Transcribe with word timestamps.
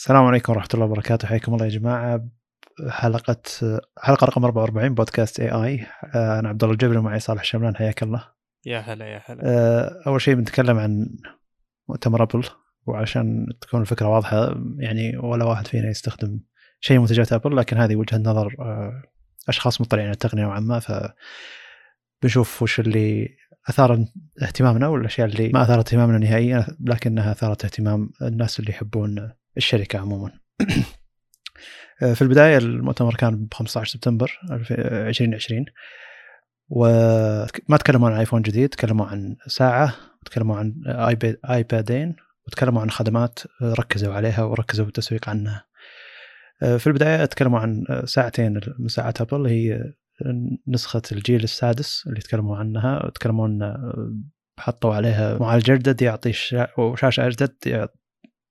السلام 0.00 0.24
عليكم 0.24 0.52
ورحمة 0.52 0.68
الله 0.74 0.86
وبركاته. 0.86 1.28
حياكم 1.28 1.54
الله 1.54 1.64
يا 1.64 1.70
جماعة. 1.70 2.28
حلقة 2.88 3.42
حلقة 3.98 4.24
رقم 4.24 4.44
44 4.44 4.94
بودكاست 4.94 5.40
اي 5.40 5.50
اي 5.50 5.86
أنا 6.14 6.48
عبد 6.48 6.62
الله 6.62 6.72
الجبري 6.72 6.98
ومعي 6.98 7.20
صالح 7.20 7.40
الشملان 7.40 7.76
حياك 7.76 8.02
الله. 8.02 8.24
يا 8.66 8.78
هلا 8.78 9.06
يا 9.06 9.22
هلا. 9.26 9.40
آه، 9.44 10.02
أول 10.06 10.20
شيء 10.20 10.34
بنتكلم 10.34 10.78
عن 10.78 11.06
مؤتمر 11.88 12.22
أبل 12.22 12.44
وعشان 12.86 13.46
تكون 13.60 13.80
الفكرة 13.80 14.06
واضحة 14.06 14.54
يعني 14.78 15.16
ولا 15.16 15.44
واحد 15.44 15.66
فينا 15.66 15.88
يستخدم 15.88 16.40
شيء 16.80 16.98
منتجات 16.98 17.32
أبل 17.32 17.56
لكن 17.56 17.76
هذه 17.76 17.96
وجهة 17.96 18.18
نظر 18.18 18.54
آه، 18.60 19.02
أشخاص 19.48 19.80
مطلعين 19.80 20.06
على 20.06 20.14
التقنية 20.14 20.42
نوعا 20.42 20.60
ما. 20.60 20.78
ف 20.78 20.92
بنشوف 22.22 22.62
وش 22.62 22.80
اللي 22.80 23.28
أثار 23.68 24.06
اهتمامنا 24.42 24.88
والأشياء 24.88 25.28
اللي 25.28 25.48
ما 25.48 25.62
أثارت 25.62 25.86
اهتمامنا 25.86 26.18
نهائيا 26.18 26.66
لكنها 26.80 27.32
أثارت 27.32 27.64
اهتمام 27.64 28.10
الناس 28.22 28.60
اللي 28.60 28.70
يحبون 28.70 29.39
الشركة 29.56 29.98
عموما. 29.98 30.32
في 32.14 32.22
البداية 32.22 32.58
المؤتمر 32.58 33.14
كان 33.14 33.46
ب 33.46 33.54
15 33.54 33.92
سبتمبر 33.92 34.40
2020 34.70 35.64
وما 36.68 37.76
تكلموا 37.78 38.10
عن 38.10 38.18
ايفون 38.18 38.42
جديد 38.42 38.68
تكلموا 38.68 39.06
عن 39.06 39.36
ساعة 39.46 39.94
تكلموا 40.24 40.56
عن 40.56 40.74
آيبادين 41.50 42.16
وتكلموا 42.46 42.82
عن 42.82 42.90
خدمات 42.90 43.38
ركزوا 43.62 44.14
عليها 44.14 44.42
وركزوا 44.42 44.84
بالتسويق 44.84 45.28
عنها. 45.28 45.64
في 46.60 46.86
البداية 46.86 47.24
تكلموا 47.24 47.60
عن 47.60 47.84
ساعتين 48.04 48.60
من 48.78 48.88
ساعات 48.88 49.20
أبل 49.20 49.46
هي 49.46 49.92
نسخة 50.68 51.02
الجيل 51.12 51.44
السادس 51.44 52.04
اللي 52.06 52.20
تكلموا 52.20 52.56
عنها. 52.56 53.10
تكلمون 53.14 53.74
حطوا 54.58 54.94
عليها 54.94 55.38
معالج 55.38 55.70
اجدد 55.70 56.02
يعطي 56.02 56.32
شاشة 56.96 57.26
أجدد 57.26 57.88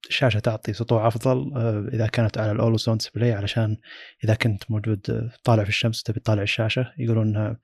الشاشة 0.09 0.39
تعطي 0.39 0.73
سطوع 0.73 1.07
أفضل 1.07 1.53
آه، 1.55 1.89
إذا 1.93 2.07
كانت 2.07 2.37
على 2.37 2.51
ال 2.51 2.56
always 2.56 2.89
on 2.89 2.97
display 2.97 3.33
علشان 3.33 3.77
إذا 4.23 4.35
كنت 4.35 4.71
موجود 4.71 5.09
آه، 5.09 5.31
طالع 5.43 5.63
في 5.63 5.69
الشمس 5.69 6.03
تبي 6.03 6.19
تطالع 6.19 6.41
الشاشة 6.41 6.93
يقولون 6.97 7.27
إنها 7.27 7.59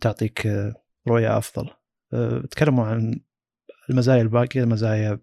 تعطيك 0.00 0.46
آه، 0.46 0.74
رؤية 1.08 1.38
أفضل. 1.38 1.70
تكلموا 2.50 2.86
عن 2.86 3.20
المزايا 3.90 4.22
الباقية 4.22 4.64
مزايا 4.64 5.18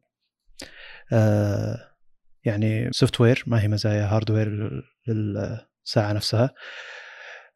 يعني 2.46 2.90
software 2.92 3.44
ما 3.48 3.62
هي 3.62 3.68
مزايا 3.68 4.06
hardware 4.06 4.84
للساعة 5.08 6.14
نفسها. 6.14 6.50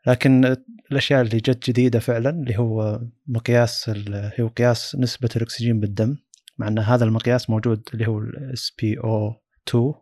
لكن 0.07 0.57
الأشياء 0.91 1.21
اللي 1.21 1.37
جت 1.37 1.69
جديدة 1.69 1.99
فعلا 1.99 2.29
اللي 2.29 2.57
هو 2.57 3.01
مقياس 3.27 3.89
اللي 3.89 4.31
هو 4.39 4.47
قياس 4.47 4.95
نسبة 4.95 5.29
الأكسجين 5.35 5.79
بالدم. 5.79 6.17
مع 6.57 6.67
إن 6.67 6.79
هذا 6.79 7.05
المقياس 7.05 7.49
موجود 7.49 7.89
اللي 7.93 8.07
هو 8.07 8.19
ال 8.19 8.73
SpO2 8.81 9.93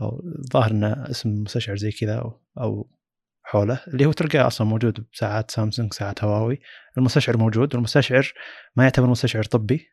أو 0.00 0.22
ظاهر 0.52 0.70
انه 0.70 1.10
اسم 1.10 1.42
مستشعر 1.42 1.76
زي 1.76 1.90
كذا 1.90 2.32
أو 2.58 2.90
حوله 3.42 3.80
اللي 3.88 4.06
هو 4.06 4.12
تلقاه 4.12 4.46
أصلا 4.46 4.66
موجود 4.66 5.06
بساعات 5.12 5.50
سامسونج 5.50 5.92
ساعات 5.92 6.24
هواوي. 6.24 6.60
المستشعر 6.98 7.36
موجود 7.36 7.74
والمستشعر 7.74 8.32
ما 8.76 8.84
يعتبر 8.84 9.06
مستشعر 9.06 9.42
طبي 9.42 9.86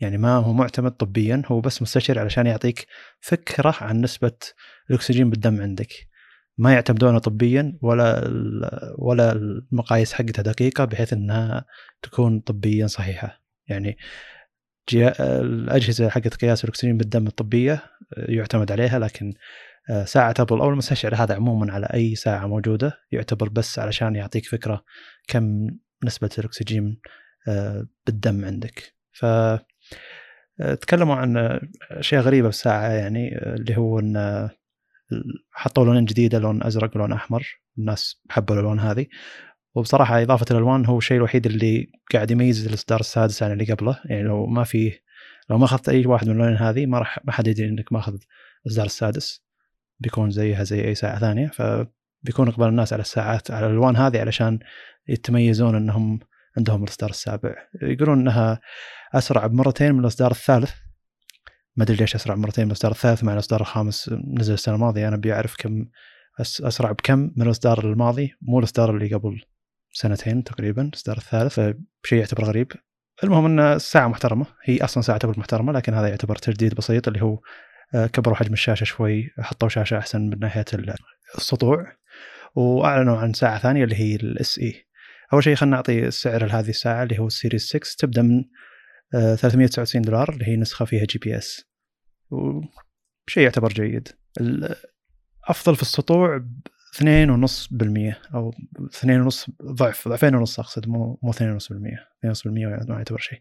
يعني 0.00 0.18
ما 0.18 0.36
هو 0.36 0.52
معتمد 0.52 0.90
طبيا 0.90 1.42
هو 1.46 1.60
بس 1.60 1.82
مستشعر 1.82 2.18
علشان 2.18 2.46
يعطيك 2.46 2.86
فكرة 3.20 3.74
عن 3.80 4.00
نسبة 4.00 4.32
الأكسجين 4.90 5.30
بالدم 5.30 5.60
عندك. 5.60 5.92
ما 6.58 6.72
يعتمدونه 6.72 7.18
طبيا 7.18 7.78
ولا 7.82 8.30
ولا 8.98 9.32
المقاييس 9.32 10.12
حقتها 10.12 10.42
دقيقة 10.42 10.84
بحيث 10.84 11.12
إنها 11.12 11.64
تكون 12.02 12.40
طبيا 12.40 12.86
صحيحة. 12.86 13.42
يعني 13.68 13.96
الأجهزة 14.94 16.08
حقت 16.08 16.34
قياس 16.34 16.64
الأكسجين 16.64 16.96
بالدم 16.96 17.26
الطبية 17.26 17.72
آه، 17.72 18.30
يعتمد 18.30 18.72
عليها 18.72 18.98
لكن 18.98 19.32
آه، 19.90 20.04
ساعة 20.04 20.34
ابل 20.38 20.60
أو 20.60 20.70
المستشعر 20.70 21.14
هذا 21.14 21.34
عموما 21.34 21.72
على 21.72 21.86
أي 21.94 22.14
ساعة 22.14 22.46
موجودة 22.46 22.98
يعتبر 23.12 23.48
بس 23.48 23.78
علشان 23.78 24.14
يعطيك 24.16 24.46
فكرة 24.46 24.84
كم 25.28 25.66
نسبة 26.04 26.30
الأكسجين 26.38 27.00
آه، 27.48 27.86
بالدم 28.06 28.44
عندك. 28.44 28.94
ف 29.12 29.26
تكلموا 30.80 31.14
عن 31.14 31.60
أشياء 31.90 32.22
غريبة 32.22 32.48
بالساعة 32.48 32.88
يعني 32.88 33.38
اللي 33.38 33.76
هو 33.76 33.98
إن 33.98 34.48
حطوا 35.52 35.84
لونين 35.84 36.04
جديدة 36.04 36.38
لون 36.38 36.62
أزرق 36.62 36.96
ولون 36.96 37.12
أحمر 37.12 37.60
الناس 37.78 38.22
حبوا 38.30 38.54
الالوان 38.54 38.80
هذه. 38.80 39.06
وبصراحة 39.76 40.22
إضافة 40.22 40.46
الألوان 40.50 40.86
هو 40.86 40.98
الشيء 40.98 41.16
الوحيد 41.16 41.46
اللي 41.46 41.90
قاعد 42.12 42.30
يميز 42.30 42.66
الإصدار 42.66 43.00
السادس 43.00 43.42
عن 43.42 43.52
اللي 43.52 43.72
قبله. 43.72 44.00
يعني 44.04 44.22
لو 44.22 44.46
ما 44.46 44.64
في 44.64 44.92
لو 45.50 45.58
ما 45.58 45.64
أخذت 45.64 45.88
أي 45.88 46.06
واحد 46.06 46.26
من 46.26 46.32
اللونين 46.32 46.56
هذه 46.56 46.86
ما 46.86 46.98
راح 46.98 47.18
ما 47.24 47.32
حد 47.32 47.46
يدري 47.46 47.68
إنك 47.68 47.92
ماخذ 47.92 48.16
الاصدار 48.66 48.86
السادس. 48.86 49.44
بيكون 50.00 50.30
زيها 50.30 50.64
زي 50.64 50.84
أي 50.84 50.94
ساعة 50.94 51.18
ثانية. 51.18 51.46
فبيكون 51.46 52.48
إقبال 52.48 52.68
الناس 52.68 52.92
على 52.92 53.02
الساعات 53.02 53.50
على 53.50 53.66
الألوان 53.66 53.96
هذه 53.96 54.20
علشان 54.20 54.58
يتميزون 55.08 55.74
إنهم 55.74 56.20
عندهم 56.56 56.84
الإصدار 56.84 57.10
السابع. 57.10 57.54
يقولون 57.82 58.20
إنها 58.20 58.60
أسرع 59.14 59.46
بمرتين 59.46 59.94
من 59.94 60.00
الإصدار 60.00 60.30
الثالث. 60.30 60.70
ما 61.76 61.84
أدري 61.84 61.96
ليش 61.96 62.14
أسرع 62.14 62.34
مرتين 62.34 62.64
من 62.64 62.70
الإصدار 62.70 62.92
الثالث 62.92 63.24
مع 63.24 63.32
الإصدار 63.32 63.60
الخامس 63.60 64.10
نزل 64.24 64.54
السنة 64.54 64.74
الماضية. 64.74 65.08
أنا 65.08 65.16
أبي 65.16 65.32
أعرف 65.32 65.54
كم 65.58 65.86
أسرع 66.40 66.92
بكم 66.92 67.18
من 67.18 67.42
الإصدار 67.42 67.84
الماضي 67.84 68.32
مو 68.42 68.58
الإصدار 68.58 68.90
اللي 68.90 69.14
قبل. 69.14 69.42
سنتين 69.96 70.44
تقريبا 70.44 70.82
الاصدار 70.82 71.16
الثالث 71.16 71.60
فشيء 72.04 72.18
يعتبر 72.18 72.44
غريب. 72.44 72.72
المهم 73.24 73.44
إن 73.44 73.60
الساعة 73.60 74.08
محترمة 74.08 74.46
هي 74.64 74.84
أصلا 74.84 75.02
ساعة 75.02 75.18
أبل 75.18 75.34
محترمة 75.40 75.72
لكن 75.72 75.94
هذا 75.94 76.08
يعتبر 76.08 76.36
تجديد 76.36 76.74
بسيط 76.74 77.08
اللي 77.08 77.22
هو 77.22 77.38
آه، 77.94 78.06
كبروا 78.06 78.36
حجم 78.36 78.52
الشاشة 78.52 78.84
شوي 78.84 79.30
حطوا 79.38 79.68
شاشة 79.68 79.98
أحسن 79.98 80.20
من 80.20 80.38
ناحية 80.38 80.64
السطوع. 81.38 81.96
وأعلنوا 82.54 83.18
عن 83.18 83.32
ساعة 83.32 83.58
ثانية 83.58 83.84
اللي 83.84 83.96
هي 83.96 84.16
ال 84.16 84.58
SE 84.58 84.86
أول 85.32 85.44
شيء 85.44 85.54
خلينا 85.54 85.76
نعطي 85.76 86.06
السعر 86.06 86.46
لهذه 86.46 86.68
الساعة 86.68 87.02
اللي 87.02 87.18
هو 87.18 87.26
ال 87.26 87.31
Series 87.31 87.62
6 87.62 87.80
تبدأ 87.98 88.22
من 88.22 88.44
399 89.12 90.02
آه، 90.02 90.06
دولار 90.06 90.30
اللي 90.32 90.48
هي 90.48 90.56
نسخة 90.56 90.84
فيها 90.84 91.04
GPS 91.04 91.64
وشيء 92.30 93.42
يعتبر 93.42 93.68
جيد. 93.68 94.08
أفضل 95.48 95.76
في 95.76 95.82
السطوع 95.82 96.44
2.5% 96.96 97.02
أو 98.34 98.50
2.5 98.50 99.50
ضعف 99.62 100.08
ضعفين 100.08 100.34
ونص 100.34 100.60
أقصد 100.60 100.88
مو 100.88 101.18
مو 101.22 101.32
2.5% 101.32 101.36
2.5% 102.24 102.46
ما 102.46 102.84
يعتبر 102.88 103.18
شيء. 103.18 103.40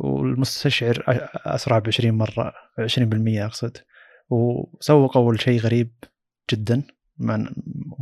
والمستشعر 0.00 1.04
أسرع 1.46 1.78
ب 1.78 1.86
20 1.86 2.14
مره 2.14 2.52
20% 2.80 3.44
أقصد. 3.44 3.76
وسوقوا 4.30 5.36
شيء 5.36 5.60
غريب 5.60 5.92
جدا 6.52 6.82
ما 7.18 7.54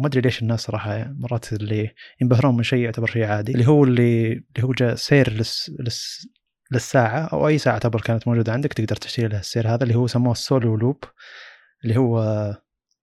أدري 0.04 0.20
ليش 0.20 0.42
الناس 0.42 0.60
صراحة 0.60 0.94
يعني 0.94 1.16
مرات 1.20 1.52
اللي 1.52 1.94
ينبهرون 2.20 2.56
من 2.56 2.62
شيء 2.62 2.78
يعتبر 2.78 3.06
شيء 3.06 3.24
عادي. 3.24 3.52
اللي 3.52 3.66
هو 3.66 3.84
اللي 3.84 4.32
اللي 4.32 4.62
هو 4.62 4.72
جاء 4.72 4.94
سير 4.94 5.32
لس 5.32 5.72
لس 5.80 6.28
للساعة 6.72 7.28
أو 7.32 7.48
أي 7.48 7.58
ساعة 7.58 7.78
تبر 7.78 8.00
كانت 8.00 8.28
موجودة 8.28 8.52
عندك 8.52 8.72
تقدر 8.72 8.96
تشتري 8.96 9.28
لها 9.28 9.40
السير 9.40 9.68
هذا 9.74 9.82
اللي 9.82 9.94
هو 9.94 10.06
سموه 10.06 10.32
السولو 10.32 10.76
لوب 10.76 11.04
اللي 11.84 11.96
هو 11.96 12.18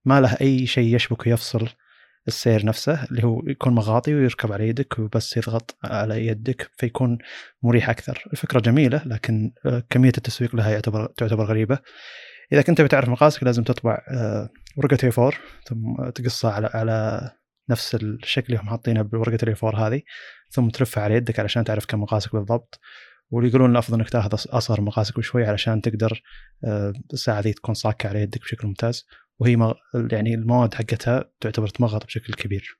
ما 0.06 0.20
له 0.20 0.36
أي 0.40 0.66
شيء 0.66 0.94
يشبك 0.94 1.26
ويفصل 1.26 1.68
السير 2.28 2.66
نفسه 2.66 3.04
اللي 3.04 3.24
هو 3.24 3.42
يكون 3.46 3.74
مغاطي 3.74 4.14
ويركب 4.14 4.52
على 4.52 4.68
يدك 4.68 4.98
وبس 4.98 5.36
يضغط 5.36 5.76
على 5.84 6.26
يدك 6.26 6.70
فيكون 6.76 7.18
مريح 7.62 7.90
أكثر. 7.90 8.24
الفكرة 8.32 8.60
جميلة 8.60 9.02
لكن 9.06 9.52
آه، 9.66 9.82
كمية 9.90 10.12
التسويق 10.18 10.56
لها 10.56 10.70
يعتبر 10.70 11.06
تعتبر 11.16 11.44
غريبة. 11.44 11.78
إذا 12.52 12.62
كنت 12.62 12.80
بتعرف 12.80 13.08
مقاسك 13.08 13.42
لازم 13.42 13.62
تطبع 13.62 14.02
آه، 14.10 14.48
ورقة 14.76 14.98
اي 15.04 15.10
4 15.18 15.32
ثم 15.68 16.10
تقصها 16.10 16.52
على 16.52 16.70
على 16.74 17.30
نفس 17.70 17.94
الشكل 17.94 18.46
اللي 18.46 18.62
هم 18.62 18.68
حاطينه 18.68 19.02
بورقة 19.02 19.38
الاي 19.42 19.54
4 19.64 19.88
هذه 19.88 20.02
ثم 20.50 20.68
تلفها 20.68 21.04
على 21.04 21.14
يدك 21.14 21.40
علشان 21.40 21.64
تعرف 21.64 21.86
كم 21.86 22.00
مقاسك 22.00 22.32
بالضبط. 22.32 22.80
واللي 23.30 23.48
يقولون 23.50 23.70
الأفضل 23.70 23.98
إنك 23.98 24.10
تاخذ 24.10 24.34
أصغر 24.34 24.80
مقاسك 24.80 25.18
بشوي 25.18 25.44
علشان 25.46 25.80
تقدر 25.80 26.22
آه، 26.64 26.92
الساعة 27.12 27.40
ذي 27.40 27.52
تكون 27.52 27.74
صاكة 27.74 28.08
على 28.08 28.20
يدك 28.20 28.40
بشكل 28.40 28.66
ممتاز. 28.66 29.06
وهي 29.38 29.56
مغ... 29.56 29.74
يعني 29.94 30.34
المواد 30.34 30.74
حقتها 30.74 31.30
تعتبر 31.40 31.68
تمغط 31.68 32.04
بشكل 32.04 32.34
كبير. 32.34 32.78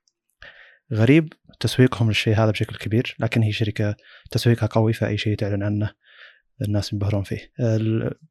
غريب 0.93 1.33
تسويقهم 1.59 2.07
للشيء 2.07 2.35
هذا 2.35 2.51
بشكل 2.51 2.75
كبير 2.75 3.15
لكن 3.19 3.41
هي 3.41 3.51
شركة 3.51 3.95
تسويقها 4.31 4.67
قوي 4.67 4.93
فأي 4.93 5.17
شيء 5.17 5.35
تعلن 5.35 5.63
عنه 5.63 5.93
الناس 6.61 6.93
ينبهرون 6.93 7.23
فيه. 7.23 7.51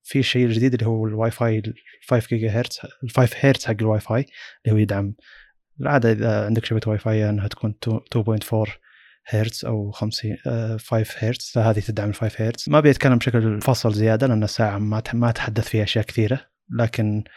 في 0.02 0.18
الشيء 0.18 0.46
الجديد 0.46 0.74
اللي 0.74 0.86
هو 0.86 1.06
الواي 1.06 1.30
فاي 1.30 1.62
5 2.08 2.28
جيجا 2.28 2.50
هرتز 2.50 2.78
ال 3.04 3.10
5 3.10 3.36
هرتز 3.40 3.64
حق 3.64 3.76
الواي 3.80 4.00
فاي 4.00 4.26
اللي 4.64 4.74
هو 4.74 4.78
يدعم. 4.78 5.14
العادة 5.80 6.12
إذا 6.12 6.44
عندك 6.44 6.64
شبكة 6.64 6.90
واي 6.90 6.98
فاي 6.98 7.30
أنها 7.30 7.48
تكون 7.48 7.74
2.4 7.84 8.70
هرتز 9.28 9.64
أو 9.64 9.90
50 9.90 10.36
5 10.78 11.04
هرتز 11.18 11.50
فهذه 11.54 11.80
تدعم 11.80 12.08
ال 12.08 12.14
5 12.14 12.46
هرتز 12.46 12.64
ما 12.68 12.80
بيتكلم 12.80 13.18
بشكل 13.18 13.56
مفصل 13.56 13.92
زيادة 13.92 14.26
لأن 14.26 14.42
الساعة 14.42 14.78
ما 14.78 15.02
ما 15.14 15.30
تحدث 15.30 15.68
فيها 15.68 15.82
أشياء 15.82 16.04
كثيرة 16.04 16.40
لكن 16.70 17.24
آه، 17.26 17.30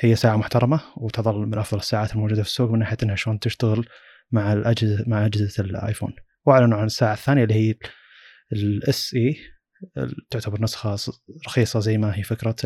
هي 0.00 0.16
ساعة 0.16 0.36
محترمة 0.36 0.80
وتظل 0.96 1.46
من 1.46 1.58
أفضل 1.58 1.78
الساعات 1.78 2.12
الموجودة 2.12 2.42
في 2.42 2.48
السوق 2.48 2.70
من 2.70 2.78
ناحية 2.78 2.96
أنها 3.02 3.16
شلون 3.16 3.38
تشتغل 3.38 3.86
مع 4.32 4.52
الأجهزة 4.52 5.04
مع 5.06 5.26
أجهزة 5.26 5.64
الآيفون. 5.64 6.12
وأعلنوا 6.46 6.78
عن 6.78 6.86
الساعة 6.86 7.12
الثانية 7.12 7.42
اللي 7.42 7.54
هي 7.54 7.74
ال 8.52 9.14
SE 9.14 9.36
تعتبر 10.30 10.62
نسخة 10.62 10.96
رخيصة 11.46 11.80
زي 11.80 11.98
ما 11.98 12.16
هي 12.16 12.22
فكرة 12.22 12.56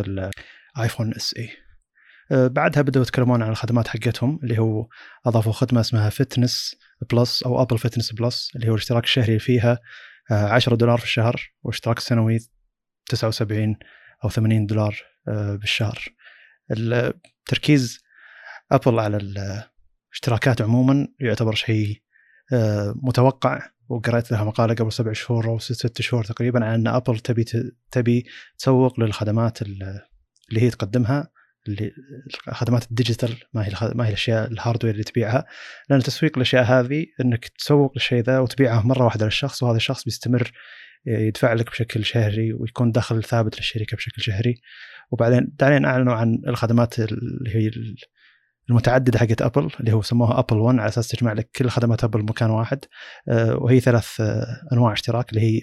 آيفون 0.78 1.14
SE 1.14 1.50
آه، 2.32 2.46
بعدها 2.46 2.82
بدأوا 2.82 3.04
يتكلمون 3.04 3.42
عن 3.42 3.50
الخدمات 3.50 3.88
حقتهم 3.88 4.40
اللي 4.42 4.58
هو 4.58 4.88
أضافوا 5.26 5.52
خدمة 5.52 5.80
اسمها 5.80 6.10
Fitness 6.10 6.76
Plus 7.10 7.42
أو 7.42 7.62
أبل 7.62 7.78
Fitness 7.78 8.12
Plus 8.12 8.50
اللي 8.56 8.68
هو 8.68 8.74
الاشتراك 8.74 9.04
الشهري 9.04 9.38
فيها 9.38 9.78
10 10.30 10.76
دولار 10.76 10.98
في 10.98 11.04
الشهر 11.04 11.52
واشتراك 11.62 11.98
سنوي 11.98 12.38
79 13.08 13.76
أو 14.24 14.28
80 14.28 14.66
دولار 14.66 14.96
بالشهر. 15.26 16.04
التركيز 16.72 18.00
أبل 18.72 18.98
على 18.98 19.16
الاشتراكات 19.16 20.62
عموما 20.62 21.08
يعتبر 21.20 21.54
شيء 21.54 22.02
متوقع 22.94 23.72
وقرأت 23.88 24.32
لها 24.32 24.44
مقالة 24.44 24.74
قبل 24.74 24.92
سبع 24.92 25.12
شهور 25.12 25.48
أو 25.48 25.58
ست 25.58 26.00
شهور 26.00 26.24
تقريبا 26.24 26.64
عن 26.64 26.74
أن 26.74 26.94
أبل 26.94 27.18
تبي 27.18 27.44
تبي 27.90 28.26
تسوق 28.58 29.00
للخدمات 29.00 29.62
اللي 29.62 30.02
هي 30.52 30.70
تقدمها 30.70 31.32
اللي 31.68 31.92
خدمات 32.50 32.90
ال 32.90 32.96
digital 32.96 33.36
ما 33.54 33.66
هي 33.66 33.72
ما 33.94 34.04
هي 34.04 34.08
الأشياء 34.08 34.50
ال 34.52 34.57
hardware 34.57 34.94
اللي 34.94 35.04
تبيعها. 35.04 35.46
لأن 35.88 36.02
تسويق 36.02 36.36
الأشياء 36.36 36.64
هذه 36.64 37.06
إنك 37.20 37.48
تسوق 37.48 37.92
للشيء 37.94 38.22
ذا 38.22 38.38
وتبيعه 38.38 38.86
مرة 38.86 39.04
واحدة 39.04 39.24
للشخص 39.24 39.62
وهذا 39.62 39.76
الشخص 39.76 40.04
بيستمر 40.04 40.52
يدفع 41.06 41.52
لك 41.52 41.70
بشكل 41.70 42.04
شهري 42.04 42.52
ويكون 42.52 42.92
دخل 42.92 43.24
ثابت 43.24 43.56
للشركة 43.56 43.96
بشكل 43.96 44.22
شهري. 44.22 44.60
وبعدين 45.10 45.52
بعدين 45.58 45.84
أعلنوا 45.84 46.14
عن 46.14 46.42
الخدمات 46.46 46.98
اللي 46.98 47.54
هي 47.54 47.70
المتعددة 48.70 49.18
حقت 49.18 49.42
أبل 49.42 49.70
اللي 49.80 49.92
هو 49.92 50.02
سموها 50.02 50.38
Apple 50.38 50.56
One 50.56 50.78
على 50.78 50.88
أساس 50.88 51.08
تجمع 51.08 51.32
لك 51.32 51.50
كل 51.56 51.68
خدمات 51.68 52.04
أبل 52.04 52.22
بمكان 52.22 52.50
واحد. 52.50 52.78
آه، 53.28 53.56
وهي 53.56 53.80
ثلاث 53.80 54.20
آه، 54.20 54.46
أنواع 54.72 54.92
اشتراك 54.92 55.30
اللي 55.30 55.40
هي 55.40 55.60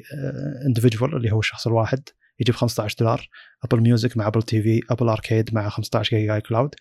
individual 0.68 1.14
آه، 1.14 1.18
اللي 1.18 1.32
هو 1.32 1.40
الشخص 1.40 1.68
الواحد 1.68 2.04
يجيب 2.40 2.56
15 2.56 2.96
دولار 3.00 3.28
Apple 3.64 3.82
Music 3.82 4.18
مع 4.18 4.28
Apple 4.28 4.44
TV 4.44 4.82
Apple 4.90 5.10
Arcade 5.10 5.54
مع 5.54 5.70
15 5.70 6.18
جيجا 6.18 6.40
Cloud 6.40 6.76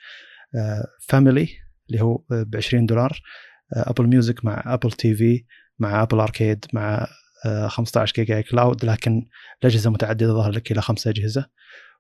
family 1.09 1.49
اللي 1.90 2.02
هو 2.02 2.25
ب 2.31 2.56
20 2.56 2.87
دولار 2.87 3.20
Apple 3.76 4.06
Music 4.06 4.44
مع 4.44 4.62
Apple 4.67 4.93
TV 4.93 5.44
مع 5.78 6.02
Apple 6.03 6.20
Arcade 6.20 6.65
مع 6.72 7.06
15 7.69 8.12
جيجا 8.17 8.37
iCloud 8.37 8.85
لكن 8.85 9.29
الأجهزة 9.62 9.90
متعددة 9.90 10.32
ظهر 10.32 10.50
لك 10.50 10.73
إلى 10.73 10.82
خمسة 10.82 11.11
أجهزة. 11.11 11.46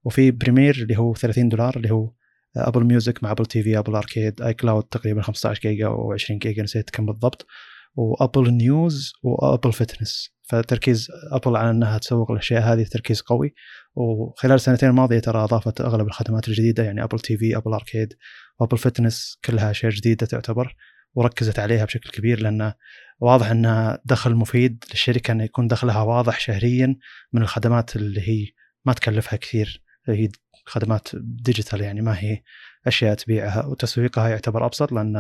وفي 0.04 0.30
Premier 0.30 0.74
اللي 0.74 0.98
هو 0.98 1.14
30 1.14 1.48
دولار 1.48 1.76
اللي 1.76 1.90
هو 1.90 2.12
Apple 2.56 2.84
Music 2.84 3.24
مع 3.24 3.30
Apple 3.30 3.46
TV 3.46 3.78
Apple 3.78 3.96
Arcade 3.96 4.42
iCloud 4.42 4.82
تقريبا 4.84 5.22
15 5.22 5.60
جيجا 5.60 5.86
أو 5.86 6.12
20 6.12 6.38
جيجا 6.38 6.62
نسيت 6.62 6.90
كم 6.90 7.06
بالضبط. 7.06 7.46
و 7.94 8.04
Apple 8.04 8.50
News 8.50 9.12
و 9.22 9.31
Apple 9.31 9.72
Fitness 9.72 10.30
فتركيز 10.42 11.08
ابل 11.32 11.56
على 11.56 11.70
إنها 11.70 11.98
تسوق 11.98 12.30
الأشياء 12.30 12.62
هذه 12.62 12.82
تركيز 12.82 13.20
قوي. 13.20 13.54
وخلال 13.94 14.54
السنتين 14.54 14.88
الماضية 14.88 15.18
ترى 15.18 15.44
أضافت 15.44 15.80
أغلب 15.80 16.06
الخدمات 16.06 16.48
الجديدة 16.48 16.82
يعني 16.82 17.04
Apple 17.04 17.18
TV 17.18 17.56
Apple 17.56 17.72
Arcade 17.72 18.14
و 18.60 18.63
Apple 18.63 18.78
Fitness 18.78 19.38
كلها 19.44 19.70
أشياء 19.70 19.92
جديدة 19.92 20.26
تعتبر. 20.26 20.74
وركزت 21.14 21.58
عليها 21.58 21.84
بشكل 21.84 22.10
كبير 22.10 22.40
لأن 22.40 22.72
واضح 23.20 23.50
إنها 23.50 23.98
دخل 24.04 24.34
مفيد 24.34 24.84
للشركة 24.90 25.32
إنه 25.32 25.44
يكون 25.44 25.66
دخلها 25.66 26.02
واضح 26.02 26.40
شهريا 26.40 26.96
من 27.32 27.42
الخدمات 27.42 27.96
اللي 27.96 28.28
هي 28.28 28.46
ما 28.84 28.92
تكلفها 28.92 29.36
كثير. 29.36 29.82
هي 30.08 30.28
خدمات 30.66 31.08
digital 31.14 31.80
يعني 31.80 32.00
ما 32.00 32.18
هي 32.18 32.42
أشياء 32.86 33.14
تبيعها 33.14 33.66
وتسويقها 33.66 34.28
يعتبر 34.28 34.66
أبسط 34.66 34.92
لأن 34.92 35.16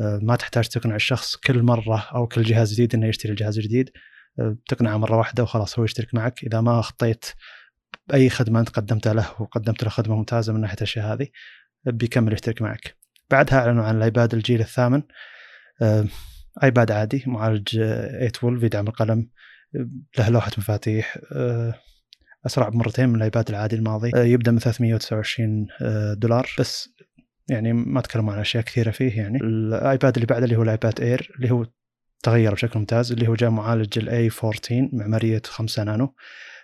آه، 0.00 0.18
ما 0.22 0.36
تحتاج 0.36 0.68
تقنع 0.68 0.94
الشخص 0.94 1.36
كل 1.36 1.62
مرة 1.62 2.08
أو 2.14 2.26
كل 2.26 2.42
جهاز 2.42 2.72
جديد 2.72 2.94
إنه 2.94 3.06
يشتري 3.06 3.32
الجهاز 3.32 3.58
الجديد. 3.58 3.90
آه، 4.40 4.56
تقنعه 4.68 4.96
مرة 4.96 5.16
واحدة 5.16 5.42
وخلاص 5.42 5.78
هو 5.78 5.84
يشترك 5.84 6.14
معك. 6.14 6.44
إذا 6.44 6.60
ما 6.60 6.82
أخطيت 6.82 7.24
بأي 8.08 8.30
خدمة 8.30 8.60
أنت 8.60 8.68
قدمتها 8.68 9.14
له 9.14 9.42
وقدمت 9.42 9.82
له 9.82 9.90
خدمة 9.90 10.16
ممتازة 10.16 10.52
من 10.52 10.60
ناحية 10.60 10.76
الأشياء 10.76 11.12
هذه 11.12 11.28
بيكمل 11.86 12.32
يشترك 12.32 12.62
معك. 12.62 13.01
بعدها 13.32 13.58
أعلنوا 13.58 13.84
عن 13.84 13.96
الآيباد 13.96 14.34
الجيل 14.34 14.60
الثامن. 14.60 15.02
آه، 15.82 16.06
آيباد 16.62 16.92
عادي 16.92 17.24
معالج 17.26 17.68
A12 17.76 18.64
يدعم 18.64 18.88
القلم 18.88 19.28
له 20.18 20.30
لوحة 20.30 20.50
مفاتيح. 20.58 21.18
أسرع 22.46 22.68
بمرتين 22.68 23.08
من 23.08 23.14
الآيباد 23.14 23.48
العادي 23.48 23.76
الماضي. 23.76 24.10
آه، 24.14 24.24
يبدأ 24.24 24.50
من 24.50 24.58
329 24.58 25.66
آه، 25.82 26.14
دولار. 26.14 26.50
بس 26.58 26.88
يعني 27.50 27.72
ما 27.72 28.00
تكلموا 28.00 28.32
عن 28.34 28.40
أشياء 28.40 28.64
كثيرة 28.64 28.90
فيه 28.90 29.16
يعني. 29.16 29.38
الآيباد 29.38 30.14
اللي 30.14 30.26
بعده 30.26 30.44
اللي 30.44 30.56
هو 30.56 30.62
الآيباد 30.62 31.00
Air 31.00 31.32
اللي 31.36 31.50
هو 31.50 31.66
تغير 32.22 32.54
بشكل 32.54 32.78
ممتاز 32.78 33.12
اللي 33.12 33.28
هو 33.28 33.34
جاء 33.34 33.50
معالج 33.50 33.98
ال 33.98 34.30
A14 34.44 34.88
معمارية 34.92 35.42
5 35.44 35.84
نانو. 35.84 36.14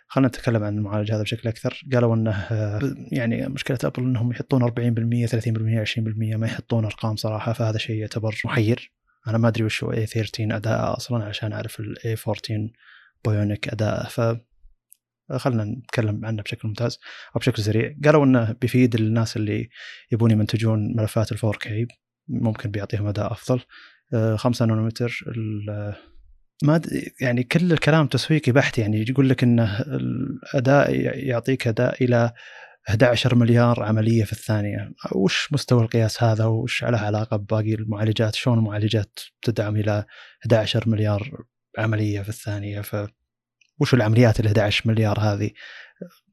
خلينا 0.09 0.29
نتكلم 0.29 0.65
عن 0.65 0.79
المعالج 0.79 1.13
هذا 1.13 1.23
بشكل 1.23 1.49
أكثر. 1.49 1.83
قالوا 1.93 2.15
إنه 2.15 2.31
آه، 2.31 2.81
يعني 3.13 3.49
مشكلة 3.49 3.79
أبل 3.85 4.03
إنهم 4.03 4.31
يحطون 4.31 4.63
40% 4.63 5.27
30% 5.27 5.81
20% 5.81 6.37
ما 6.37 6.47
يحطون 6.47 6.85
أرقام 6.85 7.17
صراحة 7.17 7.53
فهذا 7.53 7.79
شيء 7.79 7.97
يعتبر 7.97 8.41
محير. 8.45 8.93
أنا 9.27 9.39
ما 9.39 9.49
أدري 9.49 9.65
وش 9.65 9.85
هو 9.85 9.93
A13 9.93 10.57
أداء 10.57 10.97
أصلا 10.97 11.25
عشان 11.25 11.53
أعرف 11.53 11.81
ال 11.81 12.17
A14 12.29 12.71
Bionic 13.25 13.69
أداء. 13.69 14.09
ف 14.09 14.21
خلينا 15.37 15.65
نتكلم 15.65 16.25
عنه 16.25 16.43
بشكل 16.43 16.69
ممتاز 16.69 16.99
أو 17.37 17.41
بشكل 17.41 17.63
سريع. 17.63 17.95
قالوا 18.05 18.25
إنه 18.25 18.53
بيفيد 18.53 18.95
الناس 18.95 19.37
اللي 19.37 19.69
يبون 20.13 20.31
يمنتجون 20.31 20.97
ملفات 20.97 21.33
ال 21.33 21.39
4K 21.39 21.69
ممكن 22.29 22.71
بيعطيهم 22.71 23.07
أداء 23.07 23.33
أفضل. 23.33 23.61
5 24.37 24.63
آه، 24.63 24.67
نانومتر 24.67 25.25
ما 26.63 26.81
يعني 27.21 27.43
كل 27.43 27.73
الكلام 27.73 28.07
تسويقي 28.07 28.53
بحت 28.53 28.79
يعني 28.79 29.05
يقول 29.09 29.29
لك 29.29 29.43
إنه 29.43 29.81
الأداء 29.81 30.95
يعطيك 31.29 31.69
أداء 31.69 32.05
إلى 32.05 32.33
11 32.89 33.35
مليار 33.35 33.83
عملية 33.83 34.25
في 34.25 34.33
الثانية. 34.33 34.93
وش 35.13 35.53
مستوى 35.53 35.83
القياس 35.83 36.23
هذا؟ 36.23 36.45
وش 36.45 36.85
له 36.85 36.99
علاقة 36.99 37.37
بباقي 37.37 37.75
المعالجات؟ 37.75 38.35
شلون 38.35 38.59
المعالجات 38.59 39.19
تدعم 39.43 39.77
إلى 39.77 40.05
11 40.43 40.89
مليار 40.89 41.45
عملية 41.79 42.23
في 42.23 42.29
الثانية؟ 42.29 42.81
ف 42.81 43.07
وش 43.81 43.95
العمليات 43.95 44.41
ال 44.41 44.47
11 44.47 44.91
مليار 44.91 45.21
هذه؟ 45.21 45.51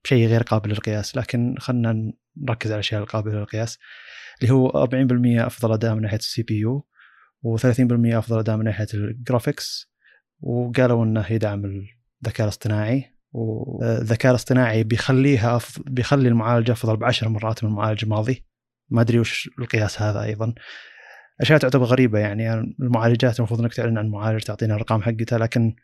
شيء 0.03 0.27
غير 0.27 0.43
قابل 0.43 0.69
للقياس. 0.69 1.17
لكن 1.17 1.55
خلينا 1.59 2.13
نركز 2.37 2.71
على 2.71 2.75
الأشياء 2.75 3.01
القابلة 3.01 3.33
للقياس 3.33 3.79
اللي 4.41 4.53
هو 4.53 4.85
40% 4.85 5.45
أفضل 5.45 5.73
أداء 5.73 5.95
من 5.95 6.01
ناحية 6.01 6.17
ال 6.17 6.43
CPU 6.43 6.87
و30% 7.45 8.15
أفضل 8.15 8.39
أداء 8.39 8.57
من 8.57 8.65
ناحية 8.65 8.87
ال 8.93 9.05
graphics 9.05 9.94
وقالوا 10.45 11.05
إنه 11.05 11.31
يدعم 11.31 11.65
الذكاء 11.65 12.43
الاصطناعي 12.43 13.15
والذكاء 13.31 14.29
الاصطناعي 14.29 14.83
بيخليها 14.83 15.55
أف... 15.55 15.79
بيخلي 15.85 16.27
المعالج 16.27 16.71
أفضل 16.71 16.97
بعشر 16.97 17.29
مرات 17.29 17.63
من 17.63 17.69
المعالج 17.69 18.03
الماضي. 18.03 18.45
ما 18.89 19.01
أدري 19.01 19.19
وش 19.19 19.49
القياس 19.59 20.01
هذا 20.01 20.23
أيضا. 20.23 20.53
أشياء 21.41 21.59
تعتبر 21.59 21.85
غريبة 21.85 22.19
يعني 22.19 22.53
المعالجات 22.53 23.39
المفروض 23.39 23.61
إنك 23.61 23.73
تعلن 23.73 23.97
عن 23.97 24.09
معالج 24.09 24.43
تعطينا 24.43 24.73
الأرقام 24.73 25.01
حقتها 25.01 25.39
لكن 25.39 25.75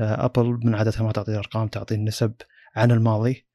ابل 0.00 0.60
من 0.64 0.74
عادتها 0.74 1.02
ما 1.02 1.12
تعطي 1.12 1.36
ارقام 1.36 1.68
تعطي 1.68 1.94
النسب 1.94 2.34
عن 2.76 2.90
الماضي. 2.90 3.46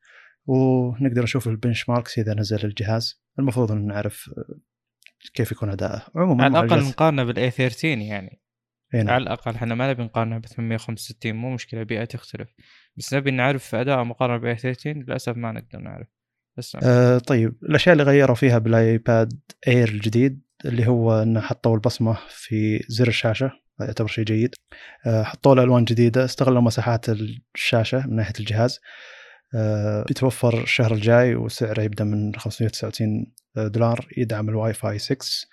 ونقدر 0.45 1.23
نشوف 1.23 1.47
ال 1.47 1.89
benchmarks 1.89 2.19
إذا 2.19 2.33
نزل 2.33 2.65
الجهاز. 2.65 3.23
المفروض 3.39 3.71
إن 3.71 3.87
نعرف 3.87 4.29
كيف 5.33 5.51
يكون 5.51 5.69
اداؤه 5.69 6.01
عموما 6.15 6.43
على 6.43 6.59
الأقل 6.59 6.83
نقارنه 6.83 7.23
بال 7.23 7.51
A13 7.51 7.87
يعني. 7.87 8.42
هنا. 8.93 9.11
على 9.11 9.23
الأقل 9.23 9.55
إحنا 9.55 9.75
ما 9.75 9.89
نبي 9.89 10.03
نقارنه 10.03 10.37
ب 10.37 10.45
865 10.45 11.33
مو 11.35 11.53
مشكلة 11.53 11.79
البيئة 11.79 12.05
تختلف. 12.05 12.49
بس 12.97 13.13
نبي 13.13 13.31
نعرف 13.31 13.75
أداء 13.75 14.03
مقارنة 14.03 14.37
بال 14.37 14.57
A13 14.57 14.99
للأسف 14.99 15.37
ما 15.37 15.51
نقدر 15.51 15.79
نعرف. 15.79 16.07
بس 16.57 16.77
آه 16.83 17.17
طيب 17.17 17.55
الأشياء 17.63 17.93
اللي 17.93 18.03
غيروا 18.03 18.35
فيها 18.35 18.57
بال 18.57 18.85
iPad 18.85 19.39
Air 19.67 19.89
الجديد 19.89 20.41
اللي 20.65 20.87
هو 20.87 21.21
إنه 21.21 21.41
حطوا 21.41 21.75
البصمة 21.75 22.17
في 22.29 22.85
زر 22.87 23.07
الشاشة 23.07 23.51
يعتبر 23.79 24.07
شيء 24.07 24.23
جيد. 24.23 24.55
آه، 25.05 25.23
حطوا 25.23 25.55
له 25.55 25.63
الوان 25.63 25.83
جديدة 25.83 26.25
استغلوا 26.25 26.61
مساحات 26.61 27.05
الشاشة 27.55 28.07
من 28.07 28.15
ناحية 28.15 28.33
الجهاز. 28.39 28.79
آه، 29.55 30.03
بيتوفر 30.07 30.63
الشهر 30.63 30.93
الجاي 30.93 31.35
وسعره 31.35 31.81
يبدأ 31.81 32.03
من 32.03 32.35
599 32.35 33.33
دولار 33.55 34.07
يدعم 34.17 34.49
الواي 34.49 34.73
فاي 34.73 34.99
6 34.99 35.47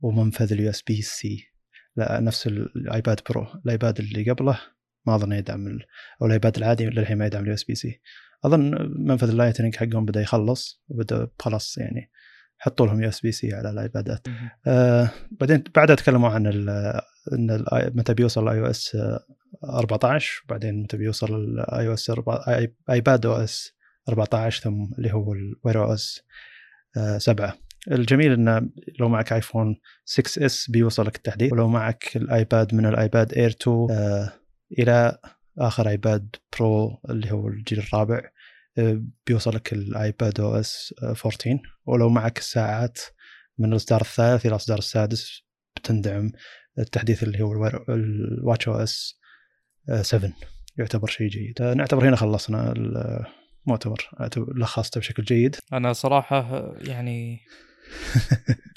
ومنفذ 0.00 0.52
ال 0.52 0.70
USB-C. 0.70 1.53
لا 1.96 2.20
نفس 2.20 2.46
ال 2.46 2.61
iPad 2.61 3.20
Pro 3.30 3.46
ال 3.64 3.71
iPad 3.71 3.98
اللي 3.98 4.30
قبله 4.30 4.60
ما 5.06 5.14
أظن 5.14 5.32
يدعم 5.32 5.78
أو 6.22 6.26
ال 6.26 6.32
iPad 6.32 6.56
العادي 6.56 6.86
للحين 6.86 7.18
ما 7.18 7.26
يدعم 7.26 7.42
ال 7.42 7.54
USB-C. 7.54 8.00
أظن 8.44 8.92
منفذ 8.98 9.28
ال 9.28 9.33
Lightning 9.33 9.76
حقهم 9.76 10.04
بدأ 10.04 10.20
يخلص 10.20 10.82
وبدأ 10.88 11.28
خلاص 11.38 11.78
يعني 11.78 12.10
حطوا 12.58 12.86
لهم 12.86 13.02
USB-C 13.02 13.54
على 13.54 13.70
الآيبادات. 13.70 14.26
آه 14.66 15.10
بعدين 15.30 15.64
بعدها 15.74 15.96
تكلموا 15.96 16.28
عن 16.28 16.46
إن 16.46 17.64
متى 17.70 18.14
بيوصل 18.14 18.48
iOS 18.48 18.96
14 19.64 20.44
بعدين 20.48 20.82
متى 20.82 20.96
بيوصل 20.96 21.34
ال 21.34 21.88
iOS 21.88 22.12
iPadOS 22.90 23.74
14 24.08 24.62
ثم 24.62 24.84
اللي 24.98 25.12
هو 25.12 25.32
ال 25.32 25.84
Wear 25.84 25.94
OS 25.94 26.22
7 27.18 27.58
الجميل 27.92 28.32
انه 28.32 28.68
لو 29.00 29.08
معك 29.08 29.32
iPhone 29.32 29.76
6s 30.04 30.70
بيوصلك 30.70 31.16
التحديث 31.16 31.52
ولو 31.52 31.68
معك 31.68 32.16
ال 32.16 32.28
iPad 32.28 32.74
من 32.74 32.86
ال 32.86 32.95
iPad 32.95 33.32
Air 33.32 33.50
2 33.50 33.86
آه 33.90 34.32
إلى 34.78 35.18
آخر 35.58 35.88
iPad 35.88 36.36
Pro 36.58 37.00
اللي 37.10 37.32
هو 37.32 37.48
الجيل 37.48 37.78
الرابع 37.78 38.20
بيوصل 39.26 39.54
لك 39.54 39.72
ال 39.72 40.40
iPadOS 40.40 40.94
14 41.02 41.58
ولو 41.86 42.08
معك 42.08 42.38
الساعات 42.38 42.98
من 43.58 43.72
الإصدار 43.72 44.00
الثالث 44.00 44.46
إلى 44.46 44.50
الإصدار 44.50 44.78
السادس 44.78 45.42
بتندعم 45.76 46.32
التحديث 46.78 47.22
اللي 47.22 47.42
هو 47.42 47.66
ال 47.88 48.68
watchOS 48.68 49.20
7 50.02 50.32
يعتبر 50.76 51.08
شيء 51.08 51.28
جيد. 51.28 51.62
نعتبر 51.62 52.08
هنا 52.08 52.16
خلصنا 52.16 52.72
المؤتمر. 53.66 54.10
لخصته 54.56 55.00
بشكل 55.00 55.22
جيد. 55.22 55.56
أنا 55.72 55.92
صراحة 55.92 56.72
يعني 56.80 57.40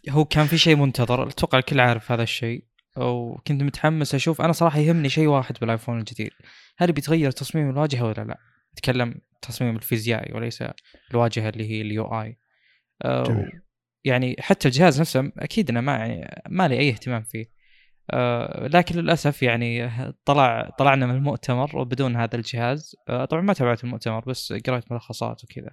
هو 0.10 0.26
كان 0.26 0.46
في 0.46 0.58
شيء 0.58 0.76
منتظر 0.76 1.28
أتوقع 1.28 1.58
الكل 1.58 1.80
عارف 1.80 2.12
هذا 2.12 2.24
الشيء 2.24 2.64
وكنت 2.98 3.64
متحمس 3.64 4.16
أشوف 4.16 4.42
أنا 4.42 4.52
صراحة 4.52 4.80
يهمني 4.80 5.10
شيء 5.10 5.28
واحد 5.28 5.56
بالآيفون 5.62 6.00
الجديد. 6.00 6.32
هل 6.78 6.92
بيتغير 6.92 7.32
تصميم 7.32 7.70
الواجهة 7.70 8.06
ولا 8.06 8.24
لا؟ 8.24 8.38
أتكلم 8.74 9.16
تصميم 9.42 9.76
الفيزيائي 9.76 10.34
وليس 10.34 10.64
الواجهة 11.12 11.50
اللي 11.50 11.70
هي 11.72 11.82
اليو 11.82 12.04
آي. 12.04 12.38
يعني 14.04 14.36
حتى 14.40 14.68
الجهاز 14.68 15.02
نفسه 15.02 15.32
أكيد 15.38 15.70
أنا 15.70 15.82
ما 15.82 15.96
يعني 15.96 16.42
ما 16.50 16.68
لي 16.68 16.80
أي 16.80 16.90
اهتمام 16.90 17.24
فيه. 17.24 17.46
آه 18.12 18.68
لكن 18.68 18.96
للأسف 18.96 19.44
يعني 19.44 19.92
طلع 20.26 20.70
طلعنا 20.80 21.06
من 21.06 21.16
المؤتمر 21.16 21.78
وبدون 21.78 22.16
هذا 22.16 22.36
الجهاز. 22.36 22.96
آه 23.10 23.26
طبعا 23.26 23.42
ما 23.42 23.54
تابعت 23.54 23.84
المؤتمر 23.84 24.24
بس 24.28 24.54
قرأت 24.54 24.92
ملخصات 24.92 25.44
وكذا. 25.44 25.72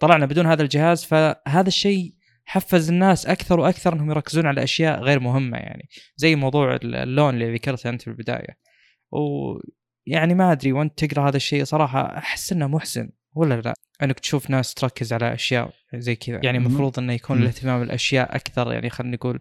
طلعنا 0.00 0.26
بدون 0.26 0.46
هذا 0.46 0.62
الجهاز 0.62 1.04
فهذا 1.04 1.68
الشيء 1.68 2.14
حفز 2.50 2.90
الناس 2.90 3.26
أكثر 3.26 3.60
وأكثر 3.60 3.92
إنهم 3.92 4.10
يركزون 4.10 4.46
على 4.46 4.62
أشياء 4.62 5.00
غير 5.00 5.20
مهمة 5.20 5.58
يعني. 5.58 5.88
زي 6.16 6.36
موضوع 6.36 6.78
اللون 6.82 7.34
اللي 7.34 7.54
ذكرته 7.54 7.90
أنت 7.90 8.02
في 8.02 8.08
البدايه 8.08 8.58
ويعني 9.12 10.34
ما 10.34 10.52
أدري 10.52 10.72
وأنت 10.72 11.04
تقرأ 11.04 11.28
هذا 11.28 11.36
الشيء 11.36 11.64
صراحة 11.64 12.18
أحس 12.18 12.52
إنه 12.52 12.66
محسن 12.66 13.10
ولا 13.34 13.60
لا؟ 13.60 13.74
إنك 14.02 14.20
تشوف 14.20 14.50
ناس 14.50 14.74
تركز 14.74 15.12
على 15.12 15.34
أشياء 15.34 15.70
زي 15.94 16.16
كذا. 16.16 16.40
يعني 16.42 16.58
المفروض 16.58 16.98
إنه 16.98 17.12
يكون 17.12 17.38
الاهتمام 17.42 17.80
بالأشياء 17.80 18.36
أكثر 18.36 18.72
يعني 18.72 18.90
خلينا 18.90 19.16
نقول 19.16 19.40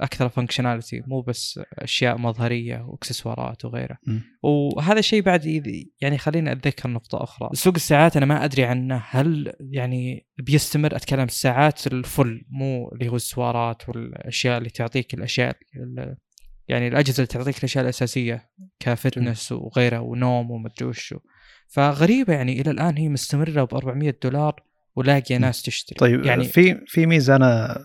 أكثر 0.00 0.28
فانكشناليتي 0.28 1.02
مو 1.06 1.20
بس 1.20 1.60
أشياء 1.78 2.18
مظهرية 2.18 2.84
وإكسسوارات 2.88 3.64
وغيره 3.64 3.98
م. 4.06 4.18
وهذا 4.42 4.98
الشيء 4.98 5.22
بعد 5.22 5.62
يعني 6.00 6.18
خليني 6.18 6.52
أتذكر 6.52 6.90
نقطة 6.90 7.22
أخرى. 7.22 7.48
سوق 7.52 7.74
الساعات 7.74 8.16
أنا 8.16 8.26
ما 8.26 8.44
أدري 8.44 8.64
عنه. 8.64 9.02
هل 9.10 9.52
يعني 9.60 10.26
بيستمر؟ 10.38 10.96
أتكلم 10.96 11.24
الساعات 11.24 11.86
الفل 11.86 12.44
مو 12.48 12.88
اللي 12.92 13.08
هو 13.08 13.16
السوارات 13.16 13.88
والأشياء 13.88 14.58
اللي 14.58 14.70
تعطيك 14.70 15.14
الأشياء 15.14 15.56
يعني 16.68 16.88
الأجهزة 16.88 17.16
اللي 17.16 17.26
تعطيك 17.26 17.58
الأشياء 17.58 17.84
الأساسية 17.84 18.50
كفتنس 18.80 19.52
وغيره 19.52 20.00
ونوم 20.00 20.50
ومدري 20.50 20.86
وشو 20.86 21.18
فغريبة 21.68 22.32
يعني 22.32 22.60
إلى 22.60 22.70
الآن 22.70 22.96
هي 22.96 23.08
مستمرة 23.08 23.64
ب 23.64 23.74
400 23.74 24.14
دولار 24.22 24.62
ولاقيه 24.96 25.36
ناس 25.36 25.62
تشتري. 25.62 25.96
طيب 25.98 26.24
يعني 26.24 26.44
في 26.44 26.84
في 26.86 27.06
ميزة 27.06 27.36
أنا 27.36 27.78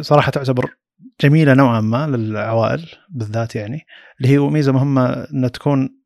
صراحة 0.00 0.30
تعتبر 0.30 0.76
جميلة 1.20 1.54
نوعا 1.54 1.80
ما 1.80 2.06
للعوائل 2.06 2.88
بالذات 3.10 3.56
يعني 3.56 3.86
اللي 4.20 4.32
هي 4.32 4.38
ميزة 4.38 4.72
مهمة 4.72 5.10
ان 5.12 5.52
تكون 5.52 5.98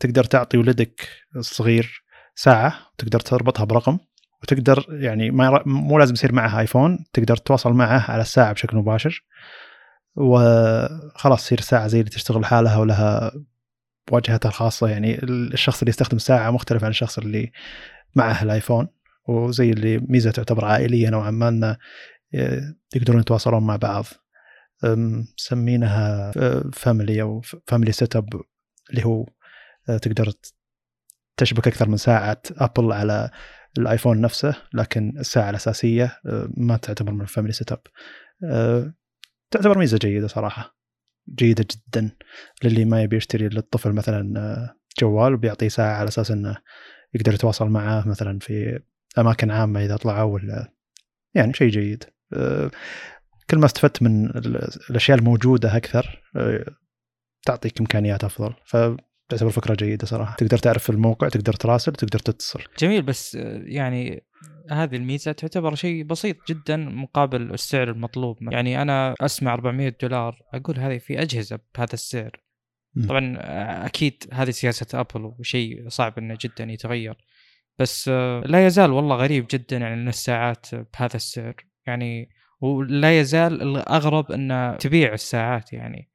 تقدر 0.00 0.24
تعطي 0.24 0.58
ولدك 0.58 1.08
الصغير 1.36 2.04
ساعة 2.34 2.74
تقدر 2.98 3.20
تربطها 3.20 3.64
برقم 3.64 3.98
وتقدر 4.42 4.86
يعني 4.90 5.30
ما 5.30 5.62
مو 5.66 5.98
لازم 5.98 6.12
يصير 6.12 6.32
معها 6.32 6.60
آيفون 6.60 7.04
تقدر 7.12 7.36
تتواصل 7.36 7.72
معه 7.72 8.10
على 8.10 8.22
الساعة 8.22 8.52
بشكل 8.52 8.76
مباشر. 8.76 9.24
وخلاص 10.16 11.44
تصير 11.44 11.60
ساعة 11.60 11.86
زي 11.86 12.00
اللي 12.00 12.10
تشتغل 12.10 12.44
حالها 12.44 12.76
ولها 12.76 13.32
واجهتها 14.10 14.48
الخاصة 14.48 14.88
يعني 14.88 15.24
الشخص 15.24 15.80
اللي 15.80 15.90
يستخدم 15.90 16.18
ساعة 16.18 16.50
مختلف 16.50 16.84
عن 16.84 16.90
الشخص 16.90 17.18
اللي 17.18 17.52
معه 18.16 18.42
ال 18.42 18.48
iPhone. 18.48 18.88
وزي 19.28 19.70
اللي 19.70 19.98
ميزة 19.98 20.30
تعتبر 20.30 20.64
عائلية 20.64 21.10
نوعا 21.10 21.30
ما 21.30 21.48
إنه 21.48 21.76
يقدرون 22.94 23.20
يتواصلون 23.20 23.66
مع 23.66 23.76
بعض. 23.76 24.04
مسمينها 24.84 26.32
family 26.72 27.22
أو 27.22 27.40
Family 27.66 27.92
Setup 27.92 28.28
اللي 28.90 29.04
هو 29.04 29.26
أه، 29.88 29.96
تقدر 29.96 30.32
تشبك 31.36 31.68
أكثر 31.68 31.88
من 31.88 31.96
ساعة 31.96 32.42
Apple 32.50 32.92
على 32.92 33.30
ال 33.78 33.84
iPhone 33.84 34.20
نفسه 34.20 34.56
لكن 34.74 35.18
الساعة 35.18 35.50
الأساسية 35.50 36.20
أه، 36.26 36.48
ما 36.56 36.76
تعتبر 36.76 37.12
من 37.12 37.20
ال 37.20 37.52
Family 37.52 37.72
Setup 37.72 37.82
تعتبر 39.50 39.78
ميزة 39.78 39.98
جيدة 39.98 40.26
صراحة. 40.26 40.76
جيدة 41.34 41.66
جدا 41.70 42.10
للي 42.64 42.84
ما 42.84 43.02
يبي 43.02 43.16
يشتري 43.16 43.48
للطفل 43.48 43.92
مثلا 43.92 44.40
أه، 44.40 44.76
جوال 45.00 45.34
وبيعطيه 45.34 45.68
ساعة 45.68 45.94
على 45.94 46.08
أساس 46.08 46.30
إنه 46.30 46.56
يقدر 47.14 47.34
يتواصل 47.34 47.68
معاه 47.68 48.08
مثلا 48.08 48.38
في 48.38 48.80
أماكن 49.18 49.50
عامة 49.50 49.84
إذا 49.84 49.96
طلعوا 49.96 50.34
ولا 50.34 50.72
يعني 51.34 51.52
شيء 51.52 51.68
جيد. 51.68 52.04
كل 53.50 53.58
ما 53.58 53.66
استفدت 53.66 54.02
من 54.02 54.26
الأشياء 54.90 55.18
الموجودة 55.18 55.76
أكثر 55.76 56.22
آه، 56.36 56.64
تعطيك 57.46 57.80
إمكانيات 57.80 58.24
أفضل. 58.24 58.54
فتعتبر 58.64 59.50
فكره 59.50 59.74
جيدة 59.74 60.06
صراحة. 60.06 60.36
تقدر 60.36 60.58
تعرف 60.58 60.90
الموقع 60.90 61.28
تقدر 61.28 61.52
تراسل 61.52 61.92
تقدر 61.92 62.18
تتصل. 62.18 62.60
جميل 62.78 63.02
بس 63.02 63.36
آه، 63.36 63.62
يعني 63.64 64.24
هذه 64.70 64.96
الميزة 64.96 65.32
تعتبر 65.32 65.74
شيء 65.74 66.04
بسيط 66.04 66.36
جدا 66.48 66.76
مقابل 66.76 67.54
السعر 67.54 67.90
المطلوب. 67.90 68.36
يعني 68.52 68.82
أنا 68.82 69.14
أسمع 69.20 69.54
400 69.54 69.96
دولار 70.02 70.38
أقول 70.54 70.78
هذه 70.78 70.98
في 70.98 71.22
أجهزة 71.22 71.58
بهذا 71.74 71.94
السعر. 71.94 72.42
طبعا 73.08 73.36
آه، 73.38 73.86
أكيد 73.86 74.24
هذه 74.32 74.50
سياسة 74.50 75.00
أبل 75.00 75.24
وشيء 75.38 75.88
صعب 75.88 76.18
إنه 76.18 76.38
جدا 76.40 76.64
يتغير. 76.64 77.16
بس 77.78 78.08
لا 78.44 78.66
يزال 78.66 78.90
والله 78.90 79.16
غريب 79.16 79.46
جدا 79.50 79.76
يعني 79.76 80.08
الساعات 80.08 80.74
بهذا 80.74 81.16
السعر. 81.16 81.54
يعني 81.86 82.28
ولا 82.60 83.20
يزال 83.20 83.62
الأغرب 83.62 84.32
انه 84.32 84.76
تبيع 84.76 85.12
الساعات 85.12 85.72
يعني. 85.72 86.10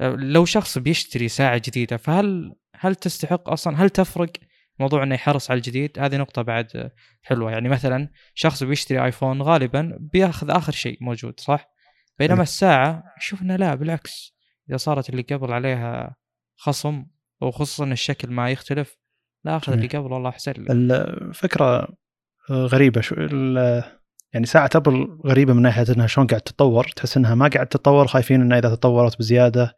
لو 0.00 0.44
شخص 0.44 0.78
بيشتري 0.78 1.28
ساعة 1.28 1.62
جديدة 1.64 1.96
فهل 1.96 2.54
هل 2.74 2.94
تستحق 2.94 3.50
أصلا 3.50 3.76
هل 3.76 3.90
تفرق 3.90 4.32
موضوع 4.80 5.02
إنه 5.02 5.14
يحرص 5.14 5.50
على 5.50 5.58
الجديد؟ 5.58 5.98
هذه 5.98 6.16
نقطة 6.16 6.42
بعد 6.42 6.90
حلوة. 7.22 7.50
يعني 7.50 7.68
مثلا 7.68 8.08
شخص 8.34 8.62
بيشتري 8.62 9.04
آيفون 9.04 9.42
غالبا 9.42 9.98
بيأخذ 10.00 10.50
آخر 10.50 10.72
شيء 10.72 10.98
موجود 11.00 11.40
صح؟ 11.40 11.70
بينما 12.18 12.42
الساعة 12.42 13.04
يشوف 13.18 13.42
إنه 13.42 13.56
لا 13.56 13.74
بالعكس. 13.74 14.38
إذا 14.68 14.76
صارت 14.76 15.10
اللي 15.10 15.22
قبل 15.22 15.52
عليها 15.52 16.16
خصم 16.56 17.06
وخصوصا 17.40 17.84
الشكل 17.84 18.30
ما 18.30 18.50
يختلف 18.50 18.98
لا 19.44 19.56
أخذ 19.56 19.72
اللي 19.72 19.86
قبل 19.86 20.12
والله 20.12 20.28
أحسن 20.28 20.52
لي 20.52 20.72
الفكرة 20.72 21.88
غريبة 22.50 23.00
شو 23.00 23.14
يعني 24.32 24.46
ساعة 24.46 24.70
أبل 24.74 25.18
غريبة 25.26 25.52
من 25.52 25.62
ناحية 25.62 25.84
إنها 25.96 26.06
شلون 26.06 26.26
قاعد 26.26 26.40
تتطور 26.40 26.88
تحس 26.96 27.16
إنها 27.16 27.34
ما 27.34 27.48
قاعد 27.48 27.66
تتطور 27.66 28.06
خايفين 28.06 28.40
إنها 28.40 28.58
إذا 28.58 28.74
تطورت 28.74 29.18
بزيادة 29.18 29.76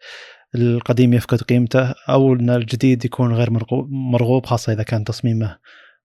القديم 0.54 1.14
يفقد 1.14 1.42
قيمته 1.42 1.95
أو 2.09 2.35
إن 2.35 2.50
الجديد 2.50 3.04
يكون 3.04 3.33
غير 3.35 3.50
مرغوب 3.90 4.47
خاصة 4.47 4.73
إذا 4.73 4.83
كان 4.83 5.04
تصميمه 5.04 5.59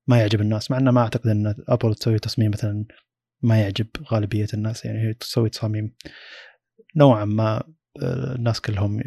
ما 0.07 0.17
يعجب 0.17 0.41
الناس 0.41 0.71
مع 0.71 0.77
إنه 0.77 0.91
ما 0.91 1.01
أعتقد 1.01 1.27
إن 1.27 1.55
Apple 1.69 1.95
تسوي 1.95 2.19
تصميم 2.19 2.51
مثلا 2.51 2.85
ما 3.41 3.61
يعجب 3.61 3.87
غالبية 4.11 4.47
الناس 4.53 4.85
يعني 4.85 5.07
هي 5.07 5.13
تسوي 5.13 5.49
تصاميم 5.49 5.93
نوعا 6.95 7.25
ما 7.25 7.63
آه، 8.01 8.35
الناس 8.35 8.61
كلهم 8.61 9.01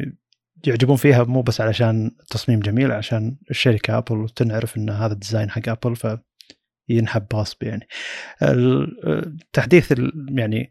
يعجبون 0.67 0.95
فيها 0.95 1.23
مو 1.23 1.41
بس 1.41 1.61
علشان 1.61 2.11
تصميم 2.29 2.59
جميل 2.59 2.91
عشان 2.91 3.37
الشركة 3.49 3.97
Apple 3.97 4.29
تنعرف 4.29 4.77
إن 4.77 4.89
هذا 4.89 5.13
ال 5.13 5.18
design 5.18 5.49
حق 5.49 5.69
Apple 5.69 5.95
ف 5.95 6.07
ينحب 6.89 7.27
غصب 7.33 7.63
يعني 7.63 7.87
التحديث 8.43 9.93
يعني 10.29 10.69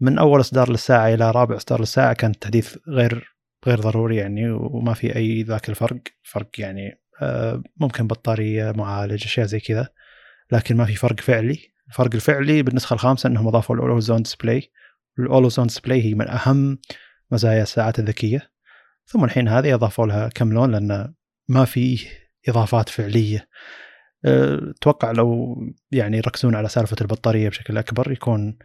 من 0.00 0.18
أول 0.18 0.40
إصدار 0.40 0.70
للساعة 0.70 1.14
إلى 1.14 1.30
رابع 1.30 1.56
إصدار 1.56 1.80
للساعة 1.80 2.12
كان 2.12 2.30
التحديث 2.30 2.76
غير 2.88 3.36
غير 3.66 3.80
ضروري 3.80 4.16
يعني 4.16 4.50
وما 4.50 4.94
في 4.94 5.16
أي 5.16 5.42
ذاك 5.42 5.68
الفرق. 5.68 6.00
فرق 6.22 6.48
يعني 6.58 7.00
آه، 7.22 7.62
ممكن 7.76 8.06
بطارية 8.06 8.72
معالج 8.72 9.24
أشياء 9.24 9.46
زي 9.46 9.60
كذا. 9.60 9.88
لكن 10.52 10.76
ما 10.76 10.84
في 10.84 10.94
فرق 10.94 11.20
فعلي. 11.20 11.58
الفرق 11.88 12.14
الفعلي 12.14 12.62
بالنسخة 12.62 12.94
الخامسة 12.94 13.26
إنهم 13.26 13.48
أضافوا 13.48 13.76
ال 13.76 14.00
always-on 14.00 14.22
display 14.22 14.70
ال 15.18 15.48
always-on 15.48 15.66
display 15.66 16.02
هي 16.02 16.14
من 16.14 16.28
أهم 16.28 16.78
مزايا 17.30 17.62
الساعات 17.62 17.98
الذكية. 17.98 18.50
ثم 19.06 19.24
الحين 19.24 19.48
هذه 19.48 19.74
أضافوا 19.74 20.06
لها 20.06 20.28
كم 20.28 20.52
لون 20.52 20.72
لأن 20.72 21.14
ما 21.48 21.64
في 21.64 22.06
إضافات 22.48 22.88
فعلية. 22.88 23.48
أتوقع 24.26 25.10
لو 25.10 25.56
يعني 25.90 26.16
يركزون 26.16 26.54
على 26.54 26.68
سالفة 26.68 26.96
البطارية 27.00 27.48
بشكل 27.48 27.78
أكبر 27.78 28.12
يكون 28.12 28.58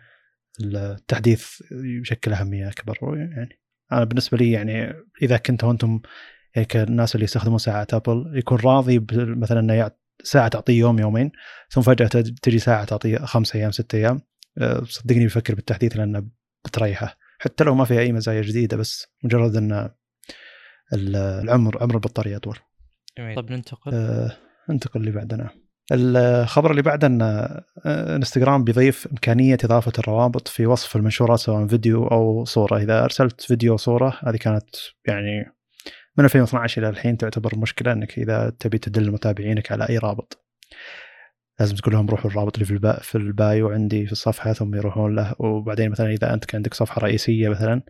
التحديث 0.61 1.61
يشكل 2.01 2.33
أهمية 2.33 2.69
أكبر 2.69 2.97
يعني 3.17 3.59
أنا 3.91 4.03
بالنسبة 4.03 4.37
لي 4.37 4.51
يعني 4.51 4.93
إذا 5.21 5.37
كنتوا 5.37 5.71
أنتم 5.71 6.01
يعني 6.55 6.65
كالناس 6.65 7.15
اللي 7.15 7.23
يستخدمون 7.23 7.57
ساعات 7.57 7.93
أبل 7.93 8.31
يكون 8.35 8.57
راضي 8.57 9.05
مثلا 9.13 9.59
إنه 9.59 9.91
ساعة 10.23 10.47
تعطيه 10.47 10.79
يوم 10.79 10.99
يومين 10.99 11.31
ثم 11.69 11.81
فجأة 11.81 12.07
تجي 12.41 12.59
ساعة 12.59 12.85
تعطيه 12.85 13.17
خمس 13.17 13.55
أيام 13.55 13.71
ست 13.71 13.95
أيام 13.95 14.21
أه، 14.57 14.83
صدقني 14.83 15.23
بيفكر 15.23 15.55
بالتحديث 15.55 15.97
لأنه 15.97 16.27
بتريحه 16.65 17.17
حتى 17.39 17.63
لو 17.63 17.75
ما 17.75 17.85
في 17.85 17.99
أي 17.99 18.11
مزايا 18.11 18.41
جديدة 18.41 18.77
بس 18.77 19.07
مجرد 19.23 19.55
إن 19.55 19.89
العمر 20.93 21.83
عمر 21.83 21.95
البطارية 21.95 22.37
أطول. 22.37 22.57
طيب 23.17 23.51
ننتقل. 23.51 23.91
أه 23.93 24.37
انتقل 24.71 24.99
اللي 24.99 25.11
بعدنا. 25.11 25.49
الخبر 25.91 26.71
اللي 26.71 26.81
بعده 26.81 27.07
ان 27.07 27.21
آه، 27.21 28.15
انستغرام 28.15 28.63
بيضيف 28.63 29.07
إمكانية 29.11 29.57
إضافة 29.63 29.91
الروابط 29.99 30.47
في 30.47 30.65
وصف 30.65 30.95
المنشورات 30.95 31.39
سواء 31.39 31.67
فيديو 31.67 32.07
أو 32.07 32.45
صورة. 32.45 32.77
إذا 32.77 33.03
أرسلت 33.03 33.41
فيديو 33.41 33.71
أو 33.71 33.77
صورة 33.77 34.17
هذه 34.23 34.35
كانت 34.35 34.65
يعني 35.07 35.55
من 36.17 36.25
2012 36.25 36.81
إلى 36.81 36.89
الحين 36.89 37.17
تعتبر 37.17 37.57
مشكلة 37.57 37.91
إنك 37.91 38.19
إذا 38.19 38.49
تبي 38.59 38.77
تدل 38.77 39.11
متابعينك 39.11 39.71
على 39.71 39.89
أي 39.89 39.97
رابط. 39.97 40.45
لازم 41.59 41.75
تقول 41.75 41.93
لهم 41.93 42.09
روحوا 42.09 42.31
الرابط 42.31 42.53
اللي 42.53 42.65
في 42.65 42.71
البا 42.71 42.99
في 42.99 43.15
البايو 43.15 43.69
عندي 43.69 44.05
في 44.05 44.11
الصفحة 44.11 44.53
ثم 44.53 44.75
يروحون 44.75 45.15
له. 45.15 45.35
وبعدين 45.39 45.89
مثلا 45.89 46.11
إذا 46.11 46.33
أنت 46.33 46.45
كان 46.45 46.57
عندك 46.57 46.73
صفحة 46.73 47.01
رئيسية 47.01 47.49
مثلا 47.49 47.81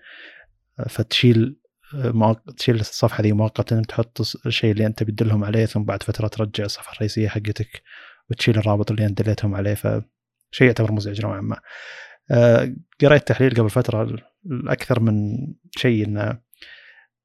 فتشيل 0.89 1.60
تشيل 2.57 2.79
الصفحة 2.79 3.23
ذي 3.23 3.31
مؤقتا 3.31 3.81
تحط 3.87 4.21
الشيء 4.45 4.71
اللي 4.71 4.85
أنت 4.85 5.03
بتدلهم 5.03 5.43
عليه 5.43 5.65
ثم 5.65 5.83
بعد 5.83 6.03
فترة 6.03 6.27
ترجع 6.27 6.63
الصفحة 6.63 6.93
الرئيسية 6.93 7.27
حقتك 7.27 7.81
وتشيل 8.29 8.57
الرابط 8.57 8.91
اللي 8.91 9.05
أنت 9.05 9.21
دليتهم 9.21 9.55
عليه 9.55 9.73
فشيء 9.73 10.67
يعتبر 10.67 10.91
مزعج 10.91 11.21
نوعا 11.21 11.41
ما. 11.41 11.59
آه، 12.31 12.75
قريت 13.01 13.27
تحليل 13.27 13.55
قبل 13.55 13.69
فترة 13.69 14.17
الاكثر 14.45 14.99
من 14.99 15.37
شيء 15.77 16.05
انه 16.05 16.39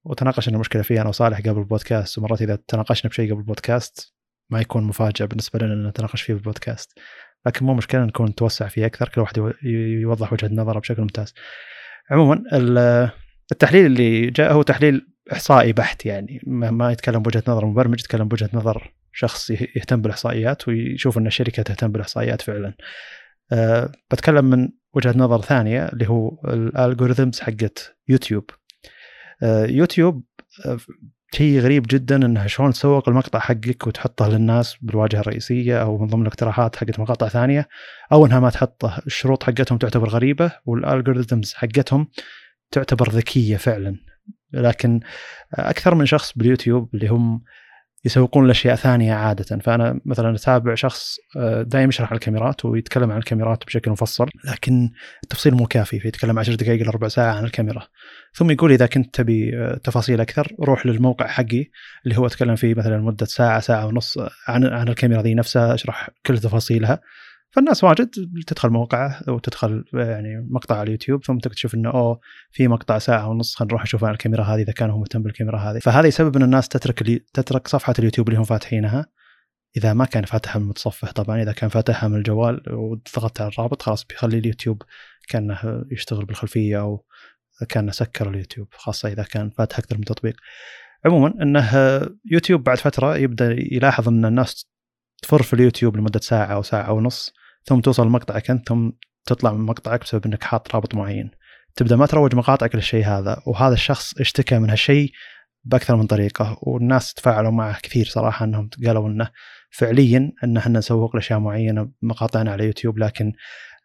وتناقشنا 0.05 0.55
المشكلة 0.55 0.83
فيها 0.83 1.01
أنا 1.01 1.09
وصالح 1.09 1.39
قبل 1.39 1.59
البودكاست 1.59 2.19
ومرات 2.19 2.43
إذا 2.43 2.59
تناقشنا 2.69 3.11
بشيء 3.11 3.31
قبل 3.31 3.41
البودكاست 3.41 4.15
ما 4.51 4.61
يكون 4.61 4.85
مفاجأة 4.85 5.27
بالنسبة 5.27 5.59
لنا 5.59 5.75
إن 5.75 5.87
نتناقش 5.87 6.23
فيه 6.23 6.35
بالبودكاست 6.35 6.99
لكن 7.47 7.67
مو 7.67 7.75
مشكلة 7.75 8.05
نكون 8.05 8.29
نتوسع 8.29 8.69
فيه 8.69 8.87
أكثر 8.87 9.09
كل 9.09 9.21
واحد 9.21 9.55
يوضح 9.63 10.33
وجهة 10.33 10.51
نظره 10.53 10.79
بشكل 10.79 11.03
ممتاز 11.03 11.35
عموما 12.11 12.43
التحليل 13.53 13.87
اللي 13.87 14.31
جاء 14.31 14.53
هو 14.53 14.63
تحليل 14.63 15.07
إحصائي 15.33 15.73
بحت 15.73 16.07
يعني 16.07 16.41
ما 16.47 16.93
يتكلم 16.93 17.23
بوجهة 17.23 17.43
نظر 17.49 17.67
مبرمج 17.67 18.01
يتكلم 18.01 18.29
بوجهة 18.29 18.51
نظر 18.53 18.93
شخص 19.13 19.51
يهتم 19.51 20.03
بالإحصائيات 20.03 20.69
ويشوف 20.69 21.19
إن 21.19 21.27
الشركة 21.27 21.63
تهتم 21.63 21.89
بالإحصائيات 21.89 22.43
فعلا. 22.43 22.75
أه 23.53 23.93
بتكلم 24.11 24.45
من 24.45 24.69
وجهة 24.95 25.15
نظر 25.17 25.41
ثانية 25.41 25.85
اللي 25.85 26.09
هو 26.09 26.39
ال 26.45 26.53
algorithms 26.53 27.41
حقت 27.41 27.97
يوتيوب. 28.09 28.51
أه 29.43 29.67
يوتيوب 29.67 30.25
أه 30.67 30.79
شيء 31.35 31.61
غريب 31.61 31.87
جدا 31.91 32.17
إنها 32.17 32.47
شلون 32.47 32.73
تسوق 32.73 33.09
المقطع 33.09 33.39
حقك 33.39 33.87
وتحطه 33.87 34.29
للناس 34.29 34.77
بالواجهة 34.83 35.21
الرئيسية 35.21 35.83
أو 35.83 35.99
من 35.99 36.07
ضمن 36.07 36.23
الاقتراحات 36.23 36.77
حقت 36.77 37.01
مقاطع 37.01 37.29
ثانية 37.29 37.69
أو 38.13 38.27
إنها 38.27 38.41
ما 38.41 38.51
تحطه 38.51 38.99
الشروط 39.07 39.43
حقتهم 39.43 39.79
تعتبر 39.79 40.09
غريبة 40.09 40.53
وال 40.67 40.81
algorithms 40.81 41.55
حقتهم 41.55 42.09
تعتبر 42.71 43.11
ذكية 43.11 43.57
فعلا. 43.57 43.97
لكن 44.53 45.01
أكثر 45.55 45.95
من 45.95 46.07
شخص 46.07 46.33
باليوتيوب 46.39 46.95
اللي 46.95 47.09
هم 47.09 47.43
يسوقون 48.05 48.47
لأشياء 48.47 48.75
ثانية 48.75 49.15
عادة. 49.15 49.59
فأنا 49.59 50.01
مثلا 50.05 50.35
أتابع 50.35 50.75
شخص 50.75 51.17
آه، 51.37 51.63
دائما 51.63 51.89
يشرح 51.89 52.11
عن 52.11 52.17
الكاميرات 52.17 52.65
ويتكلم 52.65 53.11
عن 53.11 53.19
الكاميرات 53.19 53.67
بشكل 53.67 53.91
مفصل 53.91 54.27
لكن 54.45 54.91
التفصيل 55.23 55.55
مو 55.55 55.67
كافي 55.67 56.01
فيتكلم 56.01 56.39
10 56.39 56.55
دقائق 56.55 56.81
إلى 56.81 56.91
ربع 56.91 57.09
ساعة 57.09 57.35
عن 57.35 57.45
الكاميرا. 57.45 57.87
ثم 58.35 58.51
يقول 58.51 58.73
إذا 58.73 58.87
كنت 58.87 59.15
تبي 59.15 59.57
آه، 59.57 59.81
تفاصيل 59.85 60.21
أكثر 60.21 60.53
روح 60.61 60.87
للموقع 60.87 61.27
حقي 61.27 61.65
اللي 62.05 62.19
هو 62.19 62.27
أتكلم 62.27 62.57
فيه 62.57 62.75
مثلا 62.75 62.99
مدة 62.99 63.27
ساعة 63.27 63.61
ساعة 63.61 63.87
ونص 63.87 64.19
عن 64.49 64.65
عن 64.65 64.89
الكاميرا 64.89 65.23
ذي 65.23 65.35
نفسها 65.35 65.75
أشرح 65.75 66.11
كل 66.27 66.39
تفاصيلها. 66.39 67.01
فالناس 67.57 67.85
واجد 67.85 68.11
تدخل 68.47 68.71
موقعه 68.71 69.23
وتدخل 69.29 69.85
يعني 69.93 70.47
مقطع 70.51 70.75
على 70.75 70.83
اليوتيوب 70.83 71.25
ثم 71.25 71.39
تكتشف 71.39 71.75
إنه 71.75 71.91
أوه 71.91 72.21
في 72.51 72.69
مقطع 72.69 72.99
ساعة 72.99 73.29
ونص 73.29 73.55
خلينا 73.55 73.71
نروح 73.71 73.83
نشوف 73.83 74.05
الكاميرا 74.05 74.45
هذه 74.45 74.63
إذا 74.63 74.73
كان 74.73 74.91
هو 74.91 74.99
مهتم 74.99 75.23
بالكاميرا 75.23 75.59
هذه. 75.59 75.79
فهذا 75.79 76.09
يسبب 76.09 76.37
إن 76.37 76.43
الناس 76.43 76.69
تترك 76.69 77.03
اللي 77.03 77.19
تترك 77.35 77.69
صفحة 77.69 77.95
اليوتيوب 77.99 78.29
اللي 78.29 78.39
هم 78.41 78.45
فاتحينها 78.45 79.07
إذا 79.77 79.93
ما 79.93 80.05
كان 80.05 80.25
فاتحها 80.25 80.59
من 80.59 80.65
المتصفح 80.65 81.13
طبعا 81.13 81.43
إذا 81.43 81.53
كان 81.53 81.71
فاتحها 81.71 82.09
من 82.09 82.17
الجوال 82.17 82.63
وضغطت 82.71 83.41
على 83.41 83.51
الرابط 83.51 83.83
خلاص 83.83 84.05
بيخلي 84.05 84.39
اليوتيوب 84.39 84.83
كأنه 85.29 85.85
يشتغل 85.91 86.25
بالخلفية 86.25 86.81
أو 86.81 87.05
كأنه 87.69 87.93
سكر 87.93 88.31
اليوتيوب 88.31 88.69
خاصة 88.73 89.09
إذا 89.09 89.23
كان 89.23 89.51
فاتح 89.51 89.79
أكثر 89.79 89.99
من 89.99 90.05
تطبيق. 90.05 90.37
عموما 91.05 91.35
إنه 91.43 91.71
يوتيوب 92.31 92.65
بعد 92.65 92.79
فترة 92.79 93.17
يبدأ 93.17 93.57
يلاحظ 93.59 94.09
إن 94.09 94.25
الناس 94.25 94.67
تفر 95.23 95.43
في 95.43 95.55
اليوتيوب 95.55 95.97
لمدة 95.97 96.21
ساعة 96.21 96.47
أو 96.47 96.63
ساعة 96.63 96.93
ونص 96.93 97.35
ثم 97.67 97.81
توصل 97.81 98.07
لمقطعك 98.07 98.51
أنت 98.51 98.69
ثم 98.69 98.91
تطلع 99.27 99.53
من 99.53 99.61
مقطعك 99.61 100.01
بسبب 100.01 100.27
إنك 100.27 100.45
حاط 100.45 100.75
رابط 100.75 100.95
معين. 100.95 101.31
تبدأ 101.77 101.97
ما 101.97 102.07
تروج 102.07 102.35
مقاطعك 102.35 102.75
للشيء 102.75 103.05
هذا 103.05 103.43
وهذا 103.47 103.75
الشخص 103.75 104.21
اشتكى 104.21 104.59
من 104.59 104.71
هالشيء 104.71 105.11
بأكثر 105.65 105.97
من 105.97 106.07
طريقة 106.07 106.59
والناس 106.63 107.15
تفاعلوا 107.15 107.51
معه 107.51 107.81
كثير 107.83 108.07
صراحة 108.07 108.45
إنهم 108.45 108.71
قالوا 108.87 109.09
إنه 109.09 109.31
فعليا 109.71 110.33
إن 110.45 110.57
إحنا 110.57 110.79
نسوق 110.79 111.17
لأشياء 111.17 111.39
معينة 111.39 111.91
مقاطعنا 112.03 112.53
على 112.53 112.65
يوتيوب 112.65 112.99
لكن 112.99 113.33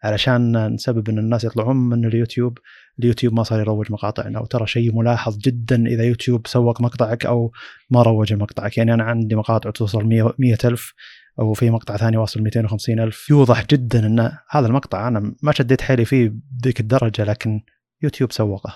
علشان 0.04 0.67
نسبب 0.74 1.10
إن 1.10 1.17
الناس 1.20 1.44
يطلعون 1.44 1.76
من 1.76 2.06
اليوتيوب 2.06 2.58
اليوتيوب 3.00 3.34
ما 3.34 3.44
صار 3.44 3.60
يروج 3.60 3.91
مقاطعنا. 3.91 4.39
وترى 4.39 4.67
شيء 4.67 4.96
ملاحظ 4.96 5.38
جدا 5.38 5.86
إذا 5.88 6.04
يوتيوب 6.04 6.48
سوق 6.48 6.82
مقطعك 6.82 7.26
أو 7.26 7.52
ما 7.89 8.02
روج 8.02 8.34
مقطعك. 8.34 8.78
يعني 8.78 8.94
أنا 8.94 9.04
عندي 9.04 9.36
مقاطع 9.36 9.70
توصل 9.70 10.06
100 10.06 10.58
ألف 10.65 10.94
أو 11.41 11.54
في 11.54 11.69
مقطع 11.69 11.97
ثاني 11.97 12.17
واصل 12.17 12.41
250 12.41 12.99
ألف. 12.99 13.30
يوضح 13.30 13.65
جدا 13.65 14.06
إن 14.06 14.32
هذا 14.49 14.67
المقطع 14.67 15.08
أنا 15.08 15.36
ما 15.43 15.51
شديت 15.51 15.82
حيلي 15.82 16.06
فيه 16.06 16.34
بذيك 16.51 16.80
الدرجة 16.80 17.23
لكن 17.23 17.62
يوتيوب 18.01 18.32
سوقه. 18.32 18.75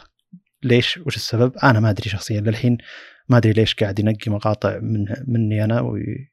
ليش؟ 0.63 0.97
وش 0.97 1.15
السبب؟ 1.15 1.53
أنا 1.63 1.79
ما 1.79 1.89
أدري 1.89 2.09
شخصيا. 2.09 2.41
للحين 2.41 2.77
ما 3.29 3.37
أدري 3.37 3.53
ليش 3.53 3.75
قاعد 3.75 3.99
ينقي 3.99 4.31
مقاطع 4.31 4.79
من 4.81 5.05
مني 5.27 5.63
أنا 5.63 5.81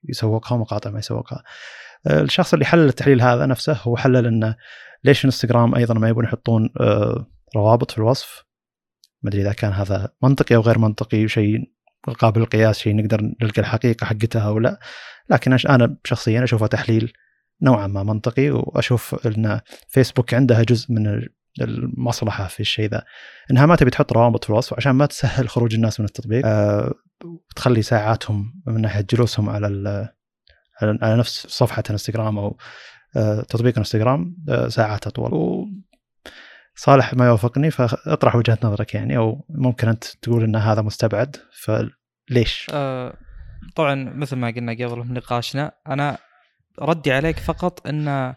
ويسوقها 0.09 0.57
ومقاطع 0.57 0.91
ما 0.91 0.99
يسوقها. 0.99 1.43
الشخص 2.07 2.53
اللي 2.53 2.65
حلل 2.65 2.89
التحليل 2.89 3.23
هذا 3.23 3.47
نفسه 3.47 3.79
هو 3.83 3.97
حلل 3.97 4.27
انه 4.27 4.57
ليش 5.05 5.25
إنستغرام 5.25 5.75
أيضا 5.75 5.95
ما 5.95 6.09
يبون 6.09 6.25
يحطون 6.25 6.71
آه، 6.81 7.27
روابط 7.57 7.91
في 7.91 7.99
الوصف؟ 7.99 8.45
ما 9.23 9.31
أدري 9.31 9.43
إذا 9.43 9.53
كان 9.53 9.73
هذا 9.73 10.13
منطقي 10.23 10.57
أو 10.57 10.61
غير 10.61 10.79
منطقي 10.79 11.29
شيء 11.29 11.59
قابل 12.19 12.41
للقياس 12.41 12.79
شيء 12.79 12.97
نقدر 12.97 13.21
نلقى 13.43 13.61
الحقيقة 13.61 14.05
حقتها 14.05 14.49
أو 14.49 14.59
لا. 14.59 14.81
لكن 15.31 15.57
أنا 15.69 15.97
شخصيا 16.05 16.45
اشوفه 16.45 16.67
تحليل 16.67 17.13
نوعا 17.63 17.87
ما 17.87 18.03
منطقي 18.03 18.51
وأشوف 18.51 19.27
إن 19.27 19.61
فيسبوك 19.89 20.35
عندها 20.35 20.63
جزء 20.63 20.93
من 20.93 21.29
المصلحة 21.61 22.47
في 22.47 22.61
الشيء 22.61 22.91
ذا. 22.91 23.05
إنها 23.51 23.67
ما 23.67 23.77
تبي 23.77 23.91
تحط 23.91 24.13
روابط 24.13 24.45
في 24.45 24.51
الوصف 24.51 24.75
عشان 24.75 24.93
ما 24.93 25.07
تسهل 25.07 25.49
خروج 25.49 25.75
الناس 25.75 26.01
من 26.01 26.07
التطبيق. 26.07 26.47
وتخلي 27.25 27.83
ساعاتهم 27.83 28.63
من 28.67 28.81
ناحية 28.81 29.07
جلوسهم 29.11 29.51
على 29.51 30.13
على 30.83 31.17
نفس 31.17 31.47
صفحة 31.47 31.83
إنستغرام 31.91 32.39
أو 32.39 32.59
أه 33.17 33.41
تطبيق 33.41 33.79
إنستغرام 33.79 34.37
أه 34.49 34.69
ساعات 34.69 35.07
أطول. 35.07 35.35
و 35.35 35.67
صالح 36.75 37.15
ما 37.15 37.27
يوافقني 37.27 37.71
فاطرح 37.71 38.37
وجهة 38.37 38.59
نظرك 38.63 38.95
يعني 38.95 39.17
أو 39.17 39.47
ممكن 39.49 39.89
أنت 39.89 40.05
تقول 40.05 40.45
إن 40.45 40.57
هذا 40.57 40.83
مستبعد 40.83 41.37
فليش؟ 41.53 42.67
أه 42.73 43.17
طبعا 43.77 43.95
مثل 43.95 44.37
ما 44.37 44.51
قلنا 44.51 44.73
قبل 44.73 45.05
في 45.05 45.13
نقاشنا 45.13 45.73
أنا 45.89 46.19
ردي 46.81 47.13
عليك 47.13 47.39
فقط 47.39 47.87
إن 47.87 48.35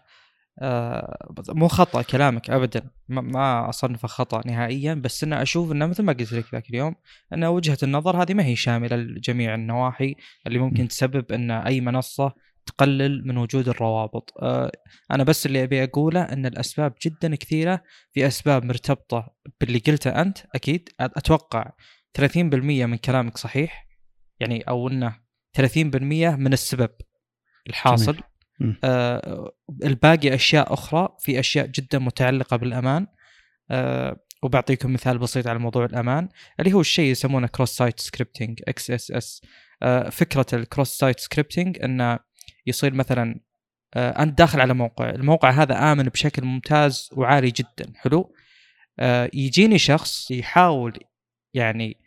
آه 0.59 1.33
مو 1.49 1.67
خطأ 1.67 2.01
كلامك 2.01 2.49
ابدا 2.49 2.89
ما 3.09 3.69
اصنفه 3.69 4.07
خطأ 4.07 4.41
نهائيا 4.47 4.93
بس 4.93 5.23
أنا 5.23 5.41
أشوف 5.41 5.71
إنه 5.71 5.85
مثل 5.85 6.03
ما 6.03 6.13
قلت 6.13 6.33
لك 6.33 6.53
ذاك 6.53 6.69
اليوم 6.69 6.95
إن 7.33 7.43
وجهة 7.43 7.77
النظر 7.83 8.23
هذه 8.23 8.33
ما 8.33 8.45
هي 8.45 8.55
شاملة 8.55 8.95
لجميع 8.95 9.55
النواحي 9.55 10.15
اللي 10.47 10.59
ممكن 10.59 10.87
تسبب 10.87 11.31
إن 11.31 11.51
أي 11.51 11.81
منصة 11.81 12.33
تقلل 12.65 13.27
من 13.27 13.37
وجود 13.37 13.69
الروابط. 13.69 14.33
آه 14.41 14.71
أنا 15.11 15.23
بس 15.23 15.45
اللي 15.45 15.63
أبي 15.63 15.83
أقوله 15.83 16.21
إن 16.21 16.45
الأسباب 16.45 16.93
جدا 17.05 17.35
كثيرة 17.35 17.83
في 18.11 18.27
أسباب 18.27 18.65
مرتبطة 18.65 19.27
باللي 19.61 19.79
قلته 19.79 20.21
أنت 20.21 20.37
أكيد 20.55 20.89
أتوقع 20.99 21.71
30% 22.13 22.35
من 22.85 22.95
كلامك 22.95 23.37
صحيح. 23.37 23.84
يعني 24.39 24.61
أو 24.61 24.87
إنه 24.87 25.19
30% 25.57 26.35
من 26.35 26.53
السبب 26.53 26.89
الحاصل. 27.69 28.17
آه 28.83 29.51
الباقي 29.83 30.35
أشياء 30.35 30.73
أخرى 30.73 31.09
في 31.19 31.39
أشياء 31.39 31.67
جدا 31.67 31.99
متعلقة 31.99 32.57
بالأمان. 32.57 33.07
آه 33.71 34.25
وبعطيكم 34.43 34.93
مثال 34.93 35.17
بسيط 35.17 35.47
على 35.47 35.59
موضوع 35.59 35.85
الأمان 35.85 36.29
اللي 36.59 36.73
هو 36.73 36.81
الشيء 36.81 37.11
يسمونه 37.11 37.47
cross-site 37.47 37.99
scripting 37.99 38.61
XSS 38.67 39.41
فكرة 40.11 40.45
ال 40.53 40.89
cross-site 40.97 41.19
scripting 41.19 41.83
إنه 41.83 42.19
يصير 42.65 42.93
مثلا 42.93 43.39
آه 43.93 44.23
انت 44.23 44.37
داخل 44.37 44.61
على 44.61 44.73
موقع 44.73 45.09
الموقع 45.09 45.49
هذا 45.49 45.91
آمن 45.91 46.03
بشكل 46.03 46.45
ممتاز 46.45 47.09
وعالي 47.13 47.51
جدا 47.51 47.93
حلو؟ 47.95 48.33
آه 48.99 49.29
يجيني 49.33 49.77
شخص 49.77 50.31
يحاول 50.31 50.99
يعني 51.53 51.97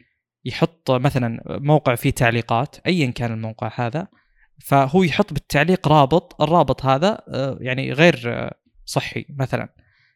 يحط 0.44 0.90
مثلا 0.90 1.42
موقع 1.48 1.94
فيه 1.94 2.10
تعليقات 2.10 2.76
ايا 2.86 3.10
كان 3.10 3.32
الموقع 3.32 3.72
هذا 3.74 4.08
فهو 4.64 5.02
يحط 5.02 5.32
بالتعليق 5.32 5.88
رابط 5.88 6.42
الرابط 6.42 6.84
هذا 6.84 7.22
آه، 7.28 7.58
يعني 7.60 7.92
غير 7.92 8.22
آه، 8.26 8.54
صحي 8.84 9.26
مثلا. 9.38 9.74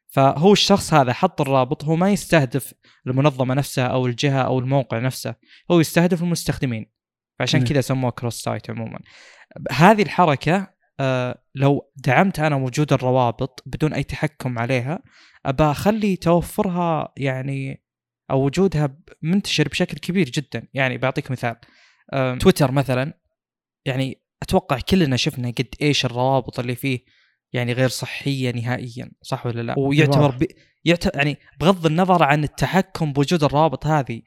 فهو 0.08 0.52
الشخص 0.52 0.94
هذا 0.94 1.12
حط 1.12 1.40
الرابط 1.40 1.84
هو 1.84 1.96
ما 1.96 2.10
يستهدف 2.10 2.74
المنظمة 3.06 3.54
نفسها 3.54 3.86
أو 3.86 4.06
الجهة 4.06 4.42
أو 4.42 4.58
الموقع 4.58 4.98
نفسه 4.98 5.34
هو 5.70 5.80
يستهدف 5.80 6.22
المستخدمين. 6.22 6.92
فعشان 7.38 7.64
كذا 7.64 7.80
سموه 7.80 8.10
كروس 8.10 8.42
سايت 8.42 8.70
عموما. 8.70 8.98
هذه 9.72 10.02
الحركة 10.02 10.72
آه 11.00 11.42
لو 11.54 11.90
دعمت 11.96 12.40
أنا 12.40 12.56
وجود 12.56 12.92
الروابط 12.92 13.62
بدون 13.66 13.92
أي 13.92 14.02
تحكم 14.02 14.58
عليها 14.58 15.02
أبى 15.46 15.64
أخلي 15.64 16.16
توفرها 16.16 17.12
يعني 17.16 17.82
أو 18.30 18.44
وجودها 18.44 18.96
منتشر 19.22 19.68
بشكل 19.68 19.98
كبير 19.98 20.30
جدا. 20.30 20.68
يعني 20.74 20.98
بعطيك 20.98 21.30
مثال. 21.30 21.56
تويتر 22.40 22.70
مثلا 22.70 23.18
يعني 23.84 24.22
أتوقع 24.42 24.78
كلنا 24.78 25.16
شفنا 25.16 25.48
قد 25.48 25.68
إيش 25.82 26.04
الروابط 26.04 26.60
اللي 26.60 26.74
فيه 26.74 27.04
يعني 27.52 27.72
غير 27.72 27.88
صحية 27.88 28.50
نهائيا 28.50 29.10
صح 29.22 29.46
ولا 29.46 29.62
لا؟ 29.62 29.78
ويعتبر 29.78 30.30
ب... 30.30 30.46
يعتبر 30.84 31.16
يعني 31.16 31.38
بغض 31.60 31.86
النظر 31.86 32.22
عن 32.22 32.44
التحكم 32.44 33.12
بوجود 33.12 33.44
الروابط 33.44 33.86
هذه 33.86 34.22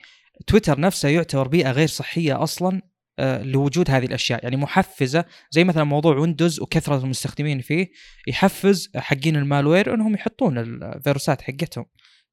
تويتر 0.48 0.80
نفسه 0.80 1.10
يعتبر 1.10 1.48
بيئة 1.48 1.72
غير 1.72 1.88
صحية 1.88 2.44
أصلا 2.44 2.82
آه، 3.20 3.44
لوجود 3.44 3.92
هذه 3.92 4.06
الأشياء. 4.06 4.44
يعني 4.44 4.58
محفزة 4.58 5.26
زي 5.52 5.64
مثلا 5.64 5.84
موضوع 5.84 6.18
ويندوز 6.18 6.60
وكثرة 6.60 6.98
المستخدمين 6.98 7.62
فيه 7.62 7.88
يحفز 8.28 8.92
حقين 8.96 9.36
ال 9.36 9.43
malware 9.43 9.94
إنهم 9.94 10.14
يحطون 10.14 10.58
الفيروسات 10.58 11.42
حقتهم. 11.42 11.86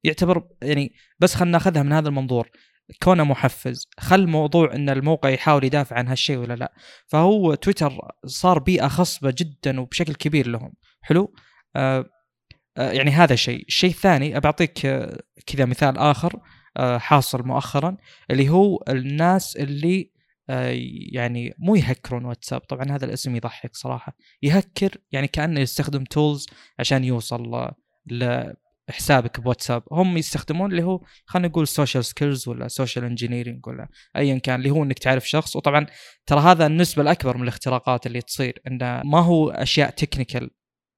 يعتبر 0.03 0.47
يعني 0.61 0.93
بس 1.19 1.35
خلينا 1.35 1.51
ناخذها 1.51 1.83
من 1.83 1.91
هذا 1.93 2.09
المنظور. 2.09 2.49
كونه 3.03 3.23
محفز 3.23 3.87
خل 3.99 4.27
موضوع 4.27 4.75
إن 4.75 4.89
الموقع 4.89 5.29
يحاول 5.29 5.63
يدافع 5.63 5.95
عن 5.95 6.07
هالشيء 6.07 6.37
ولا 6.37 6.53
لا. 6.53 6.73
فهو 7.07 7.53
تويتر 7.53 7.97
صار 8.25 8.59
بيئة 8.59 8.87
خصبة 8.87 9.33
جدا 9.37 9.79
وبشكل 9.81 10.15
كبير 10.15 10.47
لهم. 10.47 10.73
حلو؟ 11.01 11.33
آه 11.75 12.05
آه 12.77 12.91
يعني 12.91 13.11
هذا 13.11 13.35
شيء. 13.35 13.65
الشيء 13.67 13.89
الثاني 13.89 14.39
بعطيك 14.39 14.85
آه 14.85 15.19
كذا 15.45 15.65
مثال 15.65 15.97
آخر 15.97 16.39
آه 16.77 16.97
حاصل 16.97 17.43
مؤخرا 17.47 17.97
اللي 18.31 18.49
هو 18.49 18.83
الناس 18.89 19.57
اللي 19.57 20.13
يعني 21.13 21.53
مو 21.59 21.75
يهكرون 21.75 22.25
واتساب. 22.25 22.61
طبعا 22.61 22.91
هذا 22.91 23.05
الاسم 23.05 23.35
يضحك 23.35 23.75
صراحة. 23.75 24.15
يهكر 24.41 24.97
يعني 25.11 25.27
كأنه 25.27 25.59
يستخدم 25.59 26.03
tools 26.03 26.47
عشان 26.79 27.03
يوصل 27.03 27.71
ل 28.07 28.53
حسابك 28.89 29.39
بواتساب. 29.39 29.83
هم 29.91 30.17
يستخدمون 30.17 30.71
اللي 30.71 30.83
هو 30.83 31.01
خلينا 31.25 31.47
نقول 31.47 31.67
social 31.67 32.05
skills 32.05 32.47
ولا 32.47 32.67
social 32.67 33.05
engineering 33.05 33.67
ولا 33.67 33.87
ايا 34.15 34.37
كان 34.37 34.55
اللي 34.55 34.69
هو 34.69 34.83
إنك 34.83 34.99
تعرف 34.99 35.29
شخص. 35.29 35.55
وطبعا 35.55 35.85
ترى 36.25 36.39
هذا 36.39 36.65
النسبة 36.65 37.01
الأكبر 37.01 37.37
من 37.37 37.43
الاختراقات 37.43 38.05
اللي 38.07 38.21
تصير 38.21 38.61
انه 38.67 39.01
ما 39.05 39.19
هو 39.19 39.49
أشياء 39.49 39.89
تكنيكال 39.89 40.49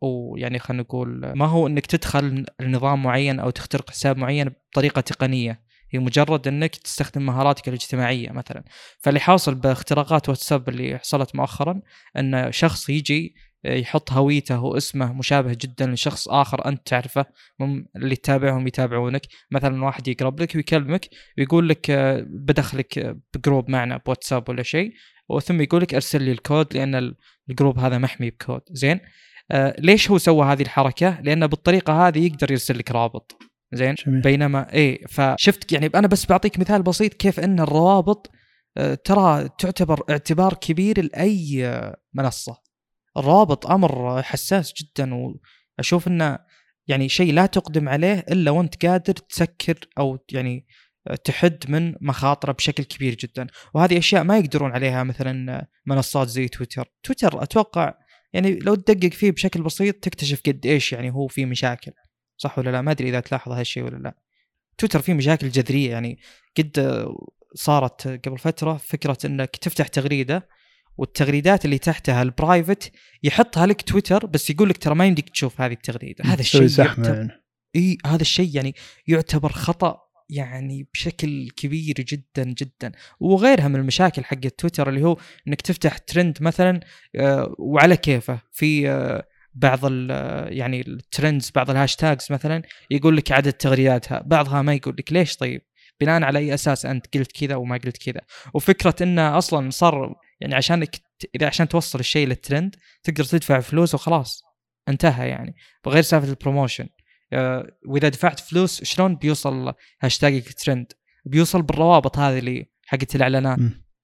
ويعني 0.02 0.60
خلينا 0.60 0.84
نقول 0.84 1.34
ما 1.36 1.46
هو 1.46 1.68
إنك 1.68 1.86
تدخل 1.86 2.46
نظام 2.62 3.04
معين 3.04 3.40
أو 3.40 3.50
تخترق 3.50 3.90
حساب 3.90 4.18
معين 4.18 4.50
بطريقة 4.72 5.02
تقنية. 5.02 5.66
هي 5.92 6.00
مجرد 6.00 6.48
إنك 6.48 6.76
تستخدم 6.76 7.26
مهاراتك 7.26 7.68
الاجتماعية 7.68 8.32
مثلا. 8.32 8.64
فاللي 9.00 9.20
حاصل 9.20 9.56
باختراقات 9.56 10.30
واتساب 10.30 10.70
اللي 10.70 10.98
حصلت 10.98 11.36
مؤخرا 11.36 11.82
إن 12.18 12.52
شخص 12.52 12.90
يجي 12.90 13.36
يحط 13.66 14.12
هويته 14.12 14.60
واسمه 14.64 15.14
مشابه 15.14 15.58
جدا 15.62 15.88
لشخص 15.88 16.28
آخر 16.28 16.68
أنت 16.68 16.88
تعرفه 16.88 17.26
اللي 17.96 18.16
تتابعهم 18.16 18.68
يتابعونك. 18.68 19.22
مثلا 19.52 19.86
واحد 19.86 20.08
يقرب 20.08 20.42
لك 20.42 20.56
ويكلمك 20.56 21.10
ويقول 21.38 21.70
لك 21.70 21.90
آه، 21.90 22.26
بدخلك 22.30 23.18
ب 23.34 23.40
group 23.40 23.70
معنا 23.70 23.98
بواتساب 23.98 24.50
ولا 24.50 24.64
شيء 24.64 24.94
وثم 25.30 25.62
يقول 25.62 25.82
لك 25.82 25.94
أرسل 25.94 26.24
لي 26.24 26.32
الكود 26.32 26.78
لأن 26.78 27.14
ال 27.50 27.55
group 27.55 27.80
هذا 27.80 27.98
محمي 27.98 28.30
بكود. 28.30 28.62
زين؟ 28.72 29.00
آه 29.52 29.76
ليش 29.80 30.12
هو 30.12 30.18
سوى 30.18 30.46
هذه 30.46 30.62
الحركة؟ 30.62 31.22
لأنه 31.22 31.46
بالطريقة 31.46 32.08
هذه 32.08 32.26
يقدر 32.26 32.52
يرسل 32.52 32.78
لك 32.78 32.92
رابط. 32.92 33.38
زين؟ 33.74 33.96
جميل. 34.08 34.22
بينما 34.22 34.74
إيه 34.74 35.06
فشفت 35.08 35.72
يعني 35.72 35.90
أنا 35.96 36.08
بس 36.08 36.26
بعطيك 36.26 36.60
مثال 36.60 36.84
بسيط 36.84 37.14
كيف 37.14 37.40
إن 37.40 37.60
الروابط 37.60 38.32
آه 38.78 38.94
ترى 38.94 39.50
تعتبر 39.60 40.04
اعتبار 40.10 40.54
كبير 40.54 41.02
لأي 41.04 41.68
آه، 41.68 41.98
منصة. 42.14 42.65
الروابط 43.18 43.68
أمر 43.68 44.24
حساس 44.24 44.74
جدا 44.74 45.12
وأشوف 45.78 46.08
إنه 46.08 46.40
يعني 46.88 47.10
شيء 47.10 47.34
لا 47.34 47.46
تقدم 47.46 47.90
عليه 47.90 48.26
إلا 48.32 48.52
وأنت 48.52 48.86
قادر 48.86 49.14
تسكر 49.14 49.80
أو 49.98 50.26
يعني 50.32 50.68
تحد 51.24 51.66
من 51.70 51.96
مخاطره 52.02 52.52
بشكل 52.52 52.84
كبير 52.84 53.16
جدا. 53.16 53.48
وهذه 53.74 53.98
أشياء 53.98 54.24
ما 54.24 54.38
يقدرون 54.38 54.72
عليها 54.72 55.04
مثلا 55.04 55.68
منصات 55.86 56.28
زي 56.28 56.48
تويتر. 56.48 56.92
تويتر 57.04 57.44
أتوقع 57.44 57.94
يعني 58.34 58.60
لو 58.60 58.76
تدقق 58.76 59.14
فيه 59.14 59.32
بشكل 59.32 59.64
بسيط 59.64 59.96
تكتشف 59.96 60.42
قد 60.48 60.66
إيش 60.66 60.94
يعني 60.94 61.14
هو 61.14 61.28
في 61.28 61.46
مشاكل. 61.46 61.92
صح 62.38 62.60
ولا 62.60 62.70
لا؟ 62.70 62.82
ما 62.82 62.92
أدري 62.92 63.10
إذا 63.10 63.20
تلاحظ 63.20 63.52
هالشيء 63.52 63.84
ولا 63.84 63.98
لا. 63.98 64.16
تويتر 64.78 65.02
فيه 65.02 65.14
مشاكل 65.14 65.50
جذرية 65.50 65.92
يعني 65.92 66.20
قد 66.58 67.06
صارت 67.56 68.08
قبل 68.08 68.38
فترة 68.38 68.78
فكرة 68.78 69.18
إنك 69.26 69.56
تفتح 69.56 69.88
تغريدة 69.88 70.48
والتغريدات 70.98 71.66
اللي 71.66 71.78
تحتها 71.78 72.22
ال 72.22 72.30
private 72.30 72.92
يحطها 73.24 73.66
لك 73.66 73.82
تويتر 73.82 74.26
بس 74.26 74.50
يقول 74.50 74.70
لك 74.70 74.78
ترى 74.78 74.96
ما 74.96 75.06
يمديك 75.06 75.30
تشوف 75.30 75.62
هذه 75.62 75.74
التغريدة. 75.74 76.26
هذا 76.26 76.42
الشيء 76.42 76.80
يعتبر 76.80 77.16
يعني. 77.16 77.32
إي 77.76 77.98
هذا 78.06 78.22
الشيء 78.22 78.56
يعني 78.56 78.76
يعتبر 79.08 79.52
خطأ 79.52 79.98
يعني 80.30 80.90
بشكل 80.94 81.50
كبير 81.58 81.96
جدا 81.96 82.44
جدا. 82.44 82.92
وغيرها 83.20 83.68
من 83.68 83.76
المشاكل 83.76 84.24
حق 84.24 84.40
تويتر 84.40 84.90
اللي 84.90 85.04
هو 85.04 85.18
إنك 85.48 85.62
تفتح 85.62 85.98
ترند 85.98 86.38
مثلا 86.42 86.80
آه، 87.16 87.56
وعلى 87.60 87.98
كيفه. 87.98 88.40
في 88.52 88.90
آه، 88.90 89.28
بعض 89.54 89.80
يعني 90.52 90.82
ال 90.82 90.92
trends 90.92 91.52
بعض 91.56 91.70
ال 91.70 91.76
hashtags 91.76 92.28
مثلا 92.30 92.62
يقول 92.92 93.18
لك 93.18 93.32
عدد 93.32 93.54
تغريداتها. 93.54 94.22
بعضها 94.26 94.62
ما 94.62 94.74
يقول 94.74 94.96
لك 95.00 95.14
ليش 95.14 95.38
طيب؟ 95.38 95.62
بناء 96.02 96.24
على 96.24 96.40
أي 96.40 96.54
أساس 96.54 96.86
أنت 96.86 97.18
قلت 97.18 97.32
كذا 97.32 97.56
وما 97.56 97.78
قلت 97.78 97.98
كذا. 97.98 98.22
وفكرة 98.54 98.96
إنه 99.02 99.38
أصلا 99.38 99.70
صار 99.70 100.16
يعني 100.40 100.56
عشانك 100.56 101.02
إذا 101.36 101.48
عشان 101.48 101.68
توصل 101.68 102.00
الشيء 102.00 102.28
للترند 102.28 102.76
تقدر 103.04 103.24
تدفع 103.24 103.60
فلوس 103.60 103.94
وخلاص. 103.96 104.44
انتهى 104.88 105.30
يعني. 105.30 105.56
بغير 105.86 106.02
سالفة 106.04 106.30
ال 106.30 106.35
promotion 106.35 106.88
آه، 107.34 107.78
وإذا 107.86 108.10
دفعت 108.10 108.40
فلوس 108.40 108.84
شلون 108.84 109.16
بيوصل 109.16 109.74
هاشتاجك 110.02 110.54
ترند؟ 110.54 110.94
بيوصل 111.26 111.62
بالروابط 111.62 112.18
هذه 112.18 112.40
اللي 112.40 112.66
حقت 112.86 113.16
الإعلانات. 113.16 113.60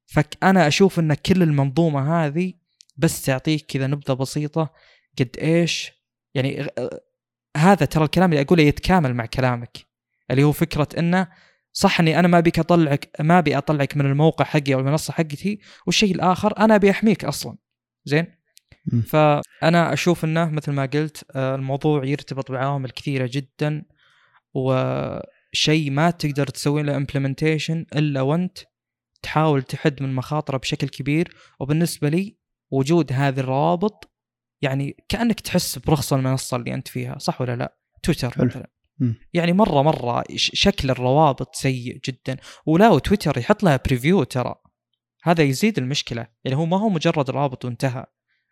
فانا 0.06 0.68
أشوف 0.68 1.00
إن 1.00 1.14
كل 1.14 1.44
المنظومة 1.44 2.26
هذه 2.26 2.54
بس 2.98 3.22
تعطيك 3.26 3.66
كذا 3.66 3.88
نبذة 3.88 4.14
بسيطة 4.14 4.74
قد 5.20 5.38
إيش. 5.42 5.92
يعني 6.34 6.62
آه، 6.62 7.02
هذا 7.58 7.86
ترى 7.86 8.04
الكلام 8.04 8.32
اللي 8.34 8.42
أقوله 8.42 8.64
يتكامل 8.64 9.14
مع 9.14 9.26
كلامك. 9.26 9.78
اللي 10.32 10.44
هو 10.44 10.52
فكرة 10.52 10.88
إنه 10.98 11.28
صح 11.74 12.00
إني 12.00 12.20
أنا 12.20 12.28
ما 12.28 12.38
أبيك 12.38 12.60
أطلعك 12.60 13.10
ما 13.20 13.40
أبي 13.40 13.58
أطلعك 13.58 13.98
من 13.98 14.06
الموقع 14.06 14.46
حقي 14.46 14.74
أو 14.74 14.80
المنصة 14.80 15.14
حقتي 15.14 15.60
والشيء 15.86 16.16
الآخر 16.16 16.58
أنا 16.60 16.76
ابي 16.76 16.92
احميك 16.92 17.26
أصلا. 17.26 17.58
زين؟ 18.06 18.42
فأنا 19.08 19.94
أشوف 19.94 20.26
إنه 20.26 20.50
مثل 20.50 20.72
ما 20.72 20.86
قلت 20.86 21.26
آه، 21.36 21.56
الموضوع 21.56 22.06
يرتبط 22.06 22.52
بعوامل 22.52 22.90
كثيرة 22.92 23.30
جدا 23.34 23.84
وشيء 24.54 25.92
ما 25.92 26.12
تقدر 26.12 26.48
تسوي 26.48 26.84
له 26.84 26.98
امبلمنتيشن 26.98 27.86
إلا 27.96 28.22
وأنت 28.22 28.58
تحاول 29.22 29.64
تحد 29.64 30.04
من 30.04 30.16
مخاطرة 30.16 30.58
بشكل 30.58 30.88
كبير. 30.88 31.36
وبالنسبة 31.60 32.10
لي 32.10 32.38
وجود 32.72 33.14
هذه 33.14 33.40
الروابط 33.40 34.12
يعني 34.62 34.98
كأنك 35.10 35.40
تحس 35.40 35.80
برخص 35.80 36.14
المنصة 36.14 36.58
اللي 36.58 36.74
أنت 36.74 36.88
فيها 36.88 37.18
صح 37.18 37.42
ولا 37.42 37.56
لا؟ 37.56 37.78
تويتر 38.04 38.30
حلو. 38.32 38.64
يعني 39.34 39.54
مرة 39.54 39.82
مرة 39.82 40.24
شكل 40.36 40.90
الروابط 40.90 41.56
سيء 41.56 42.00
جدا. 42.06 42.38
ولا 42.66 42.90
وتويتر 42.90 43.38
يحط 43.38 43.64
لها 43.64 43.80
preview 43.86 44.24
ترى. 44.24 44.56
هذا 45.24 45.44
يزيد 45.44 45.78
المشكلة. 45.78 46.28
يعني 46.44 46.58
هو 46.58 46.66
ما 46.66 46.78
هو 46.78 46.90
مجرد 46.90 47.30
رابط 47.30 47.66
وانتهى. 47.66 48.06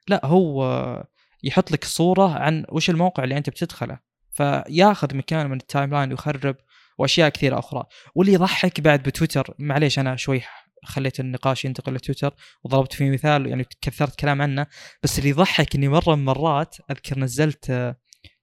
لا 0.07 0.25
هو 0.25 1.07
يحط 1.43 1.71
لك 1.71 1.83
صورة 1.85 2.33
عن 2.33 2.65
وش 2.69 2.89
الموقع 2.89 3.23
اللي 3.23 3.37
أنت 3.37 3.49
بتدخله. 3.49 3.99
فياخذ 4.31 5.15
مكان 5.15 5.49
من 5.49 5.57
ال 5.57 5.91
timeline 5.91 6.11
ويخرب 6.11 6.55
وأشياء 6.97 7.29
كثيرة 7.29 7.59
أخرى. 7.59 7.83
واللي 8.15 8.33
يضحك 8.33 8.81
بعد 8.81 9.03
بتويتر 9.03 9.55
معليش 9.59 9.99
أنا 9.99 10.15
شوي 10.15 10.41
خليت 10.83 11.19
النقاش 11.19 11.65
ينتقل 11.65 11.93
لتويتر 11.93 12.35
وضربت 12.63 12.93
فيه 12.93 13.11
مثال 13.11 13.47
يعني 13.47 13.65
كثرت 13.81 14.19
كلام 14.19 14.41
عنه. 14.41 14.67
بس 15.03 15.19
اللي 15.19 15.29
يضحك 15.29 15.75
إني 15.75 15.87
مرة 15.87 16.15
من 16.15 16.25
مرات 16.25 16.75
أذكر 16.91 17.19
نزلت 17.19 17.95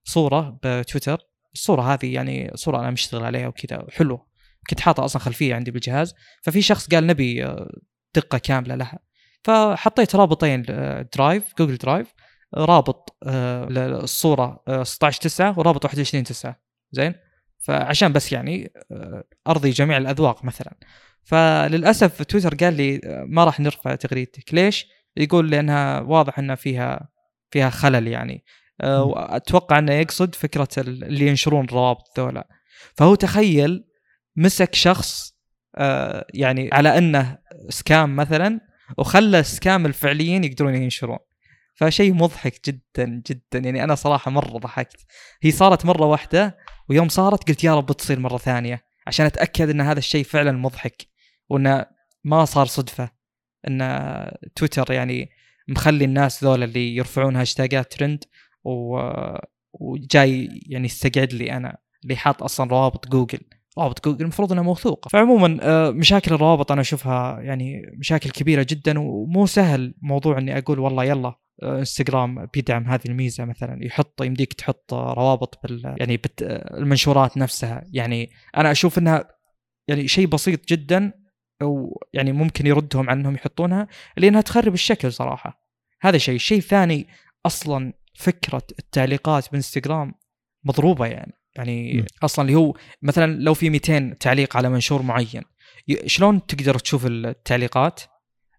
صورة 0.05 0.59
بتويتر. 0.63 1.19
الصورة 1.57 1.95
هذه 1.95 2.15
يعني 2.15 2.51
صورة 2.55 2.79
أنا 2.79 2.91
مشتغل 2.91 3.25
عليها 3.25 3.49
وكذا 3.49 3.87
حلوة 3.91 4.27
كنت 4.71 4.81
حاطه 4.81 5.05
أصلا 5.05 5.23
خلفية 5.23 5.55
عندي 5.55 5.71
بالجهاز. 5.71 6.15
ففي 6.43 6.63
شخص 6.63 6.89
قال 6.89 7.07
نبي 7.07 7.45
آه، 7.45 7.71
دقة 8.15 8.39
كاملة 8.39 8.75
لها. 8.75 8.99
فحطيت 9.45 10.17
رابطين 10.17 10.63
درايف 11.15 11.45
جوجل 11.59 11.77
درايف 11.77 12.15
رابط 12.55 13.17
آه، 13.27 13.65
للصورة 13.65 14.63
16 14.83 15.21
9 15.21 15.59
ورابط 15.59 15.85
21 15.85 16.25
9 16.25 16.61
زين؟ 16.91 17.15
فعشان 17.59 18.13
بس 18.13 18.33
يعني 18.33 18.73
آه، 18.93 19.25
أرضي 19.49 19.71
جميع 19.71 19.97
الأذواق 19.97 20.45
مثلا. 20.45 20.77
فللأسف 21.25 22.23
تويتر 22.23 22.55
قال 22.55 22.75
لي 22.75 23.01
ما 23.27 23.45
راح 23.45 23.61
نرفع 23.61 23.95
تغريدتك. 23.95 24.55
ليش؟ 24.55 24.87
يقول 25.17 25.51
لأنها 25.51 26.01
واضح 26.01 26.39
إنها 26.39 26.55
فيها 26.55 27.09
فيها 27.51 27.71
خلل 27.71 28.09
يعني. 28.09 28.45
آه، 28.81 29.37
أتوقع 29.37 29.79
إنه 29.79 29.93
يقصد 29.93 30.35
فكرة 30.35 30.69
اللي 30.79 31.27
ينشرون 31.27 31.65
الروابط 31.65 32.21
ذولا. 32.21 32.49
فهو 32.95 33.15
تخيل 33.15 33.85
مسك 34.37 34.75
شخص 34.75 35.37
آه، 35.77 36.27
يعني 36.35 36.71
على 36.73 36.99
إنه 36.99 37.39
سكام 37.69 38.17
مثلا 38.17 38.61
وخلى 38.99 39.39
السكام 39.39 39.87
الفعليين 39.87 40.45
يقدرون 40.45 40.75
ينشرون. 40.75 41.19
فشيء 41.75 42.15
مضحك 42.15 42.69
جدا 42.69 43.23
جدا. 43.31 43.59
يعني 43.59 43.85
أنا 43.85 43.95
صراحة 43.95 44.31
مرة 44.31 44.59
ضحكت. 44.59 45.07
هي 45.43 45.51
صارت 45.51 45.87
مرة 45.87 46.07
واحدة 46.07 46.59
ويوم 46.89 47.09
صارت 47.09 47.49
قلت 47.49 47.65
يا 47.65 47.75
رب 47.75 47.93
تصير 47.93 48.19
مرة 48.19 48.39
ثانية 48.39 48.83
عشان 49.07 49.27
أتأكد 49.27 49.71
إن 49.71 49.81
هذا 49.81 49.99
الشيء 49.99 50.25
فعلا 50.25 50.53
مضحك 50.53 51.07
وإنه 51.49 51.87
ما 52.25 52.45
صار 52.45 52.67
صدفة. 52.67 53.11
إن 53.69 54.31
تويتر 54.55 54.93
يعني 54.93 55.31
مخلي 55.69 56.05
الناس 56.05 56.45
ذولا 56.45 56.65
اللي 56.65 56.97
يرفعون 56.97 57.37
هاشتاجات 57.37 57.93
ترند 57.93 58.25
وجاي 59.81 60.61
يعني 60.67 60.85
يستقعد 60.85 61.33
لي 61.33 61.53
أنا 61.53 61.77
اللي 62.05 62.17
حاط 62.17 62.43
أصلا 62.43 62.71
روابط 62.71 63.09
جوجل. 63.09 63.39
روابط 63.79 64.05
جوجل 64.05 64.23
المفروض 64.23 64.53
إنها 64.53 64.63
موثوقة. 64.63 65.09
فعموما 65.09 65.59
آه، 65.63 65.91
مشاكل 65.91 66.35
الروابط 66.35 66.73
أنا 66.73 66.81
أشوفها 66.81 67.41
يعني 67.41 67.83
مشاكل 67.99 68.31
كبيرة 68.31 68.67
جدا 68.69 68.99
ومو 68.99 69.47
سهل 69.47 69.95
موضوع 70.03 70.39
إني 70.39 70.59
أقول 70.59 70.79
والله 70.79 71.05
يلا 71.05 71.35
آه، 71.63 71.79
إنستغرام 71.79 72.47
بيدعم 72.55 72.85
هذه 72.87 73.07
الميزة 73.07 73.45
مثلا. 73.45 73.85
يحط 73.85 74.23
يمديك 74.23 74.53
تحط 74.53 74.95
روابط 74.95 75.59
بال 75.63 75.95
يعني 75.99 76.17
بت 76.17 76.43
المنشورات 76.79 77.39
نفسها. 77.39 77.85
يعني 77.93 78.31
أنا 78.57 78.71
أشوف 78.71 78.99
إنها 78.99 79.29
يعني 79.89 80.09
شيء 80.09 80.27
بسيط 80.27 80.69
جدا 80.69 81.13
أو 81.63 82.01
يعني 82.13 82.33
ممكن 82.33 82.67
يردهم 82.67 83.11
عن 83.11 83.19
إنهم 83.19 83.35
يحطونها 83.35 83.89
لأنها 84.17 84.41
تخرب 84.41 84.75
الشكل 84.75 85.13
صراحة. 85.13 85.61
هذا 86.01 86.19
شيء. 86.19 86.39
شيء 86.39 86.61
ثاني 86.61 87.07
أصلا 87.47 87.93
فكرة 88.17 88.63
التعليقات 88.79 89.53
بإنستغرام 89.53 90.15
مضروبة 90.65 91.07
يعني. 91.07 91.33
يعني 91.57 92.01
م. 92.01 92.05
أصلا 92.23 92.45
اللي 92.45 92.59
هو 92.59 92.75
مثلا 93.03 93.41
لو 93.41 93.55
في 93.55 93.71
200 93.71 94.15
تعليق 94.21 94.57
على 94.57 94.69
منشور 94.69 95.03
معين 95.03 95.43
شلون 96.07 96.47
تقدر 96.47 96.79
تشوف 96.79 97.07
التعليقات؟ 97.07 98.01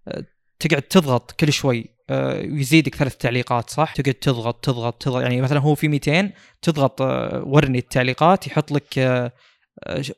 أه، 0.07 0.23
تقعد 0.59 0.81
تضغط 0.81 1.31
كل 1.31 1.53
شوي. 1.53 1.85
أه، 2.09 2.41
يزيدك 2.41 2.95
ثلاث 2.95 3.17
تعليقات 3.17 3.69
صح؟ 3.69 3.93
تقعد 3.93 4.13
تضغط 4.13 4.65
تضغط 4.65 5.01
تضغط. 5.01 5.21
يعني 5.21 5.41
مثلا 5.41 5.59
هو 5.59 5.75
في 5.75 5.87
200 5.87 6.31
تضغط 6.61 7.01
أه، 7.01 7.43
ورني 7.45 7.77
التعليقات 7.77 8.47
يحط 8.47 8.71
لك 8.71 8.99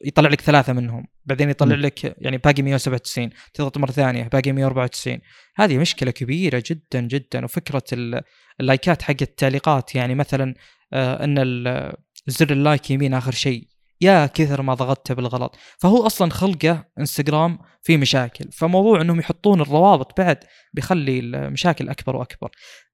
يطلع 0.05 0.29
لك 0.29 0.41
ثلاثة 0.41 0.73
منهم. 0.73 1.07
بعدين 1.25 1.49
يطلع 1.49 1.75
م. 1.75 1.79
لك 1.79 2.15
يعني 2.21 2.37
باقي 2.37 2.61
197 2.61 3.29
تضغط 3.53 3.77
مرة 3.77 3.91
ثانية 3.91 4.23
باقي 4.23 4.51
194 4.51 5.19
هذه 5.55 5.77
مشكلة 5.77 6.11
كبيرة 6.11 6.63
جدا 6.65 7.01
جدا. 7.01 7.45
وفكرة 7.45 7.83
اللايكات 8.59 9.01
حق 9.01 9.15
التعليقات 9.21 9.95
يعني 9.95 10.15
مثلا 10.15 10.55
إن 10.93 11.93
زر 12.27 12.51
ال 12.51 12.59
like 12.59 12.91
يمين 12.91 13.13
آخر 13.13 13.31
شيء. 13.31 13.67
يا 14.01 14.25
كثر 14.25 14.61
ما 14.61 14.73
ضغطته 14.73 15.13
بالغلط. 15.13 15.55
فهو 15.77 16.05
أصلا 16.05 16.31
خلقه 16.31 16.85
إنستغرام 16.99 17.59
فيه 17.81 17.97
مشاكل. 17.97 18.51
فموضوع 18.51 19.01
إنهم 19.01 19.19
يحطون 19.19 19.61
الروابط 19.61 20.17
بعد 20.17 20.37
بيخلي 20.73 21.19
المشاكل 21.19 21.89
أكبر 21.89 22.15
وأكبر. 22.15 22.49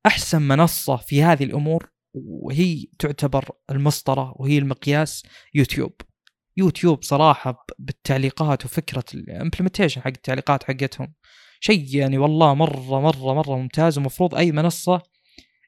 أحسن 0.05 0.41
منصة 0.41 0.95
في 0.97 1.23
هذه 1.23 1.43
الأمور 1.43 1.89
وهي 2.13 2.85
تعتبر 2.99 3.49
المسطرة 3.71 4.33
وهي 4.35 4.57
المقياس 4.57 5.23
يوتيوب. 5.53 6.01
يوتيوب 6.57 7.03
صراحة 7.03 7.65
بالتعليقات 7.79 8.65
وفكرة 8.65 9.03
ال 9.13 9.19
implementation 9.19 10.01
حق 10.01 10.07
التعليقات 10.07 10.63
حقتهم. 10.63 11.13
شيء 11.59 11.95
يعني 11.95 12.17
والله 12.17 12.53
مره 12.53 13.01
مره 13.01 13.33
مرة 13.33 13.57
ممتاز. 13.57 13.97
ومفروض 13.97 14.35
أي 14.35 14.51
منصة 14.51 15.01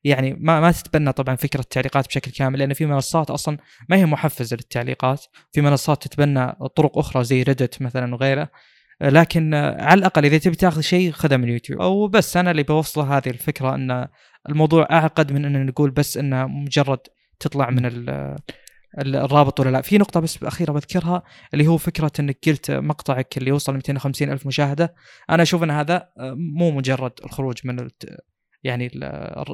يعني 0.04 0.34
ما 0.40 0.60
ما 0.60 0.72
تتبنى 0.72 1.12
طبعا 1.12 1.36
فكرة 1.36 1.62
التعليقات 1.62 2.08
بشكل 2.08 2.32
كامل 2.32 2.60
لأن 2.60 2.74
في 2.74 2.86
منصات 2.86 3.30
أصلا 3.30 3.58
ما 3.90 3.98
هي 3.98 4.06
محفزة 4.06 4.56
للتعليقات. 4.56 5.26
في 5.52 5.62
منصات 5.62 6.08
تتبنى 6.08 6.54
طرق 6.76 6.98
أخرى 6.98 7.24
زي 7.24 7.44
ريدت 7.44 7.82
مثلا 7.82 8.16
وغيره. 8.16 8.50
لكن 9.02 9.54
على 9.54 10.00
الأقل 10.00 10.26
إذا 10.26 10.38
تبي 10.38 10.56
تاخذ 10.56 10.82
شيء 10.82 11.12
خذه 11.12 11.38
من 11.38 11.50
يوتيوب. 11.50 11.82
أو 11.82 12.08
بس 12.08 12.38
أنا 12.38 12.52
اللي 12.52 12.64
بوصله 12.64 13.18
هذه 13.18 13.30
الفكرة 13.30 13.76
إن 13.76 14.08
الموضوع 14.50 14.88
أعقد 14.92 15.32
من 15.32 15.46
إن 15.46 15.66
نقول 15.66 15.92
بس 15.92 16.18
إنه 16.18 16.48
مجرد 16.48 17.00
تطلع 17.40 17.70
من 17.70 17.86
الرابط 18.98 19.60
ولا 19.60 19.70
لا. 19.70 19.82
في 19.82 19.98
نقطة 19.98 20.20
بس 20.20 20.44
أخيرة 20.44 20.72
بذكرها 20.72 21.24
اللي 21.54 21.68
هو 21.68 21.78
فكرة 21.78 22.12
أنك 22.20 22.38
قلت 22.48 22.72
مقطعك 22.72 23.38
اللي 23.38 23.50
يوصل 23.50 23.74
250 23.74 24.32
ألف 24.32 24.48
مشاهدة. 24.48 24.96
أنا 25.30 25.44
أشوف 25.44 25.64
أن 25.64 25.72
هذا 25.72 26.10
مو 26.58 26.72
مجرد 26.72 27.12
الخروج 27.26 27.58
من 27.64 27.90
يعني 28.64 28.92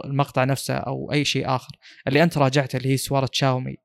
المقطع 0.06 0.44
نفسه 0.44 0.74
أو 0.74 1.12
أي 1.12 1.26
شيء 1.26 1.56
آخر. 1.56 1.72
اللي 2.08 2.24
أنت 2.24 2.38
راجعته 2.38 2.78
اللي 2.78 2.90
هي 2.90 2.98
سواره 2.98 3.30
شاومي 3.32 3.76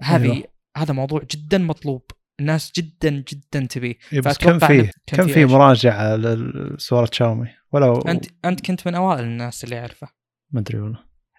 هذه 0.00 0.32
أيوه. 0.32 0.44
هذا 0.76 0.94
موضوع 0.94 1.22
جدا 1.30 1.58
مطلوب 1.58 2.02
الناس 2.40 2.72
جدا 2.76 3.10
جدا 3.10 3.66
تبيه. 3.66 3.94
إيه، 4.12 4.20
بس 4.20 4.38
كم 4.38 4.58
في 4.58 4.90
كم 5.06 5.26
في 5.26 5.44
مراجعة 5.44 6.16
لسواره 6.16 7.10
شاومي؟ 7.12 7.48
ولو 7.72 8.00
أنت 8.00 8.24
أنت 8.44 8.66
كنت 8.66 8.86
من 8.86 8.94
أوائل 8.94 9.24
الناس 9.24 9.64
اللي 9.64 9.78
أعرفه. 9.78 10.08
ما 10.50 10.60
أدري 10.60 10.78
والله. 10.78 10.98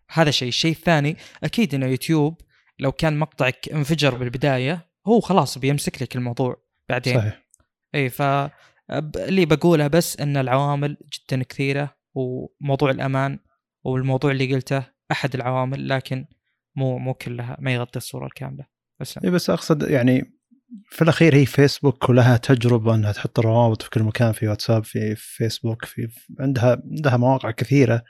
هذا 0.10 0.32
شيء. 0.32 0.48
الشيء 0.48 0.72
الثاني 0.72 1.18
أكيد 1.44 1.76
إنه 1.76 1.86
يوتيوب 1.86 2.42
لو 2.80 2.92
كان 2.92 3.20
مقطعك 3.20 3.70
انفجر 3.70 4.16
بالبداية 4.18 4.90
هو 5.08 5.20
خلاص 5.20 5.58
بيمسك 5.58 6.02
لك 6.02 6.16
الموضوع 6.16 6.64
بعدين. 6.90 7.18
صحيح. 7.18 7.46
إي 7.96 8.10
ف 8.10 8.22
اللي 9.16 9.46
بقوله 9.46 9.88
بس 9.88 10.20
إن 10.20 10.38
العوامل 10.38 10.98
جدا 11.14 11.44
كثيرة 11.44 11.98
وموضوع 12.14 12.90
الأمان 12.90 13.40
والموضوع 13.84 14.32
اللي 14.32 14.54
قلته 14.54 14.84
أحد 15.12 15.36
العوامل 15.36 15.90
لكن 15.90 16.26
مو 16.76 16.98
مو 16.98 17.14
كلها 17.14 17.58
ما 17.60 17.74
يغطي 17.74 17.98
الصورة 17.98 18.26
الكاملة. 18.26 18.66
بس. 19.00 19.18
إي 19.18 19.30
بس 19.30 19.50
أقصد 19.50 19.84
يعني 19.84 20.35
في 20.90 21.02
الأخير 21.02 21.36
هي 21.36 21.46
فيسبوك 21.46 22.10
ولها 22.10 22.38
تجربة 22.38 22.96
إنها 22.96 23.12
تحط 23.12 23.40
الروابط 23.40 23.82
في 23.82 23.90
كل 23.90 24.04
مكان 24.04 24.32
في 24.32 24.48
واتساب 24.48 24.84
في 24.84 25.16
فيسبوك 25.16 25.86
في 25.86 26.08
عندها 26.40 26.82
عندها 26.92 27.18
مواقع 27.18 27.52
كثيرة. 27.52 28.04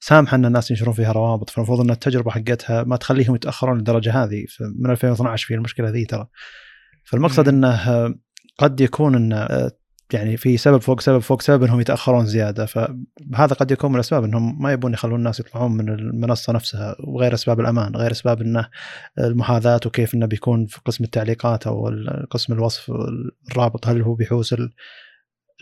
سامحة 0.00 0.34
إن 0.34 0.44
الناس 0.44 0.70
ينشرون 0.70 0.94
فيها 0.94 1.12
روابط 1.12 1.50
فالمفروض 1.50 1.80
إن 1.80 1.90
التجربة 1.90 2.30
حقتها 2.30 2.84
ما 2.84 2.96
تخليهم 2.96 3.34
يتأخرون 3.34 3.76
للدرجه 3.76 4.24
هذه. 4.24 4.44
من 4.78 4.90
2012 4.90 5.46
في 5.46 5.54
المشكلة 5.54 5.88
ذي 5.88 6.04
ترى. 6.04 6.26
فالمقصد 7.04 7.48
إنه 7.48 8.14
قد 8.58 8.80
يكون 8.80 9.14
إن 9.14 9.70
يعني 10.12 10.36
في 10.36 10.56
سبب 10.56 10.80
فوق 10.80 11.00
سبب 11.00 11.18
فوق 11.18 11.42
سبب 11.42 11.62
إنهم 11.62 11.80
يتأخرون 11.80 12.26
زيادة. 12.26 12.66
فهذا 12.66 13.54
قد 13.54 13.70
يكون 13.70 13.90
من 13.90 13.96
الأسباب 13.96 14.24
إنهم 14.24 14.62
ما 14.62 14.72
يبون 14.72 14.92
يخلون 14.92 15.18
الناس 15.18 15.40
يطلعون 15.40 15.72
من 15.72 15.88
المنصة 15.88 16.52
نفسها 16.52 16.96
وغير 17.00 17.34
أسباب 17.34 17.60
الأمان 17.60 17.96
غير 17.96 18.10
أسباب 18.10 18.42
إنه 18.42 18.68
المحاذاة 19.18 19.80
وكيف 19.86 20.14
إنه 20.14 20.26
بيكون 20.26 20.66
في 20.66 20.80
قسم 20.84 21.04
التعليقات 21.04 21.66
أو 21.66 21.90
قسم 22.30 22.52
الوصف 22.52 22.92
الرابط 23.50 23.86
هل 23.86 24.02
هو 24.02 24.14
بيحوس 24.14 24.54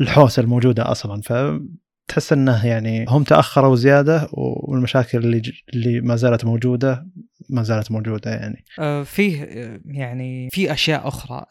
الحوسة 0.00 0.42
الموجودة 0.42 0.90
أصلا. 0.90 1.20
فتحس 1.20 2.32
إنه 2.32 2.66
يعني 2.66 3.04
هم 3.08 3.22
تأخروا 3.22 3.76
زيادة 3.76 4.28
والمشاكل 4.32 5.18
اللي 5.18 5.42
اللي 5.74 6.00
ما 6.00 6.16
زالت 6.16 6.44
موجودة 6.44 7.06
ما 7.50 7.62
زالت 7.62 7.90
موجودة 7.90 8.30
يعني. 8.30 8.64
آه 8.78 9.02
فيه 9.02 9.42
يعني 9.84 10.50
في 10.50 10.72
أشياء 10.72 11.08
أخرى. 11.08 11.46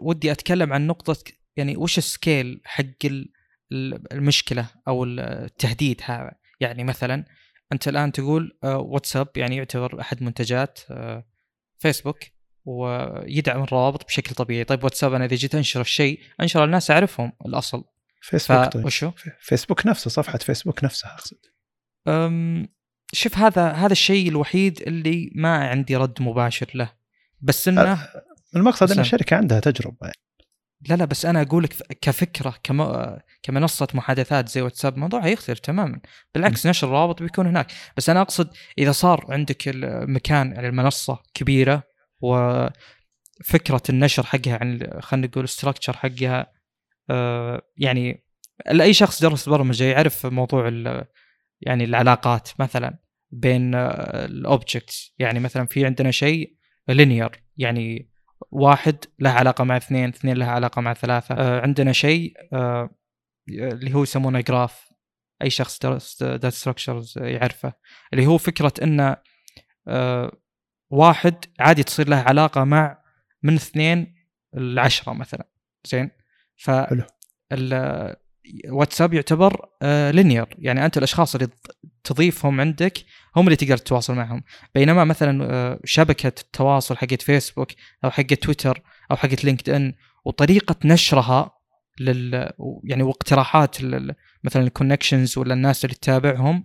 ودي 0.00 0.32
أتكلم 0.32 0.72
عن 0.72 0.86
نقطة 0.86 1.16
يعني 1.56 1.76
وش 1.76 1.98
السكيل 1.98 2.60
حق 2.64 2.84
المشكلة 4.12 4.66
أو 4.88 5.04
التهديد 5.04 6.00
هذا 6.04 6.32
يعني 6.60 6.84
مثلا 6.84 7.24
أنت 7.72 7.88
الآن 7.88 8.12
تقول 8.12 8.58
آه، 8.64 8.78
واتساب 8.78 9.28
يعني 9.36 9.56
يعتبر 9.56 10.00
أحد 10.00 10.22
منتجات 10.22 10.78
آه، 10.90 11.26
فيسبوك 11.78 12.18
ويدعم 12.64 13.62
الروابط 13.62 14.04
بشكل 14.04 14.34
طبيعي 14.34 14.64
طيب 14.64 14.84
واتساب 14.84 15.14
أنا 15.14 15.24
إذا 15.24 15.36
جيت 15.36 15.54
أنشر 15.54 15.80
الشيء 15.80 16.20
أنشر 16.40 16.64
الناس 16.64 16.90
أعرفهم 16.90 17.32
الأصل 17.46 17.84
فيسبوك 18.20 18.64
ف... 18.64 18.68
طيب. 18.68 18.84
وشو؟ 18.84 19.12
فيسبوك 19.40 19.86
نفسه 19.86 20.10
صفحة 20.10 20.38
فيسبوك 20.38 20.84
نفسها 20.84 21.14
أقصد 21.14 21.38
أم... 22.08 22.68
شوف 23.12 23.38
هذا 23.38 23.70
هذا 23.70 23.92
الشيء 23.92 24.28
الوحيد 24.28 24.82
اللي 24.82 25.30
ما 25.34 25.68
عندي 25.68 25.96
رد 25.96 26.22
مباشر 26.22 26.70
له 26.74 26.92
بس 27.40 27.68
إنه 27.68 28.08
المقصد 28.56 28.92
إن 28.92 29.00
الشركة 29.00 29.36
عندها 29.36 29.60
تجربة. 29.60 30.12
لا 30.80 30.94
لا 30.94 31.04
بس 31.04 31.26
أنا 31.26 31.42
أقول 31.42 31.64
لك 31.64 31.72
كفكرة 32.00 32.54
كم... 32.62 32.94
كمنصة 33.42 33.88
محادثات 33.94 34.48
زي 34.48 34.62
واتساب 34.62 34.94
الموضوع 34.94 35.20
هيختلف 35.24 35.58
تماما. 35.58 36.00
بالعكس 36.34 36.66
م. 36.66 36.70
نشر 36.70 36.86
الروابط 36.86 37.22
بيكون 37.22 37.46
هناك. 37.46 37.72
بس 37.96 38.10
أنا 38.10 38.20
أقصد 38.20 38.50
إذا 38.78 38.92
صار 38.92 39.26
عندك 39.28 39.68
المكان 39.68 40.52
يعني 40.52 40.68
المنصة 40.68 41.22
كبيرة 41.34 41.82
وفكره 42.20 43.82
النشر 43.90 44.26
حقها 44.26 44.58
عن 44.60 45.00
خلينا 45.00 45.26
نقول 45.26 45.44
structure 45.44 45.96
حقها 45.96 46.52
آه 47.10 47.62
يعني 47.76 48.24
اي 48.68 48.94
شخص 48.94 49.22
درس 49.22 49.48
برمجة 49.48 49.84
يعرف 49.84 50.26
موضوع 50.26 50.68
يعني 51.60 51.84
العلاقات 51.84 52.48
مثلا 52.58 52.98
بين 53.30 53.74
ال 53.74 53.92
objects 53.92 55.14
يعني 55.18 55.40
مثلا 55.40 55.66
في 55.66 55.86
عندنا 55.86 56.10
شيء 56.10 56.56
linear 56.88 57.44
يعني 57.56 58.10
واحد 58.50 59.04
له 59.18 59.30
علاقة 59.30 59.64
مع 59.64 59.76
اثنين 59.76 60.08
اثنين 60.08 60.36
لها 60.36 60.50
علاقة 60.50 60.80
مع 60.80 60.94
ثلاثة. 60.94 61.34
آه 61.34 61.60
عندنا 61.60 61.92
شيء 61.92 62.34
آه 62.52 62.90
اللي 63.48 63.94
هو 63.94 64.02
يسمونه 64.02 64.40
graph. 64.40 64.88
أي 65.42 65.50
شخص 65.50 65.78
درس 65.78 66.22
data 66.22 66.50
structures 66.50 67.18
يعرفه. 67.18 67.72
اللي 68.12 68.26
هو 68.26 68.38
فكرة 68.38 68.72
ان 68.82 69.16
آه 69.88 70.32
واحد 70.90 71.44
عادي 71.60 71.82
تصير 71.82 72.08
له 72.08 72.16
علاقة 72.16 72.64
مع 72.64 73.02
من 73.42 73.54
اثنين 73.54 74.14
لعشرة 74.54 75.12
مثلا. 75.12 75.48
زين؟ 75.86 76.10
ف 76.56 76.70
واتساب 78.70 79.14
يعتبر 79.14 79.68
آه 79.82 80.10
linear 80.10 80.46
يعني 80.58 80.86
أنت 80.86 80.98
الأشخاص 80.98 81.34
اللي 81.34 81.48
تضيفهم 82.06 82.60
عندك 82.60 82.98
هم 83.36 83.46
اللي 83.46 83.56
تقدر 83.56 83.76
تتواصل 83.76 84.14
معهم. 84.14 84.42
بينما 84.74 85.04
مثلا 85.04 85.44
آه، 85.50 85.80
شبكة 85.84 86.28
التواصل 86.28 86.96
حقت 86.96 87.22
فيسبوك 87.22 87.68
أو 88.04 88.10
حقت 88.10 88.34
تويتر 88.34 88.82
أو 89.10 89.16
حقت 89.16 89.44
LinkedIn 89.44 89.94
وطريقة 90.24 90.76
نشرها 90.84 91.50
لل 92.00 92.50
يعني 92.84 93.02
واقتراحات 93.02 93.80
لل... 93.80 94.14
مثلا 94.44 94.62
ال 94.62 94.68
connections 94.68 95.38
ولا 95.38 95.54
الناس 95.54 95.84
اللي 95.84 95.96
تتابعهم 95.96 96.62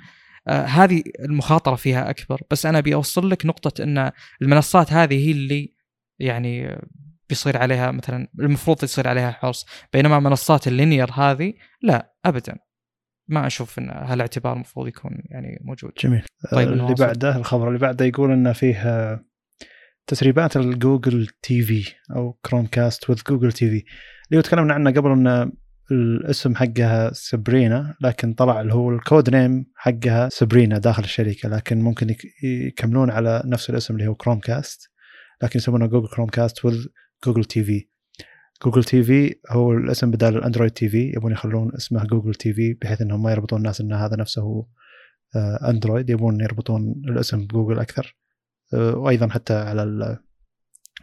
آه 0.47 0.65
هذه 0.65 1.04
المخاطرة 1.19 1.75
فيها 1.75 2.10
أكبر. 2.10 2.41
بس 2.51 2.65
أنا 2.65 2.77
أبي 2.77 2.93
أوصل 2.93 3.30
لك 3.30 3.45
نقطة 3.45 3.84
إن 3.84 4.12
المنصات 4.41 4.93
هذه 4.93 5.27
هي 5.27 5.32
اللي 5.32 5.73
يعني 6.19 6.82
بيصير 7.30 7.58
عليها 7.58 7.91
مثلا 7.91 8.27
المفروض 8.39 8.84
يصير 8.84 9.08
عليها 9.08 9.32
حرص. 9.32 9.65
بينما 9.93 10.19
منصات 10.19 10.67
ال 10.67 10.74
linear 10.74 11.12
هذه 11.12 11.54
لا 11.82 12.13
ابدا. 12.25 12.58
ما 13.27 13.47
أشوف 13.47 13.79
إن 13.79 13.89
هالاعتبار 13.89 14.53
المفروض 14.53 14.88
يكون 14.88 15.12
يعني 15.25 15.60
موجود. 15.63 15.91
جميل. 16.03 16.23
طيب 16.51 16.67
اللي 16.67 16.84
نواصل. 16.84 17.05
بعده 17.05 17.36
الخبر 17.36 17.67
اللي 17.67 17.79
بعده 17.79 18.05
يقول 18.05 18.31
انه 18.31 18.53
فيه 18.53 19.21
تسريبات 20.07 20.57
ال 20.57 21.27
Google 21.41 21.62
TV 21.62 21.93
أو 22.15 22.39
Chromecast 22.45 23.10
with 23.10 23.21
Google 23.29 23.51
TV 23.51 23.86
اللي 24.31 24.43
تكلمنا 24.43 24.73
عنه 24.73 24.91
قبل 24.91 25.12
انه 25.12 25.51
الاسم 25.91 26.55
حقها 26.55 27.13
Sabrina 27.13 27.95
لكن 28.01 28.34
طلع 28.34 28.62
اللي 28.62 28.73
هو 28.73 28.89
ال 28.89 28.99
code 28.99 29.36
name 29.36 29.65
حقها 29.75 30.29
Sabrina 30.29 30.77
داخل 30.77 31.03
الشركة 31.03 31.49
لكن 31.49 31.81
ممكن 31.81 32.15
يكملون 32.43 33.10
على 33.10 33.43
نفس 33.45 33.69
الاسم 33.69 33.93
اللي 33.93 34.07
هو 34.07 34.15
Chromecast 34.15 34.89
لكن 35.43 35.60
يسمونه 35.60 35.86
Google 35.86 36.07
Chromecast 36.07 36.65
with 36.65 36.86
Google 37.25 37.45
TV 37.45 37.88
Google 38.65 38.84
TV 38.84 39.36
هو 39.50 39.74
الاسم 39.74 40.12
بدال 40.12 40.38
ال 40.38 40.71
Android 40.71 40.89
TV 40.89 41.13
يبون 41.15 41.32
يخلون 41.32 41.71
اسمه 41.76 42.06
Google 42.05 42.36
TV 42.36 42.73
بحيث 42.74 43.02
إنهم 43.02 43.24
ما 43.24 43.32
يربطون 43.32 43.60
الناس 43.60 43.82
إن 43.82 43.93
هذا 43.93 44.15
نفسه 44.15 44.41
هو 44.41 44.65
أندرويد 45.69 46.10
يبون 46.10 46.41
يربطون 46.41 47.04
الاسم 47.08 47.45
بجوجل 47.45 47.80
أكثر 47.80 48.15
آه، 48.74 48.95
وأيضا 48.95 49.30
حتى 49.30 49.54
على 49.54 49.84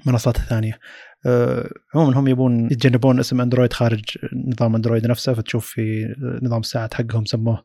المنصات 0.07 0.37
الثانية. 0.37 0.79
آه، 1.27 1.71
عموما 1.95 2.19
هم 2.19 2.29
يبون 2.29 2.67
يتجنبون 2.67 3.19
اسم 3.21 3.41
أندرويد 3.41 3.73
خارج 3.73 4.05
نظام 4.47 4.75
أندرويد 4.75 5.07
نفسه 5.07 5.35
فتشوف 5.35 5.67
في 5.67 6.15
نظام 6.43 6.61
الساعات 6.61 6.95
حقهم 6.95 7.25
سموه 7.25 7.65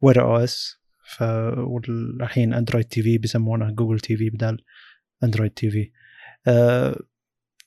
Wear 0.00 0.22
OS 0.22 0.82
والحين 1.56 2.54
Android 2.54 2.84
TV 2.84 3.18
بيسمونه 3.18 3.70
Google 3.70 4.00
TV 4.00 4.30
بدال 4.30 4.64
Android 5.24 5.50
TV. 5.50 5.90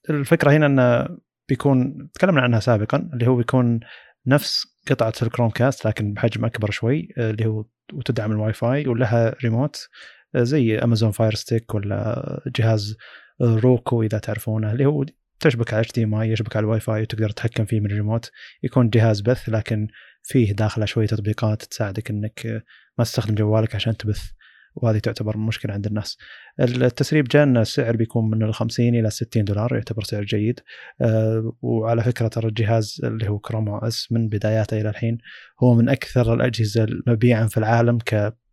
الفكرة 0.09 0.51
هنا 0.51 0.65
انه 0.65 1.17
بيكون 1.49 2.09
تكلمنا 2.13 2.41
عنها 2.41 2.59
سابقا 2.59 3.09
اللي 3.13 3.27
هو 3.27 3.35
بيكون 3.35 3.79
نفس 4.27 4.67
قطعة 4.89 5.13
ال 5.21 5.49
Chromecast 5.49 5.87
لكن 5.87 6.13
بحجم 6.13 6.45
أكبر 6.45 6.71
شوي 6.71 7.07
اللي 7.17 7.45
هو 7.45 7.65
وتدعم 7.93 8.31
الواي 8.31 8.53
فاي 8.53 8.87
ولها 8.87 9.35
ريموت 9.43 9.87
زي 10.35 10.79
Amazon 10.79 11.11
Fire 11.11 11.35
Stick 11.35 11.75
ولا 11.75 12.41
جهاز 12.55 12.97
Roku 13.41 14.03
إذا 14.03 14.17
تعرفونه 14.17 14.71
اللي 14.71 14.85
هو 14.85 15.05
تشبك 15.39 15.73
على 15.73 16.05
ماي 16.05 16.29
يشبك 16.29 16.55
على 16.55 16.63
الواي 16.63 16.79
فاي 16.79 17.01
وتقدر 17.01 17.29
تتحكم 17.29 17.65
فيه 17.65 17.79
من 17.79 17.85
الريموت. 17.85 18.31
يكون 18.63 18.89
جهاز 18.89 19.21
بث 19.21 19.49
لكن 19.49 19.87
فيه 20.23 20.53
داخله 20.53 20.85
شوية 20.85 21.07
تطبيقات 21.07 21.63
تساعدك 21.63 22.09
إنك 22.09 22.63
ما 22.97 23.03
تستخدم 23.03 23.35
جوالك 23.35 23.75
عشان 23.75 23.97
تبث. 23.97 24.31
وهذه 24.75 24.97
تعتبر 24.97 25.37
مشكلة 25.37 25.73
عند 25.73 25.85
الناس. 25.85 26.17
التسريب 26.59 27.27
جاء 27.27 27.43
السعر 27.43 27.95
بيكون 27.95 28.29
من 28.29 28.43
ال 28.43 28.53
50 28.53 28.95
إلى 28.95 29.09
60 29.09 29.43
دولار 29.43 29.73
يعتبر 29.73 30.03
سعر 30.03 30.23
جيد. 30.23 30.59
أه 31.01 31.53
وعلى 31.61 32.03
فكرة 32.03 32.27
ترى 32.27 32.47
الجهاز 32.47 33.01
اللي 33.03 33.29
هو 33.29 33.39
Chrome 33.39 33.69
OS 33.69 34.11
من 34.11 34.29
بداياته 34.29 34.81
إلى 34.81 34.89
الحين 34.89 35.17
هو 35.63 35.75
من 35.75 35.89
أكثر 35.89 36.33
الأجهزة 36.33 36.83
المبيعا 36.83 37.47
في 37.47 37.57
العالم 37.57 37.97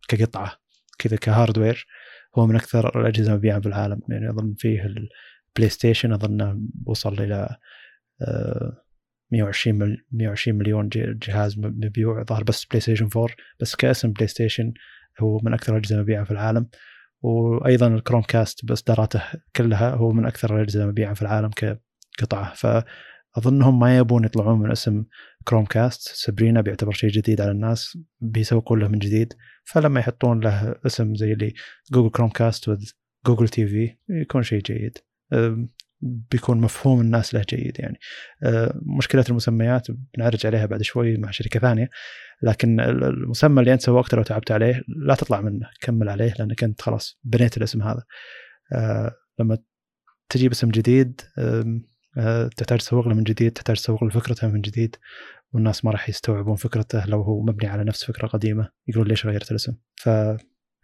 كقطعة 0.07 0.51
كذا 0.99 1.17
ك 1.17 1.24
hardware. 1.24 1.85
هو 2.37 2.47
من 2.47 2.55
أكثر 2.55 3.01
الأجهزة 3.01 3.35
مبيعا 3.35 3.59
في 3.59 3.67
العالم. 3.67 3.99
يعني 4.09 4.29
أظن 4.29 4.53
فيه 4.57 4.85
ال 4.85 5.69
PlayStation 5.69 6.13
أظن 6.13 6.67
وصل 6.85 7.13
إلى 7.13 7.57
120 9.31 9.97
120 10.11 10.57
مليون 10.57 10.89
جهاز 10.95 11.59
مبيوع. 11.59 12.23
ظهر 12.23 12.43
بس 12.43 12.65
PlayStation 12.65 13.09
4 13.15 13.35
بس 13.59 13.75
كاسم 13.75 14.11
PlayStation 14.11 14.73
هو 15.19 15.39
من 15.43 15.53
أكثر 15.53 15.73
الاجهزه 15.73 16.01
مبيعا 16.01 16.23
في 16.23 16.31
العالم 16.31 16.67
وأيضا 17.21 17.87
ال 17.87 18.21
Chromecast 18.21 18.65
باصداراته 18.65 19.23
كلها 19.55 19.89
هو 19.89 20.11
من 20.11 20.25
أكثر 20.25 20.55
الاجهزه 20.55 20.85
مبيعا 20.85 21.13
في 21.13 21.21
العالم 21.21 21.49
كقطعة. 22.17 22.53
فأظنهم 22.53 23.79
ما 23.79 23.97
يبون 23.97 24.23
يطلعون 24.23 24.59
من 24.59 24.71
اسم 24.71 25.03
Chromecast 25.47 26.01
Sabrina 26.01 26.61
بيعتبر 26.61 26.91
شيء 26.91 27.09
جديد 27.09 27.41
على 27.41 27.51
الناس 27.51 27.97
بيسوقون 28.21 28.79
له 28.79 28.87
من 28.87 28.99
جديد 28.99 29.33
فلما 29.63 29.99
يحطون 29.99 30.39
له 30.39 30.75
اسم 30.85 31.15
زي 31.15 31.33
اللي 31.33 31.53
Google 31.93 32.09
Chromecast 32.09 32.69
Google 33.25 33.49
TV 33.49 33.95
يكون 34.09 34.43
شيء 34.43 34.61
جيد. 34.61 34.97
بيكون 36.31 36.61
مفهوم 36.61 37.01
الناس 37.01 37.33
له 37.33 37.43
جيد 37.49 37.79
يعني. 37.79 37.99
مشكلة 38.97 39.25
المسميات 39.29 39.87
بنعرج 39.91 40.45
عليها 40.45 40.65
بعد 40.65 40.81
شوي 40.81 41.17
مع 41.17 41.31
شركة 41.31 41.59
ثانية 41.59 41.89
لكن 42.41 42.79
المسمى 42.79 43.59
اللي 43.59 43.73
أنت 43.73 43.81
سوقته 43.81 44.17
لو 44.17 44.23
تعبت 44.23 44.51
عليه 44.51 44.81
لا 44.87 45.15
تطلع 45.15 45.41
منه 45.41 45.69
كمل 45.81 46.09
عليه 46.09 46.33
لأنك 46.39 46.63
أنت 46.63 46.81
خلاص 46.81 47.19
بنيت 47.23 47.57
الاسم 47.57 47.81
هذا. 47.81 48.03
لما 49.39 49.57
تجيب 50.29 50.51
اسم 50.51 50.69
جديد 50.69 51.21
تحتاج 52.57 52.79
تسوق 52.79 53.07
له 53.07 53.13
من 53.13 53.23
جديد 53.23 53.51
تحتاج 53.51 53.75
تسوق 53.75 54.03
له 54.03 54.09
فكرته 54.09 54.47
من 54.47 54.61
جديد 54.61 54.95
والناس 55.53 55.85
ما 55.85 55.91
راح 55.91 56.09
يستوعبون 56.09 56.55
فكرته 56.55 57.05
لو 57.05 57.21
هو 57.21 57.41
مبني 57.41 57.69
على 57.69 57.83
نفس 57.83 58.03
فكرة 58.03 58.27
قديمة 58.27 58.69
يقولون 58.87 59.07
ليش 59.07 59.25
غيرت 59.25 59.51
الاسم؟ 59.51 59.73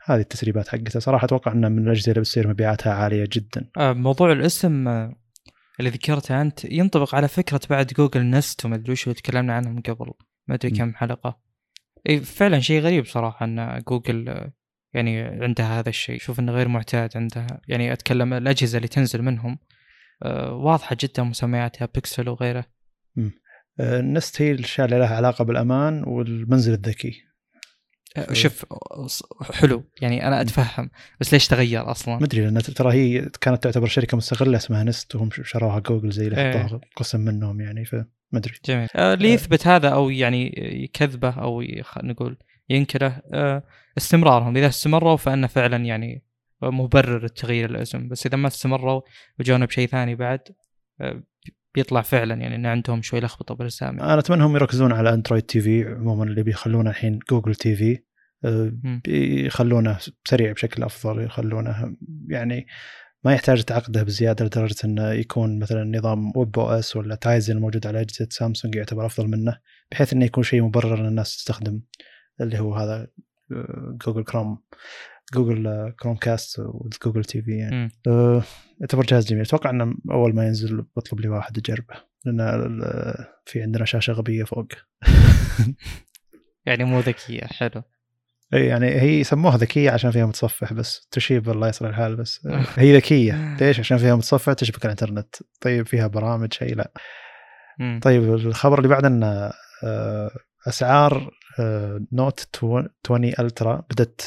فهذه 0.05 0.21
التسريبات 0.21 0.67
حقته 0.67 0.99
صراحة 0.99 1.25
أتوقع 1.25 1.51
انه 1.51 1.69
من 1.69 1.83
الأجهزة 1.83 2.09
اللي 2.11 2.21
بتصير 2.21 2.47
مبيعاتها 2.47 2.93
عالية 2.93 3.27
جدا. 3.31 3.69
آه، 3.77 3.93
موضوع 3.93 4.31
الاسم 4.31 4.87
آه، 4.87 5.15
اللي 5.79 5.89
ذكرته 5.89 6.41
أنت 6.41 6.65
ينطبق 6.65 7.15
على 7.15 7.27
فكرة 7.27 7.61
بعد 7.69 7.87
جوجل 7.87 8.29
نست 8.29 8.65
وما 8.65 8.75
أدري 8.75 8.91
وش 8.91 9.03
اللي 9.03 9.15
تكلمنا 9.15 9.53
عنها 9.53 9.71
من 9.71 9.81
قبل. 9.81 10.11
ما 10.47 10.55
أدري 10.55 10.71
كم 10.71 10.95
حلقة. 10.95 11.39
إي 12.09 12.19
فعلا 12.19 12.59
شيء 12.59 12.81
غريب 12.81 13.05
صراحة 13.05 13.45
إن 13.45 13.83
جوجل 13.87 14.29
آه، 14.29 14.53
يعني 14.93 15.21
عندها 15.21 15.79
هذا 15.79 15.89
الشيء. 15.89 16.19
شوف 16.19 16.39
إنه 16.39 16.51
غير 16.51 16.67
معتاد 16.67 17.17
عندها. 17.17 17.47
يعني 17.67 17.93
أتكلم 17.93 18.33
الأجهزة 18.33 18.77
اللي 18.77 18.87
تنزل 18.87 19.21
منهم. 19.21 19.59
واضحة 20.49 20.97
جدا 20.99 21.23
مسمياتها 21.23 21.87
بيكسل 21.95 22.29
وغيره. 22.29 22.65
ال 23.79 23.91
Nest 23.91 24.41
هي 24.41 24.51
الأشياء 24.51 24.85
اللي 24.85 24.99
لها 24.99 25.15
علاقة 25.15 25.43
بالأمان 25.43 26.03
والمنزل 26.03 26.73
الذكي. 26.73 27.28
شوف 28.31 28.65
حلو. 29.51 29.83
يعني 30.01 30.27
أنا 30.27 30.41
أتفهم. 30.41 30.89
بس 31.19 31.33
ليش 31.33 31.47
تغير 31.47 31.91
أصلا؟ 31.91 32.17
ما 32.17 32.25
أدري 32.25 32.41
لأن 32.41 32.57
ترى 32.57 32.93
هي 32.93 33.29
كانت 33.41 33.63
تعتبر 33.63 33.87
شركة 33.87 34.17
مستقله 34.17 34.57
اسمها 34.57 34.83
Nest 34.83 35.15
وهم 35.15 35.29
شروها 35.31 35.79
جوجل 35.79 36.11
زي 36.11 36.27
اللي. 36.27 36.63
حطوها 36.63 36.81
قسم 36.95 37.19
منهم 37.19 37.61
يعني 37.61 37.85
فما 37.85 38.05
أدري. 38.33 38.53
جميل. 38.65 38.87
آه 38.95 39.13
اللي 39.13 39.29
يثبت 39.29 39.67
هذا 39.67 39.89
أو 39.89 40.09
يعني 40.09 40.53
يكذبه 40.83 41.29
أو 41.29 41.63
نقول 42.03 42.37
ينكره 42.69 43.21
آه 43.33 43.63
استمرارهم. 43.97 44.57
إذا 44.57 44.67
استمروا 44.67 45.17
فأنه 45.17 45.47
فعلا 45.47 45.77
يعني 45.77 46.23
مبرر 46.61 47.23
التغيير 47.23 47.69
الاسم 47.69 48.07
بس 48.07 48.25
إذا 48.25 48.37
ما 48.37 48.47
استمروا 48.47 49.01
وجونا 49.39 49.65
بشيء 49.65 49.87
ثاني 49.87 50.15
بعد 50.15 50.39
آه 51.01 51.23
بيطلع 51.79 52.01
فعلا 52.01 52.35
يعني 52.35 52.55
إن 52.55 52.65
عندهم 52.65 53.01
شوي 53.01 53.19
لخبطة 53.19 53.55
بالاسامي 53.55 54.01
أنا 54.01 54.19
أتمنى 54.19 54.43
هم 54.43 54.55
يركزون 54.55 54.91
على 54.91 55.13
Android 55.13 55.43
TV 55.43 55.85
عموما 55.85 56.23
اللي 56.23 56.43
بيخلونه 56.43 56.89
الحين 56.89 57.19
Google 57.29 57.55
TV 57.55 57.99
بيخلونه 59.05 59.97
سريع 60.25 60.51
بشكل 60.51 60.83
أفضل 60.83 61.23
يخلونه 61.23 61.95
يعني 62.27 62.67
ما 63.23 63.33
يحتاج 63.33 63.63
تعقده 63.63 64.03
بزيادة 64.03 64.45
لدرجة 64.45 64.75
إنه 64.85 65.11
يكون 65.11 65.59
مثلا 65.59 65.97
نظام 65.97 66.31
webOS 66.37 66.95
ولا 66.95 67.15
Tizen 67.15 67.55
الموجود 67.55 67.87
على 67.87 68.01
اجهزه 68.01 68.27
سامسونج 68.29 68.75
يعتبر 68.75 69.05
أفضل 69.05 69.27
منه 69.27 69.59
بحيث 69.91 70.13
إنه 70.13 70.25
يكون 70.25 70.43
شيء 70.43 70.63
مبرر 70.63 70.99
إن 70.99 71.05
الناس 71.05 71.37
تستخدم 71.37 71.81
اللي 72.41 72.59
هو 72.59 72.75
هذا 72.75 73.07
Google 74.05 74.23
Chrome 74.23 74.57
Google 75.33 75.93
Chromecast 75.99 76.59
و 76.59 76.68
Google 76.68 77.23
TV 77.23 77.51
يعني. 77.51 77.91
يعتبر 78.79 79.03
جهاز 79.03 79.25
جميل 79.25 79.41
أتوقع 79.41 79.69
إنه 79.69 79.95
أول 80.11 80.35
ما 80.35 80.45
ينزل 80.45 80.85
بطلب 80.95 81.19
لي 81.19 81.29
واحد 81.29 81.57
اجربه 81.57 81.95
لأن 82.25 82.81
في 83.45 83.61
عندنا 83.61 83.85
شاشة 83.85 84.13
غبية 84.13 84.43
فوق. 84.43 84.67
يعني 86.65 86.83
مو 86.83 86.99
ذكية 86.99 87.45
حلو. 87.45 87.83
إي 88.53 88.65
يعني 88.65 89.01
هي 89.01 89.23
سموها 89.23 89.57
ذكية 89.57 89.91
عشان 89.91 90.11
فيها 90.11 90.25
متصفح 90.25 90.73
بس. 90.73 91.07
طيب 91.11 91.49
الله 91.49 91.67
يصلح 91.67 91.89
الحال 91.89 92.15
بس. 92.15 92.47
هي 92.75 92.95
ذكية. 92.95 93.57
ليش؟ 93.61 93.79
عشان 93.79 93.97
فيها 93.97 94.15
متصفح 94.15 94.53
تشبك 94.53 94.85
الإنترنت. 94.85 95.35
طيب 95.61 95.87
فيها 95.87 96.07
برامج 96.07 96.53
شيء 96.53 96.75
لا. 96.75 96.91
طيب 98.01 98.23
الخبر 98.33 98.77
اللي 98.77 98.89
بعد 98.89 99.05
ان 99.05 99.23
آه، 99.83 100.31
أسعار 100.67 101.31
Note 102.11 102.49
20 103.05 103.33
Ultra 103.39 103.83
بدأت 103.91 104.21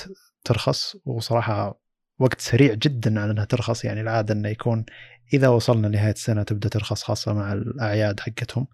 ترخص 0.44 0.96
وصراحة 1.04 1.81
وقت 2.18 2.40
سريع 2.40 2.74
جدا 2.74 3.20
على 3.20 3.30
إنها 3.30 3.44
ترخص 3.44 3.84
يعني 3.84 4.00
العادة 4.00 4.34
إنه 4.34 4.48
يكون 4.48 4.84
إذا 5.32 5.48
وصلنا 5.48 5.86
لنهاية 5.86 6.12
السنة 6.12 6.42
تبدأ 6.42 6.68
ترخص 6.68 7.02
خاصة 7.02 7.32
مع 7.32 7.52
الأعياد 7.52 8.20
حقتهم. 8.20 8.66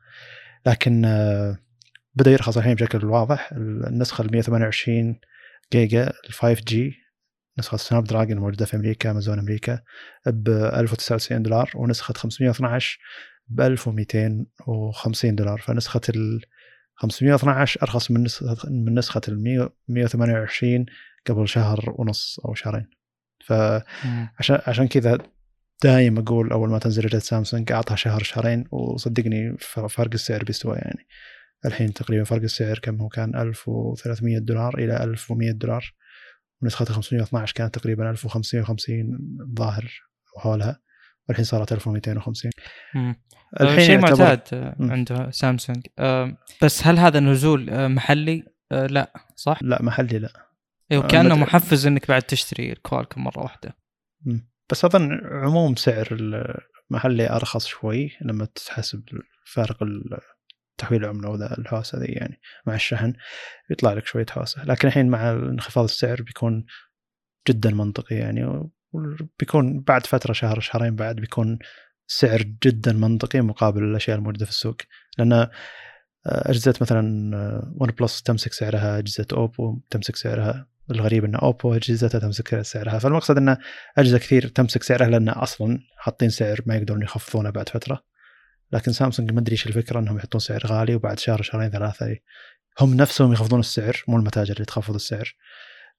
لكن 0.66 1.04
آه، 1.04 1.58
بدأ 2.14 2.30
يرخص 2.30 2.56
الحين 2.56 2.74
بشكل 2.74 3.04
واضح. 3.04 3.52
النسخة 3.52 4.22
ال 4.22 4.32
128 4.32 5.20
جيجا 5.72 6.12
ال 6.28 6.32
5G 6.32 6.94
نسخة 7.58 7.76
Snapdragon 7.76 8.38
موجودة 8.38 8.64
في 8.64 8.76
أمريكا 8.76 9.10
أمازون 9.10 9.38
أمريكا 9.38 9.80
ب 10.26 10.48
1099 10.48 11.42
دولار 11.42 11.70
ونسخة 11.74 12.14
512 12.14 12.98
ب 13.48 13.60
1250 13.60 15.34
دولار. 15.34 15.58
فنسخة 15.58 16.00
ال 16.08 16.40
512 16.94 17.82
أرخص 17.82 18.10
من 18.10 18.22
نسخة 18.22 18.70
من 18.70 18.98
نسخة 18.98 19.20
ال 19.28 19.68
128 19.88 20.86
قبل 21.26 21.48
شهر 21.48 21.94
ونص 21.98 22.40
أو 22.44 22.54
شهرين. 22.54 22.97
فعشان 23.48 24.58
عشان 24.66 24.88
كذا 24.88 25.18
دايم 25.84 26.18
أقول 26.18 26.52
أول 26.52 26.70
ما 26.70 26.78
تنزل 26.78 27.04
اجهزه 27.04 27.18
سامسونج 27.18 27.72
أعطها 27.72 27.96
شهر 27.96 28.22
شهرين 28.22 28.64
وصدقني 28.70 29.56
فرق 29.88 30.10
السعر 30.14 30.44
بيستوى 30.44 30.76
يعني. 30.76 31.06
الحين 31.66 31.92
تقريبا 31.92 32.24
فرق 32.24 32.42
السعر 32.42 32.78
كم 32.78 33.00
هو؟ 33.00 33.08
كان 33.08 33.36
1300 33.36 34.38
دولار 34.38 34.78
إلى 34.78 35.04
1100 35.04 35.52
دولار 35.52 35.94
ونسخة 36.62 36.84
512 36.84 37.54
كانت 37.54 37.74
تقريبا 37.74 38.10
1550 38.10 39.18
ظاهر 39.58 40.02
وحولها 40.36 40.80
والحين 41.28 41.44
صارت 41.44 41.72
1250 41.72 42.50
الحين 43.60 43.86
شيء 43.86 43.98
معتاد 43.98 44.74
عند 44.80 45.28
سامسونج. 45.30 45.86
بس 46.62 46.86
هل 46.86 46.98
هذا 46.98 47.20
نزول 47.20 47.70
آه، 47.70 47.88
محلي؟ 47.88 48.44
آه، 48.72 48.86
لا 48.86 49.12
صح؟ 49.36 49.58
لا 49.62 49.82
محلي 49.82 50.18
لا. 50.18 50.47
أيوه 50.92 51.06
كانه 51.06 51.36
محفز 51.36 51.86
إنك 51.86 52.08
بعد 52.08 52.22
تشتري 52.22 52.72
الكوالكم 52.72 53.24
مرة 53.24 53.38
واحدة. 53.38 53.76
بس 54.70 54.84
أظن 54.84 55.20
عموم 55.24 55.76
سعر 55.76 56.08
المحلي 56.90 57.30
أرخص 57.30 57.66
شوي 57.66 58.10
لما 58.20 58.44
تحسب 58.44 59.02
فارق 59.46 59.82
تحويل 60.78 61.04
العملة 61.04 61.28
وذا 61.28 61.58
الهوسة 61.58 61.98
ذي 61.98 62.06
يعني 62.06 62.40
مع 62.66 62.74
الشحن 62.74 63.12
يطلع 63.70 63.92
لك 63.92 64.06
شوية 64.06 64.26
هوسة. 64.32 64.64
لكن 64.64 64.88
الحين 64.88 65.08
مع 65.08 65.30
انخفاض 65.30 65.84
السعر 65.84 66.22
بيكون 66.22 66.66
جدا 67.48 67.70
منطقي 67.70 68.16
يعني 68.16 68.70
بيكون 69.38 69.80
بعد 69.80 70.06
فترة 70.06 70.32
شهر 70.32 70.60
شهرين 70.60 70.96
بعد 70.96 71.16
بيكون 71.16 71.58
سعر 72.06 72.42
جدا 72.42 72.92
منطقي 72.92 73.40
مقابل 73.40 73.82
الأشياء 73.84 74.18
الموجودة 74.18 74.44
في 74.44 74.50
السوق. 74.50 74.76
لأن 75.18 75.32
آه، 75.32 75.50
أجهزة 76.26 76.74
مثلا 76.80 77.02
ون 77.80 77.90
بلس 77.90 78.22
تمسك 78.22 78.52
سعرها 78.52 78.98
أجهزة 78.98 79.26
اوبو 79.32 79.80
تمسك 79.90 80.16
سعرها. 80.16 80.68
الغريب 80.90 81.24
ان 81.24 81.34
أوبو 81.34 81.74
اجهزتها 81.74 82.18
تمسك 82.18 82.62
سعرها. 82.62 82.98
فالمقصد 82.98 83.36
ان 83.36 83.56
أجهزة 83.98 84.18
كثير 84.18 84.48
تمسك 84.48 84.82
سعرها 84.82 85.08
لأن 85.08 85.28
أصلا 85.28 85.78
حاطين 85.98 86.30
سعر 86.30 86.60
ما 86.66 86.76
يقدرون 86.76 87.02
يخفضونه 87.02 87.50
بعد 87.50 87.68
فترة. 87.68 88.02
لكن 88.72 88.92
سامسونج 88.92 89.32
ما 89.32 89.40
أدري 89.40 89.52
إيش 89.52 89.66
الفكرة 89.66 89.98
إنهم 89.98 90.16
يحطون 90.16 90.40
سعر 90.40 90.66
غالي 90.66 90.94
وبعد 90.94 91.18
شهر 91.18 91.42
شهرين 91.42 91.70
ثلاثة 91.70 92.16
هم 92.80 92.94
نفسهم 92.94 93.32
يخفضون 93.32 93.60
السعر 93.60 94.04
مو 94.08 94.16
المتاجر 94.16 94.54
اللي 94.54 94.64
تخفض 94.64 94.94
السعر. 94.94 95.34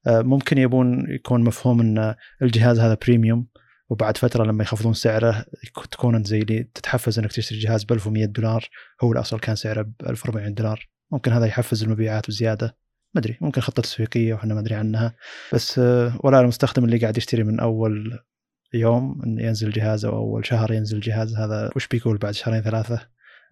آه، 0.08 0.22
ممكن 0.22 0.58
يبون 0.58 1.06
يكون 1.10 1.44
مفهوم 1.44 1.82
إن 1.82 2.16
الجهاز 2.42 2.80
هذا 2.80 2.98
بريميوم 3.02 3.48
وبعد 3.90 4.18
فترة 4.18 4.44
لما 4.44 4.64
يخفضون 4.64 4.94
سعره 4.94 5.46
تكون 5.92 6.16
أنت 6.16 6.28
زي 6.28 6.40
اللي 6.40 6.64
تتحفز 6.64 7.20
إنك 7.20 7.32
تشتري 7.32 7.60
جهاز 7.60 7.84
ب 7.84 7.94
1100 7.94 8.26
دولار 8.26 8.70
هو 9.04 9.12
الأصل 9.12 9.40
كان 9.40 9.56
سعره 9.56 9.82
ب 9.82 9.94
1400 10.10 10.50
دولار. 10.50 10.90
ممكن 11.12 11.32
هذا 11.32 11.46
يحفز 11.46 11.84
المبيعات 11.84 12.28
بزيادة. 12.28 12.78
ما 13.14 13.22
أدري 13.22 13.38
ممكن 13.42 13.62
خطة 13.62 13.82
تسويقية 13.82 14.34
وإحنا 14.34 14.54
ما 14.54 14.60
أدري 14.60 14.76
عنها. 14.76 15.16
بس 15.54 15.80
آه، 15.80 16.20
ولا 16.24 16.40
المستخدم 16.40 16.86
اللي 16.86 16.98
قاعد 16.98 17.18
يشتري 17.18 17.44
من 17.44 17.60
أول 17.60 18.20
يوم 18.74 19.22
ينزل 19.26 19.68
الجهاز 19.68 20.06
أو 20.06 20.18
أول 20.18 20.46
شهر 20.46 20.74
ينزل 20.74 20.98
الجهاز 20.98 21.36
هذا 21.36 21.70
وش 21.76 21.88
بيقول 21.88 22.18
بعد 22.18 22.34
شهرين 22.34 22.62
ثلاثة؟ 22.62 23.08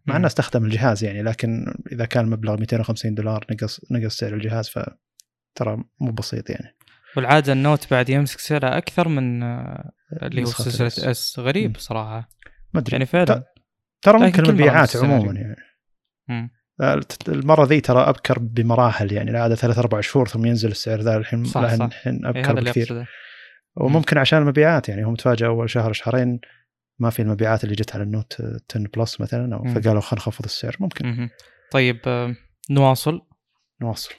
مع 0.06 0.16
إنه 0.16 0.28
أستخدم 0.28 0.66
الجهاز 0.66 1.04
يعني 1.04 1.24
لكن 1.24 1.74
إذا 1.92 2.06
كان 2.06 2.26
المبلغ 2.26 2.60
250 2.60 3.16
دولار 3.16 3.46
نقص 3.52 3.82
نقص 3.92 4.18
سعر 4.18 4.34
الجهاز 4.34 4.70
فترى 4.70 5.84
مو 6.00 6.12
بسيط 6.12 6.50
يعني. 6.50 6.76
والعادة 7.18 7.54
ال 7.54 7.61
Note 7.61 7.92
بعد 7.92 8.10
يمسك 8.10 8.40
سعره 8.40 8.78
أكثر 8.78 9.08
من 9.08 9.44
آه، 9.44 9.92
اللي 10.22 10.42
هو 10.42 10.46
سلسلة 10.46 11.12
S 11.12 11.40
غريب 11.40 11.78
صراحة. 11.78 12.30
ما 12.74 12.80
أدري. 12.80 12.92
يعني 12.92 13.06
فعلا. 13.06 13.44
ترى 14.02 14.20
ممكن 14.20 14.46
المبيعات 14.46 14.96
عموما 14.96 15.34
يعني. 15.34 15.56
مم. 16.28 16.50
المرة 17.28 17.66
ذي 17.66 17.82
ترى 17.82 18.00
أبكر 18.00 18.40
بمراحل 18.40 19.12
يعني 19.12 19.32
العاده 19.32 19.56
ثلاث 19.56 19.80
أربع 19.80 20.02
شهور 20.02 20.28
ثم 20.28 20.46
ينزل 20.46 20.72
السعر 20.72 21.00
ذا 21.00 21.18
الحين 21.18 21.44
صح 21.44 21.76
صح. 21.76 21.86
الحين 21.86 22.26
إيه، 22.26 22.30
أبكر 22.30 22.54
بكثير. 22.54 23.06
وممكن 23.76 24.18
عشان 24.18 24.40
المبيعات 24.40 24.90
يعني 24.90 25.04
هم 25.04 25.16
تفاجئوا 25.16 25.50
أول 25.50 25.70
شهر 25.70 25.94
شهرين 25.94 26.40
ما 27.00 27.10
في 27.10 27.22
المبيعات 27.22 27.64
اللي 27.64 27.76
جت 27.76 27.96
على 27.96 28.04
ال 28.04 28.11
Note 28.11 28.42
10 28.70 28.90
Plus 28.98 29.22
مثلا 29.22 29.56
أو 29.56 29.64
فقالوا 29.64 30.02
خلينا 30.02 30.22
نخفض 30.22 30.46
السعر 30.46 30.76
ممكن. 30.80 31.30
طيب 31.72 32.00
آه، 32.08 32.36
نواصل. 32.70 33.22
نواصل. 33.82 34.14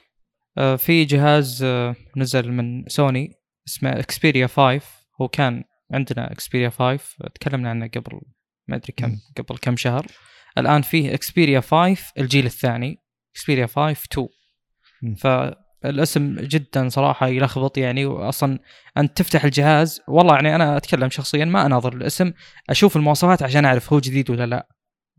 آه، 0.57 0.75
في 0.75 1.05
جهاز 1.05 1.63
آه، 1.63 1.95
نزل 2.17 2.51
من 2.51 2.83
سوني 2.87 3.31
اسمه 3.67 3.99
Xperia 3.99 4.47
5 4.47 4.81
هو 5.21 5.27
كان 5.27 5.63
عندنا 5.93 6.31
Xperia 6.31 6.69
5 6.69 7.03
تكلمنا 7.35 7.69
عنه 7.69 7.87
قبل 7.87 8.21
ما 8.67 8.75
أدري 8.75 8.93
كم 8.97 9.17
قبل 9.37 9.57
كم 9.57 9.75
شهر. 9.75 10.05
الآن 10.59 10.81
فيه 10.81 11.13
Xperia 11.13 11.59
5 11.59 12.13
الجيل 12.17 12.45
الثاني 12.45 13.01
Xperia 13.35 13.67
5 13.67 14.03
2 14.13 15.15
فالاسم 15.15 16.35
جدا 16.35 16.89
صراحة 16.89 17.27
يلخبط 17.27 17.77
يعني 17.77 18.05
واصلا 18.05 18.59
أنت 18.97 19.17
تفتح 19.17 19.43
الجهاز 19.43 20.01
والله 20.07 20.35
يعني 20.35 20.55
أنا 20.55 20.77
أتكلم 20.77 21.09
شخصيا 21.09 21.45
ما 21.45 21.65
أناظر 21.65 21.93
الاسم 21.93 22.31
أشوف 22.69 22.95
المواصفات 22.95 23.43
عشان 23.43 23.65
أعرف 23.65 23.93
هو 23.93 23.99
جديد 23.99 24.29
ولا 24.29 24.45
لا 24.45 24.67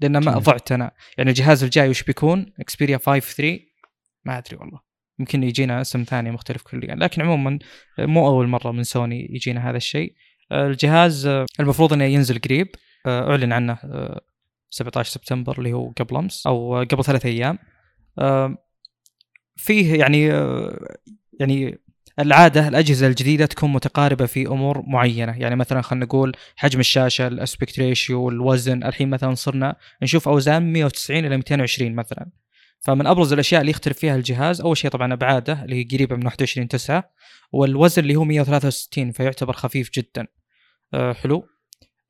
لأن 0.00 0.18
ما 0.18 0.38
ضعت 0.38 0.72
أنا. 0.72 0.90
يعني 1.18 1.30
الجهاز 1.30 1.64
الجاي 1.64 1.88
وش 1.88 2.02
بيكون؟ 2.02 2.52
اكسبيريا 2.60 2.98
5 2.98 3.20
3 3.20 3.58
ما 4.24 4.38
أدري 4.38 4.56
والله. 4.56 4.80
يمكن 5.18 5.42
يجينا 5.42 5.80
اسم 5.80 6.02
ثاني 6.02 6.30
مختلف 6.30 6.62
كليا 6.62 6.94
لكن 6.94 7.22
عموما 7.22 7.58
مو 7.98 8.26
أول 8.26 8.48
مرة 8.48 8.72
من 8.72 8.82
سوني 8.82 9.28
يجينا 9.30 9.70
هذا 9.70 9.76
الشيء. 9.76 10.14
الجهاز 10.52 11.26
المفروض 11.60 11.92
إنه 11.92 12.04
ينزل 12.04 12.38
قريب 12.38 12.68
أعلن 13.06 13.52
عنه 13.52 13.78
17 14.70 15.10
سبتمبر 15.10 15.58
اللي 15.58 15.72
هو 15.72 15.90
قبل 15.90 16.16
أمس 16.16 16.46
أو 16.46 16.80
قبل 16.80 17.04
ثلاث 17.04 17.26
أيام. 17.26 17.58
فيه 19.56 19.94
يعني 19.94 20.26
يعني 21.40 21.78
العادة 22.18 22.68
الأجهزة 22.68 23.06
الجديدة 23.06 23.46
تكون 23.46 23.72
متقاربة 23.72 24.26
في 24.26 24.46
أمور 24.46 24.82
معينة. 24.86 25.38
يعني 25.38 25.56
مثلا 25.56 25.80
خلينا 25.80 26.04
نقول 26.04 26.36
حجم 26.56 26.80
الشاشة 26.80 27.26
الأسبكت 27.26 27.78
ريشيو 27.78 28.28
الوزن. 28.28 28.84
الحين 28.84 29.10
مثلا 29.10 29.34
صرنا 29.34 29.76
نشوف 30.02 30.28
أوزان 30.28 30.72
190 30.72 31.24
إلى 31.26 31.36
220 31.36 31.94
مثلا. 31.94 32.30
فمن 32.80 33.06
أبرز 33.06 33.32
الأشياء 33.32 33.60
اللي 33.60 33.70
يختلف 33.70 33.98
فيها 33.98 34.16
الجهاز 34.16 34.60
أول 34.60 34.76
شيء 34.76 34.90
طبعا 34.90 35.12
أبعاده 35.12 35.64
اللي 35.64 35.76
هي 35.76 35.84
قريبة 35.96 36.16
من 36.16 36.26
21 36.26 36.68
9 36.68 37.10
والوزن 37.52 38.02
اللي 38.02 38.16
هو 38.16 38.24
163 38.24 39.12
فيعتبر 39.12 39.52
خفيف 39.52 39.90
جدا. 39.90 40.26
أه 40.94 41.12
حلو. 41.12 41.48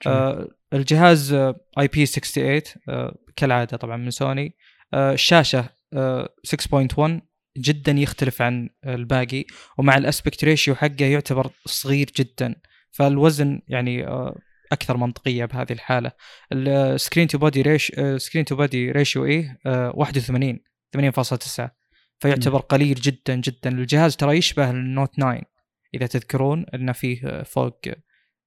أه 0.06 0.48
الجهاز 0.72 1.32
اي 1.32 1.88
بي 1.88 2.06
68 2.06 2.62
أه 2.88 3.18
كالعادة 3.36 3.76
طبعا 3.76 3.96
من 3.96 4.10
سوني. 4.10 4.56
أه 4.94 5.12
الشاشة 5.12 5.68
أه 5.94 6.34
6.1 6.46 7.10
جدا 7.56 7.92
يختلف 7.92 8.42
عن 8.42 8.68
الباقي 8.86 9.44
ومع 9.78 9.96
ال 9.96 10.03
aspect 10.03 10.44
ratio 10.44 10.74
حقه 10.74 11.04
يعتبر 11.04 11.50
صغير 11.66 12.10
جدا. 12.16 12.54
فالوزن 12.90 13.60
يعني 13.68 14.06
أه 14.06 14.38
أكثر 14.72 14.96
منطقية 14.96 15.44
بهذه 15.44 15.72
الحالة. 15.72 16.12
ال 16.52 16.63
screen 16.63 17.28
to 17.28 17.38
body 17.38 17.62
ratio 17.62 17.92
screen 18.16 18.44
to 18.44 18.56
body 18.56 18.90
ratio 18.90 19.24
إيه 19.24 19.58
81 19.66 20.58
8.9 20.96 21.68
فيعتبر 22.18 22.60
قليل 22.60 22.94
جدا 22.94 23.34
جدا. 23.34 23.70
الجهاز 23.70 24.16
ترى 24.16 24.36
يشبه 24.36 24.70
ال 24.70 24.79
Note 24.79 25.14
9 25.14 25.42
إذا 25.94 26.06
تذكرون 26.06 26.66
إنه 26.74 26.92
فيه 26.92 27.42
فوق 27.42 27.80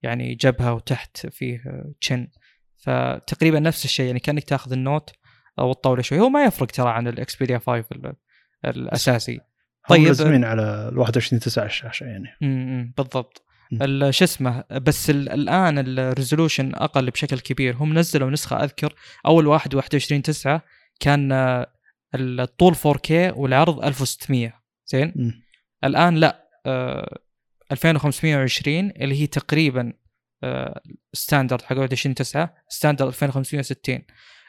يعني 0.03 0.35
جبهة 0.35 0.73
وتحت 0.73 1.27
فيه 1.27 1.83
chin 2.01 2.27
فتقريبا 2.77 3.59
نفس 3.59 3.85
الشيء 3.85 4.05
يعني 4.05 4.19
كأنك 4.19 4.43
تأخذ 4.43 4.71
ال 4.71 5.09
Note 5.59 5.71
وطولته 5.71 6.01
شوي. 6.01 6.19
هو 6.19 6.29
ما 6.29 6.43
يفرق 6.43 6.67
ترى 6.67 6.89
عن 6.89 7.07
ال 7.07 7.14
Xperia 7.14 7.57
5 7.57 7.85
الأساسي. 8.65 9.39
طيب 9.89 10.07
لازمين 10.07 10.43
على 10.43 10.89
ال 10.91 10.97
21 10.97 11.39
9 11.39 11.65
الشاشه 11.65 12.03
يعني. 12.03 12.27
امم 12.43 12.93
بالضبط. 12.97 13.45
شو 14.09 14.23
اسمه 14.23 14.63
بس 14.71 15.09
الآن 15.09 15.79
ال 15.79 15.88
resolution 15.88 16.75
أقل 16.75 17.11
بشكل 17.11 17.39
كبير. 17.39 17.75
هم 17.75 17.97
نزلوا 17.99 18.29
نسخة 18.29 18.63
أذكر 18.63 18.93
أول 19.25 19.47
واحد 19.47 19.75
21 19.75 20.21
9 20.21 20.61
كان 20.99 21.31
الطول 22.15 22.75
4K 22.75 23.11
والعرض 23.11 23.83
1600 23.85 24.53
زين. 24.85 25.41
الآن 25.83 26.15
لا 26.15 26.47
آه 26.65 27.19
2520 27.73 28.89
اللي 28.89 29.21
هي 29.21 29.27
تقريبا 29.27 29.93
آه 30.43 30.81
standard 31.13 31.61
حق 31.61 31.77
21 31.77 32.15
9 32.15 32.55
standard 32.69 33.07
2560 33.07 34.01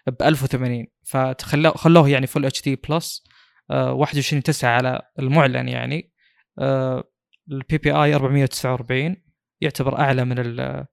ب 0.06 0.22
1080 0.22 0.86
فخلوه 1.04 1.76
خلوه 1.76 2.08
يعني 2.08 2.26
full 2.26 2.46
HD 2.46 2.62
plus 2.62 3.24
21 3.70 4.42
9 4.42 4.70
على 4.70 5.02
المعلن 5.18 5.68
يعني 5.68 6.12
آه 6.58 7.04
ال 7.50 7.78
PPI 7.78 8.14
449 8.14 9.16
يعتبر 9.60 9.98
أعلى 9.98 10.24
من 10.24 10.38
ال 10.38 10.86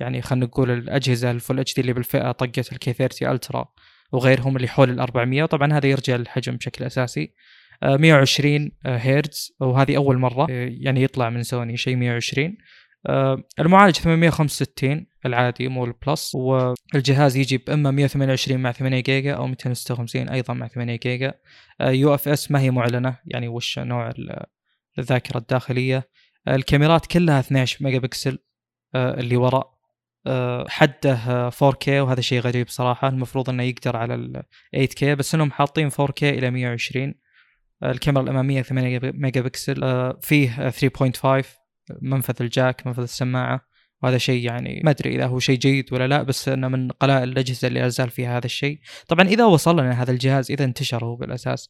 يعني 0.00 0.22
خلينا 0.22 0.46
نقول 0.46 0.70
الأجهزة 0.70 1.30
ال 1.30 1.60
full 1.60 1.74
HD 1.74 1.80
اللي 1.80 1.92
بالفئة 1.92 2.32
طقة 2.32 2.72
ال 2.72 2.82
K 2.82 2.92
30 2.92 3.30
Ultra 3.30 3.72
وغيرهم 4.12 4.56
اللي 4.56 4.68
حول 4.68 4.90
ال 4.90 5.00
400 5.00 5.44
طبعا 5.46 5.72
هذا 5.72 5.86
يرجع 5.88 6.16
للحجم 6.16 6.56
بشكل 6.56 6.84
أساسي. 6.84 7.22
آه، 7.22 7.32
120 7.82 8.70
هرتز. 8.86 9.52
وهذه 9.60 9.96
أول 9.96 10.18
مرة 10.18 10.46
آه، 10.50 10.68
يعني 10.80 11.02
يطلع 11.02 11.30
من 11.30 11.42
سوني 11.42 11.76
شيء 11.76 11.96
120 11.96 12.56
آه، 13.06 13.42
المعالج 13.60 13.96
865 13.96 15.06
العادي 15.26 15.68
مو 15.68 15.84
ال 15.84 15.94
plus 15.94 16.34
والجهاز 16.34 17.36
يجي 17.36 17.58
بإما 17.58 17.90
128 17.90 18.60
مع 18.60 18.72
8 18.72 19.00
جيجا 19.00 19.34
أو 19.34 19.46
256 19.46 20.28
أيضا 20.28 20.54
مع 20.54 20.68
8 20.68 20.96
جيجا. 20.96 21.34
UFS 21.80 22.50
ما 22.50 22.60
هي 22.60 22.70
معلنة 22.70 23.18
يعني 23.24 23.48
وش 23.48 23.78
نوع 23.78 24.08
ال- 24.08 24.44
الذاكرة 24.98 25.38
الداخلية. 25.38 26.08
الكاميرات 26.48 27.06
كلها 27.06 27.40
12 27.40 27.84
ميجا 27.84 27.98
بكسل 27.98 28.38
آه، 28.94 29.20
اللي 29.20 29.36
وراء. 29.36 29.78
آه، 30.26 30.66
حده 30.68 31.12
آه، 31.14 31.50
4K 31.50 31.88
وهذا 31.88 32.20
شيء 32.20 32.40
غريب 32.40 32.68
صراحة. 32.68 33.08
المفروض 33.08 33.50
إنه 33.50 33.62
يقدر 33.62 33.96
على 33.96 34.14
ال 34.14 34.42
8K 34.76 35.04
بس 35.04 35.34
إنهم 35.34 35.50
حاطين 35.50 35.90
4K 35.90 36.22
إلى 36.22 36.50
120 36.50 37.08
آه، 37.08 37.14
الكاميرا 37.82 38.22
الأمامية 38.22 38.62
8 38.62 39.00
ميجا 39.02 39.40
بكسل 39.40 39.84
آه، 39.84 40.18
فيه 40.22 40.66
آه، 40.66 40.70
3.5 40.70 41.44
منفذ 42.02 42.34
ال 42.40 42.49
jack 42.49 42.86
منفذ 42.86 43.02
السماعة. 43.02 43.68
وهذا 44.02 44.18
شيء 44.18 44.44
يعني 44.44 44.80
ما 44.84 44.90
أدري 44.90 45.14
إذا 45.14 45.26
هو 45.26 45.38
شيء 45.38 45.58
جيد 45.58 45.92
ولا 45.92 46.06
لا 46.06 46.22
بس 46.22 46.48
إنه 46.48 46.68
من 46.68 46.90
قلائل 46.90 47.28
الأجهزة 47.28 47.68
اللي 47.68 47.80
لا 47.80 47.88
زال 47.88 48.10
فيها 48.10 48.36
هذا 48.36 48.46
الشيء. 48.46 48.80
طبعا 49.08 49.28
إذا 49.28 49.44
وصل 49.44 49.80
لنا 49.80 50.02
هذا 50.02 50.10
الجهاز 50.10 50.50
إذا 50.50 50.64
انتشر 50.64 51.04
هو 51.04 51.16
بالأساس. 51.16 51.68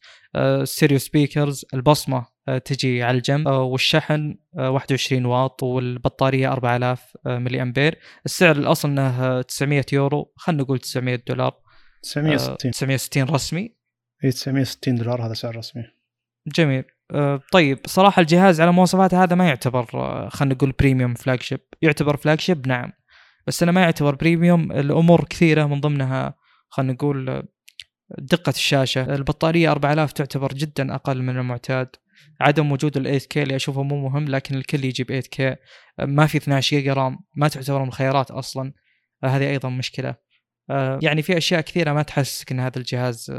stereo 0.65 0.99
speakers 0.99 1.65
البصمة 1.75 2.27
آه، 2.49 2.59
تجي 2.59 3.03
على 3.03 3.17
الجنب. 3.17 3.49
آه، 3.49 3.63
والشحن 3.63 4.35
آه، 4.59 4.71
21 4.71 5.25
واط 5.25 5.63
والبطارية 5.63 6.53
4000 6.53 7.17
آه، 7.27 7.39
ملي 7.39 7.63
أمبير. 7.63 7.99
السعر 8.27 8.57
الأصل 8.57 8.89
إنه 8.89 9.25
آه، 9.25 9.43
900 9.43 9.85
يورو 9.93 10.33
خلينا 10.37 10.63
نقول 10.63 10.79
900 10.79 11.23
دولار. 11.29 11.53
آه، 11.53 11.63
960 12.03 12.71
960 12.71 13.25
رسمي. 13.25 13.77
اي 14.25 14.31
960 14.31 14.95
دولار 14.95 15.27
هذا 15.27 15.35
سعر 15.35 15.57
رسمي. 15.57 15.98
جميل. 16.55 16.85
آه، 17.15 17.41
طيب 17.53 17.79
صراحة 17.87 18.21
الجهاز 18.21 18.61
على 18.61 18.73
مواصفاته 18.73 19.23
هذا 19.23 19.37
ما 19.37 19.49
يعتبر 19.49 19.87
آه، 19.95 20.29
خلينا 20.29 20.55
نقول 20.55 20.73
premium 20.73 21.15
flagship 21.15 21.61
يعتبر 21.83 22.17
flagship 22.17 22.69
نعم. 22.69 22.93
بس 23.47 23.63
أنا 23.63 23.73
ما 23.73 23.81
يعتبر 23.81 24.15
premium 24.15 24.73
الأمور 24.73 25.25
كثيرة 25.25 25.67
من 25.67 25.81
ضمنها 25.81 26.35
خلينا 26.69 26.93
نقول 26.93 27.31
آه، 27.31 27.43
دقة 28.19 28.51
الشاشة. 28.51 29.15
البطارية 29.15 29.71
4000 29.71 30.13
تعتبر 30.13 30.53
جدا 30.53 30.95
أقل 30.95 31.23
من 31.23 31.39
المعتاد. 31.39 31.89
عدم 32.41 32.73
وجود 32.73 32.97
ال 32.97 33.21
8K 33.21 33.37
اللي 33.37 33.57
أشوفه 33.57 33.83
مو 33.83 34.09
مهم 34.09 34.25
لكن 34.25 34.55
الكل 34.55 34.85
يجيب 34.85 35.23
8K 35.23 35.41
آه، 35.41 35.59
ما 36.01 36.27
في 36.27 36.39
12 36.39 36.77
جيجا 36.77 36.93
RAM. 36.93 37.19
ما 37.37 37.49
تعتبر 37.49 37.83
من 37.83 37.89
الخيارات 37.89 38.31
أصلا. 38.31 38.73
آه، 39.25 39.27
هذه 39.27 39.51
أيضا 39.51 39.69
مشكلة. 39.69 40.15
آه، 40.71 40.99
يعني 41.03 41.23
في 41.23 41.37
أشياء 41.37 41.61
كثيرة 41.61 41.93
ما 41.93 42.03
تحسسك 42.03 42.53
إن 42.53 42.61
هذا 42.61 42.79
الجهاز 42.79 43.33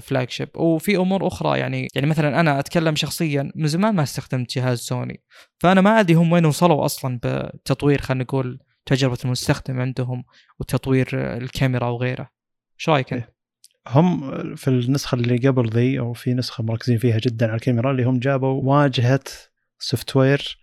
flagship 0.00 0.56
وفي 0.56 0.96
أمور 0.96 1.26
أخرى 1.26 1.58
يعني 1.58 1.88
يعني 1.94 2.06
مثلا 2.06 2.40
أنا 2.40 2.58
أتكلم 2.58 2.96
شخصيا 2.96 3.52
من 3.54 3.66
زمان 3.66 3.94
ما 3.94 4.02
استخدمت 4.02 4.58
جهاز 4.58 4.78
سوني. 4.78 5.22
فأنا 5.58 5.80
ما 5.80 6.00
أدري 6.00 6.14
هم 6.14 6.32
وين 6.32 6.44
وصلوا 6.44 6.84
أصلا 6.84 7.20
بتطوير 7.22 8.00
خلينا 8.00 8.24
نقول 8.24 8.58
تجربة 8.86 9.18
المستخدم 9.24 9.80
عندهم 9.80 10.24
وتطوير 10.60 11.08
الكاميرا 11.12 11.86
وغيره 11.86 12.30
إيش 12.78 12.88
رأيك 12.88 13.12
أنت؟ 13.12 13.28
هم 13.88 14.54
في 14.54 14.68
النسخة 14.68 15.14
اللي 15.14 15.48
قبل 15.48 15.68
ذي 15.68 15.98
أو 15.98 16.12
في 16.12 16.34
نسخة 16.34 16.64
مركزين 16.64 16.98
فيها 16.98 17.18
جدا 17.18 17.46
على 17.46 17.54
الكاميرا 17.54 17.90
اللي 17.90 18.04
هم 18.04 18.18
جابوا 18.18 18.62
واجهة 18.62 19.20
software 19.78 20.58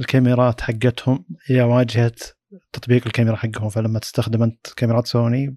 الكاميرات 0.00 0.60
حقتهم. 0.60 1.24
هي 1.46 1.62
واجهة 1.62 2.12
تطبيق 2.72 3.02
الكاميرا 3.06 3.36
حقهم. 3.36 3.68
فلما 3.68 3.98
تستخدم 3.98 4.42
أنت 4.42 4.66
كاميرات 4.76 5.06
سوني 5.06 5.56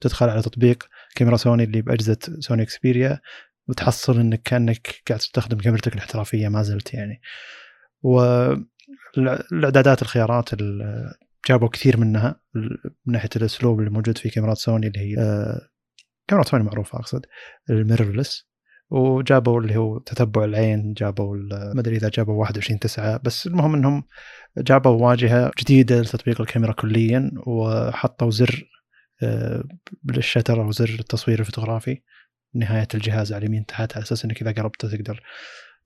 تدخل 0.00 0.28
على 0.28 0.42
تطبيق 0.42 0.88
كاميرا 1.14 1.36
سوني 1.36 1.64
اللي 1.64 1.82
باجهزه 1.82 2.16
سوني 2.40 2.62
Xperia 2.62 3.20
وتحصل 3.68 4.20
إنك 4.20 4.42
كأنك 4.42 5.02
قاعد 5.08 5.20
تستخدم 5.20 5.58
كاميرتك 5.58 5.92
الاحترافية 5.94 6.48
ما 6.48 6.62
زلت 6.62 6.94
يعني. 6.94 7.20
والاعدادات 9.16 10.02
الخيارات 10.02 10.52
ال- 10.52 11.14
جابوا 11.48 11.68
كثير 11.68 11.96
منها 11.96 12.40
من 12.54 13.12
ناحية 13.12 13.28
الأسلوب 13.36 13.78
اللي 13.78 13.90
موجود 13.90 14.18
في 14.18 14.30
كاميرات 14.30 14.56
سوني 14.56 14.86
اللي 14.86 14.98
هي 14.98 15.16
آه، 15.18 15.68
كاميرات 16.28 16.48
سوني 16.48 16.64
معروفة 16.64 16.98
أقصد 16.98 17.26
ال 17.70 17.77
mirrorless. 17.77 18.48
وجابوا 18.90 19.60
اللي 19.60 19.76
هو 19.76 19.98
تتبع 19.98 20.44
العين 20.44 20.92
جابوا 20.94 21.36
ما 21.74 21.80
أدري 21.80 21.96
إذا 21.96 22.08
جابوا 22.08 22.34
21 22.40 22.78
9 22.78 23.20
بس 23.24 23.46
المهم 23.46 23.74
إنهم 23.74 24.04
جابوا 24.58 25.08
واجهة 25.08 25.50
جديدة 25.60 26.00
لتطبيق 26.00 26.40
الكاميرا 26.40 26.72
كليا 26.72 27.30
وحطوا 27.46 28.30
زر 28.30 28.64
لل 30.04 30.17
shutter 30.17 30.62
أو 30.62 30.70
زر 30.70 30.96
التصوير 31.00 31.40
الفوتوغرافي 31.40 32.00
نهاية 32.54 32.88
الجهاز 32.94 33.32
على 33.32 33.42
اليمين 33.42 33.66
تحت 33.66 33.96
على 33.96 34.02
أساس 34.02 34.24
إنك 34.24 34.42
إذا 34.42 34.52
قربته 34.52 34.88
تقدر 34.88 35.22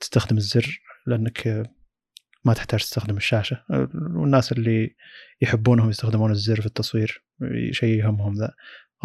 تستخدم 0.00 0.36
الزر 0.36 0.80
لأنك 1.06 1.68
ما 2.44 2.54
تحتاج 2.54 2.80
تستخدم 2.80 3.16
الشاشة. 3.16 3.64
والناس 3.94 4.52
اللي 4.52 4.96
يحبونهم 5.40 5.90
يستخدمون 5.90 6.30
الزر 6.30 6.60
في 6.60 6.66
التصوير 6.66 7.24
شيء 7.70 7.98
يهمهم 7.98 8.34
ذا. 8.34 8.54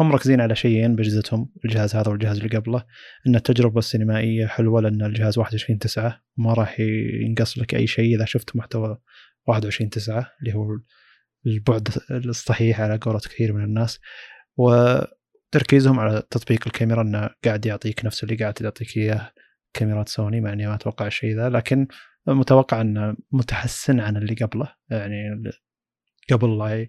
هم 0.00 0.08
مركزين 0.08 0.40
على 0.40 0.54
شيئين 0.54 0.96
باجهزتهم 0.96 1.52
الجهاز 1.64 1.96
هذا 1.96 2.10
والجهاز 2.10 2.36
اللي 2.36 2.56
قبله. 2.56 2.84
إن 3.26 3.36
التجربة 3.36 3.78
السينمائية 3.78 4.46
حلوة 4.46 4.80
لأن 4.80 5.02
الجهاز 5.02 5.38
21 5.38 5.78
9 5.78 6.22
ما 6.36 6.54
راح 6.54 6.80
ينقص 7.26 7.58
لك 7.58 7.74
أي 7.74 7.86
شيء 7.86 8.16
إذا 8.16 8.24
شفت 8.24 8.56
محتوى 8.56 8.98
21 9.46 9.90
9 9.90 10.30
اللي 10.40 10.54
هو 10.54 10.66
البعد 11.46 11.88
الصحيح 12.10 12.80
على 12.80 12.96
قولة 12.96 13.18
كثير 13.18 13.52
من 13.52 13.64
الناس 13.64 14.00
وتركيزهم 14.56 16.00
على 16.00 16.22
تطبيق 16.30 16.62
الكاميرا 16.66 17.02
إنه 17.02 17.30
قاعد 17.44 17.66
يعطيك 17.66 18.04
نفس 18.04 18.24
اللي 18.24 18.36
قاعد 18.36 18.54
تعطيك 18.54 18.96
إياه 18.96 19.32
كاميرات 19.74 20.08
سوني 20.08 20.40
مع 20.40 20.52
إني 20.52 20.66
ما 20.66 20.74
أتوقع 20.74 21.06
الشيء 21.06 21.36
ذا 21.36 21.48
لكن 21.48 21.86
متوقع 22.26 22.80
إنه 22.80 23.16
متحسن 23.32 24.00
عن 24.00 24.16
اللي 24.16 24.34
قبله. 24.34 24.74
يعني 24.90 25.42
قبل 26.30 26.58
لا 26.58 26.86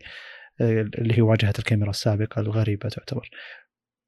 اللي 0.61 1.17
هي 1.17 1.21
واجهة 1.21 1.53
الكاميرا 1.59 1.89
السابقة 1.89 2.39
الغريبة 2.39 2.89
تعتبر. 2.89 3.29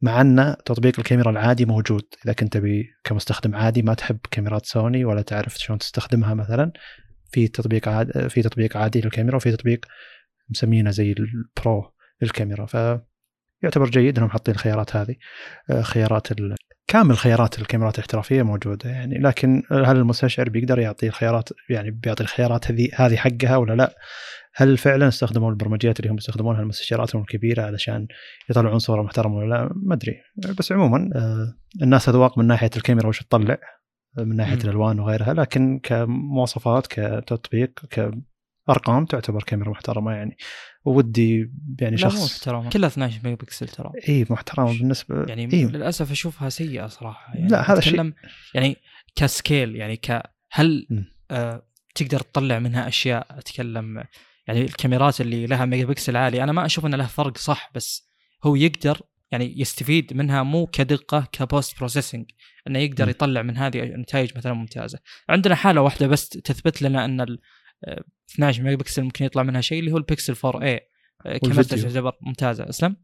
مع 0.02 0.22
ان 0.22 0.56
تطبيق 0.66 1.00
الكاميرا 1.00 1.32
العادي 1.32 1.66
موجود. 1.66 2.04
إذا 2.26 2.34
كنت 2.34 2.54
تبي 2.54 2.90
كمستخدم 3.04 3.56
عادي 3.56 3.82
ما 3.82 3.94
تحب 3.94 4.20
كاميرات 4.32 4.66
سوني 4.66 5.06
ولا 5.06 5.22
تعرف 5.22 5.58
شلون 5.58 5.80
تستخدمها 5.80 6.34
مثلا. 6.34 6.72
في 7.32 7.48
تطبيق 7.48 7.88
عاد 7.88 8.28
في 8.28 8.42
تطبيق 8.42 8.78
عادي 8.78 9.02
للكاميرا 9.02 9.36
وفي 9.36 9.52
تطبيق 9.52 9.86
مسمينه 10.50 10.92
زي 10.92 11.12
البرو 11.12 11.92
للكاميرا 12.22 12.66
فيعتبر 12.66 13.90
جيد 13.90 14.18
إنهم 14.18 14.30
حاطين 14.30 14.54
الخيارات 14.54 14.96
هذه 14.96 15.16
آه، 15.70 15.82
خيارات 15.82 16.32
ال... 16.32 16.56
كامل 16.88 17.18
خيارات 17.18 17.60
الكاميرات 17.60 17.96
الاحترافية 17.96 18.44
موجودة 18.44 18.90
يعني 18.90 19.18
لكن 19.18 19.64
هل 19.72 19.98
المستشعر 19.98 20.50
بيقدر 20.50 20.80
يعطي 20.80 21.08
الخيارات 21.08 21.50
يعني 21.70 21.92
بيعطي 21.92 22.24
الخيارات 22.24 22.72
هذه 22.72 22.90
هذه 22.96 23.16
حقها 23.16 23.58
ولا 23.58 23.74
لا؟ 23.74 23.96
هل 24.56 24.78
فعلا 24.78 25.08
استخدموا 25.08 25.50
البرمجيات 25.50 26.00
اللي 26.00 26.12
هم 26.12 26.18
يستخدمونها 26.18 26.62
المستشعرات 26.62 27.16
الكبيرة 27.16 27.64
علشان 27.64 28.08
يطلعون 28.50 28.80
صورة 28.80 29.02
محترمة 29.02 29.36
ولا 29.36 29.56
لا؟ 29.56 29.70
ما 29.76 29.96
أدري 29.96 30.22
بس 30.60 30.72
عموما 30.72 31.10
آه، 31.16 31.56
الناس 31.84 32.10
أذواق 32.10 32.38
من 32.38 32.48
ناحية 32.48 32.70
الكاميرا 32.78 33.08
وش 33.08 33.24
تطلع 33.24 33.58
من 34.18 34.36
ناحية. 34.36 34.54
الألوان 34.54 35.00
وغيرها 35.00 35.34
لكن 35.34 35.80
كمواصفات 35.84 36.88
كتطبيق 36.88 37.72
كارقام 38.68 39.06
تعتبر 39.06 39.44
كاميرا 39.44 39.70
محترمة 39.70 40.12
يعني. 40.12 40.38
ودي 40.86 41.52
يعني 41.80 41.92
مو 41.92 41.98
شخص 41.98 42.36
محترمة. 42.38 42.70
كلها 42.70 42.88
12 42.90 43.20
ميجا 43.24 43.36
بكسل 43.36 43.68
ترى. 43.68 43.92
إي 44.10 44.26
محترمة 44.30 44.78
بالنسبة 44.78 45.26
يعني 45.28 45.54
إيه 45.54 45.66
للأسف 45.66 46.12
أشوفها 46.12 46.50
سيئة 46.50 46.88
صراحة. 46.88 47.34
يعني 47.36 47.48
لا، 47.48 47.72
هذا 47.74 47.80
شيء- 47.82 48.14
يعني 48.54 48.76
ك 49.16 49.26
scale 49.26 49.76
يعني 49.76 49.98
ك 49.98 50.22
هل 50.52 50.88
م. 50.90 51.02
آه 51.32 51.64
تقدر 51.96 52.20
تطلع 52.20 52.60
منها 52.60 52.88
أشياء؟ 52.88 53.28
أتكلم 53.30 54.04
يعني 54.48 54.62
الكاميرات 54.62 55.22
اللي 55.22 55.46
لها 55.46 55.66
ميجا 55.66 55.86
بكسل 55.86 56.18
عالي 56.18 56.44
أنا 56.44 56.52
ما 56.52 56.66
أشوف 56.66 56.86
إن 56.86 56.96
له 56.96 57.06
فرق 57.06 57.38
صح 57.38 57.72
بس 57.76 58.10
هو 58.44 58.56
يقدر 58.56 59.02
يعني 59.32 59.60
يستفيد 59.62 60.14
منها 60.14 60.44
مو 60.44 60.66
كدقة 60.68 61.28
ك 61.32 61.41
post 61.41 61.78
processing 61.78 62.26
إنه 62.68 62.80
يقدر. 62.80 63.10
يطلع 63.10 63.42
من 63.42 63.58
هذه 63.58 63.82
نتائج 63.84 64.38
مثلا 64.38 64.54
ممتازة. 64.54 65.00
عندنا 65.30 65.56
حالة 65.56 65.82
واحدة 65.82 66.08
بس 66.08 66.30
تثبت 66.30 66.82
لنا 66.82 67.06
إن 67.06 67.38
12 68.34 68.64
ميجا 68.64 68.76
بكسل 68.76 69.04
ممكن 69.04 69.26
يطلع 69.26 69.44
منها 69.44 69.62
شيء 69.62 69.80
اللي 69.80 69.92
هو 69.92 69.98
البكسل 69.98 70.36
4 70.46 70.78
a 70.78 70.80
كاميرا. 71.40 71.62
تعتبر 71.62 72.12
ممتازة 72.22 72.70
أسلم 72.70 72.96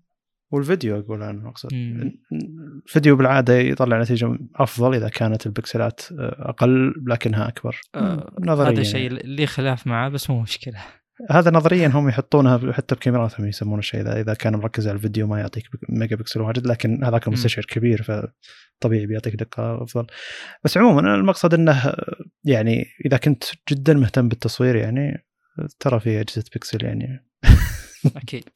والفيديو 0.51 0.99
أقول 0.99 1.23
أنا 1.23 1.49
أقصد. 1.49 1.69
الفيديو 1.73 3.15
بالعادة 3.15 3.53
يطلع 3.53 4.01
نتيجة 4.01 4.37
أفضل 4.55 4.95
إذا 4.95 5.09
كانت 5.09 5.45
البكسلات 5.45 6.01
أقل 6.19 6.93
لكنها 7.07 7.47
أكبر 7.47 7.81
آه، 7.95 8.35
نظريا 8.39 8.71
هذا 8.71 8.83
شيء 8.83 9.01
يعني. 9.01 9.21
اللي 9.21 9.45
خلاف 9.45 9.87
معه 9.87 10.09
بس 10.09 10.29
مو 10.29 10.41
مشكلة 10.41 10.85
هذا 11.31 11.51
نظريا 11.51 11.87
هم 11.87 12.09
يحطونها 12.09 12.73
حتى 12.73 12.95
بكاميراتهم 12.95 13.47
يسمون 13.47 13.79
الشيء 13.79 14.01
ذا 14.01 14.21
إذا 14.21 14.33
كان 14.33 14.55
مركز 14.55 14.87
على 14.87 14.95
الفيديو 14.95 15.27
ما 15.27 15.39
يعطيك 15.39 15.63
ميجا 15.89 16.15
بكسل 16.15 16.41
واجد 16.41 16.67
لكن 16.67 17.03
هذاك 17.03 17.27
المستشعر 17.27 17.65
كبير 17.65 18.03
فطبيعي 18.03 19.05
بيعطيك 19.05 19.35
دقة 19.35 19.83
أفضل. 19.83 20.07
بس 20.63 20.77
عموما 20.77 21.15
المقصد 21.15 21.53
إنه 21.53 21.93
يعني 22.43 22.85
إذا 23.05 23.17
كنت 23.17 23.43
جدا 23.69 23.93
مهتم 23.93 24.27
بالتصوير 24.27 24.75
يعني 24.75 25.25
ترى 25.79 25.99
في 25.99 26.21
أجهزة 26.21 26.43
بكسل 26.55 26.85
يعني. 26.85 27.25
أكيد. 28.23 28.49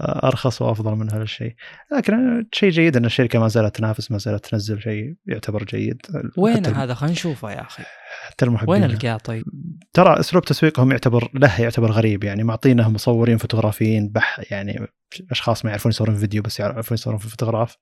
أرخص 0.00 0.62
وأفضل 0.62 0.94
من 0.94 1.10
هذا 1.10 1.22
الشيء. 1.22 1.54
لكن 1.96 2.46
شيء 2.52 2.70
جيد 2.70 2.96
إن 2.96 3.04
الشركة 3.04 3.38
ما 3.38 3.48
زالت 3.48 3.76
تنافس 3.76 4.10
ما 4.10 4.18
زالت 4.18 4.46
تنزل 4.46 4.82
شيء 4.82 5.14
يعتبر 5.26 5.64
جيد. 5.64 6.02
وين 6.36 6.66
هذا؟ 6.66 6.94
خلينا 6.94 7.12
نشوفه 7.12 7.50
يا 7.52 7.60
أخي. 7.60 7.82
حتى 8.28 8.44
المحبين. 8.44 8.70
وين 8.70 8.84
القاه 8.84 9.16
طيب؟ 9.16 9.44
ترى 9.92 10.20
أسلوب 10.20 10.44
تسويقهم 10.44 10.90
يعتبر 10.90 11.30
له 11.34 11.60
يعتبر 11.60 11.90
غريب 11.90 12.24
يعني 12.24 12.44
معطينه 12.44 12.88
مصورين 12.88 13.38
فوتوغرافيين 13.38 14.08
بح 14.08 14.40
يعني 14.50 14.86
أشخاص 15.30 15.64
ما 15.64 15.70
يعرفون 15.70 15.90
يصورون 15.90 16.16
فيديو 16.16 16.42
بس 16.42 16.60
يعرفون 16.60 16.94
يصورون 16.94 17.18
في 17.18 17.28
فوتوغراف 17.28 17.76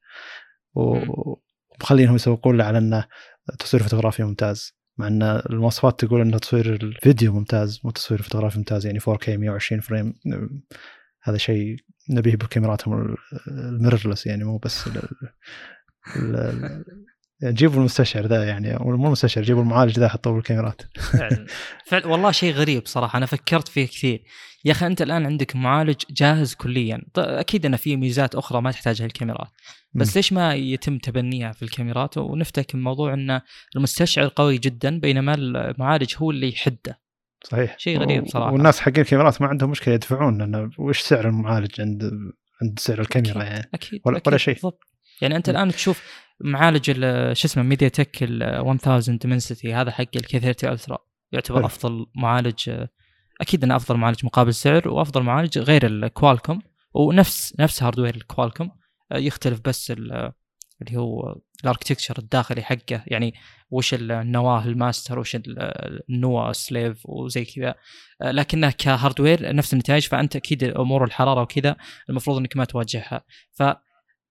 ومخلينهم 0.74 2.14
يسوقون 2.14 2.56
له 2.56 2.64
على 2.64 2.78
إنه 2.78 3.04
تصوير 3.58 3.82
فوتوغرافي 3.82 4.22
ممتاز 4.22 4.76
مع 4.98 5.06
إن 5.06 5.22
المواصفات 5.22 6.04
تقول 6.04 6.20
ان 6.20 6.40
تصوير 6.40 6.74
الفيديو 6.74 7.32
ممتاز 7.32 7.80
مو 7.84 7.90
تصوير 7.90 8.22
فوتوغرافي 8.22 8.58
ممتاز 8.58 8.86
يعني 8.86 9.00
4K 9.00 9.28
120 9.28 9.80
frame. 9.80 10.14
هذا 11.22 11.36
شيء 11.36 11.76
نبيه 12.10 12.36
بكاميراتهم 12.36 13.16
ال 13.48 13.55
mirrorless 13.55 14.26
يعني 14.26 14.44
مو 14.44 14.58
بس 14.58 14.86
ال 14.86 15.02
ال 16.16 16.84
جيبوا 17.44 17.78
المستشعر 17.78 18.26
ذا 18.26 18.44
يعني 18.44 18.76
مو 18.80 19.06
المستشعر 19.06 19.44
جيبوا 19.44 19.62
المعالج 19.62 19.98
ذا 19.98 20.08
حطوه 20.08 20.32
بالكاميرات. 20.32 20.82
فعلا. 21.86 22.06
والله 22.06 22.30
شيء 22.30 22.52
غريب 22.54 22.86
صراحة 22.86 23.16
أنا 23.16 23.26
فكرت 23.26 23.68
فيه 23.68 23.86
كثير. 23.86 24.22
يا 24.64 24.72
أخي 24.72 24.86
أنت 24.86 25.02
الآن 25.02 25.26
عندك 25.26 25.56
معالج 25.56 26.02
جاهز 26.10 26.54
كليا. 26.54 27.02
أكيد 27.16 27.66
انه 27.66 27.76
في 27.76 27.96
ميزات 27.96 28.34
أخرى 28.34 28.60
ما 28.60 28.70
تحتاجها 28.70 29.06
الكاميرات 29.06 29.48
بس 29.94 30.10
م. 30.10 30.12
ليش 30.16 30.32
ما 30.32 30.54
يتم 30.54 30.98
تبنيها 30.98 31.52
في 31.52 31.62
الكاميرات؟ 31.62 32.18
ونفتك 32.18 32.74
موضوع 32.74 33.14
إن 33.14 33.40
المستشعر 33.76 34.28
قوي 34.36 34.58
جدا 34.58 35.00
بينما 35.00 35.34
المعالج 35.34 36.14
هو 36.16 36.30
اللي 36.30 36.48
يحده. 36.48 37.00
صحيح. 37.44 37.78
شيء 37.78 37.98
غريب 37.98 38.26
صراحة. 38.26 38.52
والناس 38.52 38.80
حقين 38.80 39.00
الكاميرات 39.00 39.42
ما 39.42 39.48
عندهم 39.48 39.70
مشكلة 39.70 39.94
يدفعون 39.94 40.38
لأنه 40.38 40.70
وش 40.78 41.00
سعر 41.00 41.28
المعالج 41.28 41.80
عند 41.80 42.10
عند 42.62 42.78
سعر 42.78 43.00
الكاميرا 43.00 43.42
أكيد 43.42 43.52
يعني؟ 43.52 43.70
أكيد 43.74 44.00
ولا, 44.04 44.16
أكيد 44.16 44.28
ولا 44.28 44.38
شيء. 44.38 44.54
بالضبط. 44.54 44.80
يعني 45.20 45.36
أنت 45.36 45.48
الآن 45.48 45.72
تشوف 45.72 46.02
معالج 46.40 46.84
شو 47.32 47.46
اسمه 47.48 47.62
ميديا 47.62 47.88
تك 47.88 48.22
ال 48.22 48.42
1000 48.42 49.10
Dimensity 49.10 49.74
هذا 49.74 49.90
حق 49.90 50.00
ال 50.16 50.40
K30 50.40 50.72
Ultra 50.72 50.98
يعتبر 51.32 51.56
حلو. 51.58 51.66
أفضل 51.66 52.06
معالج 52.16 52.86
أكيد 53.40 53.64
إنه 53.64 53.76
أفضل 53.76 53.96
معالج 53.96 54.24
مقابل 54.24 54.54
سعر 54.54 54.88
وأفضل 54.88 55.22
معالج 55.22 55.58
غير 55.58 55.86
الكوالكوم 55.86 56.62
ونفس 56.94 57.54
نفس 57.60 57.82
hardware 57.82 58.14
الكوالكوم 58.14 58.70
يختلف 59.12 59.60
بس 59.64 59.90
ال- 59.90 60.32
اللي 60.82 60.98
هو 60.98 61.36
ال 61.64 61.68
architecture 61.68 62.18
الداخلي 62.18 62.62
حقه. 62.62 63.02
يعني 63.06 63.34
وش 63.70 63.94
النواه 63.94 64.64
الماستر 64.64 65.18
وش 65.18 65.36
ال- 65.36 66.00
النوا 66.10 66.52
slave 66.52 66.98
وزي 67.04 67.44
كذا. 67.44 67.74
لكنه 68.22 68.70
كهاردوير 68.70 69.54
نفس 69.54 69.72
النتائج 69.72 70.06
فأنت 70.06 70.36
أكيد 70.36 70.64
أمور 70.64 71.04
الحرارة 71.04 71.42
وكذا 71.42 71.76
المفروض 72.10 72.36
إنك 72.38 72.56
ما 72.56 72.64
تواجهها. 72.64 73.24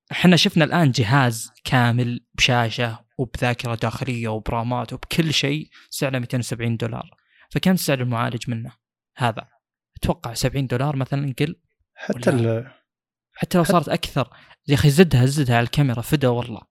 فاحنا 0.09 0.35
شفنا 0.35 0.65
الآن 0.65 0.91
جهاز 0.91 1.51
كامل 1.63 2.25
بشاشة 2.33 2.99
وبذاكرة 3.17 3.75
داخلية 3.75 4.27
وبرامات 4.27 4.93
وبكل 4.93 5.33
شيء 5.33 5.69
سعره 5.89 6.19
270 6.19 6.77
دولار. 6.77 7.09
فكم 7.51 7.75
سعر 7.75 8.01
المعالج 8.01 8.49
منه؟ 8.49 8.71
هذا. 9.17 9.47
أتوقع 9.97 10.33
70 10.33 10.67
دولار 10.67 10.95
مثلا 10.95 11.33
قل 11.39 11.55
حتى 11.95 12.29
ال- 12.29 12.71
حتى 13.33 13.57
لو 13.57 13.63
صارت 13.63 13.89
أكثر. 13.89 14.29
يا 14.67 14.73
أخي 14.75 14.89
زدها 14.89 15.25
زدها 15.25 15.55
على 15.57 15.63
الكاميرا. 15.63 16.01
فدا 16.01 16.27
والله. 16.27 16.61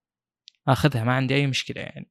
آخذها 0.69 1.05
ما 1.05 1.13
عندي 1.13 1.35
أي 1.35 1.47
مشكلة 1.47 1.81
يعني. 1.83 2.11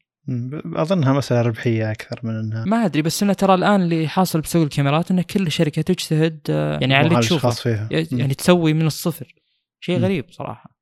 أظنها 0.76 1.14
مساله 1.14 1.42
ربحيه 1.42 1.92
أكثر 1.92 2.20
من 2.24 2.40
إنها 2.40 2.66
ما 2.66 2.86
أدري 2.86 3.02
بس 3.02 3.24
إنه 3.24 3.34
ترى 3.34 3.54
الآن 3.54 3.82
اللي 3.82 4.08
حاصل 4.08 4.42
بسوق 4.42 4.64
الكاميرات 4.64 5.12
ان 5.12 5.22
كل 5.22 5.52
شركة 5.52 5.82
تجتهد 5.82 6.40
آه، 6.50 6.80
يعني 6.80 6.96
على 6.96 7.08
اللي 7.08 7.20
تشوفه. 7.20 7.50
فيها. 7.50 7.90
يعني 7.92 8.34
تسوي 8.34 8.74
من 8.74 8.86
الصفر. 8.86 9.34
شيء. 9.80 10.00
غريب 10.00 10.26
صراحة. 10.32 10.73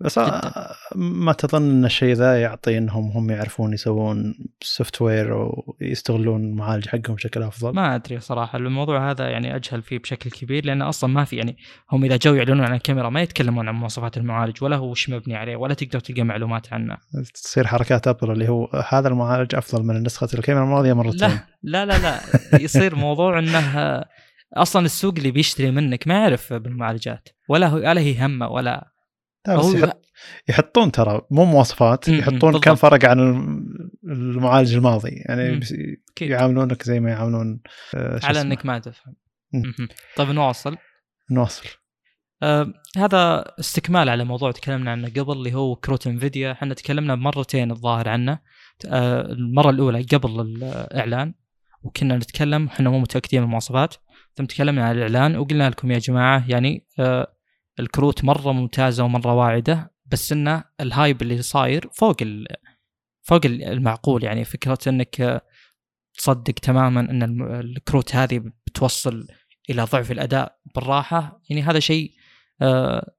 بس 0.00 0.18
آه، 0.18 0.74
ما 0.94 1.32
تظن 1.32 1.70
إن 1.70 1.84
الشيء 1.84 2.14
ذا 2.14 2.40
يعطي 2.40 2.78
انهم 2.78 3.10
هم 3.10 3.30
يعرفون 3.30 3.72
يسوون 3.72 4.34
software 4.60 5.32
ويستغلون 5.80 6.44
المعالج 6.44 6.88
حقهم 6.88 7.14
بشكل 7.14 7.42
أفضل؟ 7.42 7.74
ما 7.74 7.94
أدري 7.94 8.20
صراحة. 8.20 8.58
الموضوع 8.58 9.10
هذا 9.10 9.28
يعني 9.28 9.56
أجهل 9.56 9.82
فيه 9.82 9.98
بشكل 9.98 10.30
كبير 10.30 10.66
لأن 10.66 10.82
أصلا 10.82 11.10
ما 11.10 11.24
في 11.24 11.36
يعني 11.36 11.56
هم 11.92 12.04
إذا 12.04 12.16
جو 12.16 12.34
يعلنون 12.34 12.60
عن 12.60 12.74
الكاميرا 12.74 13.08
ما 13.08 13.22
يتكلمون 13.22 13.68
عن 13.68 13.74
مواصفات 13.74 14.16
المعالج 14.16 14.64
ولا 14.64 14.76
هو 14.76 14.90
وش 14.90 15.10
مبني 15.10 15.36
عليه 15.36 15.56
ولا 15.56 15.74
تقدر 15.74 16.00
تلقى 16.00 16.22
معلومات 16.22 16.72
عنه. 16.72 16.96
تصير 17.34 17.66
حركات 17.66 18.08
أبل 18.08 18.30
اللي 18.30 18.48
هو 18.48 18.84
هذا 18.88 19.08
المعالج 19.08 19.54
أفضل 19.54 19.82
من 19.82 20.02
نسخة 20.02 20.28
الكاميرا 20.34 20.64
الماضية 20.64 20.92
مرتين. 20.92 21.28
لا 21.28 21.38
لا 21.62 21.86
لا 21.86 21.98
لا. 21.98 22.20
يصير 22.60 22.96
موضوع 22.96 23.38
إنه 23.38 24.04
أصلا 24.56 24.84
السوق 24.84 25.14
اللي 25.16 25.30
بيشتري 25.30 25.70
منك 25.70 26.08
ما 26.08 26.14
يعرف 26.14 26.52
بالمعالجات 26.52 27.28
ولا 27.48 27.66
هو 27.66 27.76
ولا 27.76 28.00
هي 28.00 28.26
همه 28.26 28.48
ولا 28.48 28.93
هو 29.48 29.72
يحط 29.76 30.04
يحطون 30.48 30.92
ترى 30.92 31.20
مو 31.30 31.44
مواصفات 31.44 32.08
يحطون 32.08 32.38
بالضبط. 32.38 32.64
كم 32.64 32.74
فرق 32.74 33.04
عن 33.04 33.18
الم- 33.20 33.90
المعالج 34.04 34.74
الماضي 34.74 35.10
يعني. 35.10 35.60
بس-. 35.60 35.74
يعاملونك 36.20 36.82
زي 36.82 37.00
ما 37.00 37.10
يعاملون 37.10 37.60
آه، 37.94 38.20
على. 38.24 38.40
إنك 38.40 38.66
ما 38.66 38.78
تفهم. 38.78 39.14
طيب 40.16 40.28
نواصل 40.28 40.76
نواصل 41.30 41.64
آه 42.42 42.72
هذا 42.96 43.44
استكمال 43.60 44.08
على 44.08 44.24
موضوع 44.24 44.52
تكلمنا 44.52 44.90
عنه 44.90 45.08
قبل 45.08 45.32
اللي 45.32 45.54
هو 45.54 45.76
كروت 45.76 46.06
إنفيديا 46.06 46.52
إحنا 46.52 46.74
تكلمنا 46.74 47.14
مرتين 47.14 47.70
الظاهر 47.70 48.08
عنه 48.08 48.38
آه 48.88 49.20
المرة 49.32 49.70
الأولى 49.70 50.02
قبل 50.02 50.40
الإعلان 50.40 51.34
وكنا 51.82 52.16
نتكلم 52.16 52.66
إحنا 52.66 52.90
مو 52.90 52.98
متأكدين 52.98 53.40
من 53.40 53.46
المواصفات 53.46 53.94
ثم 54.34 54.44
تكلمنا 54.44 54.84
عن 54.84 54.96
الإعلان 54.96 55.36
وقلنا 55.36 55.70
لكم 55.70 55.90
يا 55.90 55.98
جماعة 55.98 56.44
يعني 56.48 56.86
آه 56.98 57.33
الكروت 57.80 58.24
مرة 58.24 58.52
ممتازة 58.52 59.04
ومرة 59.04 59.34
واعدة 59.34 59.94
بس 60.06 60.32
إنه 60.32 60.64
ال 60.80 60.88
hype 60.88 61.22
اللي 61.22 61.42
صاير 61.42 61.88
فوق 61.92 62.16
ال 62.22 62.46
فوق 63.22 63.40
ال- 63.46 63.64
المعقول. 63.64 64.24
يعني 64.24 64.44
فكرة 64.44 64.78
إنك 64.86 65.42
تصدق 66.18 66.54
تماما 66.54 67.00
إن 67.00 67.22
الكروت 67.60 68.14
هذه 68.14 68.42
بتوصل 68.66 69.26
إلى 69.70 69.82
ضعف 69.82 70.10
الأداء 70.12 70.56
بالراحة 70.74 71.40
يعني 71.50 71.62
هذا 71.62 71.78
شيء 71.78 72.12
آه، 72.62 73.14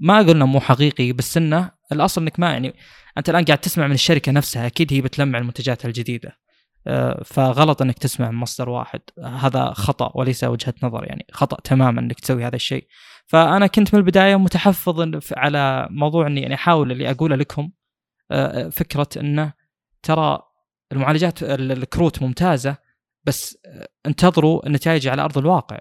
ما 0.00 0.18
قلنا 0.18 0.44
مو 0.44 0.60
حقيقي 0.60 1.12
بس 1.12 1.36
إنه 1.36 1.70
الأصل 1.92 2.20
إنك 2.22 2.40
ما 2.40 2.50
يعني 2.52 2.74
أنت 3.18 3.30
الآن 3.30 3.44
قاعد 3.44 3.58
تسمع 3.58 3.86
من 3.86 3.94
الشركة 3.94 4.32
نفسها 4.32 4.66
أكيد 4.66 4.92
هي 4.92 5.00
بتلمع 5.00 5.40
منتجاتها 5.40 5.88
الجديدة 5.88 6.38
آه، 6.86 7.22
فغلط 7.24 7.82
إنك 7.82 7.98
تسمع 7.98 8.30
من 8.30 8.38
مصدر 8.38 8.68
واحد. 8.68 9.00
هذا 9.24 9.72
خطأ 9.72 10.12
وليس 10.14 10.44
وجهة 10.44 10.74
نظر 10.82 11.04
يعني 11.04 11.26
خطأ 11.32 11.56
تماما 11.64 12.00
إنك 12.00 12.20
تسوي 12.20 12.44
هذا 12.44 12.56
الشيء. 12.56 12.86
فأنا 13.28 13.66
كنت 13.66 13.94
من 13.94 14.00
البداية 14.00 14.36
متحفظ 14.36 15.00
على 15.36 15.88
موضوع 15.90 16.26
اني 16.26 16.40
يعني 16.40 16.54
أحاول 16.54 16.92
اللي 16.92 17.10
اقوله 17.10 17.36
لكم 17.36 17.70
آه، 18.30 18.68
فكرة 18.68 19.08
إنه 19.16 19.52
ترى 20.02 20.38
المعالجات 20.92 21.42
ال- 21.42 21.72
الكروت 21.72 22.22
ممتازة 22.22 22.76
بس 23.24 23.58
آه، 23.66 23.88
انتظروا 24.06 24.66
النتائج 24.66 25.08
على 25.08 25.22
أرض 25.22 25.38
الواقع. 25.38 25.78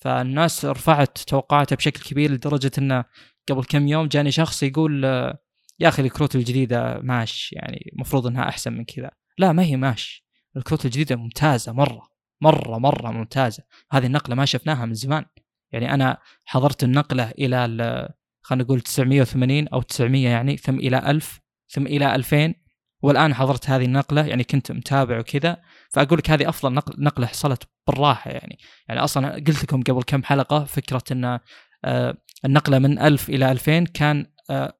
فالناس 0.00 0.64
رفعت 0.64 1.18
توقعاتها 1.18 1.76
بشكل 1.76 2.02
كبير 2.10 2.30
لدرجة 2.32 2.70
إنه 2.78 3.04
قبل 3.48 3.64
كم 3.64 3.88
يوم 3.88 4.06
جاني 4.08 4.30
شخص 4.30 4.62
يقول 4.62 5.04
آه، 5.04 5.38
يا 5.80 5.88
أخي 5.88 6.02
الكروت 6.02 6.34
الجديدة 6.34 7.00
ماش 7.02 7.52
يعني 7.52 7.90
المفروض 7.94 8.26
إنها 8.26 8.48
أحسن 8.48 8.72
من 8.72 8.84
كذا. 8.84 9.10
لا 9.38 9.52
ما 9.52 9.62
هي 9.62 9.76
ماش. 9.76 10.24
الكروت 10.56 10.84
الجديدة 10.84 11.16
ممتازة 11.16 11.72
مرة 11.72 12.08
مرة 12.40 12.78
مرة 12.78 13.10
ممتازة. 13.10 13.62
هذه 13.92 14.06
النقلة 14.06 14.34
ما 14.34 14.44
شفناها 14.44 14.86
من 14.86 14.94
زمان. 14.94 15.24
يعني 15.72 15.94
أنا 15.94 16.18
حضرت 16.44 16.84
النقلة 16.84 17.30
إلى 17.30 17.64
ال- 17.64 18.08
خلينا 18.42 18.64
نقول 18.64 18.80
980 18.80 19.68
أو 19.68 19.82
900 19.82 20.28
يعني 20.28 20.56
ثم 20.56 20.78
إلى 20.78 21.10
1000 21.10 21.40
ثم 21.68 21.86
إلى 21.86 22.14
2000 22.14 22.54
والآن 23.02 23.34
حضرت 23.34 23.70
هذه 23.70 23.84
النقلة 23.84 24.26
يعني 24.26 24.44
كنت 24.44 24.72
متابع 24.72 25.18
وكذا 25.18 25.56
فأقول 25.90 26.18
لك 26.18 26.30
هذه 26.30 26.48
أفضل 26.48 26.72
نقل 26.74 27.02
نقلة 27.02 27.26
حصلت 27.26 27.62
بالراحة 27.86 28.30
يعني 28.30 28.58
يعني 28.88 29.00
أصلا 29.00 29.34
قلت 29.34 29.62
لكم 29.64 29.82
قبل 29.82 30.02
كم 30.02 30.22
حلقة 30.24 30.64
فكرة 30.64 31.02
إن 31.12 31.38
آه، 31.84 32.14
النقلة 32.44 32.78
من 32.78 32.98
1000 32.98 33.28
إلى 33.28 33.52
2000 33.52 33.84
كان 33.84 34.26
آه، 34.50 34.72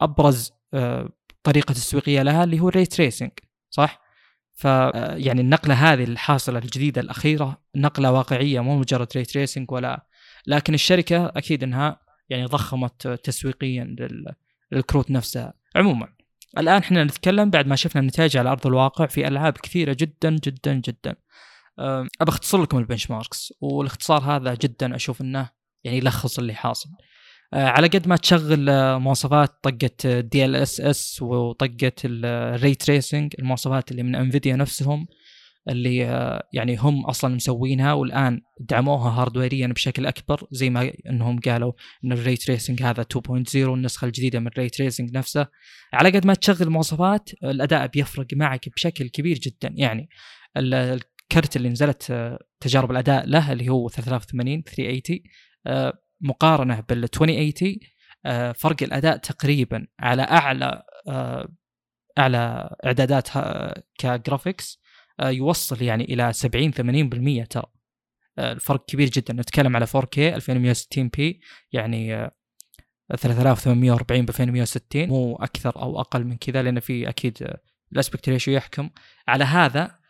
أبرز 0.00 0.52
آه، 0.74 1.08
طريقة 1.42 1.72
تسويقية 1.72 2.22
لها 2.22 2.44
اللي 2.44 2.60
هو 2.60 2.68
ال 2.68 2.72
ray 2.72 2.86
tracing 2.86 3.30
صح؟ 3.70 4.00
ف 4.54 4.64
يعني 4.64 5.40
النقلة 5.40 5.74
هذه 5.74 6.04
الحاصلة 6.04 6.58
الجديدة 6.58 7.00
الأخيرة 7.00 7.62
نقلة 7.76 8.12
واقعية 8.12 8.60
مو 8.60 8.78
مجرد 8.78 9.08
ray 9.16 9.24
tracing 9.24 9.72
ولا 9.72 10.06
لكن 10.46 10.74
الشركة 10.74 11.26
أكيد 11.26 11.62
إنها 11.62 12.00
يعني 12.28 12.44
ضخمت 12.44 13.08
تسويقيا 13.08 13.84
لل- 13.84 14.34
للكروت 14.72 15.10
نفسها. 15.10 15.54
عموما 15.76 16.08
الآن 16.58 16.76
إحنا 16.82 17.04
نتكلم 17.04 17.50
بعد 17.50 17.66
ما 17.66 17.76
شفنا 17.76 18.00
النتائج 18.02 18.36
على 18.36 18.50
أرض 18.50 18.66
الواقع 18.66 19.06
في 19.06 19.28
ألعاب 19.28 19.52
كثيرة 19.52 19.96
جدا 20.00 20.30
جدا 20.44 20.74
جدا. 20.74 21.14
ابى 22.20 22.28
اختصر 22.30 22.62
لكم 22.62 22.78
ال 22.78 23.10
benchmarks 23.10 23.52
والاختصار 23.60 24.22
هذا 24.22 24.54
جدا 24.54 24.96
أشوف 24.96 25.20
إنه 25.20 25.50
يعني 25.84 25.98
يلخص 25.98 26.38
اللي 26.38 26.54
حاصل. 26.54 26.90
أه، 27.54 27.66
على 27.68 27.86
قد 27.86 28.08
ما 28.08 28.16
تشغل 28.16 28.66
مواصفات 28.98 29.48
طقة 29.62 30.20
DLSS 30.20 31.22
وطقة 31.22 31.92
ال 32.04 32.21
ray 32.21 32.74
tracing 32.74 33.34
المواصفات 33.38 33.90
اللي 33.90 34.02
من 34.02 34.14
انفيديا 34.14 34.56
نفسهم 34.56 35.06
اللي 35.70 36.06
آه، 36.06 36.48
يعني 36.52 36.76
هم 36.76 37.06
أصلا 37.06 37.34
مسوينها 37.34 37.92
والآن 37.92 38.40
دعموها 38.60 39.10
hardwareيا 39.10 39.66
بشكل 39.66 40.06
أكبر 40.06 40.46
زي 40.50 40.70
ما 40.70 40.92
إنهم 41.08 41.40
قالوا 41.40 41.72
إن 42.04 42.12
ال 42.12 42.18
ray 42.18 42.36
tracing 42.36 42.82
هذا 42.82 43.02
2.0 43.02 43.56
والنسخه 43.56 44.04
الجديدة 44.04 44.40
من 44.40 44.46
ال 44.46 44.51
ray 44.51 44.68
tracing 44.68 45.16
نفسه. 45.16 45.46
على 45.92 46.10
قد 46.10 46.26
ما 46.26 46.34
تشغل 46.34 46.62
المواصفات 46.62 47.30
الأداء 47.44 47.86
بيفرق 47.86 48.26
معك 48.32 48.68
بشكل 48.68 49.08
كبير 49.08 49.38
جدا. 49.38 49.74
يعني 49.76 50.08
الكرت 50.56 51.56
اللي 51.56 51.68
نزلت 51.68 52.10
آه، 52.10 52.38
تجارب 52.60 52.90
الأداء 52.90 53.26
له 53.26 53.52
اللي 53.52 53.68
هو 53.68 53.88
3080 53.88 54.62
380 54.62 55.20
آه، 55.66 55.92
مقارنة 56.20 56.80
بال 56.88 57.04
2080 57.04 57.78
فرق 58.54 58.82
الأداء 58.82 59.16
تقريبا 59.16 59.86
على 60.00 60.22
أعلى 60.22 60.82
أعلى 62.18 62.76
اعدادات 62.86 63.28
ك 63.98 64.07
graphics 64.07 64.80
يوصل 65.28 65.82
يعني 65.82 66.04
إلى 66.04 66.32
70 66.32 66.72
80% 66.72 67.44
ترى. 67.44 67.66
آه، 68.38 68.52
الفرق 68.52 68.84
كبير 68.84 69.08
جدا. 69.08 69.34
نتكلم 69.34 69.76
على 69.76 69.86
4K 69.86 70.18
2160p 70.18 71.40
يعني 71.72 72.30
3840 73.16 74.24
ب 74.24 74.28
2160 74.28 75.08
مو 75.08 75.36
أكثر 75.36 75.82
أو 75.82 76.00
أقل 76.00 76.24
من 76.24 76.36
كذا 76.36 76.62
لأن 76.62 76.80
في 76.80 77.08
أكيد 77.08 77.56
ال 77.92 77.97
aspect 77.97 78.28
ratio 78.28 78.54
يحكم. 78.54 78.90
على 79.28 79.44
هذا 79.44 80.00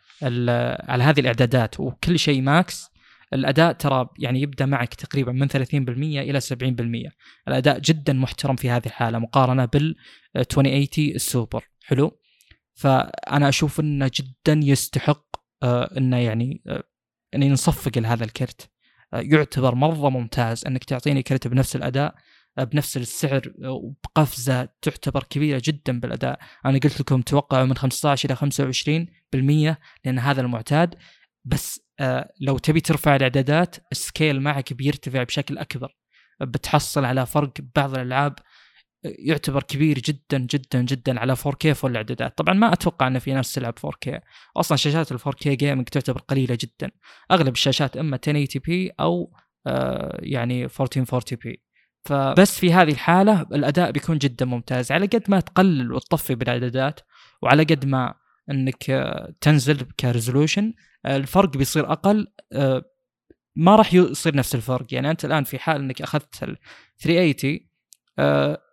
على 0.89 1.03
هذه 1.03 1.19
الإعدادات 1.19 1.79
وكل 1.79 2.19
شيء 2.19 2.41
max 2.41 2.91
الأداء 3.33 3.71
ترى 3.71 4.09
يعني 4.19 4.41
يبدأ 4.41 4.65
معك 4.65 4.93
تقريبا 4.93 5.31
من 5.31 5.47
30% 5.47 5.53
إلى 6.19 6.41
70% 6.41 7.11
الأداء 7.47 7.79
جدا 7.79 8.13
محترم 8.13 8.55
في 8.55 8.69
هذه 8.69 8.85
الحالة 8.85 9.19
مقارنة 9.19 9.65
بال 9.65 9.95
2080 10.35 10.87
السوبر. 11.15 11.63
حلو؟ 11.83 12.20
فأنا 12.73 13.49
أشوف 13.49 13.79
إنه 13.79 14.11
جدا 14.15 14.59
يستحق 14.63 15.25
آه 15.63 15.97
إنه 15.97 16.17
يعني 16.17 16.61
آه 16.67 16.83
اني 17.35 17.49
نصفق 17.49 17.97
لهذا 17.97 18.23
الكرت. 18.23 18.71
آه 19.13 19.19
يعتبر 19.19 19.75
مرة 19.75 20.09
ممتاز 20.09 20.65
إنك 20.65 20.83
تعطيني 20.83 21.23
كرت 21.23 21.47
بنفس 21.47 21.75
الأداء 21.75 22.15
بنفس 22.57 22.97
السعر 22.97 23.53
وبقفزة 23.65 24.69
تعتبر 24.81 25.23
كبيرة 25.23 25.61
جدا 25.65 25.99
بالأداء، 25.99 26.39
أنا 26.65 26.79
قلت 26.79 26.99
لكم 26.99 27.21
توقعوا 27.21 27.65
من 27.65 27.75
15 27.75 28.29
إلى 28.29 28.35
25% 28.35 29.77
لأن 30.05 30.19
هذا 30.19 30.41
المعتاد. 30.41 30.95
بس 31.45 31.81
لو 32.41 32.57
تبي 32.57 32.81
ترفع 32.81 33.15
الإعدادات 33.15 33.75
ال 33.91 33.99
scale 33.99 34.41
معك 34.41 34.73
بيرتفع 34.73 35.23
بشكل 35.23 35.57
أكبر. 35.57 35.95
بتحصل 36.41 37.05
على 37.05 37.25
فرق 37.25 37.51
بعض 37.75 37.93
الألعاب 37.93 38.35
يعتبر 39.03 39.63
كبير 39.63 39.99
جدا 39.99 40.37
جدا 40.37 40.81
جدا 40.81 41.19
على 41.19 41.35
4K 41.35 41.67
full 41.71 41.91
الاعدادات 41.91 42.37
طبعا 42.37 42.53
ما 42.53 42.73
أتوقع 42.73 43.07
ان 43.07 43.19
في 43.19 43.33
ناس 43.33 43.53
تلعب 43.53 43.73
4K 43.79 44.19
أصلا 44.57 44.77
شاشات 44.77 45.11
ال 45.11 45.19
4K 45.19 45.47
gaming 45.47 45.87
تعتبر 45.87 46.19
قليلة 46.19 46.57
جدا. 46.61 46.91
أغلب 47.31 47.53
الشاشات 47.53 47.97
إما 47.97 48.19
1080p 48.27 48.93
أو 48.99 49.33
آه 49.67 50.19
يعني 50.21 50.69
1440p 50.69 51.55
فبس 52.05 52.59
في 52.59 52.73
هذه 52.73 52.91
الحالة 52.91 53.41
الأداء 53.41 53.91
بيكون 53.91 54.17
جدا 54.17 54.45
ممتاز. 54.45 54.91
على 54.91 55.05
قد 55.05 55.23
ما 55.27 55.39
تقلل 55.39 55.93
وتطفي 55.93 56.35
بالإعدادات 56.35 56.99
وعلى 57.41 57.63
قد 57.63 57.85
ما 57.85 58.13
إنك 58.51 58.89
آه، 58.89 59.33
تنزل 59.41 59.81
ك 59.99 60.06
resolution 60.06 60.73
الفرق 61.05 61.57
بيصير 61.57 61.91
أقل 61.91 62.27
آه، 62.53 62.83
ما 63.55 63.75
راح 63.75 63.93
يصير 63.93 64.35
نفس 64.35 64.55
الفرق. 64.55 64.93
يعني 64.93 65.11
أنت 65.11 65.25
الآن 65.25 65.43
في 65.43 65.59
حال 65.59 65.81
إنك 65.81 66.01
أخذت 66.01 66.43
ال 66.43 66.57
380 66.99 67.53
آه، 67.55 67.70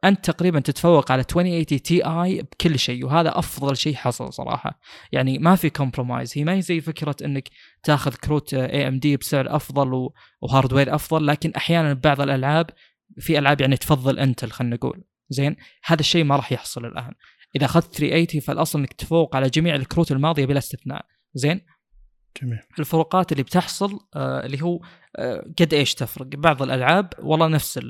أنت 0.05 0.31
تقريبا 0.31 0.61
تتفوق 0.61 1.13
على 1.13 1.21
2080 1.21 1.67
Ti 1.67 2.43
بكل 2.43 2.79
شيء 2.79 3.07
وهذا 3.07 3.39
أفضل 3.39 3.77
شيء 3.77 3.95
حصل 3.95 4.33
صراحة. 4.33 4.81
يعني 5.13 5.39
ما 5.39 5.57
في 5.57 5.71
compromise 5.71 6.33
هي 6.39 6.45
ما 6.45 6.53
هي 6.53 6.63
زي 6.63 6.81
فكرة 6.81 7.17
إنك 7.25 7.49
تأخذ 7.83 8.15
كروت 8.15 8.55
AMD 8.55 9.17
بسعر 9.17 9.57
أفضل 9.57 10.11
و 10.41 10.47
hardware 10.47 10.95
أفضل 10.95 11.27
لكن 11.27 11.53
أحيانا 11.57 11.93
ببعض 11.93 12.21
الألعاب 12.21 12.71
في 13.19 13.39
ألعاب 13.39 13.61
يعني 13.61 13.77
تفضل 13.77 14.19
Intel 14.19 14.51
خلينا 14.51 14.77
نقول. 14.77 15.05
زين؟ 15.31 15.57
هذا 15.85 16.01
الشيء 16.01 16.25
ما 16.25 16.37
راح 16.37 16.53
يحصل 16.53 16.85
الآن. 16.85 17.13
إذا 17.57 17.65
أخذت 17.65 17.95
380 17.97 18.41
فالأصل 18.41 18.79
إنك 18.79 18.93
تفوق 18.93 19.37
على 19.37 19.49
جميع 19.49 19.75
الكروت 19.75 20.13
الماضية 20.13 20.47
بلا 20.47 20.59
استثناء. 20.59 21.07
زين؟ 21.35 21.61
جميل. 22.43 22.59
الفروقات 22.79 23.33
اللي 23.33 23.43
بتحصل 23.43 24.01
آه 24.17 24.47
اللي 24.47 24.63
هو 24.63 24.81
آه 25.17 25.45
قد 25.61 25.75
إيش 25.75 25.95
تفرق؟ 25.95 26.27
بعض 26.27 26.63
الألعاب 26.63 27.13
والله 27.19 27.49
نفس 27.49 27.81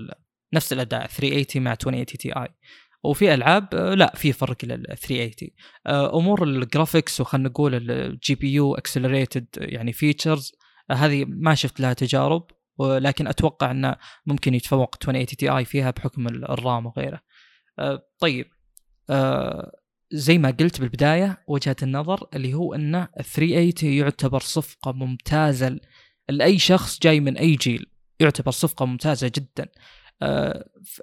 نفس 0.54 0.72
الأداء 0.72 1.06
380 1.06 1.64
مع 1.64 1.72
2080 1.72 2.06
Ti 2.06 2.48
وفي 3.04 3.34
ألعاب 3.34 3.68
آه، 3.74 3.94
لا 3.94 4.12
في 4.16 4.32
فرق 4.32 4.64
لل 4.64 4.84
380 4.86 5.50
آه، 5.86 6.18
أمور 6.18 6.44
ال 6.44 6.53
graphics 6.53 7.20
وخلينا 7.20 7.48
نقول 7.48 7.90
ال 7.90 8.34
GPU 8.34 8.52
accelerated 8.52 9.46
يعني 9.56 9.92
features 9.92 10.52
آه، 10.90 10.94
هذه 10.94 11.24
ما 11.28 11.54
شفت 11.54 11.80
لها 11.80 11.92
تجارب 11.92 12.46
ولكن 12.78 13.26
أتوقع 13.26 13.70
إنه 13.70 13.96
ممكن 14.26 14.54
يتفوق 14.54 14.94
2080 14.94 15.26
Ti 15.26 15.64
فيها 15.64 15.90
بحكم 15.90 16.26
ال 16.26 16.41
RAM 16.41 16.86
وغيره. 16.86 17.20
طيب 18.18 18.46
زي 20.10 20.38
ما 20.38 20.50
قلت 20.50 20.80
بالبداية 20.80 21.44
وجهة 21.48 21.76
النظر 21.82 22.28
اللي 22.34 22.54
هو 22.54 22.74
ان 22.74 23.06
380 23.22 23.92
يعتبر 23.92 24.40
صفقة 24.40 24.92
ممتازة 24.92 25.80
لأي 26.28 26.58
شخص 26.58 26.98
جاي 26.98 27.20
من 27.20 27.36
أي 27.36 27.54
جيل 27.54 27.86
يعتبر 28.20 28.50
صفقة 28.50 28.86
ممتازة 28.86 29.32
جدا. 29.34 29.68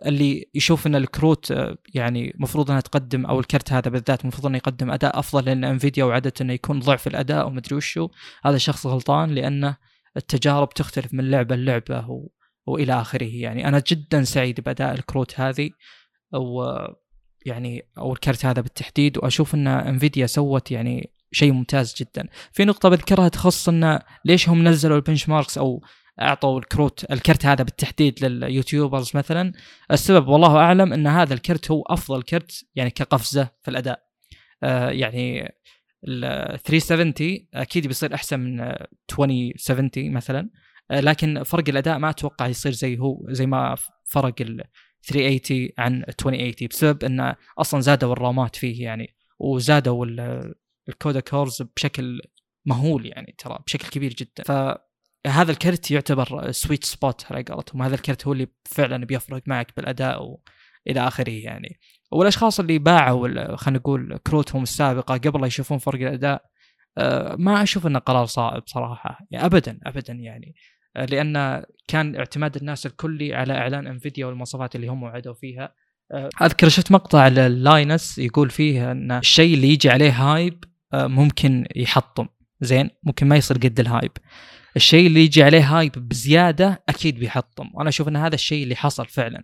اللي 0.05 0.49
يشوف 0.55 0.87
إن 0.87 0.95
الكروت 0.95 1.51
آه، 1.51 1.77
يعني 1.93 2.35
المفروض 2.35 2.69
إنها 2.71 2.81
تقدم 2.81 3.25
أو 3.25 3.39
الكرت 3.39 3.73
هذا 3.73 3.89
بالذات 3.91 4.21
المفروض 4.21 4.45
إنه 4.45 4.57
يقدم 4.57 4.91
أداء 4.91 5.19
أفضل 5.19 5.45
لأن 5.45 5.63
انفيديا 5.63 6.03
وعدت 6.03 6.41
إنه 6.41 6.53
يكون 6.53 6.79
ضعف 6.79 7.07
الأداء 7.07 7.47
ومدري 7.47 7.75
وشو. 7.75 8.09
هذا 8.45 8.57
شخص 8.57 8.85
غلطان 8.85 9.35
لأنه 9.35 9.77
التجارب 10.17 10.69
تختلف 10.69 11.13
من 11.13 11.31
لعبة 11.31 11.55
للعبة 11.55 12.09
و... 12.09 12.29
وإلى 12.65 13.01
آخره. 13.01 13.35
يعني 13.35 13.67
أنا 13.67 13.83
جدا 13.87 14.23
سعيد 14.23 14.61
بأداء 14.61 14.93
الكروت 14.93 15.39
هذه 15.39 15.69
و 16.33 16.77
يعني 17.45 17.87
أو 17.97 18.13
الكرت 18.13 18.45
هذا 18.45 18.61
بالتحديد. 18.61 19.17
وأشوف 19.17 19.55
إن 19.55 19.67
انفيديا 19.67 20.25
سوت 20.25 20.71
يعني 20.71 21.13
شيء 21.31 21.51
ممتاز 21.51 21.95
جدا. 21.99 22.27
في 22.51 22.65
نقطة 22.65 22.89
بذكرها 22.89 23.27
تخص 23.27 23.69
إن 23.69 23.99
ليش 24.25 24.49
هم 24.49 24.67
نزلوا 24.67 24.97
ال 24.97 25.29
benchmarks 25.29 25.57
أو 25.57 25.83
أعطوا 26.21 26.59
الكروت 26.59 27.11
الكرت 27.11 27.45
هذا 27.45 27.63
بالتحديد 27.63 28.25
لل 28.25 28.41
YouTubers 28.41 29.11
مثلا. 29.15 29.53
السبب 29.91 30.27
والله 30.27 30.57
أعلم 30.57 30.93
إن 30.93 31.07
هذا 31.07 31.33
الكرت 31.33 31.71
هو 31.71 31.81
أفضل 31.81 32.21
كرت 32.23 32.65
يعني 32.75 32.89
كقفزة 32.89 33.49
في 33.61 33.71
الأداء. 33.71 34.05
آه 34.63 34.89
يعني 34.89 35.55
ال 36.07 36.59
370 36.63 37.47
أكيد 37.53 37.87
بيصير 37.87 38.13
أحسن 38.13 38.39
من 38.39 38.59
2070 38.61 39.89
مثلا. 39.97 40.49
آه 40.91 40.99
لكن 40.99 41.43
فرق 41.43 41.69
الأداء 41.69 41.97
ما 41.97 42.09
أتوقع 42.09 42.47
يصير 42.47 42.71
زي 42.71 42.99
هو 42.99 43.25
زي 43.29 43.45
ما 43.45 43.75
فرق 44.05 44.35
ال 44.41 44.63
380 45.03 45.69
عن 45.77 46.03
2080 46.07 46.53
بسبب 46.69 47.03
انه 47.03 47.35
أصلا 47.57 47.81
زادوا 47.81 48.13
الرامات 48.13 48.55
فيه 48.55 48.83
يعني 48.83 49.15
وزادوا 49.39 50.05
ال 50.89 50.95
CUDA 50.95 51.19
cores 51.19 51.61
بشكل 51.75 52.21
مهول 52.65 53.05
يعني 53.05 53.35
ترى 53.37 53.59
بشكل 53.67 53.89
كبير 53.89 54.13
جدا. 54.13 54.43
ف 54.43 54.77
هذا 55.25 55.51
الكرت 55.51 55.91
يعتبر 55.91 56.51
sweet 56.51 56.83
spot 56.83 57.25
على 57.31 57.43
قولتهم. 57.43 57.81
هذا 57.81 57.95
الكرت 57.95 58.27
هو 58.27 58.33
اللي 58.33 58.47
فعلا 58.65 59.05
بيفرق 59.05 59.41
معك 59.45 59.73
بالأداء 59.77 60.23
وإلى 60.23 61.07
آخره 61.07 61.29
يعني. 61.29 61.79
والأشخاص 62.11 62.59
اللي 62.59 62.79
باعوا 62.79 63.55
خلينا 63.55 63.79
نقول 63.79 64.17
كروتهم 64.27 64.63
السابقة 64.63 65.17
قبل 65.17 65.41
لا 65.41 65.47
يشوفون 65.47 65.77
فرق 65.77 66.01
الأداء 66.01 66.41
آه، 66.97 67.35
ما 67.39 67.63
أشوف 67.63 67.87
إنه 67.87 67.99
قرار 67.99 68.25
صائب 68.25 68.63
صراحة. 68.65 69.19
يعني 69.31 69.45
ابدا 69.45 69.79
ابدا 69.83 70.13
يعني. 70.13 70.55
آه، 70.95 71.05
لأن 71.05 71.63
كان 71.87 72.15
اعتماد 72.15 72.55
الناس 72.55 72.85
الكلي 72.85 73.35
على 73.35 73.53
إعلان 73.53 73.87
Nvidia 73.87 74.25
والمواصفات 74.25 74.75
اللي 74.75 74.87
هم 74.87 75.03
وعدوا 75.03 75.33
فيها. 75.33 75.73
آه، 76.11 76.29
أذكر 76.41 76.69
شفت 76.69 76.91
مقطع 76.91 77.27
ل 77.27 77.42
Linus 77.42 78.17
يقول 78.17 78.49
فيه 78.49 78.91
إن 78.91 79.11
الشيء 79.11 79.53
اللي 79.53 79.69
يجي 79.69 79.89
عليه 79.89 80.11
hype 80.11 80.63
ممكن 80.93 81.65
يحطم. 81.75 82.27
زين؟ 82.61 82.89
ممكن 83.03 83.27
ما 83.27 83.35
يصير 83.35 83.57
قد 83.57 83.79
ال 83.79 83.86
hype 83.86 84.11
الشيء 84.75 85.07
اللي 85.07 85.19
يجي 85.19 85.43
عليه 85.43 85.77
hype 85.77 85.91
بزيادة 85.91 86.83
أكيد 86.89 87.19
بيحطم. 87.19 87.69
وأنا 87.73 87.89
أشوف 87.89 88.07
إن 88.07 88.15
هذا 88.15 88.35
الشيء 88.35 88.63
اللي 88.63 88.75
حصل 88.75 89.05
فعلا. 89.05 89.43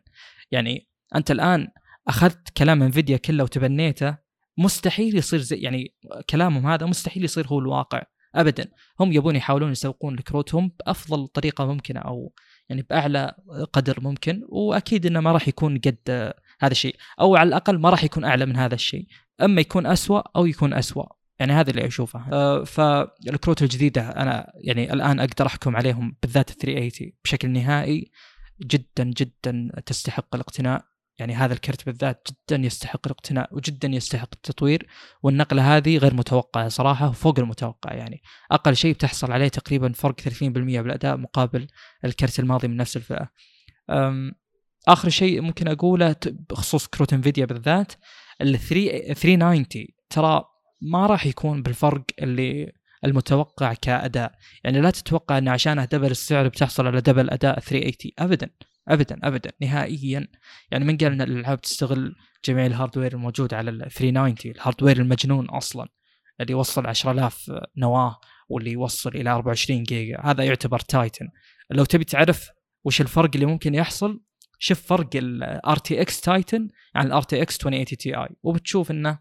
يعني 0.52 0.88
أنت 1.16 1.32
الآن 1.32 1.68
أخذت 2.08 2.50
كلام 2.58 2.84
Nvidia 2.84 3.18
كله 3.18 3.44
وتبنيته 3.44 4.18
مستحيل 4.58 5.18
يصير 5.18 5.40
زي 5.40 5.56
يعني 5.56 5.96
كلامهم 6.30 6.68
هذا 6.68 6.86
مستحيل 6.86 7.24
يصير 7.24 7.48
هو 7.48 7.60
الواقع. 7.60 8.04
ابدا. 8.36 8.68
هم 9.00 9.12
يبون 9.12 9.36
يحاولون 9.36 9.72
يسوقون 9.72 10.16
لكروتهم 10.16 10.72
بأفضل 10.80 11.28
طريقة 11.28 11.66
ممكنة 11.66 12.00
أو 12.00 12.34
يعني 12.70 12.82
بأعلى 12.90 13.36
قدر 13.74 14.02
ممكن. 14.02 14.42
وأكيد 14.50 15.06
إنه 15.06 15.20
ما 15.20 15.32
راح 15.32 15.48
يكون 15.48 15.78
قد 15.78 16.34
هذا 16.62 16.72
الشيء. 16.72 16.96
أو 17.20 17.36
على 17.36 17.48
الأقل 17.48 17.80
ما 17.80 17.90
راح 17.90 18.04
يكون 18.04 18.24
أعلى 18.24 18.46
من 18.46 18.56
هذا 18.56 18.76
الشيء. 18.76 19.08
أما 19.42 19.62
يكون 19.62 19.86
أسوأ 19.86 20.22
أو 20.36 20.46
يكون 20.46 20.74
أسوأ. 20.74 21.21
يعني 21.42 21.54
هذا 21.54 21.70
اللي 21.70 21.88
أشوفه. 21.88 22.26
أه 22.32 22.64
فالكروت 22.64 23.62
الجديدة 23.62 24.10
أنا 24.10 24.52
يعني 24.56 24.94
الآن 24.94 25.20
أقدر 25.20 25.46
أحكم 25.46 25.76
عليهم 25.76 26.16
بالذات 26.22 26.50
380 26.50 27.12
بشكل 27.24 27.50
نهائي 27.50 28.12
جدا 28.62 29.04
جدا 29.04 29.72
تستحق 29.86 30.36
الاقتناء. 30.36 30.86
يعني 31.20 31.36
هذا 31.36 31.54
الكرت 31.54 31.86
بالذات 31.86 32.28
جدا 32.30 32.66
يستحق 32.66 33.00
الاقتناء 33.06 33.56
وجدا 33.56 33.88
يستحق 33.88 34.30
التطوير 34.34 34.88
والنقلة 35.24 35.78
هذه 35.78 35.98
غير 35.98 36.14
متوقعة 36.14 36.68
صراحة 36.68 37.10
وفوق 37.10 37.40
المتوقع 37.40 37.94
يعني. 37.94 38.22
أقل 38.52 38.76
شيء 38.76 38.94
بتحصل 38.94 39.32
عليه 39.32 39.48
تقريبا 39.48 39.92
فرق 39.92 40.22
30% 40.22 40.44
بالأداء 40.44 41.18
مقابل 41.18 41.68
الكرت 42.06 42.40
الماضي 42.40 42.68
من 42.68 42.78
نفس 42.78 42.98
الفئة. 42.98 43.30
آخر 44.88 45.10
شيء 45.10 45.42
ممكن 45.42 45.68
أقوله 45.68 46.16
بخصوص 46.50 46.88
كروت 46.88 47.14
Nvidia 47.14 47.46
بالذات 47.46 47.94
ال 48.42 48.60
3 48.60 49.14
390 49.14 49.66
ترى 50.10 50.51
ما 50.82 51.06
راح 51.06 51.26
يكون 51.26 51.62
بالفرق 51.62 52.04
اللي 52.20 52.72
المتوقع 53.06 53.74
كأداء، 53.74 54.32
يعني 54.64 54.82
لا 54.82 54.92
تتوقع 54.92 55.38
إن 55.38 55.48
عشانه 55.48 55.86
double 55.86 56.12
السعر 56.12 56.48
بتحصل 56.48 56.88
على 56.88 57.02
double 57.02 57.30
أداء 57.30 57.60
380 57.60 58.12
ابدا 58.20 58.50
ابدا 58.88 59.20
ابدا 59.24 59.52
نهائيا. 59.62 60.28
يعني 60.72 60.86
من 60.86 60.98
قال 60.98 61.12
إن 61.12 61.22
الألعاب 61.22 61.62
تستغل 61.62 62.16
جميع 62.46 62.66
ال 62.66 62.71
hardware 62.71 63.14
الموجود 63.14 63.54
على 63.54 63.72
ال 63.72 63.92
390 63.92 64.36
ال 64.56 64.60
hardware 64.60 64.98
المجنون 64.98 65.50
أصلا 65.50 65.88
اللي 66.42 66.52
يوصل 66.52 66.88
10000 66.88 67.52
نواة 67.78 68.20
واللي 68.50 68.72
يوصل 68.72 69.10
إلى 69.10 69.30
24 69.30 69.84
جيجا. 69.84 70.20
هذا 70.24 70.44
يعتبر 70.44 70.80
Titan. 70.80 71.30
لو 71.72 71.86
تبي 71.86 72.04
تعرف 72.04 72.50
وش 72.84 73.02
الفرق 73.02 73.30
اللي 73.34 73.46
ممكن 73.46 73.76
يحصل 73.76 74.22
شوف 74.60 74.82
فرق 74.82 75.10
ال 75.16 75.60
RTX 75.68 76.22
Titan 76.22 76.68
عن 76.96 77.12
ال 77.12 77.22
RTX 77.22 77.34
2080 77.34 77.86
Ti. 77.86 78.30
وبتشوف 78.44 78.92
إنه 78.92 79.20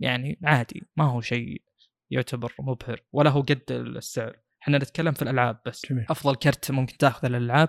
يعني 0.00 0.38
عادي 0.44 0.88
ما 0.96 1.04
هو 1.04 1.20
شيء 1.20 1.62
يعتبر 2.10 2.54
مبهر 2.60 3.00
ولا 3.12 3.30
هو 3.30 3.40
قد 3.40 3.62
السعر. 3.70 4.36
إحنا 4.62 4.78
نتكلم 4.78 5.12
في 5.12 5.22
الألعاب 5.22 5.60
بس. 5.66 5.86
جميل. 5.90 6.06
أفضل 6.10 6.34
كرت 6.34 6.70
ممكن 6.70 6.96
تأخذ 6.96 7.24
الألعاب 7.24 7.68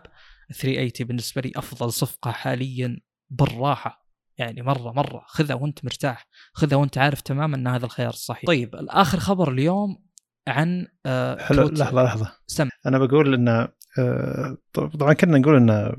380 0.53 1.07
بالنسبة 1.07 1.41
لي 1.41 1.51
أفضل 1.55 1.91
صفقة 1.91 2.31
حاليا 2.31 2.99
بالراحة. 3.29 4.09
يعني 4.37 4.61
مرة 4.61 4.91
مرة. 4.91 5.23
خذها 5.27 5.55
وأنت 5.55 5.85
مرتاح. 5.85 6.27
خذها 6.53 6.77
وأنت 6.77 6.97
عارف 6.97 7.21
تماما 7.21 7.55
إن 7.55 7.67
هذا 7.67 7.85
الخيار 7.85 8.09
الصحيح 8.09 8.45
طيب 8.45 8.75
الآخر 8.75 9.19
خبر 9.19 9.51
اليوم 9.51 10.03
عن 10.47 10.87
آه 11.05 11.41
حلو 11.41 11.67
لحظة 11.67 12.03
لحظة. 12.03 12.31
سم. 12.47 12.69
أنا 12.85 12.97
بقول 12.97 13.33
إن 13.33 13.67
آه، 13.99 14.57
طبعا 14.73 15.13
كنا 15.13 15.37
نقول 15.37 15.55
إن 15.55 15.95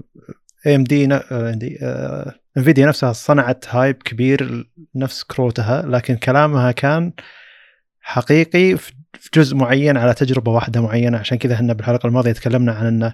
اي 0.67 0.77
ام 0.77 0.85
دي 0.85 1.05
انفيديا 2.57 2.87
نفسها 2.87 3.13
صنعت 3.13 3.65
هايب 3.69 4.03
كبير 4.03 4.71
نفس 4.95 5.23
كروتها 5.23 5.83
لكن 5.83 6.17
كلامها 6.17 6.73
كان 6.73 7.13
حقيقي 8.01 8.77
في 8.77 8.93
جزء 9.35 9.57
معين 9.57 9.97
على 9.97 10.15
تجربة 10.15 10.53
واحدة 10.53 10.81
معينة. 10.81 11.19
عشان 11.19 11.39
كذا 11.39 11.55
إحنا 11.55 11.73
بالحلقة 11.73 12.07
الماضية 12.07 12.33
تكلمنا 12.33 12.73
عن 12.73 12.87
إن 12.87 13.13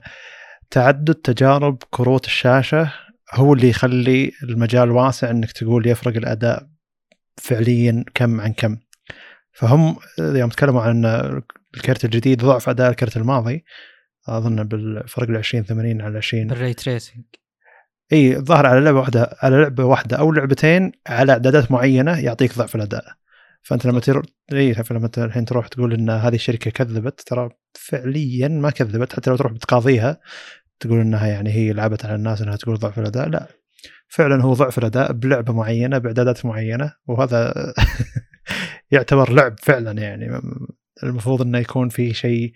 تعدد 0.71 1.15
تجارب 1.15 1.83
كروت 1.91 2.27
الشاشة 2.27 2.93
هو 3.35 3.53
اللي 3.53 3.69
يخلي 3.69 4.33
المجال 4.43 4.91
واسع 4.91 5.31
إنك 5.31 5.53
تقول 5.53 5.87
يفرق 5.87 6.17
الأداء 6.17 6.67
فعليا 7.37 8.05
كم 8.15 8.41
عن 8.41 8.53
كم. 8.53 8.77
فهم 9.53 9.97
يوم 10.19 10.49
تكلموا 10.49 10.83
عن 10.83 11.05
الكرت 11.77 12.05
الجديد 12.05 12.45
ضعف 12.45 12.69
أداء 12.69 12.91
الكرت 12.91 13.17
الماضي 13.17 13.65
أظن 14.29 14.65
بالفرق 14.65 15.31
ال 15.31 15.37
20 15.37 15.65
80 15.65 16.01
على 16.01 16.17
20 16.17 16.47
بال 16.47 16.58
ray 16.58 16.75
tracing 16.75 17.25
إي 18.13 18.37
الظاهر 18.37 18.67
على 18.67 18.81
لعبة 18.81 18.99
واحدة 18.99 19.37
على 19.43 19.57
لعبة 19.57 19.85
واحدة 19.85 20.17
أو 20.17 20.33
لعبتين 20.33 20.93
على 21.07 21.33
أعدادات 21.33 21.71
معينة 21.73 22.19
يعطيك 22.19 22.59
ضعف 22.59 22.77
الأداء. 22.77 23.05
فأنت 23.63 23.87
لما 23.87 24.01
تر... 24.01 24.23
إي 24.53 24.75
لما 24.91 25.09
ت- 25.09 25.19
الحين 25.19 25.45
تروح 25.45 25.69
تقول 25.69 25.93
إن 25.93 26.11
هذه 26.11 26.35
الشركة 26.35 26.71
كذبت 26.71 27.21
ترى 27.21 27.49
فعليا 27.75 28.49
ما 28.49 28.71
كذبت 28.71 29.13
حتى 29.13 29.31
لو 29.31 29.37
تروح 29.37 29.53
بتقاضيها 29.53 30.21
تقول 30.81 31.01
إنها 31.01 31.27
يعني 31.27 31.51
هي 31.51 31.73
لعبت 31.73 32.05
على 32.05 32.15
الناس 32.15 32.43
إنها 32.43 32.57
تقول 32.57 32.77
ضعف 32.77 32.99
الأداء 32.99 33.29
لا. 33.29 33.47
فعلا 34.09 34.43
هو 34.43 34.53
ضعف 34.53 34.79
الأداء 34.79 35.13
بلعبة 35.13 35.53
معينة 35.53 35.99
بأعدادات 35.99 36.47
معينة 36.47 36.93
وهذا 37.07 37.55
يعتبر 38.91 39.33
لعب 39.33 39.57
فعلا 39.61 40.03
يعني. 40.03 40.41
المفروض 41.03 41.43
إنه 41.43 41.59
يكون 41.59 41.89
في 41.89 42.15
شيء 42.15 42.53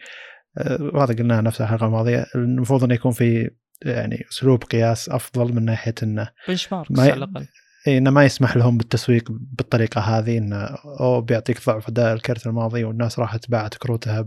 وهذا 0.80 1.14
قلناه 1.14 1.40
نفس 1.40 1.60
الحلقة 1.60 1.86
الماضية 1.86 2.26
المفروض 2.34 2.84
إنه 2.84 2.94
يكون 2.94 3.12
في 3.12 3.50
يعني 3.84 4.24
أسلوب 4.32 4.64
قياس 4.64 5.08
أفضل 5.08 5.52
من 5.54 5.64
ناحية 5.64 5.94
إنه 6.02 6.28
بنش 6.48 6.72
ماركس 6.72 6.90
ما 6.90 7.06
ي- 7.06 7.10
على 7.10 7.24
الأقل 7.24 7.46
إيه 7.86 7.98
إنه 7.98 8.10
ما 8.10 8.24
يسمح 8.24 8.56
لهم 8.56 8.78
بالتسويق 8.78 9.24
بالطريقة 9.30 10.00
هذه 10.00 10.38
إنه 10.38 10.64
أو 11.00 11.20
بيعطيك 11.20 11.66
ضعف 11.66 11.88
أداء 11.88 12.12
الكرت 12.14 12.46
الماضي 12.46 12.84
والناس 12.84 13.18
راحت 13.18 13.50
باعت 13.50 13.74
كروتها 13.74 14.26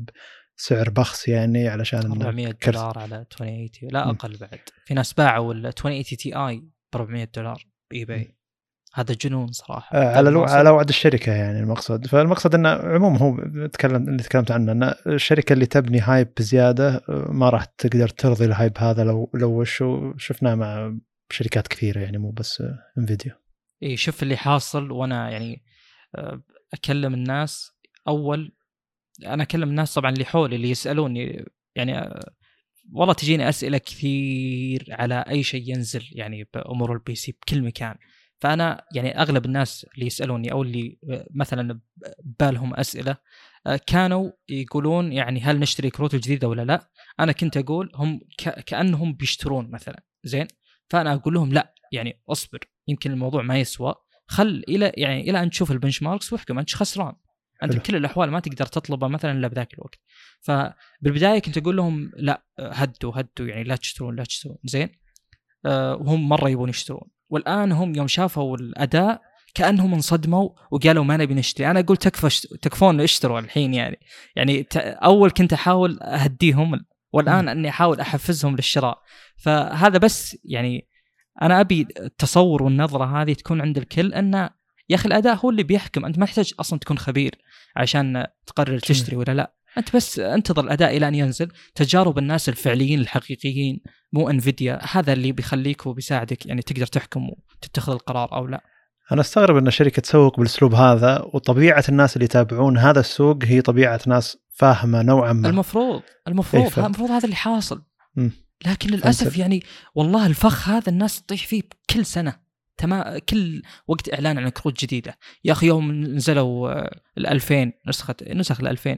بسعر 0.57 0.89
بخس 0.89 1.27
يعني 1.27 1.67
علشان 1.67 1.99
إنه 2.01 2.13
400 2.25 2.51
كرت. 2.51 2.73
دولار 2.75 2.99
على 2.99 3.19
2080 3.19 3.69
لا. 3.91 4.09
أقل 4.09 4.37
بعد 4.37 4.59
في 4.85 4.93
ناس 4.93 5.13
باعوا 5.13 5.53
ال 5.53 5.65
2080 5.65 6.03
Ti 6.03 6.57
ب 6.93 6.95
400 6.95 7.27
دولار 7.35 7.65
bye 7.91 8.05
bye 8.05 8.35
هذا 8.93 9.13
جنون 9.21 9.51
صراحة. 9.51 9.97
آه، 9.97 10.17
على. 10.17 10.29
الموسم. 10.29 10.55
على 10.55 10.69
وعد 10.69 10.89
الشركة 10.89 11.31
يعني 11.31 11.59
المقصد. 11.59 12.07
فالمقصد 12.07 12.55
إنه 12.55 12.69
عموما 12.69 13.19
هو 13.19 13.67
تكلم 13.67 14.09
اللي 14.09 14.23
تكلمت 14.23 14.51
عنه 14.51 14.71
ان 14.71 14.93
الشركة 15.07 15.53
اللي 15.53 15.65
تبني 15.65 15.99
hype 15.99 16.27
بزيادة 16.37 16.95
آه، 17.09 17.31
ما 17.31 17.49
راح 17.49 17.65
تقدر 17.65 18.07
ترضي 18.07 18.45
ال 18.45 18.52
hype 18.52 18.77
هذا 18.77 19.03
لو 19.03 19.31
لو 19.33 19.59
وشو 19.61 20.13
شفناه 20.17 20.55
مع 20.55 20.95
شركات 21.29 21.67
كثيرة 21.67 21.99
يعني 21.99 22.17
مو 22.17 22.31
بس 22.31 22.63
Nvidia 22.97 23.37
إي 23.83 23.97
شوف 23.97 24.23
اللي 24.23 24.37
حاصل 24.37 24.91
وأنا 24.91 25.29
يعني 25.29 25.63
آه، 26.15 26.41
أكلم 26.73 27.13
الناس. 27.13 27.71
أول 28.07 28.51
أنا 29.25 29.43
أكلم 29.43 29.69
الناس 29.69 29.93
طبعا 29.93 30.11
اللي 30.11 30.25
حولي 30.25 30.55
اللي 30.55 30.69
يسألوني. 30.69 31.45
يعني 31.75 31.97
آه، 31.97 32.33
والله 32.93 33.13
تجيني 33.13 33.49
أسئلة 33.49 33.77
كثير 33.77 34.87
على 34.89 35.25
أي 35.29 35.43
شيء 35.43 35.69
ينزل 35.69 36.03
يعني 36.11 36.49
بأمور 36.53 36.93
ال 36.93 37.15
PC 37.15 37.31
بكل 37.31 37.61
مكان. 37.61 37.95
فأنا 38.43 38.85
يعني 38.95 39.21
أغلب 39.21 39.45
الناس 39.45 39.85
اللي 39.95 40.05
يسألوني 40.05 40.51
أو 40.51 40.63
اللي 40.63 40.97
آه، 41.09 41.27
مثلا 41.33 41.79
بالهم 42.39 42.73
أسئلة 42.73 43.17
آه، 43.67 43.79
كانوا 43.87 44.31
يقولون 44.49 45.13
يعني 45.13 45.41
هل 45.41 45.59
نشتري 45.59 45.89
كروت 45.89 46.13
الجديده 46.13 46.47
ولا 46.47 46.61
لا؟ 46.61 46.89
أنا 47.19 47.31
كنت 47.31 47.57
أقول 47.57 47.91
هم 47.95 48.19
كأنهم 48.65 49.13
بيشترون 49.13 49.71
مثلا 49.71 50.03
زين؟ 50.23 50.47
فأنا 50.89 51.13
أقول 51.13 51.33
لهم 51.33 51.53
لا 51.53 51.73
يعني 51.91 52.21
أصبر 52.29 52.59
يمكن 52.87 53.11
الموضوع 53.11 53.41
ما 53.41 53.59
يسوى 53.59 53.95
خل 54.27 54.63
إلى 54.69 54.91
يعني 54.97 55.29
إلى 55.29 55.43
أن 55.43 55.49
تشوف 55.49 55.71
البنش 55.71 56.03
ماركس 56.03 56.33
وأحكم 56.33 56.59
أنت 56.59 56.75
خسران 56.75 57.13
أنت. 57.63 57.75
بكل 57.75 57.95
الأحوال 57.95 58.31
ما 58.31 58.39
تقدر 58.39 58.65
تطلبه 58.65 59.07
مثلا 59.07 59.31
إلا 59.31 59.47
بذاك 59.47 59.73
الوقت 59.73 59.99
فبالبداية 60.41 61.39
كنت 61.39 61.57
أقول 61.57 61.77
لهم 61.77 62.11
لا 62.17 62.45
هدوا 62.59 63.11
هدوا 63.15 63.47
يعني 63.47 63.63
لا 63.63 63.75
تشترون 63.75 64.15
لا 64.15 64.23
تشترون 64.23 64.57
زين 64.63 64.89
آه، 65.65 65.95
وهم 65.95 66.29
مرة 66.29 66.49
يبون 66.49 66.69
يشترون 66.69 67.09
والآن 67.33 67.71
هم 67.71 67.95
يوم 67.95 68.07
شافوا 68.07 68.57
الأداء 68.57 69.21
كأنهم 69.55 69.93
انصدموا 69.93 70.49
وقالوا 70.71 71.03
ما 71.03 71.17
نبي 71.17 71.33
نشتري. 71.33 71.71
أنا 71.71 71.79
أقول 71.79 71.97
تكفى 71.97 72.47
تكفون 72.61 73.01
اشتروا 73.01 73.39
الحين 73.39 73.73
يعني. 73.73 73.99
يعني 74.35 74.67
أول 75.03 75.31
كنت 75.31 75.53
أحاول 75.53 75.99
أهديهم 76.01 76.85
والآن 77.13 77.49
أني 77.49 77.69
أحاول 77.69 77.99
أحفزهم 77.99 78.55
للشراء. 78.55 79.01
فهذا 79.37 79.97
بس 79.97 80.37
يعني 80.45 80.87
أنا 81.41 81.61
أبي 81.61 81.87
التصور 81.99 82.63
والنظرة 82.63 83.21
هذه 83.21 83.33
تكون 83.33 83.61
عند 83.61 83.77
الكل 83.77 84.13
أن 84.13 84.33
يا 84.89 84.95
أخي 84.95 85.07
الأداء 85.07 85.35
هو 85.35 85.49
اللي 85.49 85.63
بيحكم. 85.63 86.05
أنت 86.05 86.19
ما 86.19 86.25
تحتاج 86.25 86.53
أصلا 86.59 86.79
تكون 86.79 86.97
خبير 86.97 87.35
عشان 87.75 88.27
تقرر 88.45 88.79
تشتري 88.79 89.15
ولا 89.15 89.31
لا. 89.31 89.53
أنت 89.77 89.95
بس 89.95 90.19
انتظر 90.19 90.63
الأداء 90.63 90.97
إلى 90.97 91.07
أن 91.07 91.15
ينزل. 91.15 91.51
تجارب 91.75 92.17
الناس 92.17 92.49
الفعليين 92.49 92.99
الحقيقيين 92.99 93.79
مو 94.13 94.29
انفيديا 94.29 94.79
هذا 94.91 95.13
اللي 95.13 95.31
بيخليك 95.31 95.85
وبيساعدك 95.85 96.45
يعني 96.45 96.61
تقدر 96.61 96.85
تحكم 96.85 97.29
وتتخذ 97.29 97.91
القرار 97.93 98.35
أو 98.35 98.47
لا. 98.47 98.63
أنا 99.11 99.21
أستغرب 99.21 99.57
إن 99.57 99.71
شركة 99.71 100.01
تسوق 100.01 100.37
بالأسلوب 100.39 100.73
هذا 100.75 101.21
وطبيعة 101.33 101.83
الناس 101.89 102.15
اللي 102.15 102.25
يتابعون 102.25 102.77
هذا 102.77 102.99
السوق 102.99 103.43
هي 103.43 103.61
طبيعة 103.61 103.99
ناس 104.07 104.37
فاهمة 104.55 105.01
نوعا 105.01 105.33
ما. 105.33 105.49
المفروض 105.49 106.01
المفروض 106.27 106.63
إيه، 106.77 106.85
المفروض 106.85 107.11
هذا 107.11 107.25
اللي 107.25 107.35
حاصل. 107.35 107.83
مم. 108.15 108.31
لكن 108.65 108.89
للأسف 108.89 109.33
فأنت- 109.35 109.39
يعني 109.39 109.63
والله 109.95 110.25
الفخ 110.25 110.69
هذا 110.69 110.89
الناس 110.89 111.21
تطيح 111.21 111.47
فيه 111.47 111.61
كل 111.89 112.05
سنة. 112.05 112.43
تمام 112.77 113.17
كل 113.29 113.61
وقت 113.87 114.13
إعلان 114.13 114.37
عن 114.37 114.49
كروت 114.49 114.81
جديدة. 114.85 115.17
يا 115.43 115.51
أخي 115.51 115.67
يوم 115.67 115.91
نزلوا 115.91 116.69
آه، 116.71 116.99
ال 117.17 117.27
2000 117.27 117.71
نسخة 117.87 118.15
نسخ 118.33 118.59
ال 118.61 118.67
2000 118.67 118.97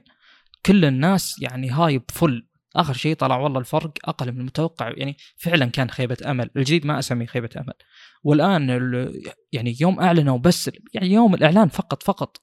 كل 0.65 0.85
الناس 0.85 1.35
يعني 1.41 1.69
هايب 1.69 2.03
فل 2.09 2.47
آخر 2.75 2.93
شيء 2.93 3.15
طلع 3.15 3.37
والله 3.37 3.59
الفرق 3.59 3.91
أقل 4.05 4.31
من 4.31 4.39
المتوقع. 4.39 4.91
يعني 4.97 5.17
فعلا 5.37 5.65
كان 5.65 5.89
خيبة 5.89 6.17
أمل. 6.25 6.49
الجديد 6.57 6.85
ما 6.85 6.99
أسميه 6.99 7.25
خيبة 7.25 7.49
أمل. 7.57 7.73
والآن 8.23 8.69
ال- 8.69 9.21
يعني 9.51 9.75
يوم 9.81 9.99
أعلنوا 9.99 10.37
بس 10.37 10.71
يعني 10.93 11.11
يوم 11.11 11.33
الإعلان 11.35 11.67
فقط 11.67 12.03
فقط 12.03 12.37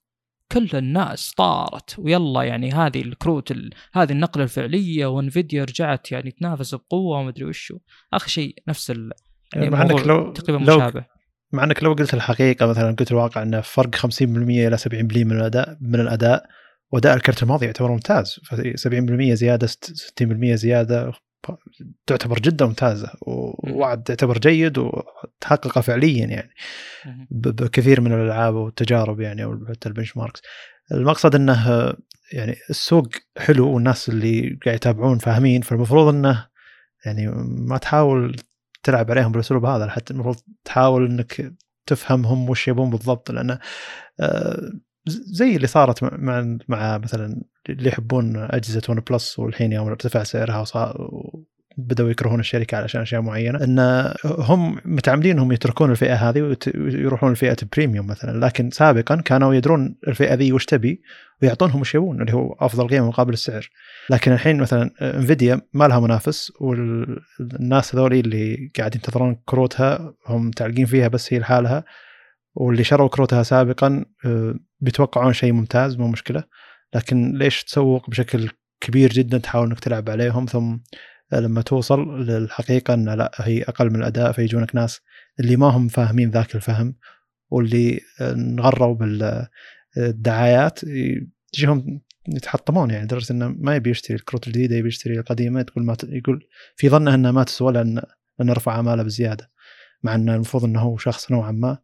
كل 0.52 0.68
الناس 0.74 1.32
طارت. 1.36 1.98
ويلا 1.98 2.42
يعني 2.42 2.72
هذه 2.72 3.00
الكروت 3.02 3.50
ال... 3.50 3.70
هذه 3.92 4.12
النقلة 4.12 4.44
الفعلية 4.44 5.06
وانفيديا 5.06 5.64
رجعت 5.64 6.12
يعني 6.12 6.30
تنافس 6.30 6.74
بقوة 6.74 7.18
ومدري 7.18 7.44
وشو. 7.44 7.78
آخر 8.12 8.28
شيء 8.28 8.54
نفس 8.68 8.90
ال... 8.90 9.10
يعني 9.54 9.70
مع 9.70 9.82
إنك 9.82 10.06
لو 10.06 10.32
تقريبا 10.32 10.64
لو 10.64 10.76
مشابه. 10.76 11.04
مع 11.52 11.64
إنك 11.64 11.82
لو 11.82 11.92
قلت 11.92 12.14
الحقيقة 12.14 12.66
مثلا 12.66 12.96
قلت 12.98 13.10
الواقع 13.12 13.42
انه 13.42 13.60
فرق 13.60 13.96
50% 13.96 14.22
إلى 14.22 14.78
70% 14.78 14.92
من 14.94 15.32
الاداء 15.32 15.78
من 15.80 16.00
الأداء 16.00 16.46
واداء 16.93 17.16
الكرت 17.16 17.43
الماضي 17.43 17.66
يعتبر 17.66 17.90
ممتاز. 17.90 18.40
ف 18.45 18.55
70% 18.55 19.32
زيادة 19.32 19.66
60% 19.66 20.55
زيادة 20.55 21.12
تعتبر 22.07 22.38
جدا 22.38 22.66
ممتازة. 22.66 23.09
ووعد 23.22 24.03
تعتبر 24.03 24.38
جيد 24.38 24.90
تحققه 25.40 25.80
فعليا 25.80 26.26
يعني. 26.26 26.55
بكثير 27.30 28.01
من 28.01 28.12
الألعاب 28.12 28.55
والتجارب 28.55 29.20
يعني 29.20 29.45
أو 29.45 29.66
حتى 29.68 29.88
ال 29.88 30.16
benchmarks 30.16 30.42
المقصد 30.93 31.34
إنه 31.34 31.93
يعني 32.32 32.57
السوق 32.70 33.09
حلو 33.38 33.68
والناس 33.74 34.09
اللي 34.09 34.59
قاعد 34.64 34.76
يتابعون 34.76 35.18
فاهمين 35.18 35.61
فالمفروض 35.61 36.14
إنه 36.14 36.47
يعني 37.07 37.28
ما 37.68 37.78
تحاول 37.78 38.36
تلعب 38.82 39.11
عليهم 39.11 39.32
بالأسلوب 39.32 39.64
هذا 39.64 39.88
حتى 39.88 40.12
المفروض 40.12 40.36
تحاول 40.64 41.07
إنك 41.11 41.53
تفهمهم 41.86 42.51
وش 42.51 42.68
يبون 42.68 42.90
بالضبط. 42.90 43.30
لأنه 43.30 43.59
آه، 44.20 44.72
زي 45.07 45.57
اللي 45.57 45.66
صارت 45.66 46.03
مع 46.03 46.59
مع 46.68 46.98
مثلا 46.98 47.42
اللي 47.68 47.88
يحبون 47.88 48.36
أجهزة 48.36 48.82
OnePlus 48.88 49.38
والحين 49.38 49.72
يوم 49.72 49.88
ارتفع 49.88 50.22
سعرها 50.22 50.64
بدأوا 51.76 52.11
يكرهون 52.11 52.40
الشركة 52.40 52.76
علشان 52.76 53.00
أشياء 53.00 53.20
معينة 53.20 53.64
أن 53.64 53.78
هم 54.24 54.80
متعمدين 54.84 55.38
هم 55.38 55.53
يتركون 55.53 55.90
الفئة 55.90 56.14
هذه 56.14 56.57
ويروحون 56.76 57.32
لفئة 57.32 57.57
بريميوم 57.76 58.07
مثلا 58.07 58.46
لكن 58.46 58.70
سابقا 58.70 59.16
كانوا 59.16 59.55
يدرون 59.55 59.96
الفئة 60.09 60.34
ذي 60.34 60.53
وش 60.53 60.64
تبي 60.64 61.03
ويعطونهم 61.42 61.80
وش 61.80 61.94
يبون 61.94 62.20
اللي 62.20 62.32
هو 62.32 62.53
أفضل 62.61 62.88
قيمة 62.88 63.09
مقابل 63.09 63.32
السعر. 63.32 63.70
لكن 64.11 64.32
الحين 64.32 64.61
مثلا 64.61 64.90
انفيديا 65.03 65.61
ما 65.74 65.88
لها 65.88 66.00
منافس 66.00 66.53
والناس 66.61 67.94
هذول 67.94 68.12
اللي 68.12 68.70
قاعد 68.78 68.94
ينتظرون 68.94 69.36
كروتها 69.44 70.14
هم 70.26 70.46
متعلقين 70.46 70.86
فيها 70.86 71.09
بس 71.09 71.32
هي 71.32 71.38
لحالها 71.38 71.84
واللي 72.55 72.84
شروا 72.84 73.09
كروتها 73.09 73.42
سابقا 73.42 74.05
آه، 74.24 74.55
بيتوقعون 74.80 75.32
شيء 75.32 75.53
ممتاز 75.53 75.96
مو 75.96 76.09
مشكلة. 76.09 76.44
لكن 76.94 77.38
ليش 77.38 77.64
تسوق 77.64 78.11
بشكل 78.11 78.48
كبير 78.80 79.12
جدا 79.12 79.38
تحاول 79.38 79.66
إنك 79.66 79.80
تلعب 79.80 80.11
عليهم؟ 80.11 80.46
ثم 80.46 80.76
لما 81.32 81.62
توصل 81.62 82.26
للحقيقة 82.26 82.94
أن 82.94 83.09
لا 83.09 83.32
هي 83.36 83.62
أقل 83.62 83.90
من 83.90 83.96
الأداء 83.96 84.32
فيجونك 84.32 84.74
ناس 84.74 85.00
اللي 85.40 85.57
ما 85.57 85.66
هم 85.66 85.88
فاهمين 85.88 86.30
ذاك 86.30 86.55
الفهم 86.55 86.94
واللي 87.50 88.00
انغروا 88.20 88.94
بالدعايات 89.96 90.80
يجيهم 91.55 92.00
يتحطمون. 92.28 92.90
يعني 92.90 93.05
لدرجة 93.05 93.32
إنه 93.32 93.48
ما 93.48 93.76
يبي 93.76 93.90
يشتري 93.90 94.16
الكروت 94.16 94.46
الجديدة 94.46 94.76
يبي 94.76 94.88
يشتري 94.88 95.18
القديمة 95.18 95.62
تقول 95.62 95.84
ما 95.84 95.94
ت... 95.94 96.05
يقول 96.05 96.48
في 96.76 96.88
ظنه 96.88 97.14
انها 97.14 97.30
ما 97.30 97.44
تسوى 97.44 97.72
لأن 97.72 98.03
لأن 98.38 98.50
رفع 98.50 98.80
بزيادة 98.80 99.50
مع 100.03 100.14
إنه 100.14 100.34
المفروض 100.34 100.64
إنه 100.64 100.80
هو 100.80 100.96
شخص 100.96 101.30
نوعا 101.30 101.53
ما. 101.53 101.70
آه، 101.70 101.78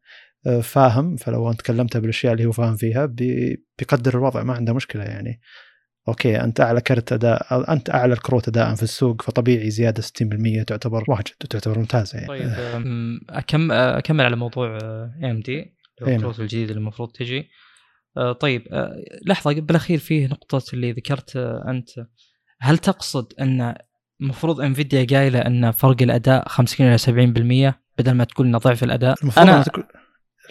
فاهم 0.63 1.17
فلو 1.17 1.51
أنت 1.51 1.63
كلمته 1.63 2.01
بالأشياء 2.01 2.33
اللي 2.33 2.47
هو 2.47 2.53
فاهم 2.53 2.77
فيها 2.77 3.07
بي... 3.07 3.65
بيقدر 3.79 4.19
الوضع 4.19 4.43
ما 4.43 4.55
عنده 4.55 4.73
مشكلة 4.73 5.05
يعني. 5.05 5.41
okay 6.09 6.41
أنت 6.41 6.61
أعلى 6.61 6.81
كرت 6.81 7.13
أداء 7.13 7.73
أنت 7.73 7.91
أعلى 7.91 8.13
الكروت 8.13 8.49
أداء 8.49 8.75
في 8.75 8.83
السوق 8.83 9.23
فطبيعي 9.23 9.71
زيادة 9.71 10.03
60% 10.03 10.65
تعتبر 10.67 11.05
واجد 11.09 11.35
تعتبر 11.51 11.79
ممتازة 11.79 12.19
يعني. 12.19 12.29
طيب 12.29 12.51
أكم 13.31 13.73
أكمل 13.73 14.25
على 14.25 14.37
موضوع 14.37 14.79
AMD 15.23 15.75
الكروت 16.03 16.41
الجديده 16.41 16.71
اللي 16.71 16.81
المفروض 16.81 17.13
تجي. 17.13 17.49
آه، 18.17 18.33
طيب 18.33 18.69
آه، 18.73 19.05
لحظة 19.27 19.53
بالاخير 19.53 19.99
فيه 19.99 20.27
نقطة 20.27 20.63
اللي 20.73 20.93
ذكرت 20.93 21.37
أنت. 21.69 21.89
هل 22.61 22.79
تقصد 22.79 23.33
أن 23.41 23.75
المفروض 24.21 24.61
Nvidia 24.61 25.07
قايلة 25.19 25.39
أن 25.39 25.71
فرق 25.71 26.03
الأداء 26.03 26.49
50 26.49 26.87
إلى 26.87 26.99
70% 27.73 27.75
بدل 27.99 28.13
ما 28.13 28.25
تقول 28.25 28.47
إنه 28.47 28.59
ضعف 28.59 28.85
الأداء؟ 28.85 29.15
أنا 29.39 29.65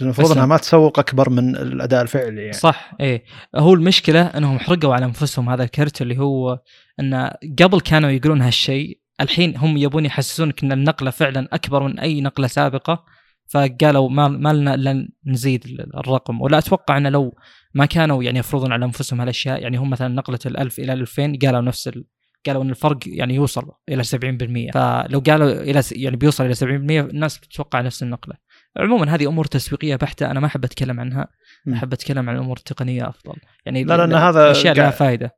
المفروض 0.01 0.31
إنها 0.31 0.45
ما 0.45 0.57
تسوق 0.57 0.99
أكبر 0.99 1.29
من 1.29 1.55
الأداء 1.55 2.01
الفعلي 2.01 2.41
يعني. 2.41 2.53
صح 2.53 2.93
إيه. 2.99 3.23
هو 3.55 3.73
المشكلة 3.73 4.21
إنهم 4.21 4.59
حرقوا 4.59 4.93
على 4.93 5.05
أنفسهم 5.05 5.49
هذا 5.49 5.63
الكرت 5.63 6.01
اللي 6.01 6.17
هو 6.17 6.59
إن 6.99 7.31
قبل 7.61 7.81
كانوا 7.81 8.09
يقولون 8.09 8.41
هالشيء 8.41 8.99
الحين 9.21 9.57
هم 9.57 9.77
يبون 9.77 10.05
يحسسونك 10.05 10.63
إن 10.63 10.71
النقلة 10.71 11.11
فعلا 11.11 11.47
أكبر 11.53 11.83
من 11.83 11.99
أي 11.99 12.21
نقلة 12.21 12.47
سابقة 12.47 13.05
فقالوا 13.47 14.09
ما 14.09 14.27
ما 14.27 14.53
لنا 14.53 14.73
إلا 14.73 15.07
نزيد 15.25 15.65
الرقم. 15.95 16.41
ولا 16.41 16.57
أتوقع 16.57 16.97
ان 16.97 17.07
لو 17.07 17.35
ما 17.73 17.85
كانوا 17.85 18.23
يعني 18.23 18.39
يفرضون 18.39 18.71
على 18.71 18.85
أنفسهم 18.85 19.21
هالأشياء 19.21 19.61
يعني 19.61 19.77
هم 19.77 19.89
مثلا 19.89 20.07
نقلة 20.07 20.39
ال1000 20.47 20.79
إلى 20.79 20.93
2000 20.93 21.37
قالوا 21.41 21.61
نفس 21.61 21.87
ال... 21.87 22.05
قالوا 22.45 22.63
إن 22.63 22.69
الفرق 22.69 22.97
يعني 23.05 23.35
يوصل 23.35 23.71
إلى 23.89 24.03
70% 24.03 24.73
فلو 24.73 25.19
قالوا 25.19 25.51
إلى 25.51 25.81
يعني 25.91 26.15
بيوصل 26.15 26.45
إلى 26.45 26.55
70% 26.55 26.61
الناس 26.63 27.37
بتتوقع 27.37 27.81
نفس 27.81 28.03
النقلة. 28.03 28.35
عموما 28.77 29.15
هذه 29.15 29.27
أمور 29.27 29.45
تسويقية 29.45 29.95
بحتة 29.95 30.31
أنا 30.31 30.39
ما 30.39 30.47
أحب 30.47 30.65
أتكلم 30.65 30.99
عنها. 30.99 31.27
أحب 31.73 31.93
أتكلم 31.93 32.29
عن 32.29 32.35
الأمور 32.35 32.57
التقنية 32.57 33.09
أفضل. 33.09 33.35
يعني 33.65 33.83
لا 33.83 33.97
لأن 33.97 34.13
هذا 34.13 34.51
اشياء 34.51 34.75
لها 34.75 34.89
فائده 34.89 35.31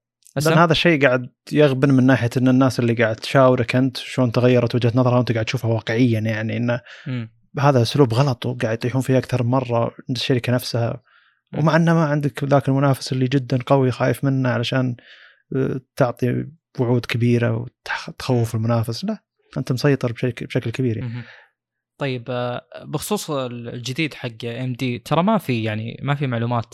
لأن 0.46 0.58
هذا 0.58 0.72
الشيء 0.72 1.08
قاعد 1.08 1.30
يغبن 1.52 1.94
من 1.94 2.06
ناحية 2.06 2.30
إن 2.38 2.48
الناس 2.48 2.80
اللي 2.80 2.94
قاعد 2.94 3.16
تشاورك 3.16 3.76
أنت 3.76 3.98
شلون 3.98 4.32
تغيرت 4.32 4.76
وجهة 4.76 4.92
نظرها 4.96 5.18
وأنت 5.18 5.32
قاعد 5.32 5.46
تشوفها 5.46 5.72
واقعيا 5.72 6.20
يعني 6.20 6.58
انه 6.58 6.82
هذا 7.60 7.82
أسلوب 7.82 8.14
غلط 8.14 8.46
وقاعد 8.46 8.74
يطيحون 8.74 9.02
فيه 9.02 9.18
أكثر 9.18 9.44
مرة 9.44 9.84
عند 9.84 10.18
الشركة 10.18 10.54
نفسها. 10.54 11.02
ومع 11.58 11.76
إنه 11.76 11.94
ما 11.94 12.06
عندك 12.06 12.44
ذاك 12.44 12.70
المنافس 12.70 13.14
اللي 13.14 13.26
جدا 13.26 13.60
قوي 13.66 13.92
خايف 13.92 14.24
منه 14.24 14.50
علشان 14.50 14.96
آه، 15.56 15.82
تعطي 15.96 16.46
وعود 16.80 17.06
كبيرة 17.06 17.68
وتخوف 17.92 18.56
المنافس. 18.56 19.06
لا 19.06 19.24
أنت 19.58 19.72
مسيطر 19.72 20.12
بشكل 20.12 20.46
بشكل 20.46 20.72
كبير 20.72 20.98
يعني. 20.98 21.24
طيب 22.00 22.26
آه، 22.30 22.66
بخصوص 22.84 23.32
الجديد 23.32 24.14
حق 24.14 24.46
AMD 24.46 25.00
ترى 25.00 25.24
ما 25.24 25.38
في 25.38 25.64
يعني 25.64 26.00
ما 26.04 26.16
في 26.16 26.28
معلومات 26.28 26.74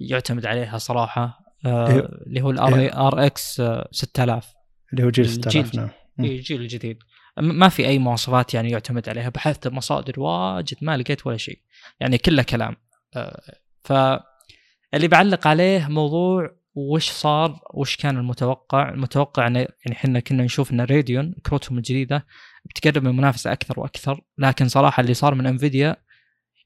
يعتمد 0.00 0.46
عليها 0.46 0.78
صراحة 0.78 1.40
آه، 1.66 1.88
إيه. 1.88 2.08
اللي 2.26 2.40
هو 2.40 2.50
ال 2.50 3.26
RX 3.26 3.62
6000 3.90 4.46
اللي 4.92 5.04
هو 5.04 5.10
جيل 5.10 5.28
6000 5.28 5.74
نعم. 5.74 5.90
الجيل 6.20 6.60
الجديد. 6.60 6.98
ما 7.38 7.68
في 7.68 7.86
أي 7.86 7.98
مواصفات 7.98 8.54
يعني 8.54 8.70
يعتمد 8.70 9.08
عليها 9.08 9.28
بحثت 9.28 9.68
بمصادر 9.68 10.20
واجد 10.20 10.76
ما 10.82 10.96
لقيت 10.96 11.26
ولا 11.26 11.36
شيء 11.36 11.58
يعني 12.00 12.18
كله 12.18 12.42
كلام. 12.42 12.76
آه، 13.16 13.40
ف 13.84 13.92
اللي 14.94 15.08
بعلق 15.08 15.46
عليه 15.46 15.86
موضوع 15.88 16.50
وش 16.74 17.10
صار 17.10 17.60
وش 17.74 17.96
كان 17.96 18.18
المتوقع 18.18 18.88
المتوقع 18.88 19.42
يعني 19.42 19.68
إحنا 19.92 20.20
كنا 20.20 20.44
نشوف 20.44 20.72
إن 20.72 20.80
Radeon 20.80 21.34
كروتهم 21.46 21.78
الجديدة 21.78 22.26
بتقرب 22.64 23.02
من 23.02 23.10
المنافسة 23.10 23.52
أكثر 23.52 23.80
وأكثر 23.80 24.20
لكن 24.38 24.68
صراحة 24.68 25.00
اللي 25.00 25.14
صار 25.14 25.34
من 25.34 25.46
NVIDIA 25.46 25.96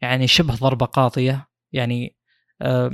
يعني 0.02 0.26
شبه 0.26 0.54
ضربة 0.54 0.86
قاضية. 0.86 1.48
يعني 1.72 2.16
آه 2.62 2.90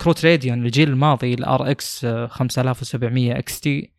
كروت 0.00 0.24
Radeon 0.24 0.66
الجيل 0.66 0.88
الماضي 0.88 1.34
ال 1.34 1.70
RX 1.70 2.06
5700 2.06 3.38
XT 3.38 3.92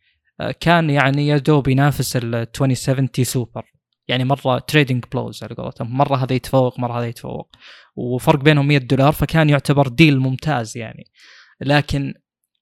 كان 0.59 0.89
يعني 0.89 1.27
يا 1.27 1.37
دوب 1.37 1.67
ينافس 1.67 2.17
ال 2.17 2.35
2070 2.35 3.09
سوبر 3.21 3.65
يعني 4.07 4.23
مرة 4.23 4.59
trading 4.59 5.05
blows 5.11 5.43
على 5.43 5.55
قولتهم. 5.55 5.97
مرة 5.97 6.15
هذا 6.15 6.33
يتفوق 6.33 6.79
مرة 6.79 6.99
هذا 6.99 7.07
يتفوق. 7.07 7.55
وفرق 7.95 8.39
بينهم 8.39 8.67
100 8.67 8.77
دولار 8.77 9.11
فكان 9.11 9.49
يعتبر 9.49 9.87
deal 9.87 10.19
ممتاز 10.19 10.77
يعني. 10.77 11.03
لكن 11.61 12.13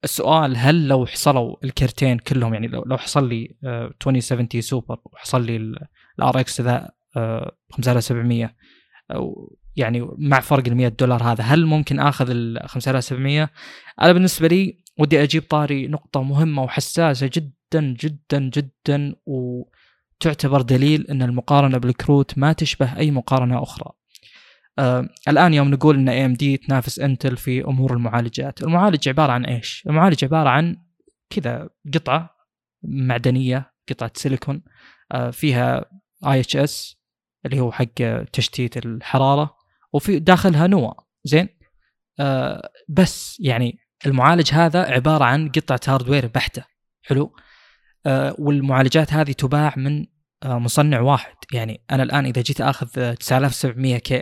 السؤال 0.04 0.58
هل 0.58 0.88
لو 0.88 1.06
حصلوا 1.06 1.56
الكرتين 1.64 2.18
كلهم 2.18 2.54
يعني 2.54 2.68
لو 2.68 2.98
حصل 2.98 3.30
لي 3.30 3.56
2070 3.64 4.48
آه، 4.56 4.60
سوبر 4.60 5.00
وحصل 5.06 5.46
لي 5.46 5.56
ال 6.20 6.40
RX 6.40 6.62
ذا 6.62 6.92
5700 7.72 8.56
أو 9.12 9.56
يعني 9.76 10.08
مع 10.18 10.40
فرق 10.40 10.68
ال 10.68 10.76
100 10.76 10.88
دولار 10.88 11.24
هذا 11.24 11.44
هل 11.44 11.66
ممكن 11.66 12.00
آخذ 12.00 12.30
ال 12.30 12.70
5700 12.70 13.50
أنا 14.02 14.12
بالنسبة 14.14 14.48
لي 14.48 14.84
ودي 15.00 15.24
أجيب 15.24 15.44
طاري 15.50 15.88
نقطة 15.88 16.24
مهمة 16.24 16.64
وحساسة 16.64 17.30
جدا 17.34 17.96
جدا 18.00 18.40
جدا 18.40 19.16
وتعتبر 19.26 20.62
دليل 20.62 21.08
إن 21.08 21.22
المقارنة 21.22 21.78
بالكروت 21.78 22.38
ما 22.38 22.54
تشبه 22.54 22.98
أي 22.98 23.12
مقارنة 23.12 23.64
أخرى. 23.64 23.92
آه 24.82 25.10
الآن 25.28 25.54
يوم 25.54 25.70
نقول 25.72 25.96
إن 25.96 26.10
AMD 26.10 26.58
تنافس 26.58 27.00
Intel 27.00 27.38
في 27.38 27.64
أمور 27.64 27.94
المعالجات، 27.94 28.64
المعالج 28.64 29.10
عبارة 29.10 29.32
عن 29.32 29.46
إيش؟ 29.46 29.84
المعالج 29.88 30.26
عبارة 30.26 30.50
عن 30.50 30.78
كذا 31.30 31.70
قطعة 31.94 32.30
معدنية 32.84 33.74
قطعة 33.90 34.12
سيليكون 34.16 34.64
آه 35.12 35.30
فيها 35.32 35.86
IHS 36.26 36.96
اللي 37.46 37.60
هو 37.60 37.72
حق 37.72 38.24
تشتيت 38.34 38.78
الحرارة 38.78 39.56
وفي 39.94 40.20
داخلها 40.20 40.68
نوا 40.68 40.94
زين؟ 41.24 41.50
آه 42.20 42.70
بس 42.90 43.38
يعني 43.40 43.80
المعالج 44.06 44.54
هذا 44.54 44.82
عبارة 44.82 45.24
عن 45.24 45.50
قطعة 45.50 45.80
hardware 45.88 46.28
بحتة. 46.28 46.64
حلو؟ 47.02 47.36
آه 48.06 48.36
والمعالجات 48.40 49.14
هذه 49.14 49.32
تباع 49.32 49.74
من 49.78 50.06
آه 50.44 50.58
مصنع 50.58 51.00
واحد. 51.00 51.36
يعني 51.54 51.84
أنا 51.92 52.04
الآن 52.04 52.26
إذا 52.26 52.42
جيت 52.42 52.62
أخذ 52.62 53.16
9700 53.16 53.98
K 53.98 54.22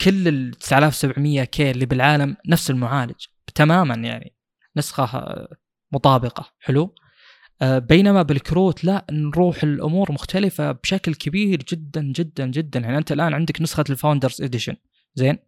كل 0.00 0.28
ال 0.28 0.50
9700 0.50 1.44
K 1.44 1.70
اللي 1.70 1.86
بالعالم 1.86 2.36
نفس 2.46 2.70
المعالج 2.70 3.24
تماما 3.54 3.94
يعني 3.94 4.34
نسخة 4.76 5.48
مطابقة 5.92 6.52
حلو؟ 6.58 6.94
آه، 7.62 7.78
بينما 7.78 8.22
بالكروت 8.22 8.84
لا 8.84 9.06
نروح 9.10 9.62
الأمور 9.62 10.12
مختلفة 10.12 10.72
بشكل 10.72 11.14
كبير 11.14 11.62
جدا 11.72 12.02
جدا 12.02 12.46
جدا. 12.46 12.80
يعني 12.80 12.98
أنت 12.98 13.12
الآن 13.12 13.34
عندك 13.34 13.60
نسخة 13.62 13.84
ال 13.90 13.96
Founders 13.96 14.42
Edition 14.42 14.76
زين؟ 15.14 15.38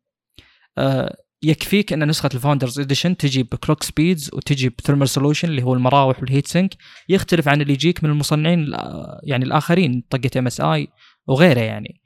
آه، 0.78 1.16
يكفيك 1.42 1.92
أن 1.92 2.08
نسخة 2.08 2.30
ال 2.34 2.39
Founders 2.39 2.80
Edition 2.80 3.16
تجي 3.16 3.42
ب 3.42 3.49
clock 3.49 3.82
speeds 3.82 4.30
وتجي 4.34 4.68
ب 4.68 4.73
thermal 4.73 5.08
solution 5.08 5.48
اللي 5.48 5.62
هو 5.62 5.74
المراوح 5.74 6.20
وال 6.20 6.29
heat 6.29 6.46
sink 6.46 6.74
يختلف 7.08 7.48
عن 7.48 7.60
اللي 7.60 7.72
يجيك 7.72 8.04
من 8.04 8.10
المصنعين 8.10 8.76
يعني 9.22 9.44
الآخرين 9.44 10.04
طقة 10.10 10.30
MSI 10.38 10.88
وغيره 11.26 11.60
يعني. 11.60 12.00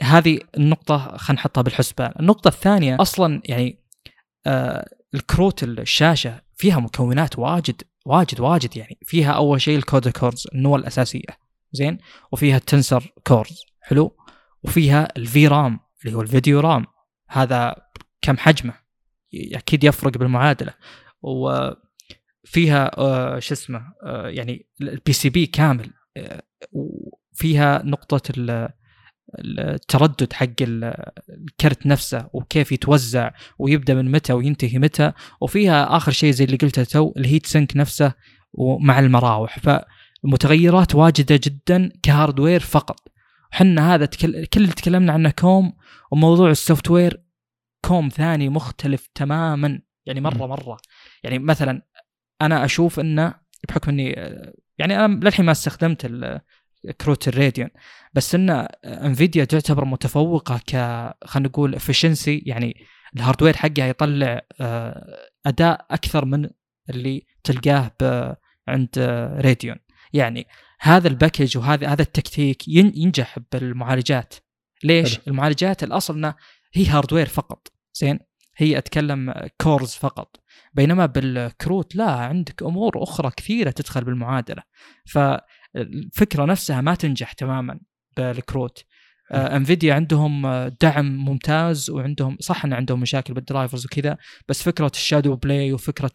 فهذه 0.00 0.40
النقطة 0.56 1.16
خلينا 1.16 1.40
نحطها 1.40 1.62
بالحسبان، 1.62 2.12
النقطة 2.20 2.48
الثانية 2.48 2.96
أصلا 3.00 3.42
يعني 3.44 3.82
آه 4.46 4.88
الكروت 5.14 5.62
الشاشة 5.62 6.42
فيها 6.56 6.80
مكونات 6.80 7.38
واجد 7.38 7.82
واجد 8.06 8.40
واجد 8.40 8.76
يعني. 8.76 8.98
فيها 9.02 9.32
أول 9.32 9.60
شيء 9.60 9.76
ال 9.78 9.84
CUDA 9.84 10.10
cores 10.10 10.46
النواه 10.54 10.78
الأساسية. 10.78 11.46
زين؟ 11.72 11.98
وفيها 12.32 12.56
ال 12.56 12.64
Tensor 12.64 13.12
cores. 13.26 13.62
حلو؟ 13.80 14.16
وفيها 14.62 15.08
ال 15.16 15.46
VRAM 15.46 15.80
اللي 16.04 16.16
هو 16.16 16.20
ال 16.20 16.27
video 16.27 16.60
RAM. 16.60 16.86
هذا 17.28 17.74
كم 18.22 18.36
حجمه؟ 18.36 18.74
أكيد 19.34 19.84
يفرق 19.84 20.18
بالمعادلة. 20.18 20.74
وفيها 21.22 22.98
آه 22.98 23.38
شو 23.38 23.54
اسمه 23.54 23.92
آه 24.04 24.28
يعني 24.28 24.66
ال 24.80 25.12
PCB 25.12 25.46
كامل. 25.46 25.90
آه 26.16 26.42
وفيها 26.72 27.82
نقطة 27.84 28.22
التردد 29.38 30.32
حق 30.32 30.46
الكرت 30.62 31.86
نفسه 31.86 32.28
وكيف 32.32 32.72
يتوزع 32.72 33.30
ويبدأ 33.58 33.94
من 33.94 34.10
متى 34.10 34.32
وينتهي 34.32 34.78
متى. 34.78 35.12
وفيها 35.40 35.96
آخر 35.96 36.12
شيء 36.12 36.30
زي 36.30 36.44
اللي 36.44 36.56
قلته 36.56 36.84
تو 36.84 37.12
ال 37.16 37.22
heat 37.22 37.46
sink 37.46 37.76
نفسه 37.76 38.12
ومع 38.52 38.98
المراوح. 38.98 39.58
فالمتغيرات 39.58 40.94
واجدة 40.94 41.40
جدا 41.44 41.90
ك 42.02 42.08
hardware 42.08 42.60
فقط. 42.60 43.00
حنا 43.50 43.94
هذا 43.94 44.06
تكل... 44.06 44.44
كل 44.46 44.60
اللي 44.60 44.72
تكلمنا 44.72 45.12
عنه 45.12 45.30
كوم 45.30 45.72
وموضوع 46.10 46.50
ال 46.50 46.90
software 46.90 47.22
كوم 47.84 48.08
ثاني 48.08 48.48
مختلف 48.48 49.06
تماما. 49.14 49.80
يعني 50.06 50.20
مرة 50.20 50.46
مرة. 50.46 50.78
يعني 51.22 51.38
مثلا 51.38 51.82
أنا 52.42 52.64
أشوف 52.64 53.00
إنه 53.00 53.34
بحكم 53.68 53.90
إني 53.90 54.10
يعني 54.78 55.04
أنا 55.04 55.24
للحين 55.24 55.44
ما 55.44 55.52
استخدمت 55.52 56.06
كروت 57.00 57.28
ال 57.28 57.33
Radeon. 57.33 57.68
بس 58.14 58.34
إن 58.34 58.50
NVIDIA 58.84 59.44
تعتبر 59.44 59.84
متفوقة 59.84 60.58
ك 60.58 60.70
خلينا 61.24 61.48
نقول 61.48 61.74
efficiency 61.74 62.42
يعني 62.46 62.86
ال 63.16 63.20
hardware 63.20 63.56
حقها 63.56 63.86
يطلع 63.86 64.40
آه، 64.60 65.16
أداء 65.46 65.86
أكثر 65.90 66.24
من 66.24 66.50
اللي 66.90 67.26
تلقاه 67.44 68.36
عند 68.68 68.98
Radeon. 69.40 69.76
يعني 70.12 70.46
هذا 70.80 71.08
ال 71.08 71.14
package 71.14 71.58
وهذا 71.58 71.88
هذا 71.88 72.02
التكتيك 72.02 72.68
ينجح 72.68 73.38
بالمعالجات. 73.52 74.34
ليش؟ 74.84 75.14
حلو. 75.14 75.24
المعالجات 75.28 75.82
الأصل 75.84 76.14
إنها 76.14 76.36
هي 76.74 76.86
hardware 76.86 77.26
فقط. 77.26 77.72
زين؟ 77.94 78.18
هي 78.56 78.78
أتكلم 78.78 79.34
cores 79.60 79.90
فقط. 79.90 80.36
بينما 80.74 81.06
بالكروت 81.06 81.96
لا 81.96 82.10
عندك 82.10 82.62
أمور 82.62 83.02
أخرى 83.02 83.30
كثيرة 83.36 83.70
تدخل 83.70 84.04
بالمعادلة. 84.04 84.62
فالفكرة 85.76 86.44
نفسها 86.44 86.80
ما 86.80 86.94
تنجح 86.94 87.32
تماما 87.32 87.80
بالكروت. 88.16 88.84
آه 89.32 89.56
NVIDIA 89.56 89.94
عندهم 89.94 90.46
دعم 90.80 91.16
ممتاز 91.16 91.90
وعندهم 91.90 92.36
صح 92.40 92.64
إن 92.64 92.72
عندهم 92.72 93.00
مشاكل 93.00 93.34
بال 93.34 93.46
drivers 93.46 93.86
وكذا 93.86 94.16
بس 94.48 94.62
فكرة 94.62 94.90
ال 94.94 95.36
ShadowPlay 95.36 95.72
وفكرة 95.72 96.12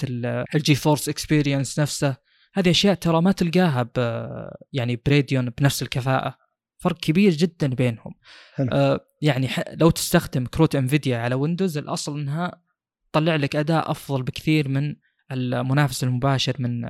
ال 0.56 0.76
GeForce 0.76 1.10
Experience 1.10 1.80
نفسه 1.80 2.16
هذه 2.54 2.70
أشياء 2.70 2.94
ترى 2.94 3.22
ما 3.22 3.32
تلقاها 3.32 3.84
ب 3.84 4.26
يعني 4.74 5.02
ب 5.06 5.12
Radeon 5.12 5.50
بنفس 5.50 5.82
الكفاءة. 5.82 6.36
فرق 6.78 6.98
كبير 6.98 7.32
جدا 7.32 7.68
بينهم. 7.68 8.14
حلو. 8.56 8.70
آه 8.72 9.00
يعني 9.22 9.50
لو 9.74 9.90
تستخدم 9.90 10.46
كروت 10.46 10.76
NVIDIA 10.76 11.18
على 11.18 11.36
Windows 11.36 11.78
الأصل 11.78 12.20
إنها 12.20 12.62
تطلع 13.12 13.36
لك 13.36 13.56
أداء 13.56 13.92
أفضل 13.92 14.24
بكثير 14.24 14.70
من 14.70 14.96
المنافس 15.32 16.04
المباشر 16.04 16.56
من 16.60 16.86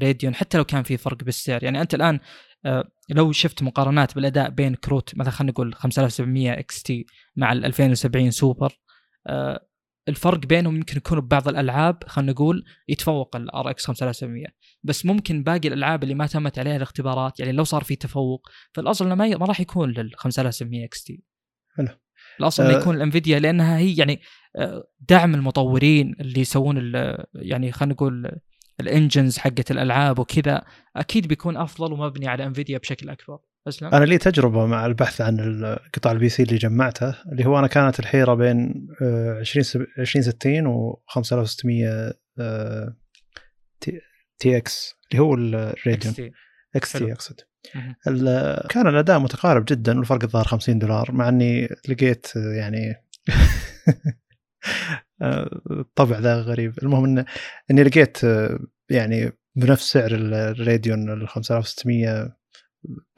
Radeon 0.00 0.34
حتى 0.34 0.58
لو 0.58 0.64
كان 0.64 0.82
في 0.82 0.96
فرق 0.96 1.24
بالسعر. 1.24 1.64
يعني 1.64 1.80
أنت 1.80 1.94
الآن 1.94 2.20
آه 2.64 2.84
لو 3.10 3.32
شفت 3.32 3.62
مقارنات 3.62 4.14
بالأداء 4.14 4.50
بين 4.50 4.74
كروت 4.74 5.16
مثلا 5.16 5.30
خلينا 5.30 5.52
نقول 5.52 5.74
5700 5.74 6.58
XT 6.58 7.06
مع 7.36 7.52
ال 7.52 7.64
2070 7.64 8.30
سوبر 8.30 8.72
آه 9.26 9.66
الفرق 10.08 10.38
بينهم 10.38 10.76
يمكن 10.76 10.96
يكون 10.96 11.20
ببعض 11.20 11.48
الألعاب 11.48 12.04
خلينا 12.06 12.32
نقول 12.32 12.64
يتفوق 12.88 13.36
ال 13.36 13.70
RX 13.70 13.86
5700 13.86 14.46
بس 14.82 15.06
ممكن 15.06 15.42
باقي 15.42 15.68
الألعاب 15.68 16.02
اللي 16.02 16.14
ما 16.14 16.26
تمت 16.26 16.58
عليها 16.58 16.76
الاختبارات 16.76 17.40
يعني 17.40 17.52
لو 17.52 17.64
صار 17.64 17.84
في 17.84 17.96
تفوق 17.96 18.48
فالأصل 18.72 19.06
إنه 19.06 19.14
ما, 19.14 19.28
ما 19.28 19.46
راح 19.46 19.60
يكون 19.60 19.90
لل 19.90 20.12
5700 20.16 20.84
XT. 20.84 21.22
حلو. 21.76 21.88
الأصل 22.40 22.62
إنه 22.62 22.76
أه. 22.76 22.80
يكون 22.80 22.96
ال 22.96 23.02
NVIDIA 23.02 23.38
لأنها 23.38 23.78
هي 23.78 23.96
يعني 23.96 24.20
آه، 24.56 24.84
دعم 25.00 25.34
المطورين 25.34 26.16
اللي 26.20 26.40
يسوون 26.40 26.92
يعني 27.34 27.72
خلينا 27.72 27.94
نقول 27.94 28.40
ال 28.80 28.87
engines 28.87 29.38
حقت 29.38 29.70
الألعاب 29.70 30.18
وكذا 30.18 30.62
أكيد 30.96 31.26
بيكون 31.26 31.56
أفضل 31.56 31.92
ومبني 31.92 32.28
على 32.28 32.46
NVIDIA 32.46 32.78
بشكل 32.78 33.08
أكبر. 33.08 33.38
اسلم 33.68 33.94
أنا 33.94 34.04
لي 34.04 34.18
تجربة 34.18 34.66
مع 34.66 34.86
البحث 34.86 35.20
عن 35.20 35.64
قطع 35.94 36.12
ال 36.12 36.28
PC 36.28 36.42
اللي 36.42 36.56
جمعته 36.56 37.14
اللي 37.32 37.46
هو 37.46 37.58
أنا 37.58 37.66
كانت 37.66 38.00
الحيرة 38.00 38.34
بين 38.34 38.88
20 39.40 39.86
2060 39.98 40.66
و 40.66 41.02
5600 41.06 42.14
TX 44.38 44.94
اللي 45.12 45.22
هو 45.22 45.34
ال 45.34 46.32
Radeon 46.76 46.92
XT 46.92 47.12
أقصد. 47.12 47.40
كان 48.70 48.86
الأداء 48.86 49.18
متقارب 49.18 49.64
جدا 49.64 49.98
والفرق 49.98 50.22
الظاهر 50.22 50.44
50 50.44 50.78
دولار 50.78 51.12
مع 51.12 51.28
إني 51.28 51.68
لقيت 51.88 52.26
يعني 52.36 52.94
الطبع 55.70 56.18
ذا 56.18 56.40
غريب. 56.40 56.78
المهم 56.82 57.04
إن 57.04 57.24
إني 57.70 57.82
لقيت 57.82 58.18
يعني 58.90 59.32
بنفس 59.56 59.92
سعر 59.92 60.10
ال 60.12 60.26
Radeon 60.26 61.12
ال 61.12 61.28
5600 61.28 62.36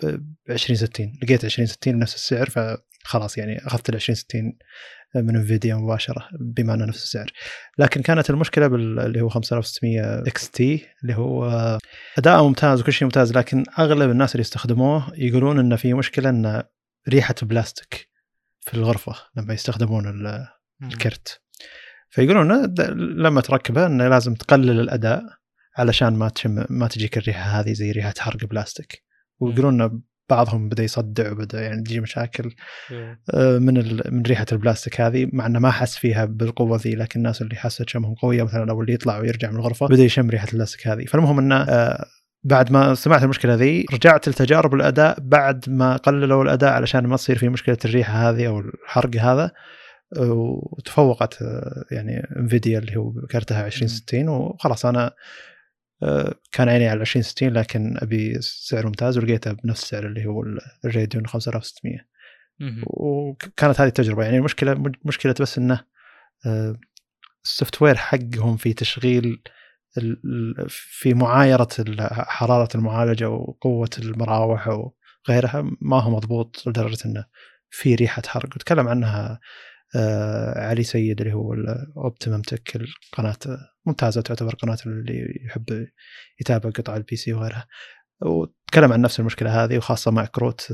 ب 0.03 0.53
20 0.53 0.77
60 0.77 1.13
لقيت 1.23 1.45
20 1.45 1.67
60 1.67 1.93
بنفس 1.93 2.15
السعر 2.15 2.51
فخلاص 2.51 3.39
يعني 3.39 3.67
أخذت 3.67 3.89
ال 3.89 3.95
20 3.95 4.17
60 4.17 4.53
من 5.15 5.37
NVIDIA 5.37 5.75
مباشرة 5.75 6.29
بما 6.41 6.75
إنه 6.75 6.85
نفس 6.85 7.03
السعر. 7.03 7.33
لكن 7.79 8.03
كانت 8.03 8.31
المشكلة 8.31 8.67
باللي 8.67 9.21
هو 9.21 9.29
5600 9.29 10.19
XT 10.19 10.87
اللي 11.03 11.15
هو 11.15 11.49
أداء 12.19 12.43
ممتاز 12.43 12.81
وكل 12.81 12.93
شيء 12.93 13.05
ممتاز 13.05 13.33
لكن 13.33 13.65
أغلب 13.79 14.11
الناس 14.11 14.35
اللي 14.35 14.43
استخدموه 14.43 15.13
يقولون 15.15 15.59
انه 15.59 15.77
في 15.77 15.95
مشكلة 15.95 16.29
إن 16.29 16.63
ريحة 17.09 17.35
بلاستيك 17.43 18.09
في 18.61 18.75
الغرفة 18.75 19.15
لما 19.37 19.55
يستخدمون 19.55 20.27
الكرت 20.83 21.41
فيقولون 22.11 22.75
لما 23.23 23.41
تركبه 23.41 23.87
إنه 23.87 24.09
لازم 24.09 24.35
تقلل 24.35 24.81
الأداء 24.81 25.23
علشان 25.79 26.15
ما 26.15 26.29
تشم 26.29 26.65
ما 26.71 26.89
تجيك 26.89 27.19
الريحة 27.19 27.61
هذه 27.61 27.73
زي 27.73 27.93
ريحة 27.93 28.15
حرق 28.19 28.45
بلاستيك. 28.45 29.05
ويقولون 29.41 29.81
ان 29.81 30.01
بعضهم 30.31 30.69
بدأ 30.69 30.83
يصدع 30.83 31.33
وبدأ 31.33 31.63
يعني 31.63 31.83
تجي 31.83 32.01
مشاكل 32.01 32.55
آه، 33.35 33.59
من 33.59 34.01
من 34.13 34.23
ريحة 34.23 34.47
البلاستيك 34.53 35.01
هذه 35.01 35.29
مع 35.33 35.47
إنه 35.47 35.59
ما 35.59 35.71
حس 35.71 35.97
فيها 35.97 36.25
بالقوة 36.25 36.79
ذي 36.83 36.95
لكن 36.95 37.21
الناس 37.21 37.43
اللي 37.43 37.57
حست 37.57 37.89
شمهم 37.89 38.15
قوية 38.15 38.43
مثلا 38.43 38.71
أو 38.71 38.81
اللي 38.81 38.93
يطلع 38.93 39.19
ويرجع 39.19 39.51
من 39.51 39.57
الغرفة 39.57 39.87
بدأ 39.87 40.03
يشم 40.03 40.31
ريحة 40.31 40.47
البلاستيك 40.49 40.89
هذه. 40.89 41.05
فالمهم 41.05 41.39
إنه 41.39 41.57
آه، 41.57 42.07
بعد 42.45 42.73
ما 42.73 42.95
سمعت 42.95 43.23
المشكلة 43.23 43.55
ذي 43.55 43.87
رجعت 43.93 44.29
لتجارب 44.29 44.75
الأداء 44.75 45.19
بعد 45.21 45.65
ما 45.69 45.97
قللوا 45.97 46.43
الأداء 46.43 46.73
علشان 46.73 47.07
ما 47.07 47.17
تصير 47.17 47.39
في 47.39 47.49
مشكلة 47.49 47.79
الريحة 47.85 48.31
هذه 48.31 48.47
أو 48.47 48.61
الحرق 48.61 49.17
هذا. 49.17 49.51
وتفوقت 50.17 51.43
آه، 51.43 51.85
يعني 51.91 52.29
انفيديا 52.37 52.79
اللي 52.79 52.97
هو 52.97 53.13
كرتها 53.31 53.67
2060 53.67 54.29
وخلاص 54.29 54.87
أنا 54.87 55.15
آه، 56.03 56.35
كان 56.53 56.69
عيني 56.69 56.89
على 56.89 57.01
2060 57.01 57.49
لكن 57.49 57.97
أبي 58.03 58.41
سعر 58.41 58.87
ممتاز 58.87 59.19
ولقيته 59.19 59.53
بنفس 59.53 59.83
السعر 59.83 60.07
اللي 60.07 60.27
هو 60.27 60.45
الراديون 60.85 61.27
5600 61.27 62.09
وكانت 62.87 63.81
هذه 63.81 63.89
التجربة. 63.89 64.25
يعني 64.25 64.37
المشكلة 64.37 64.83
مشكلة 65.05 65.35
بس 65.41 65.59
إنه 65.59 65.85
آه، 66.47 66.77
السوفت 67.45 67.83
وير 67.83 67.95
حقهم 67.95 68.57
في 68.57 68.73
تشغيل 68.73 69.43
في 70.69 71.15
معايرة 71.15 71.69
حرارة 72.11 72.69
المعالجة 72.75 73.29
وقوة 73.29 73.91
المراوح 73.99 74.69
وغيرها 74.69 75.71
ما 75.81 76.01
هو 76.03 76.11
مضبوط 76.11 76.67
لدرجة 76.67 76.99
إنه 77.07 77.25
في 77.71 77.95
ريحة 77.95 78.23
حرق. 78.27 78.57
وتكلم 78.57 78.89
عنها 78.89 79.41
علي 80.57 80.83
سيد 80.83 81.21
اللي 81.21 81.35
هو 81.35 81.53
الأوبتيمم 81.53 82.43
تك 82.43 82.77
القناة 82.77 83.37
ممتازة 83.87 84.21
تعتبر 84.21 84.55
قناة 84.55 84.79
اللي 84.87 85.43
يحب 85.47 85.87
يتابع 86.41 86.71
قطع 86.71 86.97
ال 86.97 87.17
PC 87.17 87.33
وغيرها. 87.33 87.67
وتكلم 88.23 88.93
عن 88.93 89.01
نفس 89.01 89.21
المشكلة 89.21 89.65
هذه 89.65 89.77
وخاصة 89.77 90.11
مع 90.11 90.25
كروت 90.25 90.69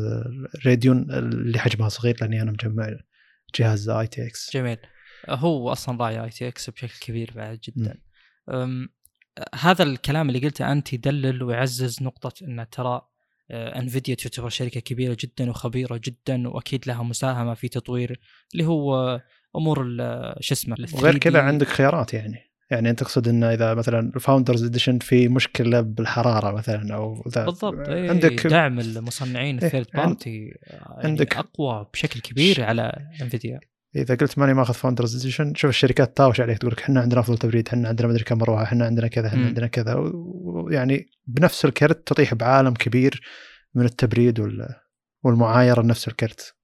Radeon 0.67 1.11
اللي 1.11 1.59
حجمها 1.59 1.89
صغير 1.89 2.17
لأني 2.21 2.43
أنا 2.43 2.51
مجمع 2.51 2.89
جهاز 3.55 3.89
ITX 3.89 4.51
جميل. 4.55 4.79
هو 5.29 5.73
أصلا 5.73 5.99
راعي 5.99 6.25
ITX 6.25 6.71
بشكل 6.71 6.99
كبير 7.01 7.33
بعد 7.37 7.59
جدا. 7.65 8.01
هذا 9.55 9.83
الكلام 9.83 10.29
اللي 10.29 10.39
قلته 10.39 10.73
أنت 10.73 10.93
يدلل 10.93 11.43
ويعزز 11.43 12.03
نقطة 12.03 12.45
ان 12.45 12.67
ترى 12.71 12.89
آه، 12.89 13.14
Nvidia 13.51 14.15
تعتبر 14.15 14.49
شركة 14.49 14.81
كبيرة 14.81 15.17
جدا 15.21 15.51
وخبيرة 15.51 16.01
جدا 16.05 16.49
وأكيد 16.49 16.87
لها 16.87 17.03
مساهمة 17.03 17.55
في 17.55 17.69
تطوير 17.69 18.21
اللي 18.55 18.65
هو 18.67 19.21
أمور 19.57 19.85
شو 20.41 20.55
اسمه 20.55 20.77
وغير 20.95 21.19
كذا 21.19 21.41
عندك 21.41 21.67
خيارات 21.67 22.15
يعني. 22.15 22.51
يعني 22.71 22.91
أنت 22.91 23.01
تقصد 23.01 23.29
انه 23.29 23.53
إذا 23.53 23.75
مثلا 23.75 24.13
ال 24.17 24.22
Founders 24.22 24.65
Edition 24.65 24.99
في 24.99 25.29
مشكلة 25.29 25.81
بالحرارة 25.81 26.51
مثلا 26.53 26.95
أو 26.95 27.23
اذا 27.27 27.45
بالضبط 27.45 27.89
إيه 27.89 28.11
عندك 28.11 28.47
دعم 28.47 28.81
المصنعين 28.81 29.59
إيه، 29.59 29.67
ال 29.67 29.70
third 29.70 29.87
party 29.95 30.45
يعني 30.67 30.85
عندك- 31.05 31.37
أقوى 31.37 31.87
بشكل 31.93 32.21
كبير 32.21 32.65
على 32.65 33.09
Nvidia 33.23 33.61
إذا 33.97 34.15
قلت 34.15 34.39
ماني 34.39 34.55
ماخذ 34.55 34.75
Founders 34.75 35.17
Edition 35.21 35.55
شوف 35.55 35.71
الشركات 35.71 36.17
تهاوش 36.17 36.41
عليك 36.41 36.59
تقول 36.59 36.73
لك 36.73 36.81
إحنا 36.83 37.01
عندنا 37.01 37.21
أفضل 37.21 37.39
تبريد 37.39 37.69
إحنا 37.69 37.89
عندنا 37.89 38.09
مدري 38.09 38.25
كم 38.25 38.39
مروحة 38.39 38.63
إحنا 38.63 38.85
عندنا 38.85 39.09
كذا 39.09 39.27
إحنا. 39.29 39.47
عندنا 39.47 39.67
كذا 39.67 39.95
ويعني 40.15 41.07
بنفس 41.27 41.65
الكرت 41.65 42.07
تطيح 42.09 42.35
بعالم 42.35 42.75
كبير 42.75 43.21
من 43.75 43.85
التبريد 43.85 44.41
وال 44.41 44.69
والمعايرة 45.23 45.83
لنفس 45.83 46.09
الكرت. 46.09 46.55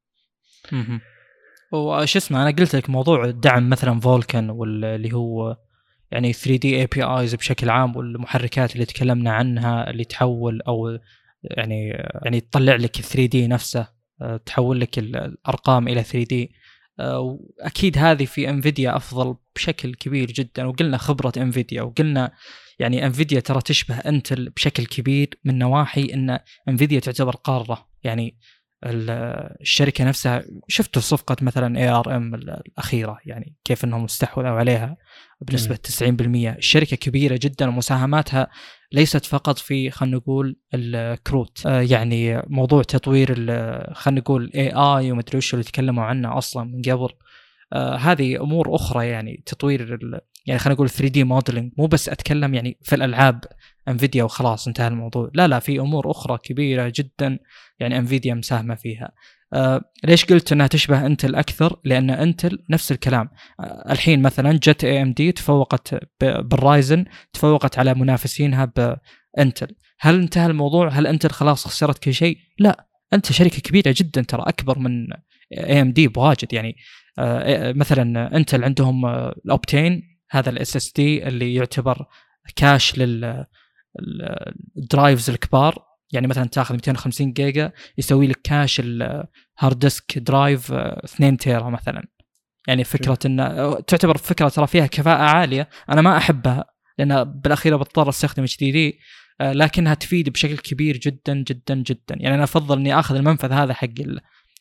وش 1.73 2.17
اسمه 2.17 2.43
أنا 2.43 2.51
قلت 2.57 2.77
لك 2.77 2.91
موضوع 2.91 3.31
دعم 3.31 3.69
مثلا 3.71 4.01
Vulkan 4.01 4.51
واللي 4.51 5.13
هو 5.13 5.57
يعني 6.11 6.33
3D 6.33 6.81
APIs 6.81 7.35
بشكل 7.35 7.71
عام 7.71 7.97
والمحركات 7.97 8.75
اللي 8.75 8.85
تكلمنا 8.87 9.33
عنها 9.33 9.91
اللي 9.91 10.05
تحول 10.05 10.63
أو 10.63 10.99
يعني 11.43 11.89
يعني 12.23 12.41
تطلع 12.41 12.75
لك 12.77 12.97
3D 12.97 13.47
نفسه 13.49 13.89
تحول 14.47 14.81
لك 14.81 14.99
ال- 14.99 15.17
الأرقام 15.17 15.89
إلى 15.89 16.03
3D 16.03 16.53
وأكيد 17.01 17.99
هذه 17.99 18.25
في 18.25 18.51
Nvidia 18.51 18.97
أفضل 18.97 19.37
بشكل 19.57 19.95
كبير 19.95 20.31
جدا. 20.33 20.65
وقلنا 20.67 20.97
خبرة 20.97 21.33
Nvidia 21.37 21.83
وقلنا 21.83 22.33
يعني 22.79 23.07
Nvidia 23.07 23.41
ترى 23.41 23.61
تشبه 23.61 23.95
Intel 23.99 24.51
بشكل 24.51 24.87
كبير 24.87 25.29
من 25.45 25.59
نواحي 25.59 26.15
إن 26.15 26.39
Nvidia 26.69 27.01
تعتبر 27.01 27.37
قارة. 27.37 27.89
يعني 28.05 28.39
ال- 28.87 29.11
الشركة 29.61 30.05
نفسها 30.05 30.45
شفت 30.69 30.99
صفقة 30.99 31.37
مثلا 31.43 31.79
ARM 31.79 32.35
الأخيرة؟ 32.35 33.19
يعني 33.27 33.57
كيف 33.65 33.85
إنهم 33.85 34.05
استحوذوا 34.05 34.51
عليها؟ 34.51 34.97
بنسبة 35.43 35.77
90% 35.77 36.57
الشركة 36.59 36.97
كبيرة 36.97 37.39
جدا 37.43 37.69
ومساهماتها 37.69 38.49
ليست 38.93 39.25
فقط 39.25 39.59
في 39.59 39.91
خلينا 39.91 40.17
نقول 40.17 40.57
الكروت. 40.75 41.67
آه، 41.67 41.81
يعني 41.81 42.43
موضوع 42.47 42.83
تطوير 42.83 43.35
خلينا 43.95 44.21
نقول 44.21 44.51
AI 44.55 45.13
ومدري 45.13 45.39
وش 45.39 45.55
اللي 45.55 45.65
تكلموا 45.65 46.05
عنه 46.05 46.39
أصلا 46.39 46.65
من 46.65 46.83
قبل. 46.83 47.09
آه، 47.73 47.97
هذه 47.97 48.43
أمور 48.43 48.75
أخرى 48.75 49.07
يعني 49.07 49.43
تطوير 49.47 49.99
يعني 50.47 50.59
خلينا 50.59 50.75
نقول 50.75 50.91
3D 50.91 51.25
modeling 51.25 51.73
مو 51.79 51.87
بس 51.87 52.09
أتكلم 52.09 52.55
يعني 52.55 52.79
في 52.83 52.95
الألعاب 52.95 53.45
Nvidia 53.89 54.25
وخلاص 54.25 54.67
انتهى 54.67 54.89
الموضوع. 54.89 55.31
لا 55.35 55.49
لا 55.49 55.59
في 55.59 55.81
أمور 55.81 56.11
أخرى 56.11 56.39
كبيرة 56.39 56.93
جدا 56.97 57.39
يعني 57.81 57.99
Nvidia 57.99 58.35
مساهمة 58.35 58.75
فيها. 58.75 59.13
آه 59.53 59.81
ليش 60.05 60.25
قلت 60.25 60.53
إنها 60.53 60.67
تشبه 60.67 61.07
Intel 61.07 61.35
أكثر؟ 61.35 61.81
لأن 61.85 62.11
Intel 62.11 62.65
نفس 62.71 62.93
الكلام. 62.93 63.29
آه 63.61 63.93
الحين 63.93 64.23
مثلا 64.23 64.53
جت 64.53 64.85
AMD 64.85 65.33
تفوقت 65.33 65.95
بال 66.21 66.45
Ryzen 66.45 67.05
تفوقت 67.33 67.79
على 67.79 67.95
منافسينها 67.95 68.73
ب 69.37 69.42
Intel 69.42 69.69
هل 70.01 70.15
انتهى 70.21 70.47
الموضوع؟ 70.47 70.89
هل 70.89 71.07
Intel 71.07 71.31
خلاص 71.31 71.67
خسرت 71.67 71.99
كل 71.99 72.15
شيء؟ 72.15 72.39
لا. 72.59 72.87
أنت 73.13 73.33
شركة 73.33 73.61
كبيرة 73.61 73.95
جدا 73.97 74.23
ترى 74.23 74.43
أكبر 74.47 74.79
من 74.79 75.07
AMD 75.59 76.09
بواجد 76.09 76.53
يعني. 76.53 76.77
آه 77.19 77.73
مثلا 77.73 78.37
Intel 78.37 78.65
عندهم 78.65 79.07
ال 79.07 79.20
Optane 79.20 80.03
هذا 80.31 80.51
ال 80.51 80.77
SSD 80.77 81.29
اللي 81.29 81.55
يعتبر 81.55 82.07
cache 82.57 82.99
لل 82.99 83.25
ال- 83.25 84.55
ال 84.77 84.84
drives 84.84 85.31
الكبار. 85.31 85.90
يعني 86.13 86.27
مثلا 86.27 86.45
تاخذ 86.45 86.75
250 86.75 87.33
جيجا 87.33 87.73
يسوي 87.99 88.27
لك 88.27 88.41
cache 88.45 88.81
ال 88.85 89.03
hard 89.03 89.79
disk 89.79 90.19
drive 90.19 90.73
آه، 90.73 91.01
2 91.05 91.37
tera 91.37 91.71
مثلا. 91.71 92.09
يعني 92.69 92.85
فكرة 92.85 93.19
إن 93.27 93.41
آه، 93.41 93.81
تعتبر 93.81 94.17
فكرة 94.17 94.49
ترى 94.49 94.67
فيها 94.67 94.87
كفاءة 94.87 95.23
عالية 95.23 95.69
أنا 95.91 96.01
ما 96.01 96.17
أحبها 96.17 96.65
لأن 96.99 97.25
بالأخير 97.25 97.77
بضطر 97.77 98.09
أستخدم 98.09 98.43
HDD 98.43 98.99
لكنها 99.41 99.95
تفيد 99.95 100.29
بشكل 100.29 100.57
كبير 100.59 100.97
جدا 100.97 101.35
جدا 101.35 101.75
جدا. 101.75 102.17
يعني 102.21 102.35
أنا 102.35 102.45
أفضل 102.45 102.79
إني 102.79 102.99
آخذ 102.99 103.15
المنفذ 103.17 103.53
هذا 103.53 103.75
حق 103.75 103.89
ال- 104.01 104.21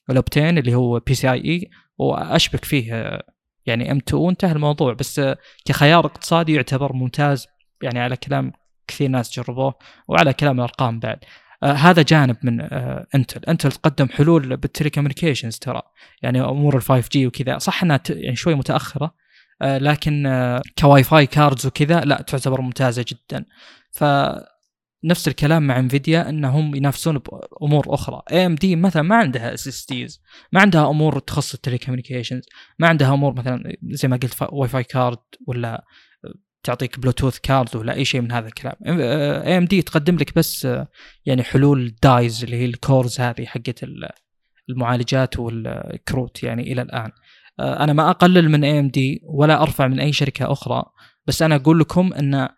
ال 0.10 0.16
Optane 0.16 0.58
اللي 0.58 0.76
هو 0.76 1.00
PCIe 1.00 1.70
وأشبك 1.98 2.66
فيه 2.66 2.94
آه، 2.94 3.24
يعني 3.66 3.92
M.2 3.91 4.22
وانتهى 4.24 4.52
الموضوع. 4.52 4.94
بس 4.94 5.20
آه، 5.20 5.38
كخيار 5.66 6.06
اقتصادي 6.06 6.54
يعتبر 6.54 6.94
ممتاز 6.94 7.48
يعني 7.84 8.00
على 8.00 8.16
كلام 8.18 8.52
كثير 8.90 9.10
ناس 9.10 9.40
جربوه 9.40 9.74
وعلى 10.07 10.34
كلام 10.34 10.56
الأرقام 10.57 10.99
بعد. 10.99 11.20
آه 11.64 11.74
هذا 11.74 12.02
جانب 12.02 12.38
من 12.44 12.61
آه 12.61 13.07
Intel 13.16 13.41
Intel 13.46 13.72
تقدم 13.72 14.07
حلول 14.10 14.57
بال 14.58 14.68
telecommunications 14.68 15.58
ترى. 15.57 15.82
يعني 16.22 16.41
أمور 16.41 16.78
ال 16.78 16.82
5G 16.82 17.28
وكذا. 17.28 17.57
صح 17.57 17.84
إنها 17.84 17.99
يعني 18.10 18.36
شوي 18.36 18.56
متأخرة 18.56 19.16
آه 19.61 19.78
لكن 19.78 20.26
آه 20.26 20.61
ك 20.80 21.04
Wi-Fi 21.04 21.26
cards 21.28 21.66
وكذا 21.66 22.02
لا 22.02 22.22
تعتبر 22.22 22.61
ممتازة 22.61 23.06
جدا. 23.07 23.45
ف 23.91 24.03
نفس 25.03 25.28
الكلام 25.28 25.68
مع 25.68 25.80
Nvidia 25.80 26.30
إنهم 26.30 26.76
ينافسون 26.76 27.18
بامور 27.61 27.94
أخرى. 27.94 28.22
AMD 28.32 28.76
مثلا 28.76 29.02
ما 29.02 29.16
عندها 29.16 29.53
SSDs 29.54 30.22
ما 30.52 30.61
عندها 30.61 30.90
أمور 30.90 31.20
تخص 31.20 31.53
ال 31.54 31.58
telecommunications 31.58 32.44
ما 32.80 32.88
عندها 32.88 33.14
أمور 33.14 33.34
مثلا 33.34 33.76
زي 33.84 34.07
ما 34.07 34.18
قلت 34.18 34.36
Wi-Fi 34.41 34.84
card 34.84 35.18
ولا 35.48 35.86
تعطيك 36.64 36.99
Bluetooth 37.00 37.40
card 37.40 37.76
ولا 37.76 37.94
أي 37.94 38.06
شيء 38.06 38.22
من 38.22 38.31
هذا 38.31 38.48
الكلام. 38.48 38.76
AMD 38.86 39.82
تقدم 39.81 40.15
لك 40.15 40.36
بس 40.36 40.65
آه، 40.65 40.88
يعني 41.26 41.44
حلول 41.44 41.95
dies 42.04 42.44
اللي 42.44 42.56
هي 42.57 42.65
ال 42.66 42.75
cores 42.75 43.20
هذه 43.19 43.45
حقت 43.45 43.84
ال- 43.84 44.10
المعالجات 44.69 45.40
والكروت 45.40 46.44
يعني 46.44 46.72
إلى 46.73 46.81
الآن. 46.81 47.11
آه، 47.60 47.84
أنا 47.84 47.94
ما 47.94 48.10
أقلل 48.10 48.49
من 48.49 48.64
AMD 48.64 49.22
ولا 49.23 49.61
أرفع 49.61 49.88
من 49.88 49.99
أي 49.99 50.14
شركة 50.14 50.52
أخرى 50.52 50.84
بس 51.27 51.41
أنا 51.41 51.56
أقول 51.56 51.80
لكم 51.80 52.14
إن 52.14 52.49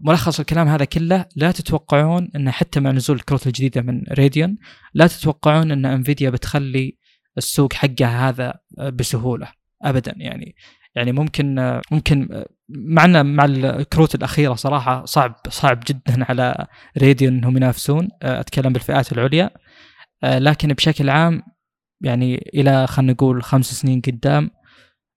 ملخص 0.00 0.40
الكلام 0.40 0.68
هذا 0.68 0.84
كله 0.84 1.24
لا 1.36 1.52
تتوقعون 1.52 2.30
إن 2.36 2.50
حتى 2.50 2.80
مع 2.80 2.90
نزول 2.90 3.16
الكروت 3.16 3.46
الجديدة 3.46 3.82
من 3.82 4.02
راديون 4.18 4.58
لا 4.94 5.06
تتوقعون 5.06 5.70
إن 5.70 5.86
انفيديا 5.86 6.30
بتخلي 6.30 6.98
السوق 7.38 7.72
حقها 7.72 8.28
هذا 8.28 8.54
آه، 8.78 8.88
بسهولة 8.90 9.48
ابدا 9.82 10.14
يعني. 10.16 10.54
يعني 10.94 11.12
ممكن 11.12 11.58
آه، 11.58 11.82
ممكن 11.90 12.28
آه، 12.32 12.46
معنا 12.68 13.22
مع 13.22 13.44
الكروت 13.44 14.14
الأخيرة 14.14 14.54
صراحة 14.54 15.04
صعب 15.04 15.36
صعب 15.48 15.80
جدا 15.86 16.24
على 16.28 16.66
راديون 17.02 17.32
إنهم 17.32 17.56
ينافسون 17.56 18.08
آه، 18.22 18.40
أتكلم 18.40 18.72
بالفئات 18.72 19.12
العليا. 19.12 19.50
آه، 20.24 20.38
لكن 20.38 20.68
بشكل 20.68 21.10
عام 21.10 21.42
يعني 22.00 22.50
إلى 22.54 22.86
خلينا 22.86 23.12
نقول 23.12 23.42
خمس 23.42 23.72
سنين 23.72 24.00
قدام 24.00 24.50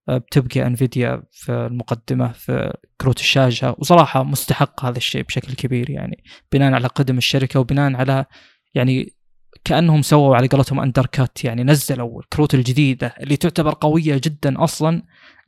آه، 0.09 0.17
بتبقى 0.17 0.67
Nvidia 0.67 1.23
في 1.31 1.51
المقدمة 1.51 2.31
في 2.31 2.73
كروت 3.01 3.19
الشاشة 3.19 3.75
وصراحة 3.77 4.23
مستحق 4.23 4.85
هذا 4.85 4.97
الشيء 4.97 5.23
بشكل 5.23 5.53
كبير 5.53 5.89
يعني 5.89 6.23
بناء 6.51 6.73
على 6.73 6.87
قدم 6.87 7.17
الشركة 7.17 7.59
وبناء 7.59 7.95
على 7.95 8.25
يعني 8.73 9.13
كأنهم 9.63 10.01
سووا 10.01 10.35
على 10.35 10.47
قولتهم 10.47 10.79
undercut 10.79 11.43
يعني 11.43 11.63
نزلوا 11.63 12.21
الكروت 12.21 12.53
الجديدة 12.53 13.13
اللي 13.19 13.37
تعتبر 13.37 13.73
قوية 13.81 14.21
جدا 14.23 14.63
أصلا 14.63 15.03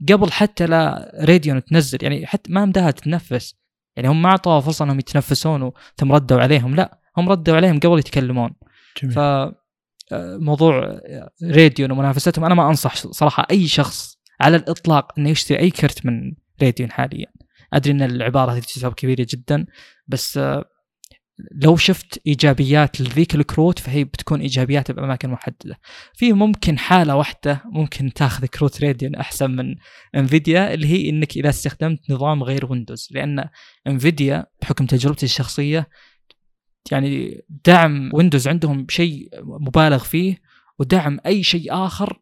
قبل 0.09 0.31
حتى 0.31 0.65
لا 0.65 1.11
Radeon 1.23 1.63
تنزل 1.63 1.97
يعني 2.01 2.25
حتى 2.25 2.51
ما 2.51 2.65
مداها 2.65 2.91
تتنفس. 2.91 3.55
يعني 3.95 4.09
هم 4.09 4.21
ما 4.21 4.29
أعطوها 4.29 4.59
فرصة 4.59 4.85
إنهم 4.85 4.99
يتنفسون 4.99 5.71
ثم 5.97 6.11
ردوا 6.11 6.41
عليهم 6.41 6.75
لا 6.75 6.99
هم 7.17 7.29
ردوا 7.29 7.55
عليهم 7.55 7.79
قبل 7.79 7.99
يتكلمون. 7.99 8.53
جميل. 9.01 9.15
ف 9.15 9.19
آه، 10.11 10.37
موضوع 10.37 10.83
آه، 10.83 11.29
Radeon 11.43 11.91
ومنافستهم 11.91 12.45
أنا 12.45 12.55
ما 12.55 12.69
أنصح 12.69 12.95
صراحة 12.95 13.47
أي 13.51 13.67
شخص 13.67 14.17
على 14.41 14.55
الإطلاق 14.55 15.11
إنه 15.17 15.29
يشتري 15.29 15.59
أي 15.59 15.69
كرت 15.69 16.05
من 16.05 16.33
Radeon 16.61 16.91
حاليا. 16.91 17.27
أدري 17.73 17.93
إن 17.93 18.01
العبارة 18.01 18.51
هذه 18.51 18.59
تعتبر 18.59 18.93
كبيرة 18.93 19.27
جدا 19.29 19.65
بس 20.07 20.37
آه، 20.37 20.65
لو 21.51 21.75
شفت 21.75 22.21
إيجابيات 22.27 23.01
لذيك 23.01 23.35
الكروت 23.35 23.79
فهي 23.79 24.03
بتكون 24.03 24.41
إيجابيات 24.41 24.91
بأماكن 24.91 25.29
محددة. 25.29 25.79
في 26.13 26.33
ممكن 26.33 26.77
حالة 26.77 27.15
واحدة 27.15 27.61
ممكن 27.65 28.13
تاخذ 28.13 28.45
كروت 28.45 28.83
Radeon 28.83 29.15
أحسن 29.15 29.51
من 29.51 29.75
Nvidia 30.15 30.73
اللي 30.73 30.87
هي 30.87 31.09
إنك 31.09 31.37
إذا 31.37 31.49
استخدمت 31.49 32.11
نظام 32.11 32.43
غير 32.43 32.71
Windows. 32.71 33.07
لأن 33.11 33.49
Nvidia 33.87 34.45
بحكم 34.61 34.85
تجربتي 34.85 35.25
الشخصية 35.25 35.89
يعني 36.91 37.41
دعم 37.65 38.09
Windows 38.13 38.47
عندهم 38.47 38.85
شيء 38.89 39.29
مبالغ 39.43 40.03
فيه 40.03 40.41
ودعم 40.79 41.19
أي 41.25 41.43
شيء 41.43 41.73
آخر 41.73 42.21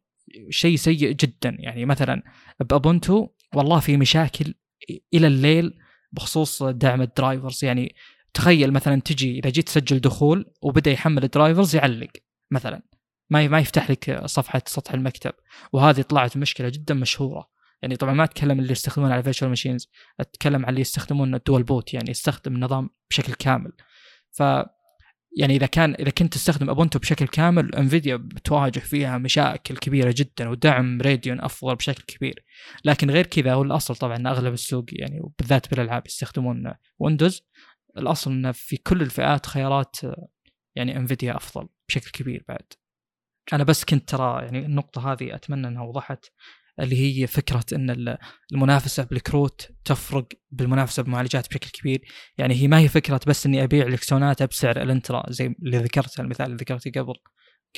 شيء 0.50 0.76
سيء 0.76 1.12
جدا. 1.12 1.58
يعني 1.60 1.86
مثلا 1.86 2.24
ب 2.60 2.69
Ubuntu 2.69 3.28
والله 3.56 3.80
في 3.80 3.98
مشاكل 3.98 4.54
إلى 5.14 5.28
الليل 5.28 5.74
بخصوص 6.12 6.64
دعم 6.64 7.02
ال 7.02 7.09
drivers. 7.09 7.66
يعني 7.66 7.96
تخيل 8.34 8.74
مثلا 8.74 9.02
تجي 9.02 9.40
إذا 9.40 9.50
جيت 9.50 9.68
تسجل 9.68 10.00
دخول 10.00 10.46
وبدأ 10.62 10.92
يحمل 10.92 11.24
ال 11.24 11.30
drivers 11.30 11.76
يعلق 11.76 12.12
مثلا. 12.52 12.82
ما 13.30 13.48
ما 13.48 13.60
يفتح 13.60 13.92
لك 13.92 14.26
صفحة 14.26 14.62
سطح 14.66 14.94
المكتب. 14.94 15.34
وهذه 15.74 16.02
طلعت 16.02 16.38
مشكلة 16.38 16.70
جدا 16.70 16.94
مشهورة. 16.94 17.50
يعني 17.82 17.96
طبعا 17.96 18.14
ما 18.14 18.24
أتكلم 18.24 18.60
اللي 18.60 18.72
يستخدمون 18.72 19.12
على 19.12 19.24
virtual 19.24 19.50
machines 19.50 19.90
أتكلم 20.20 20.66
عن 20.66 20.70
اللي 20.70 20.82
يستخدمون 20.82 21.36
ال 21.36 21.41
dual 21.41 21.64
boot 21.64 21.94
يعني 21.94 22.12
يستخدم 22.12 22.56
النظام 22.56 22.90
بشكل 23.10 23.34
كامل. 23.34 23.72
ف 24.32 24.44
يعني 25.38 25.56
إذا 25.56 25.66
كان 25.66 25.96
إذا 26.00 26.10
كنت 26.10 26.34
تستخدم 26.34 26.70
Ubuntu 26.70 27.00
بشكل 27.00 27.28
كامل 27.28 27.76
Nvidia 27.76 28.16
بتواجه 28.16 28.80
فيها 28.80 29.18
مشاكل 29.18 29.78
كبيرة 29.78 30.14
جدا 30.18 30.50
ودعم 30.50 31.02
Radeon 31.02 31.42
أفضل 31.42 31.76
بشكل 31.76 32.04
كبير. 32.04 32.46
لكن 32.86 33.12
غير 33.12 33.26
كذا 33.26 33.54
هو 33.54 33.64
الأصل 33.64 33.96
طبعا 33.96 34.30
أغلب 34.30 34.54
السوق 34.54 34.86
يعني 34.92 35.20
وبالذات 35.22 35.70
بالألعاب 35.70 36.08
يستخدمون 36.08 36.74
Windows 37.00 37.42
الأصل 37.98 38.32
انه 38.32 38.52
في 38.52 38.78
كل 38.78 39.02
الفئات 39.02 39.46
خيارات 39.46 39.96
يعني 40.76 40.98
Nvidia 40.98 41.36
أفضل 41.38 41.68
بشكل 41.90 42.12
كبير 42.12 42.46
بعد. 42.48 42.74
أنا 43.54 43.64
بس 43.64 43.86
كنت 43.86 44.10
ترى 44.10 44.44
يعني 44.46 44.60
النقطة 44.60 45.12
هذه 45.12 45.36
أتمنى 45.36 45.68
إنها 45.68 45.84
وضحت 45.84 46.26
اللي 46.80 47.22
هي 47.22 47.28
فكرة 47.28 47.66
إن 47.74 48.18
المنافسة 48.54 49.04
بالكروت 49.04 49.72
تفرق 49.86 50.28
بالمنافسة 50.52 51.04
بمعالجات 51.04 51.50
بشكل 51.50 51.70
كبير. 51.70 52.02
يعني 52.38 52.56
هي 52.56 52.68
ما 52.68 52.80
هي 52.80 52.88
فكرة 52.88 53.20
بس 53.28 53.46
إني 53.46 53.64
أبيع 53.64 53.88
لك 53.88 54.07
سوناتا 54.07 54.46
بسعر 54.46 54.82
الإنترا 54.82 55.24
زي 55.30 55.46
اللي 55.46 55.78
ذكرته 55.78 56.22
المثال 56.22 56.46
اللي 56.46 56.58
ذكرته 56.58 57.02
قبل 57.02 57.14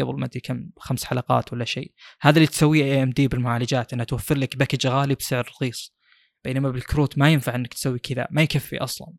قبل 0.02 0.20
ما 0.20 0.26
أدري 0.26 0.40
كم 0.40 0.70
خمس 0.78 1.06
حلقات 1.06 1.54
ولا 1.54 1.66
شيء. 1.66 1.94
هذا 2.22 2.36
اللي 2.38 2.48
تسويه 2.48 2.84
AMD 2.84 3.28
بالمعالجات 3.28 3.94
إنها 3.94 4.06
توفر 4.06 4.38
لك 4.38 4.58
package 4.58 4.88
غالي 4.88 5.16
بسعر 5.16 5.48
رخيص. 5.48 5.96
بينما 6.44 6.70
بالكروت 6.70 7.18
ما 7.18 7.30
ينفع 7.30 7.56
إنك 7.56 7.74
تسوي 7.74 8.00
كذا 8.00 8.28
ما 8.32 8.42
يكفي 8.42 8.78
أصلا. 8.78 9.14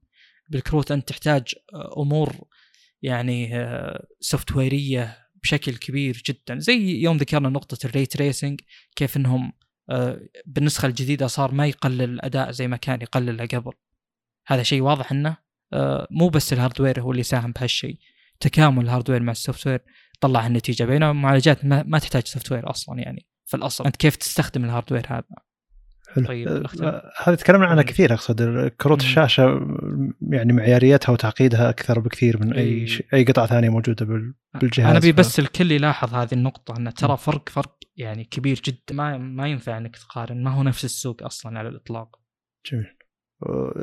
بالكروت 0.48 0.92
أنت 0.92 1.08
تحتاج 1.08 1.54
أمور 1.98 2.44
يعني 3.02 3.50
software 4.20 4.56
ية 4.56 5.18
بشكل 5.42 5.76
كبير 5.76 6.22
جدا. 6.26 6.58
زي 6.58 7.02
يوم 7.02 7.16
ذكرنا 7.16 7.48
نقطة 7.48 7.86
ال 7.86 7.91
ray 7.91 8.06
tracing 8.06 8.60
كيف 8.96 9.16
إنهم 9.16 9.52
آه، 9.90 10.20
بالنسخة 10.46 10.86
الجديدة 10.86 11.26
صار 11.26 11.52
ما 11.52 11.66
يقلل 11.66 12.02
الأداء 12.02 12.50
زي 12.50 12.68
ما 12.68 12.76
كان 12.76 13.00
يقلله 13.00 13.46
قبل. 13.46 13.72
هذا 14.46 14.62
شيء 14.62 14.80
واضح 14.80 15.12
إنه 15.12 15.36
آه، 15.72 16.06
مو 16.10 16.28
بس 16.28 16.52
ال 16.52 16.58
hardware 16.58 17.00
هو 17.00 17.12
اللي 17.12 17.22
ساهم 17.22 17.52
بهالشيء. 17.52 17.98
تكامل 18.40 18.84
ال 18.84 18.89
hardware 18.89 19.22
مع 19.22 19.32
ال 19.32 19.66
software 19.66 19.80
طلع 20.20 20.46
النتيجة 20.46 20.84
بينما 20.84 21.10
المعالجات 21.10 21.64
ما 21.64 21.98
تحتاج 21.98 22.26
software 22.26 22.70
أصلا 22.70 23.00
يعني 23.00 23.26
في 23.46 23.56
الأصل. 23.56 23.84
أنت 23.84 23.96
كيف 23.96 24.16
تستخدم 24.16 24.64
ال 24.64 24.69
hardware 24.69 25.06
هذا؟ 25.08 25.24
حلو. 26.14 26.26
طيب 26.26 26.48
أه 26.48 27.12
هذا 27.24 27.36
تكلمنا 27.36 27.66
عنها 27.66 27.82
كثير 27.82 28.12
أقصد 28.12 28.68
كروت 28.68 29.00
الشاشة 29.00 29.60
يعني 30.30 30.52
معياريتها 30.52 31.12
وتعقيدها 31.12 31.70
أكثر 31.70 32.00
بكثير 32.00 32.40
من 32.40 32.52
أي. 32.52 32.86
إي. 33.14 33.24
قطعه 33.24 33.46
ثانية 33.46 33.68
موجودة 33.68 34.06
بالجهاز. 34.54 34.88
أنا 34.88 34.98
ابي. 34.98 35.12
بس 35.12 35.38
الكل 35.38 35.72
يلاحظ 35.72 36.14
هذه 36.14 36.32
النقطة 36.32 36.74
أن 36.78 36.94
ترى 36.94 37.16
فرق 37.16 37.48
فرق 37.48 37.78
يعني 37.96 38.24
كبير 38.24 38.60
جدا. 38.64 38.94
ما 38.94 39.18
ما 39.18 39.48
ينفع 39.48 39.78
إنك 39.78 39.96
تقارن 39.96 40.44
ما 40.44 40.50
هو 40.50 40.62
نفس 40.62 40.84
السوق 40.84 41.22
أصلا 41.22 41.58
على 41.58 41.68
الإطلاق. 41.68 42.20
جميل. 42.72 42.96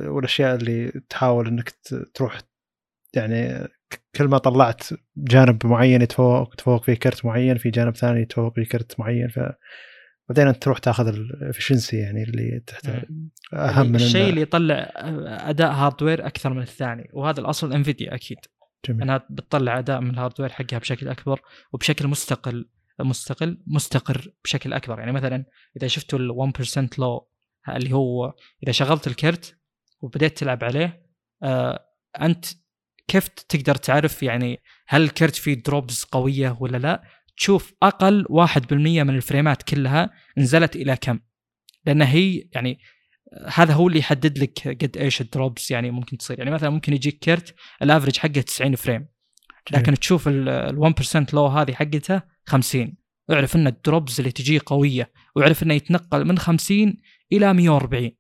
والأشياء 0.08 0.56
اللي 0.56 1.02
تحاول 1.10 1.48
إنك 1.48 1.74
تروح 2.14 2.40
يعني 3.16 3.68
كل 4.16 4.28
ما 4.28 4.38
طلعت 4.38 4.84
جانب 5.18 5.66
معين 5.66 6.02
يتفوق 6.02 6.56
تفوق 6.56 6.84
فيه 6.84 6.94
كرت 6.94 7.26
معين 7.26 7.58
في 7.58 7.70
جانب 7.70 7.96
ثاني 7.96 8.22
يتفوق 8.22 8.56
فيه 8.56 8.64
كرت 8.64 9.00
معين 9.00 9.28
ف 9.28 9.40
بعدين 10.32 10.48
انت 10.48 10.64
تروح 10.64 10.78
تاخذ 10.78 11.08
ال 11.08 11.16
efficiency 11.16 11.98
يعني 11.98 12.24
اللي 12.24 12.64
تحتاج 12.68 13.04
أهم 13.54 13.88
من 13.88 13.96
الشيء 13.96 14.30
اللي 14.30 14.42
يطلع 14.42 14.92
أداء 15.50 15.72
hardware 15.72 16.28
أكثر 16.28 16.54
من 16.54 16.62
الثاني 16.62 17.10
وهذا 17.14 17.40
الأصل 17.40 17.74
Nvidia 17.74 18.16
أكيد. 18.16 18.38
جميل. 18.86 19.02
إنها 19.02 19.28
بتطلع 19.30 19.80
أداء 19.80 20.02
من 20.02 20.10
ال 20.10 20.14
hardware 20.14 20.50
حقها 20.50 20.80
بشكل 20.80 21.08
أكبر 21.08 21.42
وبشكل 21.74 22.08
مستقل 22.08 22.70
مستقل 23.00 23.64
مستقر 23.68 24.34
بشكل 24.44 24.74
أكبر. 24.74 25.00
يعني 25.00 25.12
مثلا 25.12 25.46
إذا 25.78 25.88
شفتوا 25.88 26.20
ال 26.20 26.54
1% 26.88 27.00
low 27.00 27.28
اللي 27.70 27.94
هو 27.94 28.34
إذا 28.64 28.72
شغلت 28.72 29.08
الكرت 29.08 29.58
وبديت 30.02 30.38
تلعب 30.38 30.64
عليه 30.64 31.06
آه 31.44 31.86
أنت 32.22 32.46
كيف 33.08 33.28
تقدر 33.28 33.76
تعرف 33.76 34.24
يعني 34.24 34.62
هل 34.88 35.02
الكرت 35.02 35.36
فيه 35.36 35.54
drops 35.54 36.04
قوية 36.04 36.58
ولا 36.60 36.78
لا؟ 36.78 37.04
تشوف 37.38 37.74
أقل 37.84 38.26
1% 38.30 38.74
من 38.74 39.16
ال 39.16 39.23
frame 39.23 39.57
ات 39.57 39.64
كلها 39.64 40.10
نزلت 40.38 40.76
إلى 40.76 40.96
كم؟ 40.96 41.20
لأن 41.86 42.02
هي 42.02 42.50
يعني 42.52 42.80
هذا 43.54 43.74
هو 43.74 43.88
اللي 43.88 44.00
يحدد 44.00 44.40
لك 44.40 44.68
قد 44.84 44.98
إيش 44.98 45.22
ال 45.22 45.29
drops 45.29 45.68
يعني 45.70 45.92
ممكن 45.92 46.18
تصير. 46.18 46.40
يعني 46.40 46.52
مثلا 46.52 46.70
ممكن 46.70 46.94
يجيك 46.94 47.20
كرت 47.20 47.56
ال 47.82 47.86
average 47.86 48.18
حقه 48.18 48.42
90 48.42 48.76
frame 48.76 49.08
لكن 49.72 49.94
تشوف 49.94 50.28
ال 50.28 50.94
1% 51.30 51.34
low 51.34 51.48
هذه 51.48 51.74
حقته 51.74 52.22
50 52.46 52.94
اعرف 53.32 53.56
إن 53.56 53.68
ال 53.68 53.76
drops 53.76 54.20
اللي 54.20 54.32
تجيه 54.32 54.60
قوية 54.66 55.12
واعرف 55.36 55.64
إنه 55.64 55.74
يتنقل 55.74 56.26
من 56.26 56.38
50 56.38 56.98
إلى 57.32 57.54
140 57.54 58.12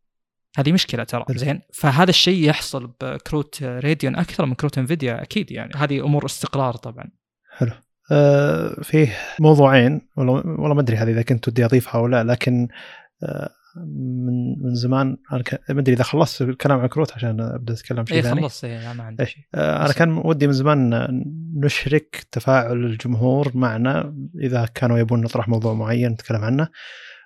هذه 0.58 0.72
مشكلة 0.72 1.04
ترى 1.04 1.26
زين؟ 1.30 1.62
فهذا 1.74 2.10
الشيء 2.10 2.50
يحصل 2.50 2.94
بكروت 3.02 3.64
Radeon 3.64 4.16
أكثر 4.16 4.46
من 4.46 4.54
كروت 4.54 4.78
Nvidia 4.78 5.22
أكيد 5.22 5.52
يعني. 5.52 5.72
هذه 5.76 6.06
أمور 6.06 6.26
استقرار 6.26 6.76
طبعا. 6.76 7.12
حلو. 7.58 7.72
فيه 8.84 9.18
موضوعين 9.40 10.02
والله 10.18 10.74
ما 10.74 10.82
أدري 10.82 10.98
هذه 10.98 11.12
إذا 11.12 11.22
كنت 11.22 11.48
ودي 11.48 11.66
أضيفها 11.66 12.02
أو 12.02 12.08
لا 12.08 12.24
لكن 12.24 12.68
آه 13.24 13.50
من 13.76 14.64
من 14.64 14.76
زمان 14.76 15.18
أنا 15.34 15.44
ما 15.70 15.80
أدري 15.80 15.96
إذا 15.96 16.04
خلصت 16.04 16.42
الكلام 16.42 16.80
عن 16.80 16.88
كروت 16.88 17.14
عشان 17.14 17.42
أبدأ 17.42 17.74
أتكلم 17.74 18.06
شيء 18.06 18.18
إيه، 18.18 18.24
ثاني. 18.24 18.38
اي 18.38 18.44
خلصت 18.44 18.66
إيه 18.66 18.94
ما 18.94 19.04
عندي 19.04 19.26
شيء 19.26 19.44
آه 19.56 19.86
أنا 19.86 19.94
كان 19.94 20.22
ودي 20.26 20.48
من 20.48 20.54
زمان 20.54 21.10
نشرك 21.56 22.28
تفاعل 22.32 22.86
الجمهور 22.86 23.52
معنا 23.56 24.16
إذا 24.40 24.66
كانوا 24.76 24.98
يبون 24.98 25.22
نطرح 25.22 25.48
موضوع 25.48 25.74
معين 25.74 26.12
نتكلم 26.12 26.44
عنه. 26.44 26.68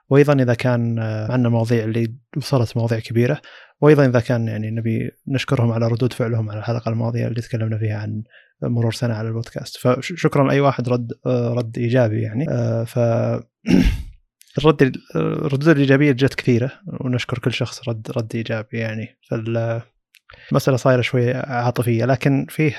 وأيضا 0.09 0.33
إذا 0.33 0.53
كان 0.53 0.99
آه، 0.99 1.31
عندنا 1.31 1.49
مواضيع 1.49 1.83
اللي 1.83 2.15
وصلت 2.37 2.77
مواضيع 2.77 2.99
كبيرة. 2.99 3.41
وأيضا 3.81 4.05
إذا 4.05 4.19
كان 4.19 4.47
يعني 4.47 4.71
نبي 4.71 5.11
نشكرهم 5.27 5.71
على 5.71 5.87
ردود 5.87 6.13
فعلهم 6.13 6.49
على 6.49 6.59
الحلقة 6.59 6.89
الماضية 6.89 7.27
اللي 7.27 7.41
تكلمنا 7.41 7.77
فيها 7.77 7.97
عن 7.97 8.23
مرور 8.64 8.94
سنة 8.94 9.14
على 9.14 9.27
البودكاست. 9.27 9.77
فشكرا 9.77 10.48
لأي 10.48 10.60
واحد 10.60 10.90
رد 10.90 11.11
آه، 11.26 11.53
رد 11.53 11.77
إيجابي 11.77 12.22
يعني. 12.22 12.45
آه، 12.49 12.84
ف 12.84 12.99
الرد 14.57 14.98
الردود 15.15 15.68
الإيجابية 15.68 16.11
جت 16.11 16.34
كثيرة 16.34 16.72
ونشكر 17.02 17.40
كل 17.40 17.53
شخص 17.53 17.90
رد 17.90 18.11
رد 18.18 18.36
إيجابي 18.36 18.77
يعني. 18.77 19.07
فالمسألة 19.30 20.77
صايرة 20.77 21.02
شوي 21.02 21.34
عاطفية 21.34 22.06
لكن 22.06 22.45
فيه 22.49 22.76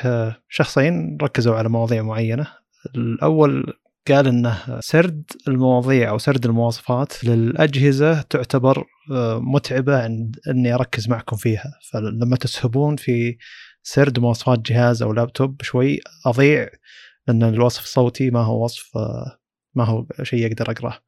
شخصين 0.48 1.18
ركزوا 1.22 1.56
على 1.56 1.68
مواضيع 1.68 2.02
معينة. 2.02 2.46
الأول 2.96 3.72
قال 4.08 4.26
إنه 4.26 4.80
سرد 4.80 5.24
المواضيع 5.48 6.10
أو 6.10 6.18
سرد 6.18 6.46
المواصفات 6.46 7.24
للأجهزة 7.24 8.22
تعتبر 8.22 8.84
متعبة 9.40 10.02
عند 10.02 10.36
إني 10.50 10.74
أركز 10.74 11.08
معكم 11.08 11.36
فيها. 11.36 11.72
فلما 11.92 12.36
تسهبون 12.36 12.96
في 12.96 13.36
سرد 13.86 14.18
مواصفات 14.18 14.58
جهاز 14.58 15.02
أو 15.02 15.12
لابتوب 15.12 15.62
شوي 15.62 16.00
أضيع 16.26 16.68
لأن 17.28 17.42
الوصف 17.42 17.84
الصوتي 17.84 18.30
ما 18.30 18.40
هو 18.40 18.64
وصف 18.64 18.90
ما 19.74 19.84
هو 19.84 20.06
شيء 20.22 20.46
أقدر 20.46 20.70
أقرأه. 20.70 20.98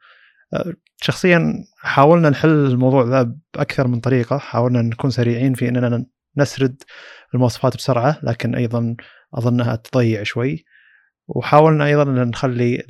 شخصيا 0.96 1.64
حاولنا 1.78 2.30
نحل 2.30 2.48
الموضوع 2.48 3.04
ذا 3.04 3.34
بأكثر 3.54 3.88
من 3.88 4.00
طريقة 4.00 4.38
حاولنا 4.38 4.82
نكون 4.82 5.10
سريعين 5.10 5.54
في 5.54 5.68
إننا 5.68 6.06
نسرد 6.36 6.82
المواصفات 7.34 7.76
بسرعة 7.76 8.18
لكن 8.22 8.54
أيضا 8.54 8.96
أظنها 9.34 9.76
تضيع 9.76 10.22
شوي. 10.22 10.64
وحاولنا 11.28 11.86
أيضا 11.86 12.02
أن 12.02 12.28
نخلي 12.28 12.82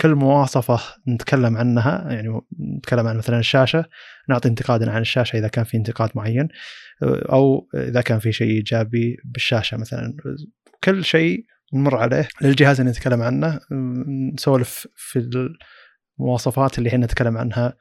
كل 0.00 0.14
مواصفة 0.14 0.80
نتكلم 1.08 1.56
عنها 1.56 2.12
يعني 2.12 2.40
نتكلم 2.76 3.06
عن 3.06 3.16
مثلا 3.16 3.38
الشاشة 3.38 3.84
نعطي 4.28 4.48
انتقادنا 4.48 4.92
عن 4.92 5.00
الشاشة 5.00 5.38
إذا 5.38 5.48
كان 5.48 5.64
في 5.64 5.76
انتقاد 5.76 6.10
معين 6.14 6.48
أو 7.02 7.68
إذا 7.74 8.00
كان 8.00 8.18
في 8.18 8.32
شيء 8.32 8.50
إيجابي 8.50 9.16
بالشاشة 9.24 9.76
مثلا. 9.76 10.16
كل 10.84 11.04
شيء 11.04 11.44
نمر 11.74 11.96
عليه 11.96 12.28
للجهاز 12.42 12.80
اللي 12.80 12.92
نتكلم 12.92 13.22
عنه. 13.22 13.60
نسولف 14.34 14.86
في 14.96 15.48
المواصفات 16.20 16.78
اللي 16.78 16.88
إحنا 16.88 17.06
نتكلم 17.06 17.38
عنها 17.38 17.76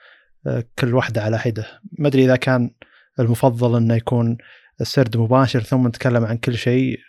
كل 0.79 0.93
واحدة 0.93 1.23
على 1.23 1.39
حدة. 1.39 1.65
ما 1.99 2.07
أدري 2.07 2.25
إذا 2.25 2.35
كان 2.35 2.71
المفضل 3.19 3.77
إنه 3.77 3.95
يكون 3.95 4.37
السرد 4.81 5.17
مباشر 5.17 5.61
ثم 5.61 5.87
نتكلم 5.87 6.25
عن 6.25 6.37
كل 6.37 6.57
شيء 6.57 6.99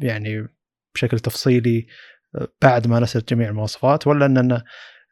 يعني 0.00 0.48
بشكل 0.94 1.18
تفصيلي 1.20 1.86
بعد 2.62 2.86
ما 2.86 3.00
نسرد 3.00 3.24
جميع 3.24 3.48
المواصفات 3.48 4.06
ولا 4.06 4.26
اننا 4.26 4.64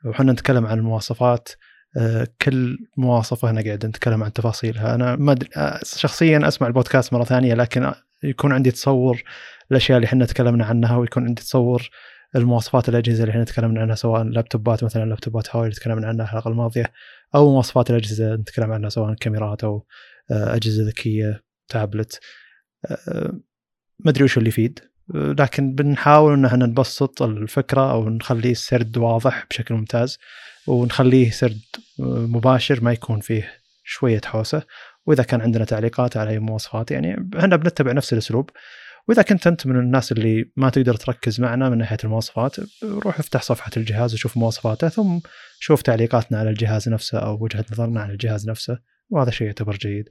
وحنا 0.04 0.32
نتكلم 0.32 0.66
عن 0.66 0.78
المواصفات 0.78 1.48
آه، 1.96 2.28
كل 2.42 2.78
مواصفة 2.96 3.50
أنا 3.50 3.62
قاعد 3.62 3.86
نتكلم 3.86 4.22
عن 4.22 4.32
تفاصيلها. 4.32 4.94
أنا 4.94 5.16
ما 5.16 5.34
آه، 5.56 5.80
شخصيا 5.84 6.48
أسمع 6.48 6.68
البودكاست 6.68 7.12
مرة 7.12 7.24
ثانية 7.24 7.54
لكن 7.54 7.92
يكون 8.24 8.52
عندي 8.52 8.70
تصور 8.70 9.22
الأشياء 9.70 9.96
اللي 9.96 10.06
إحنا 10.06 10.26
تكلمنا 10.26 10.64
عنها 10.64 10.96
ويكون 10.96 11.26
عندي 11.26 11.42
تصور 11.42 11.90
المواصفات 12.36 12.88
الأجهزة 12.88 13.22
اللي 13.22 13.30
إحنا 13.30 13.44
تكلمنا 13.44 13.80
عنها 13.80 13.94
سواء 13.94 14.22
لابتوبات 14.22 14.84
مثلا 14.84 15.04
لابتوبات 15.04 15.56
هواوي 15.56 15.68
اللي 15.68 15.80
تكلمنا 15.80 16.08
عنها 16.08 16.24
الحلقة 16.24 16.48
الماضية 16.48 16.92
أو 17.34 17.52
مواصفات 17.52 17.90
الأجهزة 17.90 18.34
نتكلم 18.34 18.72
عنها 18.72 18.88
سواء 18.88 19.14
كاميرات 19.14 19.64
أو 19.64 19.86
آه، 20.30 20.54
أجهزة 20.56 20.86
ذكية 20.86 21.42
تابلت 21.68 22.20
ما 24.04 24.10
أدري 24.10 24.24
وش 24.24 24.38
اللي 24.38 24.48
يفيد. 24.48 24.89
لكن 25.14 25.74
بنحاول 25.74 26.32
إن 26.32 26.44
إحنا 26.44 26.66
نبسط 26.66 27.22
الفكرة 27.22 27.92
أو 27.92 28.08
نخليه 28.08 28.52
السرد 28.52 28.98
واضح 28.98 29.46
بشكل 29.50 29.74
ممتاز 29.74 30.18
ونخليه 30.66 31.30
سرد 31.30 31.60
مباشر 31.98 32.84
ما 32.84 32.92
يكون 32.92 33.20
فيه 33.20 33.52
شوية 33.84 34.20
حوسة. 34.24 34.62
وإذا 35.06 35.22
كان 35.22 35.40
عندنا 35.40 35.64
تعليقات 35.64 36.16
على 36.16 36.30
أي 36.30 36.38
مواصفات 36.38 36.90
يعني 36.90 37.30
إحنا 37.38 37.56
بنتبع 37.56 37.92
نفس 37.92 38.12
الأسلوب. 38.12 38.50
وإذا 39.08 39.22
كنت 39.22 39.46
أنت 39.46 39.66
من 39.66 39.76
الناس 39.78 40.12
اللي 40.12 40.52
ما 40.56 40.70
تقدر 40.70 40.94
تركز 40.94 41.40
معنا 41.40 41.68
من 41.68 41.78
ناحية 41.78 41.98
المواصفات 42.04 42.56
روح 42.84 43.18
افتح 43.18 43.42
صفحة 43.42 43.70
الجهاز 43.76 44.14
وشوف 44.14 44.36
مواصفاته 44.36 44.88
ثم 44.88 45.18
شوف 45.60 45.82
تعليقاتنا 45.82 46.38
على 46.38 46.50
الجهاز 46.50 46.88
نفسه 46.88 47.18
أو 47.18 47.44
وجهة 47.44 47.64
نظرنا 47.72 48.00
عن 48.00 48.10
الجهاز 48.10 48.48
نفسه. 48.48 48.78
وهذا 49.10 49.30
شيء 49.30 49.46
يعتبر 49.46 49.76
جيد. 49.76 50.04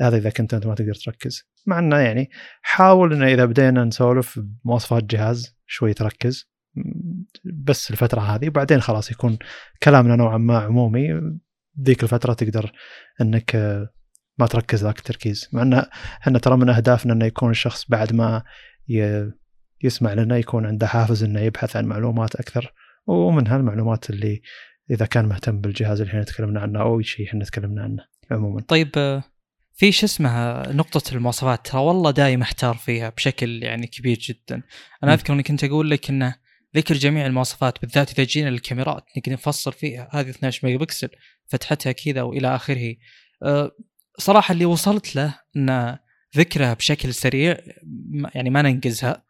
هذا 0.00 0.16
إذا 0.16 0.30
كنت 0.30 0.54
أنت 0.54 0.66
ما 0.66 0.74
تقدر 0.74 0.94
تركز. 0.94 1.42
مع 1.66 1.78
إنه 1.78 1.96
يعني 1.96 2.30
حاول 2.62 3.12
إنه 3.12 3.26
إذا 3.26 3.44
بدينا 3.44 3.84
نسولف 3.84 4.38
بمواصفات 4.38 5.04
جهاز 5.04 5.56
شوي 5.66 5.94
تركز. 5.94 6.50
بس 7.44 7.90
الفترة 7.90 8.20
هذه 8.20 8.48
وبعدين 8.48 8.80
خلاص 8.80 9.10
يكون 9.10 9.38
كلامنا 9.82 10.16
نوعا 10.16 10.38
ما 10.38 10.58
عمومي. 10.58 11.20
ذيك 11.82 12.02
الفترة 12.02 12.32
تقدر 12.32 12.72
إنك 13.20 13.56
ما 14.38 14.46
تركز 14.46 14.84
ذاك 14.84 14.98
التركيز. 14.98 15.48
مع 15.52 15.62
ان 15.62 15.74
إحنا 16.22 16.38
ترى 16.38 16.56
من 16.56 16.68
أهدافنا 16.68 17.12
إنه 17.12 17.24
يكون 17.24 17.50
الشخص 17.50 17.84
بعد 17.88 18.12
ما 18.12 18.42
يسمع 19.82 20.12
لنا 20.12 20.36
يكون 20.38 20.66
عنده 20.66 20.86
حافز 20.86 21.24
إنه 21.24 21.40
يبحث 21.40 21.76
عن 21.76 21.84
معلومات 21.84 22.36
أكثر. 22.36 22.72
ومن 23.06 23.48
هالمعلومات 23.48 24.10
اللي 24.10 24.42
إذا 24.90 25.06
كان 25.06 25.24
مهتم 25.24 25.60
بالجهاز 25.60 26.00
اللي 26.00 26.10
إحنا 26.10 26.24
تكلمنا 26.24 26.60
عنه 26.60 26.80
أو 26.80 27.00
شيء 27.00 27.26
إحنا 27.26 27.44
تكلمنا 27.44 27.82
عنه. 27.82 28.13
عموما 28.30 28.60
طيب 28.60 29.22
في 29.74 29.92
شو 29.92 30.06
اسمها 30.06 30.72
نقطة 30.72 31.14
المواصفات 31.14 31.66
ترى 31.66 31.80
والله 31.80 32.10
دايم 32.10 32.42
أحتار 32.42 32.74
فيها 32.74 33.08
بشكل 33.08 33.62
يعني 33.62 33.86
كبير 33.86 34.18
جدا. 34.18 34.62
أنا 35.04 35.10
م. 35.10 35.14
أذكر 35.14 35.32
إني 35.32 35.42
كنت 35.42 35.64
أقول 35.64 35.90
لك 35.90 36.10
انه 36.10 36.34
ذكر 36.76 36.94
جميع 36.94 37.26
المواصفات 37.26 37.80
بالذات 37.80 38.10
إذا 38.12 38.24
جينا 38.24 38.50
للكاميرات 38.50 39.04
نقدر 39.16 39.32
نفصل 39.32 39.72
فيها 39.72 40.08
هذه 40.12 40.30
12 40.30 40.66
ميجا 40.66 40.78
بكسل 40.78 41.08
فتحتها 41.46 41.92
كذا 41.92 42.22
وإلى 42.22 42.54
آخره. 42.54 42.94
أه 43.42 43.70
صراحة 44.18 44.52
اللي 44.52 44.64
وصلت 44.64 45.16
له 45.16 45.34
إن 45.56 45.98
ذكرها 46.36 46.74
بشكل 46.74 47.14
سريع 47.14 47.58
يعني 48.34 48.50
ما 48.50 48.62
ننجزها 48.62 49.24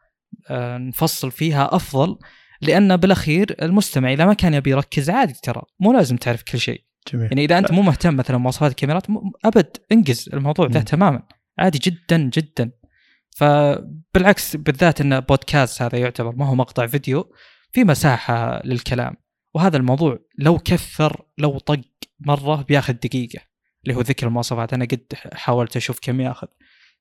أه 0.50 0.78
نفصل 0.78 1.30
فيها 1.30 1.76
أفضل 1.76 2.18
لأن 2.60 2.96
بالأخير 2.96 3.56
المستمع 3.62 4.12
إذا 4.12 4.26
ما 4.26 4.34
كان 4.34 4.54
يبي 4.54 4.70
يركز 4.70 5.10
عادي 5.10 5.34
ترى 5.42 5.62
مو 5.80 5.92
لازم 5.92 6.16
تعرف 6.16 6.42
كل 6.42 6.60
شيء. 6.60 6.84
جميل. 7.12 7.24
يعني 7.24 7.44
إذا 7.44 7.58
أنت 7.58 7.72
مو 7.72 7.82
مهتم 7.82 8.16
مثلا 8.16 8.36
بمواصفات 8.36 8.70
الكاميرات 8.70 9.06
أبد 9.44 9.76
انجز 9.92 10.30
الموضوع 10.32 10.66
ذا 10.66 10.80
تماما. 10.80 11.22
عادي 11.58 11.78
جدا 11.78 12.30
جدا. 12.34 12.70
فبالعكس 13.36 14.56
بالذات 14.56 15.00
إن 15.00 15.20
بودكاست 15.20 15.82
هذا 15.82 15.98
يعتبر 15.98 16.36
ما 16.36 16.46
هو 16.46 16.54
مقطع 16.54 16.86
فيديو 16.86 17.34
في 17.72 17.84
مساحة 17.84 18.62
للكلام. 18.64 19.16
وهذا 19.54 19.76
الموضوع 19.76 20.18
لو 20.38 20.58
كثر 20.58 21.24
لو 21.38 21.58
طق 21.58 21.80
مرة 22.20 22.62
بياخذ 22.62 22.92
دقيقة 22.92 23.40
اللي 23.84 23.96
هو 23.96 24.00
ذكر 24.00 24.26
المواصفات. 24.26 24.72
أنا 24.72 24.84
قد 24.84 25.12
حاولت 25.32 25.76
أشوف 25.76 25.98
كم 26.02 26.20
ياخذ. 26.20 26.46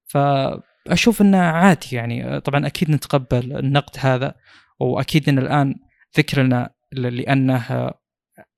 فأشوف 0.05 1.21
إنه 1.21 1.37
عادي 1.37 1.95
يعني. 1.95 2.41
طبعا 2.41 2.67
أكيد 2.67 2.91
نتقبل 2.91 3.57
النقد 3.57 3.95
هذا 3.99 4.35
وأكيد 4.79 5.29
إن 5.29 5.39
الآن 5.39 5.75
ذكرنا 6.17 6.69
لأنه 6.91 7.91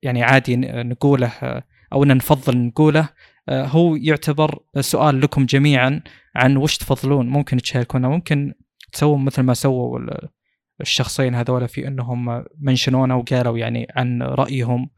يعني 0.06 0.22
عادي 0.22 0.56
نقوله 0.56 1.32
أو 1.92 2.02
ان 2.02 2.16
نفضل 2.16 2.58
نقوله 2.58 3.08
هو 3.50 3.96
يعتبر 3.96 4.58
سؤال 4.80 5.20
لكم 5.20 5.46
جميعا 5.46 6.02
عن 6.36 6.56
وش 6.56 6.76
تفضلون. 6.76 7.28
ممكن 7.28 7.56
تشاركونا 7.56 8.08
ممكن 8.08 8.54
تسوون 8.92 9.24
مثل 9.24 9.42
ما 9.42 9.54
سووا 9.54 9.98
الشخصين 10.80 11.34
هذول 11.34 11.68
في 11.68 11.88
إنهم 11.88 12.44
منشنونا 12.60 13.14
وقالوا 13.14 13.58
يعني 13.58 13.86
عن 13.96 14.22
رأيهم 14.22 14.90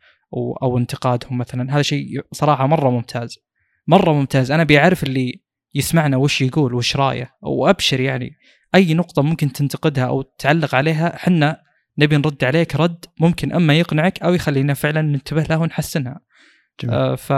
أو 0.62 0.78
انتقادهم 0.78 1.38
مثلا. 1.38 1.74
هذا 1.74 1.82
شيء 1.82 2.06
صراحة 2.32 2.66
مرة 2.66 2.90
ممتاز 2.90 3.38
مرة 3.86 4.12
ممتاز. 4.12 4.50
أنا 4.50 4.64
بيعرف 4.64 5.02
اللي 5.02 5.42
يسمعنا 5.74 6.16
وش 6.16 6.40
يقول 6.40 6.74
وش 6.74 6.96
رأيه 6.96 7.30
وأبشر 7.42 8.00
يعني 8.00 8.30
أي 8.74 8.94
نقطة 8.94 9.22
ممكن 9.22 9.52
تنتقدها 9.52 10.04
أو 10.04 10.22
تعلق 10.22 10.74
عليها 10.74 11.16
حنا 11.16 11.67
نبي 11.98 12.16
نرد 12.16 12.44
عليك 12.44 12.76
رد 12.76 13.04
ممكن 13.20 13.52
أما 13.52 13.74
يقنعك 13.74 14.22
أو 14.22 14.34
يخلينا 14.34 14.74
فعلا 14.74 15.02
ننتبه 15.02 15.42
له 15.42 15.58
ونحسنها. 15.58 16.20
جميل. 16.80 16.94
آه 16.94 17.14
ف 17.14 17.32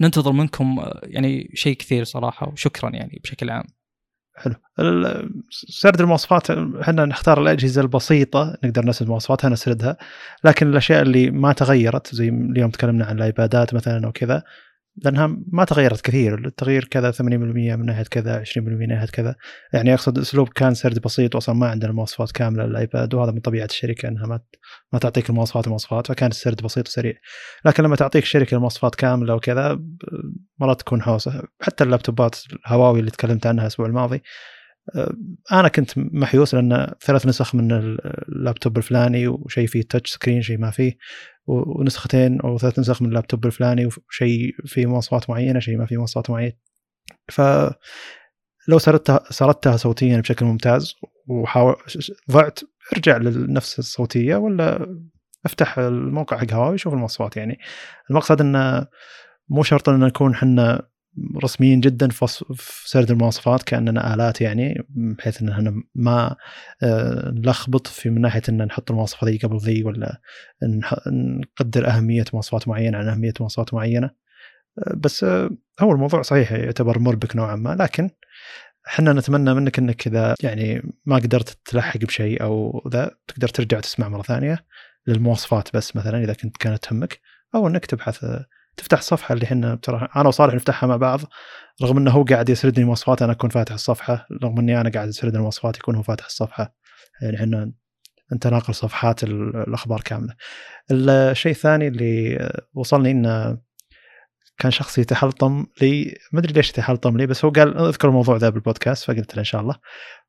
ننتظر 0.00 0.32
منكم 0.32 0.78
آه، 0.78 1.00
يعني 1.02 1.50
شيء 1.54 1.76
كثير 1.76 2.04
صراحة 2.04 2.48
وشكرا 2.48 2.90
يعني 2.90 3.20
بشكل 3.24 3.50
عام. 3.50 3.64
حلو. 4.36 4.54
سرد 5.50 6.00
المواصفات 6.00 6.50
إحنا 6.50 7.04
نختار 7.04 7.42
الأجهزة 7.42 7.82
البسيطة 7.82 8.58
نقدر 8.64 8.84
نسرد 8.84 9.08
مواصفاتها 9.08 9.48
نسردها. 9.48 9.96
لكن 10.44 10.70
الأشياء 10.70 11.02
اللي 11.02 11.30
ما 11.30 11.52
تغيرت 11.52 12.14
زي 12.14 12.28
اليوم 12.28 12.70
تكلمنا 12.70 13.04
عن 13.04 13.16
الآيبادات 13.16 13.74
مثلا 13.74 14.06
أو 14.06 14.12
كذا 14.12 14.42
لأنها 15.04 15.36
ما 15.52 15.64
تغيرت 15.64 16.00
كثير. 16.00 16.46
التغيير 16.46 16.84
كذا 16.84 17.10
80% 17.10 17.22
من 17.22 17.86
ناحية 17.86 18.02
كذا 18.02 18.44
20% 18.44 18.58
من 18.58 18.88
ناحية 18.88 19.06
كذا. 19.06 19.34
يعني 19.72 19.94
أقصد 19.94 20.18
أسلوب 20.18 20.48
كان 20.48 20.74
سرد 20.74 20.98
بسيط 20.98 21.34
واصلا 21.34 21.54
ما 21.54 21.68
عندنا 21.68 21.92
مواصفات 21.92 22.32
كاملة 22.32 22.66
لل 22.66 22.82
iPad 22.82 23.14
وهذا 23.14 23.32
من 23.32 23.40
طبيعة 23.40 23.66
الشركة 23.66 24.08
إنها 24.08 24.26
ما 24.26 24.40
ما 24.92 24.98
تعطيك 24.98 25.30
المواصفات 25.30 25.64
المواصفات 25.64 26.06
فكان 26.06 26.30
السرد 26.30 26.62
بسيط 26.62 26.88
وسريع. 26.88 27.14
لكن 27.64 27.82
لما 27.82 27.96
تعطيك 27.96 28.22
الشركة 28.22 28.54
المواصفات 28.54 28.94
كاملة 28.94 29.34
وكذا 29.34 29.80
مرات 30.58 30.80
تكون 30.80 31.02
حوسة. 31.02 31.42
حتى 31.60 31.84
اللابتوبات 31.84 32.36
الهواوي 32.52 33.00
اللي 33.00 33.10
تكلمت 33.10 33.46
عنها 33.46 33.62
الأسبوع 33.62 33.86
الماضي 33.86 34.22
آه، 34.94 35.14
أنا 35.52 35.68
كنت 35.68 35.90
محيوس 35.96 36.54
لأن 36.54 36.94
ثلاث 37.00 37.26
نسخ 37.26 37.54
من 37.54 37.72
اللابتوب 38.28 38.76
الفلاني 38.76 39.28
وشيء 39.28 39.66
فيه 39.66 39.82
touch 39.82 40.10
screen 40.10 40.42
شيء 40.42 40.58
ما 40.58 40.70
فيه. 40.70 40.96
ونسختين 41.46 42.40
أو 42.40 42.58
ثلاث 42.58 42.78
نسخ 42.78 43.02
من 43.02 43.08
اللابتوب 43.08 43.46
الفلاني 43.46 43.86
وشيء 43.86 44.54
فيه 44.66 44.86
مواصفات 44.86 45.30
معينة 45.30 45.60
شيء 45.60 45.78
ما 45.78 45.86
فيه 45.86 45.96
مواصفات 45.96 46.30
معينة. 46.30 46.52
ف 47.28 47.40
لو 48.68 48.78
سردتها 48.78 49.20
سردتها 49.30 49.76
صوتيا 49.76 50.20
بشكل 50.20 50.46
ممتاز 50.46 50.94
وحاول 51.28 51.76
ضعت 52.30 52.60
ارجع 52.92 53.16
لنفس 53.16 53.78
الصوتية 53.78 54.36
ولا 54.36 54.96
افتح 55.46 55.78
الموقع 55.78 56.38
حق 56.38 56.52
هواوي 56.52 56.78
شوف 56.78 56.94
المواصفات 56.94 57.36
يعني. 57.36 57.58
المقصد 58.10 58.40
إنه 58.40 58.86
مو 59.48 59.62
شرط 59.62 59.88
إن 59.88 60.00
نكون 60.00 60.34
حنا 60.34 60.88
رسميين 61.44 61.80
جدا 61.80 62.08
في 62.08 62.88
سرد 62.88 63.10
المواصفات 63.10 63.62
كأننا 63.62 64.14
آلات 64.14 64.40
يعني 64.40 64.86
بحيث 64.88 65.42
إن 65.42 65.48
إحنا 65.48 65.82
ما 65.94 66.36
آه، 66.82 67.30
نلخبط 67.30 67.86
في 67.86 68.10
من 68.10 68.20
ناحية 68.20 68.42
إن 68.48 68.66
نحط 68.66 68.90
المواصفه 68.90 69.26
ذي 69.26 69.38
قبل 69.38 69.58
ذي 69.58 69.84
ولا 69.84 70.20
نقدر 71.06 71.88
أهمية 71.88 72.24
مواصفات 72.32 72.68
معينة 72.68 72.98
عن 72.98 73.08
أهمية 73.08 73.32
مواصفات 73.40 73.74
معينة. 73.74 74.10
آه، 74.78 74.94
بس 74.96 75.24
آه، 75.24 75.50
هو 75.80 75.92
الموضوع 75.92 76.22
صحيح 76.22 76.52
يعتبر 76.52 76.98
مربك 76.98 77.36
نوعا 77.36 77.56
ما. 77.56 77.76
لكن 77.80 78.10
إحنا 78.88 79.12
نتمنى 79.12 79.54
منك 79.54 79.78
إنك 79.78 80.06
إذا 80.06 80.34
يعني 80.42 80.82
ما 81.06 81.16
قدرت 81.16 81.58
تلحق 81.64 82.00
بشيء 82.00 82.42
أو 82.42 82.82
ذا 82.88 83.10
تقدر 83.26 83.48
ترجع 83.48 83.80
تسمع 83.80 84.08
مرة 84.08 84.22
ثانية 84.22 84.64
للمواصفات 85.06 85.76
بس 85.76 85.96
مثلا 85.96 86.24
إذا 86.24 86.32
كنت 86.32 86.56
كانت 86.56 86.84
تهمك 86.84 87.20
أو 87.54 87.68
إنك 87.68 87.86
تبحث 87.86 88.24
تفتح 88.76 88.98
الصفحه 88.98 89.32
اللي 89.32 89.44
إحنا 89.44 89.74
ترى 89.74 90.08
أنا 90.16 90.28
وصالح 90.28 90.54
نفتحها 90.54 90.86
مع 90.86 90.96
بعض 90.96 91.20
رغم 91.82 91.96
إنه 91.96 92.10
هو 92.10 92.22
قاعد 92.24 92.48
يسرد 92.48 92.78
لي 92.78 92.84
مواصفات 92.84 93.22
أنا 93.22 93.32
أكون 93.32 93.50
فاتح 93.50 93.72
الصفحة 93.72 94.26
رغم 94.42 94.58
إني 94.58 94.80
أنا 94.80 94.90
قاعد 94.90 95.08
اسرد 95.08 95.34
المواصفات 95.34 95.76
يكون 95.76 95.94
هو 95.94 96.02
فاتح 96.02 96.24
الصفحة. 96.24 96.74
يعني 97.22 97.36
إحنا 97.36 97.72
نتناقل 98.32 98.74
صفحات 98.74 99.24
الأخبار 99.24 100.00
كاملة. 100.00 100.34
الشيء 100.90 101.52
الثاني 101.52 101.88
اللي 101.88 102.50
وصلني 102.74 103.10
انه 103.10 103.58
كان 104.58 104.70
شخص 104.70 104.98
يتحلطم 104.98 105.66
لي 105.82 106.18
ما 106.32 106.40
أدري 106.40 106.52
ليش 106.52 106.70
يتحلطم 106.70 107.16
لي 107.16 107.26
بس 107.26 107.44
هو 107.44 107.50
قال 107.50 107.78
أذكر 107.78 108.08
الموضوع 108.08 108.36
ذا 108.36 108.48
بالبودكاست 108.48 109.04
فقلت 109.04 109.34
له 109.34 109.38
إن 109.38 109.44
شاء 109.44 109.60
الله. 109.60 109.74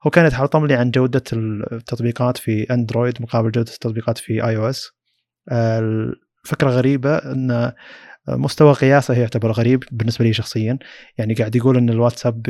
هو 0.05 0.09
كان 0.09 0.25
يتحلطم 0.25 0.65
لي 0.65 0.73
عن 0.73 0.91
جودة 0.91 1.23
التطبيقات 1.33 2.37
في 2.37 2.63
Android 2.73 3.21
مقابل 3.21 3.51
جودة 3.51 3.71
التطبيقات 3.71 4.17
في 4.17 4.45
iOS 4.45 4.91
الفكرة 5.51 6.69
غريبة 6.69 7.15
إن 7.17 7.71
مستوى 8.29 8.73
قياسه 8.73 9.13
يعتبر 9.13 9.51
غريب 9.51 9.83
بالنسبة 9.91 10.25
لي 10.25 10.33
شخصيا. 10.33 10.79
يعني 11.17 11.33
قاعد 11.33 11.55
يقول 11.55 11.77
إن 11.77 11.89
الواتساب 11.89 12.41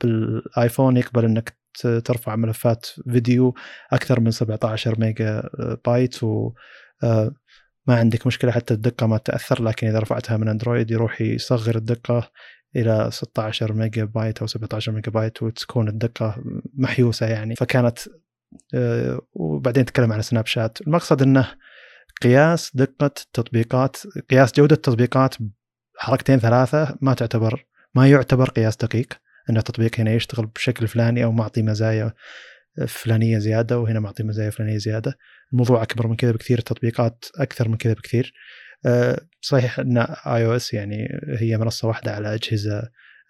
بال 0.00 0.24
iPhone 0.24 0.96
يقبل 0.96 1.24
إنك 1.24 1.58
ترفع 2.04 2.36
ملفات 2.36 2.86
فيديو 3.12 3.54
أكثر 3.92 4.20
من 4.20 4.30
17 4.30 5.00
ميجا 5.00 5.42
بايت 5.86 6.22
و 6.22 6.52
آه، 7.02 7.32
ما 7.86 7.96
عندك 7.96 8.26
مشكلة 8.26 8.50
حتى 8.50 8.74
الدقة 8.74 9.06
ما 9.06 9.18
تأثر 9.18 9.62
لكن 9.62 9.86
إذا 9.86 9.98
رفعتها 9.98 10.36
من 10.36 10.48
Android 10.48 10.90
يروح 10.90 11.20
يصغر 11.20 11.76
الدقة 11.76 12.30
إلى 12.76 13.08
16 13.12 13.72
ميجا 13.72 14.04
بايت 14.04 14.38
أو 14.38 14.46
17 14.46 14.92
ميجا 14.92 15.10
بايت 15.10 15.42
وتكون 15.42 15.88
الدقة 15.88 16.42
محيوسة 16.74 17.26
يعني. 17.26 17.56
فكانت 17.56 17.98
آه، 18.74 19.20
وبعدين 19.32 19.84
تكلم 19.84 20.12
عن 20.12 20.22
Snapchat. 20.22 20.80
المقصد 20.80 21.22
إنه 21.22 21.48
قياس 22.22 22.70
دقة 22.74 23.06
التطبيقات 23.06 23.96
قياس 24.30 24.52
جودة 24.52 24.74
التطبيقات 24.74 25.34
حركتين 25.96 26.38
ثلاثة 26.38 26.98
ما 27.00 27.14
تعتبر 27.14 27.66
ما 27.94 28.10
يعتبر 28.10 28.50
قياس 28.50 28.76
دقيق. 28.76 29.12
أن 29.50 29.56
التطبيق 29.56 30.00
هنا 30.00 30.12
يشتغل 30.12 30.46
بشكل 30.46 30.88
فلاني 30.88 31.24
أو 31.24 31.32
معطي 31.32 31.62
مزايا 31.62 32.12
فلانية 32.86 33.38
زيادة 33.38 33.78
وهنا 33.78 34.00
معطي 34.00 34.22
مزايا 34.22 34.50
فلانية 34.50 34.78
زيادة. 34.78 35.18
الموضوع 35.52 35.82
أكبر 35.82 36.06
من 36.06 36.16
كذا 36.16 36.32
بكثير 36.32 36.58
التطبيقات 36.58 37.24
أكثر 37.38 37.68
من 37.68 37.76
كذا 37.76 37.92
بكثير. 37.92 38.32
أه، 38.86 39.20
صحيح 39.40 39.78
أن 39.78 39.98
اي 40.26 40.46
أو 40.46 40.56
اس 40.56 40.74
يعني 40.74 41.08
هي 41.38 41.58
منصة 41.58 41.88
واحدة 41.88 42.14
على 42.14 42.34
أجهزة 42.34 42.78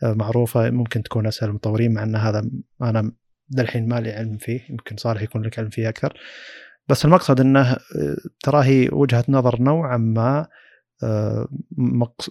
أه، 0.02 0.12
معروفة 0.12 0.70
ممكن 0.70 1.02
تكون 1.02 1.26
أسهل 1.26 1.48
المطورين 1.48 1.94
مع 1.94 2.02
أن 2.02 2.16
هذا 2.16 2.50
أنا 2.82 3.12
للحين 3.56 3.88
ما 3.88 4.00
لي 4.00 4.12
علم 4.12 4.36
فيه 4.36 4.60
يمكن 4.70 4.96
صالح 4.96 5.22
يكون 5.22 5.42
لك 5.42 5.58
علم 5.58 5.70
فيه 5.70 5.88
أكثر. 5.88 6.14
بس 6.88 7.04
المقصد 7.04 7.40
إنه 7.40 7.76
ترى 8.42 8.64
هي 8.64 8.88
وجهة 8.92 9.24
نظر 9.28 9.62
نوعا 9.62 9.96
ما 9.96 10.46
آه، 11.02 11.48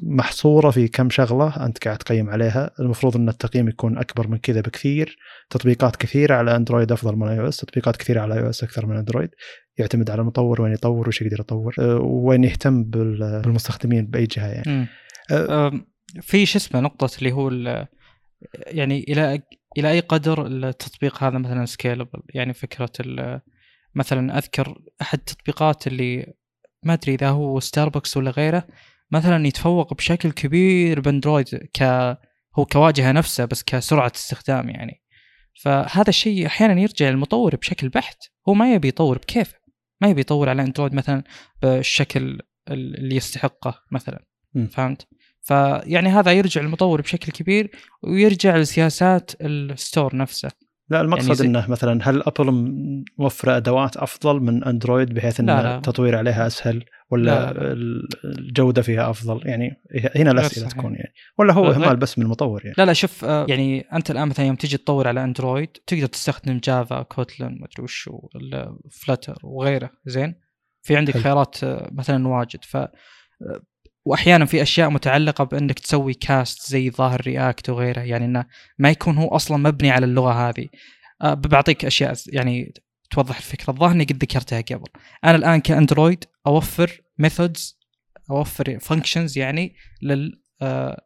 محصورة 0.04 0.72
في 0.72 0.88
كم 0.88 1.10
شغلة 1.10 1.66
أنت 1.66 1.86
قاعد 1.86 1.98
تقيم 1.98 2.30
عليها. 2.30 2.72
المفروض 2.80 3.16
إن 3.16 3.30
التقييم 3.30 3.68
يكون 3.70 3.98
أكبر 3.98 4.28
من 4.28 4.38
كذا 4.38 4.62
بكثير. 4.62 5.18
تطبيقات 5.50 5.96
كثيرة 5.96 6.36
على 6.36 6.56
Android 6.56 6.91
أفضل 6.92 7.16
من 7.16 7.28
iOS 7.28 7.57
تطبيقات 7.58 7.96
كثيرة 7.96 8.22
على 8.22 8.34
iOS 8.34 8.64
أكثر 8.64 8.86
من 8.86 8.98
Android. 8.98 9.30
يعتمد 9.78 10.10
على 10.10 10.22
المطور 10.22 10.62
وين 10.62 10.74
يطور 10.74 11.08
وش 11.08 11.22
يقدر 11.22 11.40
يطور 11.40 11.76
آه، 11.80 12.00
وين 12.00 12.44
يهتم 12.44 12.84
بالمستخدمين 12.84 14.06
بأي 14.06 14.26
جهة 14.26 14.48
يعني. 14.48 14.88
أه 15.32 15.72
في 16.22 16.46
شو 16.46 16.58
اسمه 16.58 16.80
نقطة 16.80 17.10
اللي 17.18 17.32
هو 17.32 17.50
يعني 18.68 19.06
إلى 19.08 19.42
إلى 19.78 19.92
أي 19.92 20.00
قدر 20.00 20.48
التطبيق 20.48 21.24
هذا 21.24 21.38
مثلا 21.38 21.66
scalable 21.65 22.22
يعني 22.34 22.54
فكرة 22.54 22.92
مثلا 23.98 24.38
أذكر 24.38 24.82
أحد 25.02 25.19
التطبيقات 25.19 25.88
اللي 25.88 26.34
ما 26.84 26.94
أدري 26.94 27.14
إذا 27.14 27.30
هو 27.30 27.60
ستاربكس 27.60 28.18
ولا 28.18 28.32
غيره 28.32 28.68
مثلا 29.11 29.48
يتفوق 29.48 29.94
بشكل 29.94 30.32
كبير 30.32 30.99
بأندرويد 30.99 31.69
ك 31.74 31.84
هو 32.60 32.65
كواجهة 32.65 33.11
نفسه 33.11 33.45
بس 33.45 33.64
كسرعة 33.64 34.11
استخدام 34.15 34.69
يعني. 34.69 35.03
فهذا 35.61 36.10
الشيء 36.10 36.45
أحيانا 36.45 36.82
يرجع 36.82 37.10
للمطور 37.10 37.56
بشكل 37.56 37.90
بحت 37.90 38.24
هو 38.49 38.53
ما 38.53 38.74
يبي 38.74 38.88
يطور 38.88 39.18
بكيفه 39.18 39.57
ما 40.02 40.07
يبي 40.07 40.22
يطور 40.22 40.49
على 40.49 40.61
أندرويد 40.61 40.94
مثلا 40.94 41.24
بالشكل 41.61 42.40
اللي 42.68 43.15
يستحقه 43.15 43.84
مثلا. 43.91 44.26
م. 44.53 44.68
فهمت؟ 44.68 45.07
فيعني 45.41 46.10
هذا 46.10 46.32
يرجع 46.32 46.61
للمطور 46.61 47.02
بشكل 47.02 47.32
كبير 47.32 47.72
ويرجع 48.03 48.57
لسياسات 48.57 49.32
الستور 49.41 50.15
نفسه. 50.15 50.52
لا 50.89 51.01
المقصد 51.01 51.45
يعني 51.45 51.57
إنه 51.57 51.72
مثلا 51.72 52.09
هل 52.09 52.23
Apple 52.24 52.52
موفرة 53.18 53.57
أدوات 53.57 53.97
أفضل 53.97 54.39
من 54.39 54.64
Android 54.64 55.14
بحيث 55.14 55.39
إن 55.39 55.49
التطوير 55.49 56.18
عليها 56.18 56.47
أسهل؟ 56.47 56.85
ولا 57.09 57.23
لا 57.23 57.53
لا. 57.53 57.73
الجودة 58.23 58.81
فيها 58.81 59.09
أفضل؟ 59.09 59.47
يعني 59.47 59.81
هنا 60.15 60.31
الأسئلة 60.31 60.68
تكون 60.68 60.93
يعني. 60.93 61.14
ولا 61.38 61.53
هو 61.53 61.72
إهمال 61.72 61.95
بس 61.97 62.19
من 62.19 62.26
المطور 62.26 62.61
يعني. 62.64 62.76
لا 62.77 62.85
لا 62.85 62.93
شوف 62.93 63.26
آه، 63.26 63.45
يعني 63.49 63.81
أنت 63.93 64.11
الآن 64.11 64.27
مثلا 64.27 64.45
يوم 64.45 64.55
تجي 64.55 64.77
تطور 64.77 65.07
على 65.07 65.23
Android 65.24 65.69
تقدر 65.88 66.05
تستخدم 66.05 66.59
Java 66.64 67.02
Kotlin 67.02 67.48
ما 67.47 67.65
أدري 67.65 67.84
وش 67.84 68.09
Flutter 68.91 69.38
وغيره 69.43 69.89
زين؟ 70.05 70.35
في 70.81 70.97
عندك 70.97 71.14
حل. 71.14 71.19
خيارات 71.19 71.64
آه، 71.64 71.89
مثلا 71.91 72.27
واجد. 72.27 72.64
ف 72.64 72.77
وأحيانا 74.08 74.46
في 74.46 74.62
أشياء 74.62 74.90
متعلقة 74.90 75.44
بأنك 75.44 75.80
تسوي 75.80 76.14
cast 76.14 76.69
زي 76.70 76.90
ظاهر 76.90 77.22
React 77.22 77.69
وغيره 77.70 78.02
يعني 78.02 78.26
إنه 78.26 78.46
ما 78.80 78.90
يكون 78.90 79.18
هو 79.18 79.28
أصلا 79.28 79.58
مبني 79.58 79.92
على 79.92 80.06
اللغة 80.06 80.50
هذه. 80.50 80.68
أه 81.22 81.34
بعطيك 81.34 81.86
أشياء 81.86 82.16
يعني 82.28 82.74
توضح 83.12 83.38
الفكرة. 83.38 83.74
الظاهر 83.74 83.92
إني 83.92 84.04
قد 84.04 84.24
ذكرتها 84.24 84.62
قبل. 84.62 84.88
أنا 85.24 85.36
الآن 85.36 85.60
ك 85.60 85.68
Android 85.68 86.24
أوفر 86.48 87.02
methods 87.18 87.80
أوفر 88.32 88.80
functions 88.80 89.38
يعني 89.38 89.76
لل 90.02 90.42
أه 90.62 91.02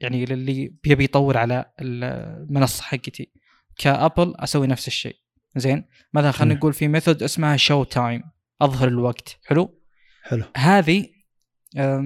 يعني 0.00 0.24
للي 0.24 0.74
بيبي 0.84 1.04
يطور 1.04 1.36
على 1.36 1.72
المنصة 1.80 2.82
حقتي. 2.82 3.32
ك 3.78 3.87
Apple 3.87 4.34
أسوي 4.36 4.66
نفس 4.66 4.88
الشيء. 4.88 5.16
زين؟ 5.56 5.84
مثلا 6.14 6.30
خلينا 6.30 6.54
نقول 6.54 6.72
في 6.72 6.88
method 6.88 7.22
اسمها 7.22 7.56
show 7.56 7.84
time 7.84 8.22
أظهر 8.60 8.88
الوقت. 8.88 9.38
حلو؟ 9.44 9.80
حلو. 10.22 10.44
هذه 10.56 11.19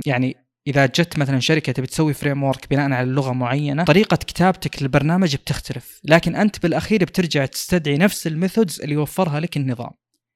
يعني 0.07 0.37
إذا 0.67 0.87
جت 0.87 1.19
مثلا 1.19 1.41
شركة 1.41 1.73
تبي 1.73 1.87
تسوي 1.87 2.15
framework 2.15 2.71
بناء 2.71 2.93
على 2.93 3.11
لغة 3.11 3.33
معينة 3.33 3.85
طريقة 3.85 4.17
كتابتك 4.17 4.83
للبرنامج 4.83 5.37
بتختلف 5.37 6.01
لكن 6.05 6.37
أنت 6.37 6.63
بالأخير 6.63 7.05
بترجع 7.05 7.47
تستدعي 7.47 7.97
نفس 7.97 8.27
ال 8.27 8.34
methods 8.34 8.81
اللي 8.81 8.97
وفرها 8.97 9.41
لك 9.41 9.57
النظام. 9.57 9.91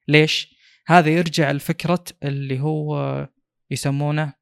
ليش؟ 0.07 0.55
هذا 0.87 1.09
يرجع 1.09 1.51
لفكرة 1.51 2.03
اللي 2.23 2.59
هو 2.59 3.27
يسمونه 3.71 4.33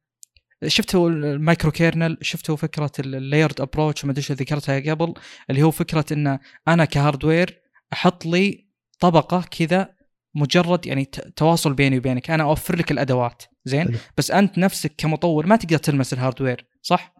شفتوا 0.66 1.10
ال 1.10 1.20
micro 1.20 1.70
kernel؟ 1.70 2.18
شفتوا 2.22 2.56
فكرة 2.56 2.92
ال 2.98 3.06
layered 3.06 3.60
approach 3.60 4.04
ما 4.04 4.12
أدري 4.12 4.24
ذكرتها 4.30 4.80
قبل 4.90 5.14
اللي 5.50 5.62
هو 5.62 5.70
فكرة 5.70 6.04
إن 6.12 6.38
أنا 6.68 6.84
ك 6.84 6.92
hardware 6.92 7.60
أحط 7.92 8.26
لي 8.26 8.68
طبقة 9.00 9.44
كذا 9.50 9.97
مجرد 10.38 10.86
يعني 10.86 11.04
تواصل 11.36 11.72
بيني 11.74 11.98
وبينك. 11.98 12.30
أنا 12.30 12.42
أوفر 12.42 12.76
لك 12.76 12.90
الأدوات. 12.92 13.42
زين؟ 13.64 13.88
حلو. 13.88 13.98
بس 14.16 14.30
أنت 14.30 14.58
نفسك 14.58 14.92
كمطور 14.98 15.46
ما 15.46 15.56
تقدر 15.56 15.78
تلمس 15.78 16.12
ال 16.12 16.18
hardware 16.18 16.66
صح؟ 16.82 17.14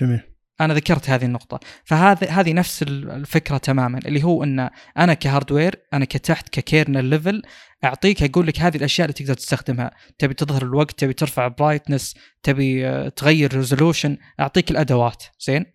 جميل. 0.00 0.20
أنا 0.60 0.74
ذكرت 0.74 1.10
هذه 1.10 1.24
النقطة. 1.24 1.60
فهذه 1.84 2.40
هذه 2.40 2.52
نفس 2.52 2.82
الفكرة 2.82 3.56
تماما 3.56 3.98
اللي 3.98 4.24
هو 4.24 4.44
إن 4.44 4.70
أنا 4.98 5.14
ك 5.14 5.21
hardware 5.21 5.74
أنا 5.92 6.04
كتحت 6.04 6.48
ك 6.48 6.56
kernel 6.56 7.04
level 7.04 7.42
أعطيك 7.84 8.22
أقول 8.22 8.46
لك 8.46 8.60
هذه 8.60 8.76
الأشياء 8.76 9.04
اللي 9.04 9.14
تقدر 9.14 9.34
تستخدمها. 9.34 9.90
تبي 10.18 10.34
تظهر 10.34 10.62
الوقت 10.62 10.98
تبي 10.98 11.12
ترفع 11.12 11.48
brightness 11.48 12.14
تبي 12.42 12.86
آه، 12.86 13.08
تغير 13.08 13.56
resolution 13.56 14.16
أعطيك 14.40 14.70
الأدوات. 14.70 15.24
زين؟ 15.40 15.66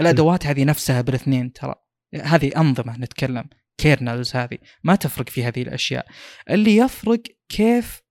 الأدوات 0.00 0.46
هذه 0.46 0.64
نفسها 0.64 1.00
بالاثنين 1.00 1.52
ترى. 1.52 1.74
هذه 2.22 2.50
أنظمة 2.56 2.98
نتكلم. 2.98 3.44
kernels 3.78 4.36
هذه. 4.36 4.58
ما 4.84 4.94
تفرق 4.94 5.28
في 5.28 5.44
هذه 5.44 5.62
الأشياء. 5.62 6.06
اللي 6.50 6.76
يفرق 6.76 7.22
كيف 7.48 8.02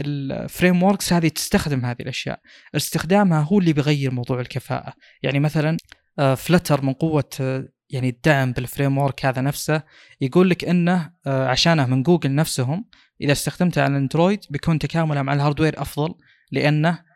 ال 0.00 0.82
frameworks 0.82 1.12
هذه 1.12 1.28
تستخدم 1.28 1.84
هذه 1.84 2.00
الأشياء. 2.00 2.40
استخدامها 2.76 3.40
هو 3.40 3.58
اللي 3.58 3.72
بيغير 3.72 4.10
موضوع 4.10 4.40
الكفاءة. 4.40 4.92
يعني 5.22 5.40
مثلا 5.40 5.76
Flutter 6.16 6.78
آه، 6.78 6.82
من 6.82 6.92
قوة 6.92 7.30
آه، 7.40 7.68
يعني 7.90 8.08
الدعم 8.08 8.52
بال 8.52 8.98
framework 8.98 9.26
هذا 9.26 9.42
نفسه 9.42 9.82
يقول 10.20 10.50
لك 10.50 10.64
إنه 10.64 11.12
آه، 11.26 11.48
عشانه 11.48 11.86
من 11.86 12.02
جوجل 12.02 12.34
نفسهم 12.34 12.84
إذا 13.20 13.32
استخدمته 13.32 13.82
على 13.82 13.90
ال 13.90 13.96
Android 13.96 14.40
بيكون 14.50 14.78
تكامله 14.78 15.22
مع 15.22 15.32
ال 15.32 15.38
hardware 15.38 15.82
أفضل 15.82 16.14
لأنه 16.52 17.14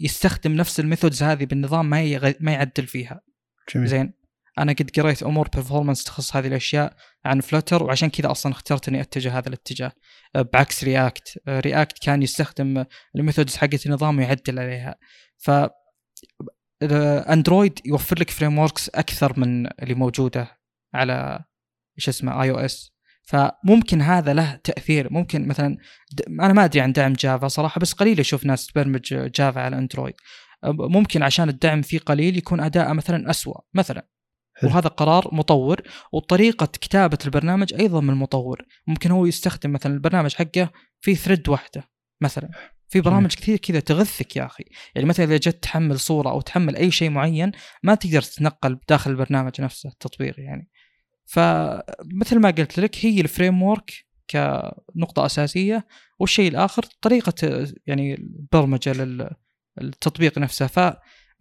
يستخدم 0.00 0.52
نفس 0.52 0.80
ال 0.80 0.85
methods 0.85 1.22
هذه 1.22 1.44
بالنظام 1.44 1.90
ما 1.90 2.34
ما 2.40 2.52
يعدل 2.52 2.86
فيها. 2.86 3.20
جميل. 3.74 3.88
زين؟ 3.88 4.12
أنا 4.58 4.72
قد 4.72 4.90
قريت 5.00 5.22
أمور 5.22 5.48
performance 5.48 6.04
تخص 6.04 6.36
هذه 6.36 6.46
الأشياء 6.46 6.96
عن 7.24 7.40
Flutter 7.40 7.82
وعشان 7.82 8.10
كذا 8.10 8.30
أصلا 8.30 8.52
اخترت 8.52 8.88
إني 8.88 9.00
أتجه 9.00 9.38
هذا 9.38 9.48
الاتجاه. 9.48 9.92
أه، 10.36 10.42
بعكس 10.52 10.84
React 10.84 11.38
React 11.48 11.96
أه، 11.96 12.04
كان 12.06 12.22
يستخدم 12.22 12.84
ال 13.16 13.21
methods 13.21 13.56
حقت 13.56 13.86
النظام 13.86 14.18
ويعدل 14.18 14.58
عليها. 14.58 14.96
ف 15.38 15.50
Android 17.32 17.78
يوفر 17.86 18.18
لك 18.20 18.30
frameworks 18.30 18.88
أكثر 18.88 19.40
من 19.40 19.66
اللي 19.66 19.94
موجودة 19.94 20.58
على 20.94 21.44
إيش 21.98 22.08
اسمه 22.08 22.42
iOS 22.42 22.92
فممكن 23.22 24.02
هذا 24.02 24.34
له 24.34 24.54
تأثير. 24.64 25.12
ممكن 25.12 25.48
مثلا 25.48 25.76
أنا 26.28 26.52
ما 26.52 26.64
أدري 26.64 26.80
عن 26.80 26.92
دعم 26.92 27.12
Java 27.12 27.48
صراحة 27.48 27.80
بس 27.80 27.92
قليل 27.92 28.20
أشوف 28.20 28.46
ناس 28.46 28.66
تبرمج 28.66 29.14
Java 29.14 29.60
على 29.60 29.78
Android 29.78 30.14
أه، 30.64 30.72
ممكن 30.72 31.22
عشان 31.22 31.48
الدعم 31.48 31.82
فيه 31.82 31.98
قليل 31.98 32.36
يكون 32.36 32.60
أداءه 32.60 32.92
مثلا 32.92 33.30
اسوء 33.30 33.56
مثلا 33.74 34.06
وهذا 34.64 34.88
قرار 34.88 35.28
مطور 35.34 35.80
وطريقة 36.12 36.66
كتابة 36.66 37.18
البرنامج 37.24 37.74
أيضا 37.74 38.00
من 38.00 38.10
المطور. 38.10 38.62
ممكن 38.86 39.10
هو 39.10 39.26
يستخدم 39.26 39.72
مثلا 39.72 39.94
البرنامج 39.94 40.34
حقه 40.34 40.70
في 41.00 41.14
thread 41.14 41.48
واحدة 41.48 41.90
مثلا. 42.20 42.50
في 42.88 43.00
برامج 43.00 43.34
كثير 43.34 43.56
كذا 43.56 43.80
تغثك 43.80 44.36
يا 44.36 44.46
أخي. 44.46 44.64
يعني 44.94 45.08
مثلا 45.08 45.26
إذا 45.26 45.36
جت 45.36 45.62
تحمل 45.62 46.00
صورة 46.00 46.30
أو 46.30 46.40
تحمل 46.40 46.76
أي 46.76 46.90
شيء 46.90 47.10
معين 47.10 47.52
ما 47.82 47.94
تقدر 47.94 48.22
تتنقل 48.22 48.78
داخل 48.88 49.10
البرنامج 49.10 49.60
نفسه 49.60 49.88
التطبيق 49.88 50.34
يعني. 50.40 50.70
فمثل 51.26 52.38
ما 52.38 52.50
قلت 52.50 52.80
لك 52.80 53.06
هي 53.06 53.20
ال 53.20 53.62
framework 53.62 53.92
كنقطة 54.30 55.26
أساسية. 55.26 55.86
والشيء 56.18 56.50
الآخر 56.50 56.82
طريقة 57.02 57.66
يعني 57.86 58.14
البرمجة 58.14 58.92
للتطبيق 59.80 60.38
نفسه. 60.38 60.66
ف 60.66 60.78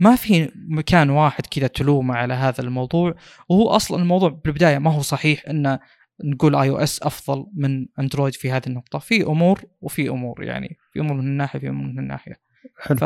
ما 0.02 0.16
في 0.16 0.52
مكان 0.56 1.10
واحد 1.10 1.46
كذا 1.46 1.68
تلومه 1.68 2.16
على 2.16 2.34
هذا 2.34 2.62
الموضوع 2.62 3.16
وهو 3.50 3.70
أصلا 3.70 4.02
الموضوع 4.02 4.30
بالبداية 4.30 4.78
ما 4.78 4.94
هو 4.94 5.02
صحيح 5.02 5.44
إن 5.50 5.80
نقول 6.24 6.56
iOS 6.56 7.04
أفضل 7.04 7.46
من 7.56 7.86
Android 8.00 8.34
في 8.34 8.52
هذه 8.52 8.68
النقطة. 8.68 9.00
في 9.00 9.24
أمور 9.24 9.62
وفي 9.82 10.10
أمور 10.10 10.44
يعني 10.44 10.78
في 10.94 11.00
أمور 11.00 11.14
من 11.14 11.28
الناحية 11.28 11.60
في 11.60 11.70
أمور 11.70 11.88
من 11.88 12.00
الناحية. 12.00 12.34
حلو. 12.80 12.98
ف... 12.98 13.04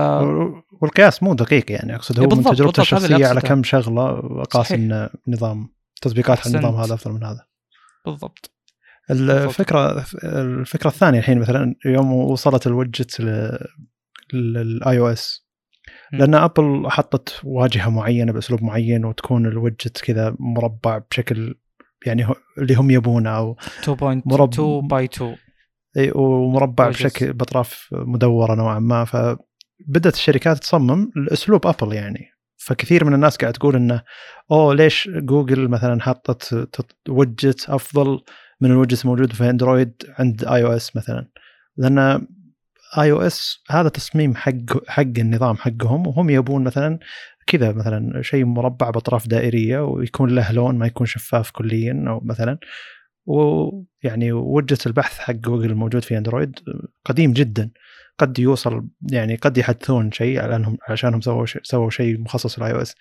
والقياس 0.82 1.24
مو 1.24 1.34
دقيق 1.34 1.72
يعني 1.72 1.96
أقصد 1.96 2.20
هو 2.20 2.26
من 2.26 2.44
تجربته 2.44 2.82
الشخصية 2.82 3.28
على 3.28 3.42
كم 3.42 3.64
شغلة 3.64 4.22
قاس 4.44 4.72
إن 4.72 5.10
نظام 5.28 5.70
تطبيقات 6.02 6.48
النظام 6.48 6.76
هذا 6.76 6.94
أفضل 6.94 7.14
من 7.14 7.24
هذا. 7.24 7.46
بالضبط. 8.06 8.52
الفكرة 9.12 10.06
الفكرة 10.24 10.88
الثانية 10.88 11.20
الحين 11.20 11.40
مثلا 11.40 11.76
يوم 11.86 12.14
وصلت 12.14 12.68
الوجت 12.68 13.22
لل 14.34 15.00
iOS 15.00 15.45
لأن 16.12 16.36
أبل 16.36 16.90
حطت 16.90 17.42
واجهة 17.44 17.90
معينة 17.90 18.32
بأسلوب 18.32 18.64
معين 18.64 19.06
وتكون 19.06 19.46
الوجت 19.46 20.02
كذا 20.02 20.36
مربع 20.40 21.02
بشكل 21.12 21.56
يعني 22.06 22.28
اللي 22.58 22.76
هم 22.76 22.92
يبونه 22.92 23.30
أو 23.30 23.58
2.2 23.84 24.88
by 24.90 25.06
2 25.06 25.36
إي 25.98 26.12
ومربع 26.16 26.90
بشكل 26.90 27.34
بأطراف 27.34 27.90
مدورة 27.92 28.56
نوعا 28.56 28.80
ما. 28.80 29.06
فبدات 29.06 30.14
الشركات 30.14 30.58
تصمم 30.58 31.12
لأسلوب 31.16 31.68
أبل 31.68 31.94
يعني. 31.94 32.28
فكثير 32.58 33.06
من 33.06 33.14
الناس 33.14 33.38
قاعد 33.38 33.54
تقول 33.54 33.76
إنه 33.76 34.02
أوه 34.52 34.74
ليش 34.74 35.10
جوجل 35.14 35.68
مثلا 35.68 36.02
حطت 36.02 36.68
وجت 37.10 37.70
أفضل 37.70 38.22
من 38.62 38.72
الوجت 38.72 39.06
الموجود 39.06 39.34
في 39.34 39.50
Android 39.50 39.94
عند 40.20 40.46
iOS 40.46 40.96
مثلا؟ 40.96 41.28
لأن 41.78 42.28
iOS 42.98 43.64
هذا 43.70 43.90
تصميم 43.90 44.36
حق 44.36 44.88
حق 44.88 45.02
النظام 45.02 45.56
حقهم. 45.58 46.08
وهم 46.08 46.30
يبون 46.30 46.64
مثلا 46.64 47.00
كذا 47.48 47.72
مثلا 47.72 48.22
شيء 48.22 48.46
مربع 48.46 48.90
بأطراف 48.90 49.28
دائرية 49.28 49.80
ويكون 49.80 50.30
له 50.36 50.52
لون 50.52 50.78
ما 50.78 50.88
يكون 50.88 51.08
شفاف 51.08 51.52
كليا 51.52 52.06
أو 52.08 52.22
مثلا. 52.24 52.58
ويعني 53.26 54.32
وجهة 54.32 54.78
البحث 54.86 55.20
حق 55.20 55.34
جوجل 55.34 55.72
الموجود 55.72 56.04
في 56.04 56.18
Android 56.18 56.60
قديم 57.06 57.34
جدا. 57.34 57.72
قد 58.18 58.40
يوصل 58.40 58.88
يعني 59.12 59.36
قد 59.36 59.58
يحدثون 59.58 60.12
شيء 60.12 60.40
على 60.40 60.56
انهم 60.56 60.78
عشانهم 60.90 61.22
سووا 61.22 61.46
سووا 61.64 61.90
شيء 61.90 62.20
مخصص 62.20 62.60
لل 62.60 62.72
iOS. 62.72 62.96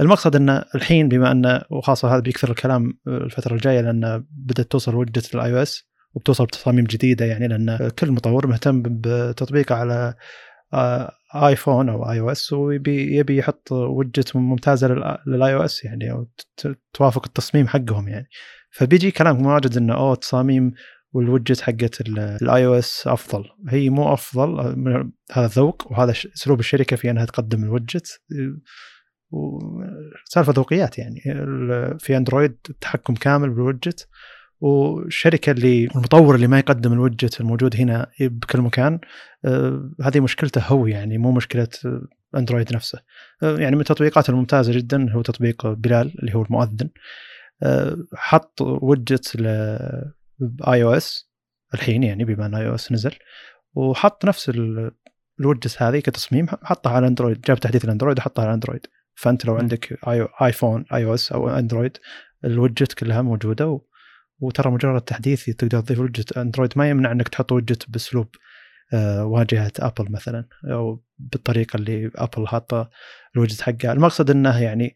المقصد 0.00 0.36
ان 0.36 0.64
الحين 0.74 1.08
بما 1.08 1.30
ان 1.30 1.62
وخاصة 1.70 2.14
هذا 2.14 2.20
بيكثر 2.20 2.50
الكلام 2.50 2.98
الفترة 3.08 3.54
الجاية 3.54 3.80
لأن 3.80 4.24
بدأت 4.30 4.70
توصل 4.70 4.94
وجهة 4.94 5.22
ال 5.34 5.52
iOS 5.52 5.87
وبتوصل 6.14 6.44
بتصاميم 6.44 6.84
جديدة 6.84 7.24
يعني 7.24 7.48
لأن 7.48 7.90
كل 7.98 8.12
مطور 8.12 8.46
مهتم 8.46 8.82
بتطبيقه 8.86 9.74
على 9.74 10.14
آيفون 11.34 11.88
أو 11.88 12.10
iOS 12.10 12.52
ويبي 12.52 13.16
يبي 13.16 13.36
يحط 13.36 13.72
وجهة 13.72 14.24
ممتازة 14.34 14.88
لل 15.26 15.54
iOS 15.54 15.84
يعني 15.84 16.10
أو 16.10 16.28
توافق 16.92 17.24
التصميم 17.26 17.68
حقهم 17.68 18.08
يعني. 18.08 18.28
فبيجي 18.70 19.10
كلام 19.10 19.46
واجد 19.46 19.76
إنه 19.76 19.94
أوه 19.94 20.14
تصاميم 20.14 20.72
والوجت 21.12 21.60
حقت 21.60 22.00
ال 22.00 22.66
iOS 22.66 23.06
أفضل. 23.06 23.44
هي 23.68 23.90
مو 23.90 24.12
أفضل 24.12 24.60
هذا 25.32 25.46
ذوق 25.46 25.92
وهذا 25.92 26.10
أسلوب 26.10 26.60
الشركة 26.60 26.96
في 26.96 27.10
أنها 27.10 27.24
تقدم 27.24 27.64
الوجت 27.64 28.20
وسالفه 29.30 30.52
ذوقيات 30.52 30.98
يعني. 30.98 31.20
في 31.98 32.16
أندرويد 32.16 32.56
التحكم 32.70 33.14
كامل 33.14 33.50
بالوجت 33.50 34.08
والشركة 34.60 35.50
اللي 35.50 35.84
المطور 35.84 36.34
اللي 36.34 36.46
ما 36.46 36.58
يقدم 36.58 36.92
الوجت 36.92 37.40
الموجود 37.40 37.76
هنا 37.76 38.06
بكل 38.20 38.60
مكان 38.60 39.00
آه 39.44 39.90
هذه 40.02 40.20
مشكلته 40.20 40.60
هو 40.66 40.86
يعني 40.86 41.18
مو 41.18 41.32
مشكلة 41.32 41.68
أندرويد 42.36 42.74
نفسه. 42.74 43.00
آه 43.42 43.58
يعني 43.58 43.76
من 43.76 43.80
التطبيقات 43.80 44.28
الممتازة 44.28 44.72
جدا 44.72 45.12
هو 45.12 45.22
تطبيق 45.22 45.66
بلال 45.66 46.14
اللي 46.18 46.34
هو 46.34 46.42
المؤذن. 46.42 46.90
آه 47.62 47.96
حط 48.14 48.60
وجت 48.60 49.36
ب 50.38 50.82
iOS 50.82 51.30
الحين 51.74 52.02
يعني 52.02 52.24
بما 52.24 52.46
إن 52.46 52.54
iOS 52.54 52.92
نزل 52.92 53.12
وحط 53.74 54.24
نفس 54.24 54.52
الوجس 55.40 55.82
هذه 55.82 55.98
كتصميم 55.98 56.46
حطها 56.48 56.92
على 56.92 57.06
Android 57.06 57.40
جاب 57.40 57.60
تحديث 57.60 57.84
ال 57.84 57.88
Android 57.88 58.18
وحطها 58.18 58.44
على 58.44 58.54
Android. 58.54 58.86
فأنت 59.14 59.46
لو 59.46 59.56
عندك 59.56 59.98
آي 60.08 60.28
آيفون 60.42 60.84
iOS 60.92 61.32
أو 61.32 61.48
Android 61.48 61.96
ال 62.44 62.51
widget 62.51 62.92
كلها 62.92 63.22
موجودة 63.22 63.68
و... 63.68 63.80
وترى 64.40 64.70
مجرد 64.70 65.00
تحديث 65.00 65.44
تقدر 65.44 65.80
تضيف 65.80 66.00
widget 66.00 66.38
Android. 66.38 66.72
ما 66.76 66.90
يمنع 66.90 67.12
إنك 67.12 67.28
تحط 67.28 67.52
وجت 67.52 67.90
بأسلوب 67.90 68.28
آه 68.92 69.24
واجهة 69.24 69.72
أبل 69.78 70.12
مثلا 70.12 70.44
أو 70.64 71.02
بالطريقة 71.18 71.76
اللي 71.76 72.10
أبل 72.16 72.48
حاطة 72.48 72.90
الوجت 73.36 73.60
حقها. 73.60 73.92
المقصد 73.92 74.30
إنه 74.30 74.62
يعني 74.62 74.94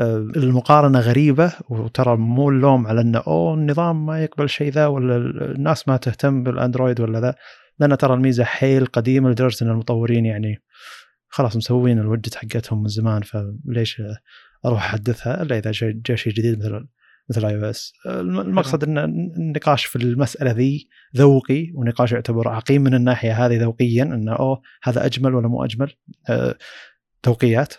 آه، 0.00 0.16
المقارنة 0.16 1.00
غريبة 1.00 1.52
وترى 1.68 2.16
مو 2.16 2.50
اللوم 2.50 2.86
على 2.86 3.00
إنه 3.00 3.22
أوه 3.26 3.54
النظام 3.54 4.06
ما 4.06 4.22
يقبل 4.24 4.48
شيء 4.48 4.72
ذا 4.72 4.86
ولا 4.86 5.16
الناس 5.16 5.88
ما 5.88 5.96
تهتم 5.96 6.42
بال 6.42 6.55
Android 6.55 7.00
ولا 7.00 7.20
ذا. 7.20 7.34
لأن 7.78 7.98
ترى 7.98 8.14
الميزة 8.14 8.44
حيل 8.44 8.86
قديمة 8.86 9.30
لدرجة 9.30 9.64
إن 9.64 9.70
المطورين 9.70 10.26
يعني 10.26 10.62
خلاص 11.28 11.56
مسوين 11.56 11.98
الوجت 11.98 12.34
حقتهم 12.34 12.82
من 12.82 12.88
زمان 12.88 13.22
فليش 13.22 14.02
أروح 14.66 14.84
أحدثها 14.84 15.42
إلا 15.42 15.58
إذا 15.58 15.70
جاء 16.06 16.16
شيء 16.16 16.32
جديد 16.32 16.58
مثل 16.58 16.86
مثل 17.30 17.44
iOS 17.44 17.92
المقصد 18.06 18.84
ان 18.84 18.98
النقاش 18.98 19.84
في 19.84 19.96
المسألة 19.96 20.50
ذي 20.50 20.88
ذوقي 21.16 21.70
ونقاش 21.74 22.12
يعتبر 22.12 22.48
عقيم 22.48 22.82
من 22.82 22.94
الناحية 22.94 23.46
هذه 23.46 23.60
ذوقيا 23.60 24.02
انه 24.02 24.32
أوه 24.32 24.62
هذا 24.82 25.06
أجمل 25.06 25.34
ولا 25.34 25.48
مو 25.48 25.64
أجمل؟ 25.64 25.92
أه 26.28 26.54
ذوقيات 27.26 27.74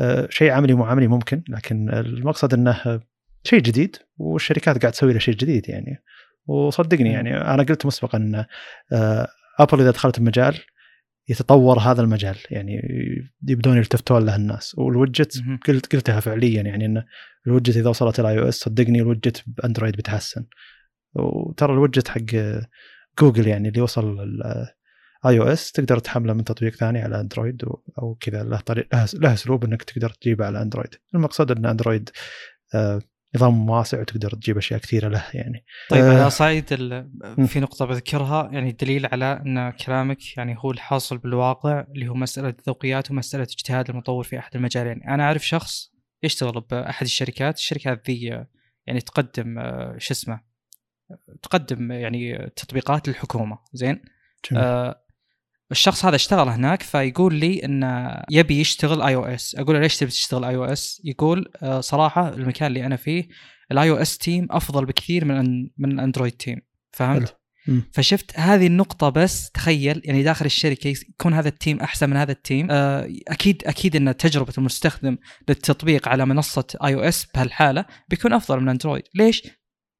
آه، 0.00 0.28
شيء 0.30 0.50
عملي 0.50 0.74
مو 0.74 0.84
عملي 0.84 1.06
ممكن 1.06 1.42
لكن 1.48 1.90
المقصد 1.90 2.54
إنه 2.54 3.00
شيء 3.44 3.60
جديد 3.60 3.96
والشركات 4.18 4.78
قاعد 4.78 4.92
تسوي 4.92 5.12
له 5.12 5.18
شيء 5.18 5.34
جديد 5.34 5.68
يعني. 5.68 6.02
وصدقني 6.46 7.12
يعني 7.12 7.36
أنا 7.36 7.62
قلت 7.62 7.86
مسبقا 7.86 8.18
إن 8.18 8.44
ابل 9.60 9.80
إذا 9.80 9.90
دخلت 9.90 10.18
المجال 10.18 10.58
يتطور 11.28 11.78
هذا 11.78 12.02
المجال 12.02 12.36
يعني 12.50 12.80
يبدون 13.48 13.76
يلتفتون 13.76 14.26
له 14.26 14.36
الناس. 14.36 14.74
والوجت 14.78 15.42
قلت 15.66 15.94
قلتها 15.94 16.20
فعليا 16.20 16.62
يعني 16.62 16.86
إن 16.86 17.04
الوجت 17.46 17.76
إذا 17.76 17.90
وصلت 17.90 18.20
ال 18.20 18.38
iOS 18.38 18.54
صدقني 18.54 19.00
ال 19.00 19.06
widget 19.06 19.44
ب 19.46 19.52
Android 19.52 19.96
بيتحسن 19.96 20.46
وترى 21.14 21.72
الوجت 21.72 22.08
حق 22.08 22.20
جوجل 23.18 23.46
يعني 23.46 23.68
اللي 23.68 23.80
وصل 23.80 24.16
iOS 25.26 25.72
تقدر 25.72 25.98
تحمله 25.98 26.32
من 26.32 26.44
تطبيق 26.44 26.74
ثاني 26.74 27.02
على 27.02 27.20
Android 27.20 27.62
أو 27.98 28.14
كذا 28.20 28.42
له 28.42 28.60
طريق 28.60 28.86
له 29.14 29.32
أسلوب 29.32 29.64
إنك 29.64 29.82
تقدر 29.82 30.10
تجيبه 30.10 30.46
على 30.46 30.62
Android. 30.62 30.94
المقصود 31.14 31.50
إن 31.50 31.66
Android 31.66 32.10
آه 32.74 33.00
نظام 33.36 33.70
واسع 33.70 34.00
وتقدر 34.00 34.30
تجيب 34.30 34.56
أشياء 34.56 34.80
كثيرة 34.80 35.08
له 35.08 35.24
يعني. 35.34 35.64
طيب 35.90 36.04
آه 36.04 36.20
على 36.20 36.30
صعيد 36.30 36.64
في 37.46 37.60
نقطة 37.60 37.84
بذكرها 37.84 38.50
يعني 38.52 38.72
دليل 38.72 39.06
على 39.06 39.42
إن 39.46 39.70
كلامك 39.70 40.36
يعني 40.36 40.56
هو 40.58 40.70
الحاصل 40.70 41.18
بالواقع 41.18 41.84
اللي 41.94 42.08
هو 42.08 42.14
مسألة 42.14 42.54
ذوقيات 42.66 43.10
ومسألة 43.10 43.42
اجتهاد 43.42 43.90
المطور 43.90 44.24
في 44.24 44.38
أحد 44.38 44.56
المجالين 44.56 45.02
أنا 45.02 45.24
أعرف 45.24 45.46
شخص 45.46 45.97
يشتغل 46.22 46.60
باحد 46.60 47.06
الشركات 47.06 47.56
الشركات 47.56 48.10
ذي 48.10 48.46
يعني 48.86 49.00
تقدم 49.00 49.58
آه، 49.58 49.96
شو 49.98 50.14
اسمه 50.14 50.40
تقدم 51.42 51.92
يعني 51.92 52.50
تطبيقات 52.56 53.08
للحكومة 53.08 53.58
زين؟ 53.72 54.02
آه 54.56 55.04
الشخص 55.70 56.04
هذا 56.04 56.16
اشتغل 56.16 56.48
هناك 56.48 56.82
فيقول 56.82 57.34
لي 57.34 57.64
إنه 57.64 58.22
يبي 58.30 58.60
يشتغل 58.60 59.02
iOS 59.02 59.56
أقول 59.56 59.74
له 59.74 59.80
ليش 59.80 59.96
تبي 59.96 60.10
تشتغل 60.10 60.44
iOS 60.44 61.02
يقول 61.04 61.52
آه، 61.62 61.80
صراحة 61.80 62.28
المكان 62.28 62.66
اللي 62.66 62.86
أنا 62.86 62.96
فيه 62.96 63.28
ال 63.72 63.90
iOS 63.90 64.18
team 64.18 64.48
أفضل 64.50 64.86
بكثير 64.86 65.24
من 65.24 65.62
من 65.78 65.92
ال 65.92 65.97
Android 65.97 66.32
team 66.32 66.60
فهمت؟ 66.92 67.37
فشفت 67.92 68.38
هذه 68.38 68.66
النقطة 68.66 69.08
بس 69.08 69.50
تخيل 69.50 70.02
يعني 70.04 70.22
داخل 70.22 70.46
الشركة 70.46 70.88
يكون 70.88 71.34
هذا 71.34 71.48
ال 71.48 71.54
team 71.54 71.80
أحسن 71.80 72.10
من 72.10 72.16
هذا 72.16 72.32
ال 72.32 72.38
team. 72.38 72.68
آه، 72.70 73.08
أكيد 73.28 73.62
أكيد 73.66 73.96
أن 73.96 74.16
تجربة 74.16 74.52
المستخدم 74.58 75.16
للتطبيق 75.48 76.08
على 76.08 76.26
منصة 76.26 76.64
iOS 76.84 77.26
بهالحالة 77.34 77.84
بيكون 78.08 78.32
أفضل 78.32 78.60
من 78.60 78.68
Android. 78.68 79.02
ليش؟ 79.14 79.42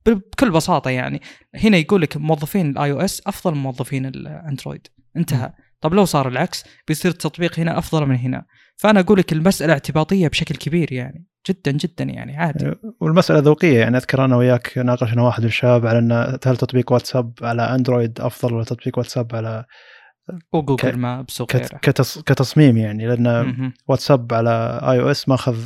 بكل 0.07 0.51
بساطة 0.51 0.91
يعني. 0.91 1.23
هنا 1.55 1.77
يقول 1.77 2.03
لك 2.03 2.17
موظفين 2.17 2.71
ال 2.71 2.93
iOS 2.93 3.23
أفضل 3.27 3.55
من 3.55 3.63
موظفين 3.63 4.07
ال 4.07 4.16
Android. 4.16 4.87
انتهى. 5.17 5.53
طب 5.81 5.95
لو 5.95 6.05
صار 6.05 6.29
العكس 6.29 6.65
بيصير 6.89 7.11
التطبيق 7.11 7.59
هنا 7.59 7.79
أفضل 7.79 8.07
من 8.07 8.17
هنا. 8.17 8.45
فأنا 8.77 9.01
أقول 9.01 9.19
لك 9.19 9.33
المسألة 9.33 9.73
اعتباطية 9.73 10.29
بشكل 10.29 10.55
كبير 10.55 10.93
يعني. 10.93 11.27
جدا 11.49 11.71
جدا 11.71 12.05
يعني 12.05 12.37
عادي. 12.37 12.75
والمسألة 13.01 13.39
ذوقية 13.39 13.79
يعني 13.79 13.97
أذكر 13.97 14.25
أنا 14.25 14.37
وياك 14.37 14.79
ناقشنا 14.79 15.23
واحد 15.23 15.41
من 15.43 15.49
الشباب 15.49 15.87
على 15.87 15.99
ان 15.99 16.13
هل 16.47 16.57
تطبيق 16.57 16.93
واتساب 16.93 17.33
على 17.43 17.63
Android 17.63 18.21
أفضل 18.21 18.55
ولا 18.55 18.65
تطبيق 18.65 18.99
واتساب 18.99 19.37
على 19.37 19.65
وجوجل 20.53 20.91
ك... 20.91 20.95
Maps 20.95 21.41
وغيره 21.41 21.67
كتص... 21.83 22.19
كتصميم 22.19 22.77
يعني 22.77 23.07
لأن 23.07 23.47
م-م. 23.47 23.73
واتساب 23.89 24.35
على 24.35 24.81
iOS 24.83 25.29
ماخذ 25.29 25.57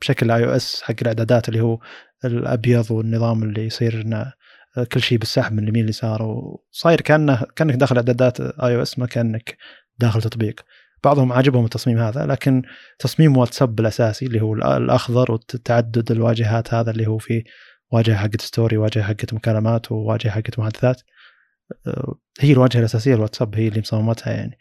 بشكل 0.00 0.30
iOS 0.30 0.82
حق 0.82 0.94
الإعدادات 1.02 1.48
اللي 1.48 1.60
هو 1.60 1.78
الأبيض 2.24 2.90
والنظام 2.90 3.42
اللي 3.42 3.66
يصير 3.66 4.00
إنه 4.00 4.32
كل 4.92 5.00
شيء 5.00 5.18
بالسحب 5.18 5.52
من 5.52 5.62
اليمين 5.62 5.84
اليسار 5.84 6.22
وصاير 6.22 7.00
كأنه 7.00 7.42
كأنك 7.56 7.74
داخل 7.74 7.96
إعدادات 7.96 8.40
iOS 8.40 8.98
ما 8.98 9.06
كأنك 9.06 9.56
داخل 9.98 10.22
تطبيق. 10.22 10.60
بعضهم 11.04 11.32
عاجبهم 11.32 11.64
التصميم 11.64 11.98
هذا 11.98 12.26
لكن 12.26 12.62
تصميم 12.98 13.36
واتساب 13.36 13.80
الاساسي 13.80 14.26
اللي 14.26 14.40
هو 14.40 14.54
الأخضر 14.54 15.32
والتعدد 15.32 16.10
الواجهات 16.10 16.74
هذا 16.74 16.90
اللي 16.90 17.06
هو 17.06 17.18
فيه 17.18 17.44
واجهة 17.92 18.16
حقت 18.16 18.40
story 18.40 18.76
واجهة 18.76 19.04
حقت 19.04 19.34
مكالمات 19.34 19.92
وواجهة 19.92 20.30
حقت 20.30 20.58
محادثات. 20.58 21.02
آه، 21.86 22.14
هي 22.40 22.52
الواجهة 22.52 22.80
الأساسية 22.80 23.14
الواتساب 23.14 23.56
هي 23.56 23.68
اللي 23.68 23.80
مصممتها 23.80 24.32
يعني. 24.32 24.58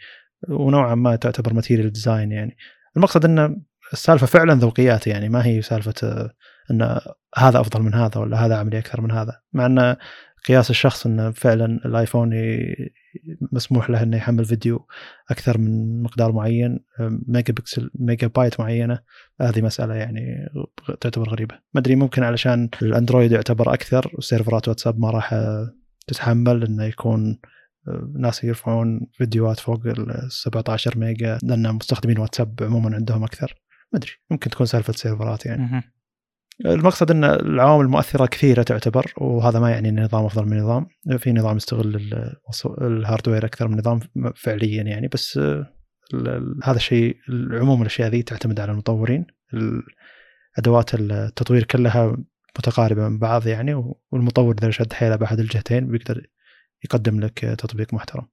ونوعا 0.50 0.96
ما 0.96 1.16
تعتبر 1.16 1.54
Material 1.54 1.92
Design 1.92 2.32
يعني. 2.32 2.58
المقصد 2.98 3.26
ان 3.26 3.62
السالفة 3.94 4.28
فعلا 4.28 4.54
ذوقيات 4.54 5.08
يعني 5.08 5.30
ما 5.30 5.46
هي 5.46 5.62
سالفة 5.62 5.94
آه، 6.04 6.34
إن 6.72 7.00
هذا 7.38 7.60
أفضل 7.60 7.82
من 7.82 7.94
هذا 7.94 8.18
ولا 8.22 8.46
هذا 8.46 8.58
عملي 8.58 8.80
أكثر 8.80 9.02
من 9.02 9.12
هذا. 9.12 9.42
مع 9.54 9.66
إن 9.66 9.96
قياس 10.48 10.70
الشخص 10.70 11.06
إنه 11.06 11.32
فعلا 11.32 11.66
الآيفون 11.86 12.34
مسموح 13.52 13.90
له 13.90 14.04
إنه 14.04 14.18
يحمل 14.18 14.46
فيديو 14.46 14.88
أكثر 15.32 15.58
من 15.58 16.04
مقدار 16.04 16.32
معين 16.32 16.80
ميجا 17.28 17.54
بكسل 17.54 17.90
ميجا 17.96 18.28
بايت 18.28 18.60
معينة. 18.60 19.00
هذه 19.42 19.62
مسألة 19.62 19.96
يعني 19.96 20.50
تعتبر 21.02 21.30
غريبة. 21.30 21.56
ما 21.74 21.82
أدري 21.82 21.96
ممكن 21.96 22.24
علشان 22.24 22.70
ال 22.82 22.88
Android 22.88 23.32
يعتبر 23.32 23.74
أكثر 23.74 24.12
و 24.18 24.25
سيرفرات 24.25 24.68
واتساب 24.68 25.00
ما 25.00 25.10
راح 25.10 25.36
تتحمل 26.08 26.64
إنه 26.64 26.84
يكون 26.84 27.40
ناس 28.20 28.44
يرفعون 28.44 29.08
فيديوهات 29.14 29.60
فوق 29.60 29.86
ال 29.86 30.32
17 30.32 30.98
ميجا 30.98 31.38
لأن 31.44 31.76
مستخدمين 31.76 32.20
واتساب 32.20 32.60
عموما 32.62 32.96
عندهم 32.96 33.24
أكثر. 33.24 33.56
ما 33.94 34.00
أدري 34.00 34.12
ممكن 34.32 34.50
تكون 34.50 34.66
سالفة 34.66 34.94
سيرفرات 34.94 35.46
يعني. 35.46 35.84
المقصد 36.66 37.12
إن 37.12 37.24
العوامل 37.24 37.86
المؤثرة 37.86 38.26
كثيرة 38.26 38.64
تعتبر 38.64 39.14
وهذا 39.18 39.60
ما 39.60 39.70
يعني 39.72 39.90
إن 39.90 39.98
النظام 40.00 40.26
أفضل 40.26 40.46
من 40.46 40.60
نظام. 40.60 40.88
في 41.18 41.32
نظام 41.34 41.58
يستغل 41.58 42.24
ال 42.82 42.89
hardware 42.89 43.46
أكثر 43.46 43.68
من 43.68 43.78
نظام 43.78 44.00
فعليا 44.36 44.84
يعني 44.84 45.08
بس 45.08 45.38
آه، 45.38 45.74
هذا 46.64 46.78
الشيء 46.78 47.18
عموم 47.52 47.82
الأشياء 47.82 48.10
ذي 48.10 48.24
تعتمد 48.24 48.60
على 48.60 48.72
المطورين. 48.72 49.26
ال- 49.54 49.84
أدوات 50.58 50.94
التطوير 50.94 51.64
كلها 51.64 52.18
متقاربة 52.60 53.10
من 53.10 53.20
بعض 53.20 53.48
يعني 53.48 53.96
والمطور 54.12 54.56
إذا 54.62 54.72
شد 54.72 54.94
حيله 54.94 55.16
بأحد 55.16 55.40
الجهتين 55.40 55.88
بيقدر 55.88 56.28
يقدم 56.86 57.20
لك 57.20 57.40
تطبيق 57.40 57.94
محترم. 57.94 58.28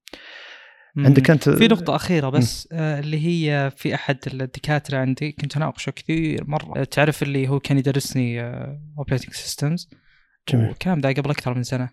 عندك 0.97 1.31
انت 1.31 1.49
في 1.49 1.69
نقطة 1.69 1.97
أخيرة 1.97 2.29
بس 2.29 2.69
آه 2.73 3.01
اللي 3.01 3.27
هي 3.27 3.73
في 3.77 3.95
أحد 3.95 4.19
الدكاترة 4.27 4.99
عندي 4.99 5.33
كنت 5.33 5.57
أناقشه 5.57 5.91
كثير 5.91 6.45
مرة. 6.47 6.81
آه، 6.81 6.85
تعرف 6.85 7.23
اللي 7.23 7.49
هو 7.49 7.61
كان 7.61 7.79
يدرسني 7.79 8.41
operating 8.98 9.32
systems 9.35 9.90
جميل. 10.49 10.69
والكلام 10.69 11.01
ده 11.01 11.09
قبل 11.09 11.31
أكثر 11.31 11.55
من 11.55 11.62
سنة. 11.62 11.89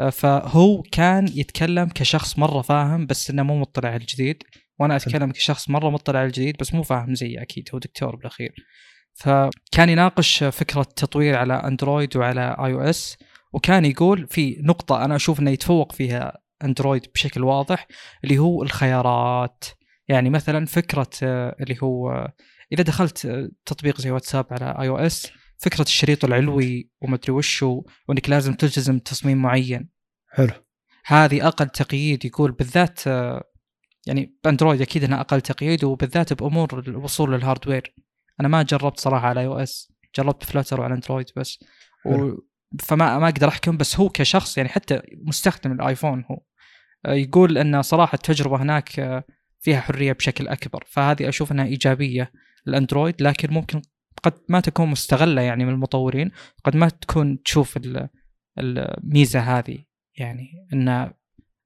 آه 0.00 0.10
فهو 0.10 0.82
كان 0.82 1.28
يتكلم 1.34 1.88
كشخص 1.88 2.38
مرة 2.38 2.62
فاهم 2.62 3.06
بس 3.06 3.30
إنه 3.30 3.42
مو 3.42 3.58
مطلع 3.60 3.88
على 3.88 4.00
الجديد. 4.00 4.42
وأنا 4.78 4.96
أتكلم 4.96 5.30
كشخص 5.32 5.70
مرة 5.70 5.90
مطلع 5.90 6.18
على 6.18 6.26
الجديد 6.26 6.56
بس 6.60 6.74
مو 6.74 6.82
فاهم 6.82 7.14
زي 7.14 7.42
أكيد 7.42 7.68
هو 7.74 7.78
دكتور 7.78 8.16
بالأخير. 8.16 8.54
فكان 9.14 9.88
يناقش 9.88 10.44
فكرة 10.44 10.82
تطوير 10.82 11.36
على 11.36 11.54
Android 11.54 12.16
وعلى 12.16 12.56
iOS 12.58 13.16
وكان 13.52 13.84
يقول 13.84 14.26
في 14.26 14.56
نقطة 14.60 15.04
أنا 15.04 15.16
أشوف 15.16 15.40
إنه 15.40 15.50
يتفوق 15.50 15.92
فيها 15.92 16.43
Android 16.64 17.06
بشكل 17.14 17.44
واضح 17.44 17.86
اللي 18.24 18.38
هو 18.38 18.62
الخيارات. 18.62 19.64
يعني 20.08 20.30
مثلا 20.30 20.66
فكرة 20.66 21.10
آه، 21.22 21.56
اللي 21.60 21.76
هو 21.82 22.10
آه، 22.10 22.32
إذا 22.72 22.82
دخلت 22.82 23.26
آه، 23.26 23.48
تطبيق 23.66 24.00
زي 24.00 24.10
واتساب 24.10 24.46
على 24.50 24.76
iOS 24.80 25.32
فكرة 25.58 25.82
الشريط 25.82 26.24
العلوي 26.24 26.90
ومدري 27.00 27.32
وشو 27.32 27.82
وإنك 28.08 28.30
لازم 28.30 28.54
تلتزم 28.54 28.98
تصميم 28.98 29.42
معين. 29.42 29.88
حلو. 30.28 30.52
هذه 31.06 31.48
أقل 31.48 31.68
تقييد 31.68 32.24
يقول 32.24 32.52
بالذات 32.52 33.06
يعني 34.06 34.36
ب 34.44 34.48
Android 34.48 34.80
أكيد 34.80 35.04
إنها 35.04 35.20
أقل 35.20 35.40
تقييد 35.40 35.84
وبالذات 35.84 36.32
بأمور 36.32 36.78
الوصول 36.78 37.32
لل 37.32 37.44
hardware 37.44 37.94
أنا 38.40 38.48
ما 38.48 38.62
جربت 38.62 39.00
صراحة 39.00 39.26
على 39.28 39.40
iOS 39.40 39.92
جربت 40.16 40.44
Flutter 40.44 40.80
وعلى 40.80 40.94
Android 40.94 41.26
بس. 41.36 41.58
و 42.06 42.32
فما 42.80 43.18
ما 43.18 43.28
أقدر 43.28 43.48
أحكم 43.48 43.76
بس 43.76 44.00
هو 44.00 44.08
كشخص 44.08 44.56
يعني 44.58 44.68
حتى 44.68 45.02
مستخدم 45.26 45.72
الآيفون 45.72 46.24
هو. 46.30 46.40
آه، 47.06 47.12
يقول 47.14 47.58
إن 47.58 47.82
صراحة 47.82 48.14
التجربة 48.14 48.62
هناك 48.62 49.00
آه، 49.00 49.24
فيها 49.60 49.80
حرية 49.80 50.12
بشكل 50.12 50.48
أكبر. 50.48 50.84
فهذه 50.88 51.28
أشوف 51.28 51.52
إنها 51.52 51.64
إيجابية 51.64 52.32
لل 52.66 52.78
Android 52.78 53.22
لكن 53.22 53.52
ممكن 53.54 53.82
قد 54.22 54.32
ما 54.48 54.60
تكون 54.60 54.88
مستغلة 54.88 55.42
يعني 55.42 55.64
من 55.64 55.72
المطورين 55.72 56.30
قد 56.64 56.76
ما 56.76 56.88
تكون 56.88 57.42
تشوف 57.42 57.76
ال- 57.76 58.08
الميزه 58.58 59.40
هذه. 59.40 59.78
يعني 60.18 60.48
إن 60.72 61.12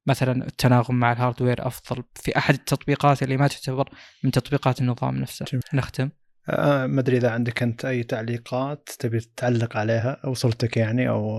مثلا 0.07 0.47
التناغم 0.47 0.95
مع 0.95 1.13
ال 1.13 1.19
hardware 1.19 1.67
أفضل 1.67 2.05
في 2.15 2.39
أحد 2.39 2.55
التطبيقات 2.55 3.23
اللي 3.23 3.37
ما 3.37 3.49
تعتبر 3.49 3.89
من 4.25 4.31
تطبيقات 4.31 4.81
النظام 4.81 5.17
نفسه. 5.17 5.45
جميل. 5.53 5.63
نختم. 5.75 6.11
آه، 6.49 6.87
ما 6.87 7.01
أدري 7.01 7.17
إذا 7.17 7.31
عندك 7.31 7.63
أنت 7.63 7.85
أي 7.85 8.03
تعليقات 8.03 8.89
تبي 8.99 9.21
تعلق 9.37 9.77
عليها 9.77 10.21
أو 10.25 10.31
وصلتك 10.31 10.77
يعني 10.77 11.09
أو 11.09 11.39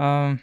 آم 0.00 0.38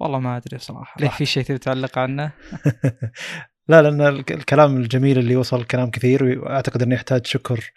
والله 0.00 0.18
ما 0.18 0.36
أدري 0.36 0.58
صراحة. 0.58 1.00
ليه 1.00 1.08
في 1.08 1.26
شيء 1.26 1.42
تبي 1.44 1.58
تعلق 1.58 1.98
عنه؟ 1.98 2.32
لا 3.68 3.82
لأن 3.82 4.00
الك- 4.00 4.32
الكلام 4.32 4.76
الجميل 4.76 5.18
اللي 5.18 5.36
وصل 5.36 5.64
كلام 5.64 5.90
كثير 5.90 6.38
وأعتقد 6.38 6.82
إنه 6.82 6.94
يحتاج 6.94 7.26
شكر 7.26 7.70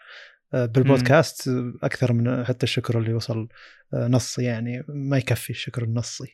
آه، 0.53 0.65
بالبودكاست 0.65 1.49
أكثر 1.83 2.13
من 2.13 2.45
حتى 2.45 2.63
الشكر 2.63 2.99
اللي 2.99 3.13
وصل 3.13 3.47
آه، 3.93 4.07
نصي 4.07 4.43
يعني 4.43 4.83
ما 4.89 5.17
يكفي 5.17 5.49
الشكر 5.49 5.83
النصي. 5.83 6.33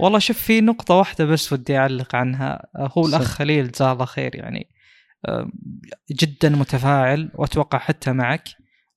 والله 0.00 0.18
شوف 0.18 0.38
في 0.38 0.60
نقطة 0.60 0.94
واحدة 0.94 1.24
بس 1.24 1.52
ودي 1.52 1.78
أعلق 1.78 2.14
عنها. 2.16 2.66
هو 2.76 3.06
الأخ. 3.06 3.22
خليل 3.22 3.70
جزاه 3.72 3.92
الله 3.92 4.04
خير 4.04 4.34
يعني. 4.36 4.70
جدا 6.10 6.48
متفاعل 6.48 7.30
وأتوقع 7.34 7.78
حتى 7.78 8.12
معك. 8.12 8.48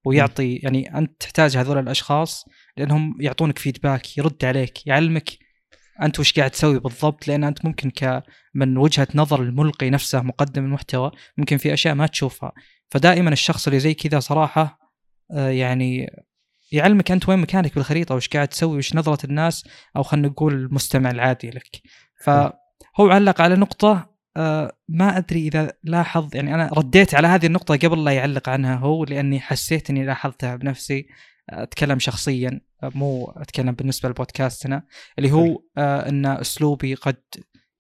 ويعطي 0.06 0.56
يعني 0.56 0.98
أنت 0.98 1.12
تحتاج 1.20 1.58
هذول 1.58 1.78
الأشخاص 1.78 2.46
لأنهم 2.78 3.18
يعطونك 3.20 3.60
فيدباك 3.60 4.18
يرد 4.18 4.46
عليك 4.46 4.88
يعلمك 4.88 5.30
أنت 6.02 6.20
وش 6.20 6.34
قاعد 6.34 6.52
تسوي 6.52 6.80
بالضبط 6.80 7.28
لأن 7.28 7.44
أنت 7.44 7.66
ممكن 7.66 7.90
ك 7.90 8.24
من 8.54 8.78
وجهة 8.78 9.08
نظر 9.16 9.42
الملقي 9.42 9.90
نفسه 9.90 10.22
مقدم 10.22 10.66
المحتوى 10.66 11.12
ممكن 11.38 11.58
في 11.58 11.74
أشياء 11.74 11.96
ما 11.96 12.08
تشوفها. 12.08 12.52
فدائما 12.90 13.30
الشخص 13.30 13.68
اللي 13.68 13.80
زي 13.80 13.94
كذا 13.94 14.20
صراحة 14.20 14.80
آه، 15.32 15.50
يعني 15.50 16.10
يعلمك 16.72 17.12
أنت 17.12 17.30
وين 17.30 17.40
مكانك 17.40 17.76
بالخريطة 17.76 18.16
وش 18.16 18.28
قاعد 18.28 18.48
تسوي 18.48 18.78
وش 18.78 18.96
نظرة 18.96 19.26
الناس 19.26 19.68
أو 19.96 20.04
خلينا 20.04 20.28
نقول 20.28 20.54
المستمع 20.54 21.12
العادي 21.12 21.50
لك. 21.50 21.82
فهو 22.24 23.10
علق 23.10 23.42
على 23.42 23.56
نقطة 23.56 24.09
ما 24.88 25.18
أدري 25.18 25.48
إذا 25.48 25.74
لاحظ 25.84 26.36
يعني 26.36 26.56
أنا 26.56 26.70
رديت 26.74 27.16
على 27.16 27.28
هذه 27.28 27.46
النقطة 27.46 27.76
قبل 27.76 28.04
لا 28.04 28.12
يعلق 28.12 28.50
عنها 28.50 28.76
هو 28.76 29.06
لأني 29.06 29.40
حسيت 29.40 29.90
إني 29.90 30.06
لاحظتها 30.06 30.56
بنفسي. 30.56 31.08
أتكلم 31.50 32.00
شخصيا 32.00 32.62
آه، 32.84 32.92
مو 32.96 33.34
أتكلم 33.38 33.72
بالنسبة 33.72 34.10
لبودكاستنا 34.10 34.84
اللي 35.18 35.32
هو 35.32 35.64
آه، 35.78 36.10
إن 36.10 36.26
أسلوبي 36.26 36.94
قد 36.94 37.24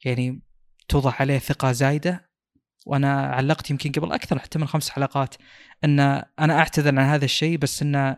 يعني 0.05 0.41
توضح 0.88 1.21
عليه 1.21 1.39
ثقة 1.39 1.71
زايدة. 1.71 2.30
وأنا 2.85 3.21
علقت 3.21 3.69
يمكن 3.69 3.91
قبل 3.91 4.11
أكثر 4.11 4.39
حتى 4.39 4.59
من 4.59 4.67
خمس 4.67 4.89
حلقات 4.89 5.35
إن 5.84 5.99
أنا 6.39 6.59
أعتذر 6.59 6.99
عن 6.99 7.05
هذا 7.05 7.26
الشيء 7.26 7.57
بس 7.57 7.81
انه 7.81 8.17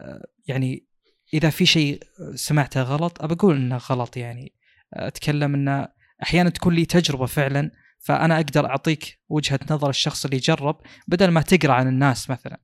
آه، 0.00 0.26
يعني 0.46 0.86
إذا 1.34 1.50
في 1.50 1.66
شيء 1.66 2.02
سمعته 2.34 2.82
غلط 2.82 3.22
أبى 3.22 3.34
أقول 3.34 3.56
إنه 3.56 3.76
غلط 3.76 4.16
يعني. 4.16 4.52
أتكلم 4.94 5.54
انه 5.54 5.88
أحيانا 6.22 6.50
تكون 6.50 6.74
لي 6.74 6.84
تجربة 6.84 7.26
فعلا 7.26 7.70
فأنا 7.98 8.36
أقدر 8.36 8.66
أعطيك 8.66 9.20
وجهة 9.28 9.60
نظر 9.70 9.90
الشخص 9.90 10.24
اللي 10.24 10.36
جرب 10.36 10.80
بدل 11.08 11.28
ما 11.28 11.40
تقرأ 11.40 11.72
عن 11.72 11.88
الناس 11.88 12.30
مثلا. 12.30 12.60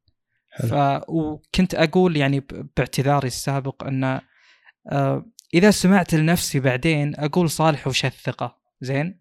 حلو. 0.50 0.68
ف 0.68 1.02
وكنت 1.08 1.74
أقول 1.74 2.16
يعني 2.16 2.46
باعتذاري 2.76 3.26
السابق 3.26 3.84
إن 3.84 4.20
آه، 4.92 5.26
إذا 5.54 5.70
سمعت 5.70 6.14
لنفسي 6.14 6.60
بعدين 6.60 7.14
أقول 7.16 7.50
صالح 7.50 7.86
وش 7.86 8.04
الثقة؟ 8.04 8.58
زين. 8.80 9.18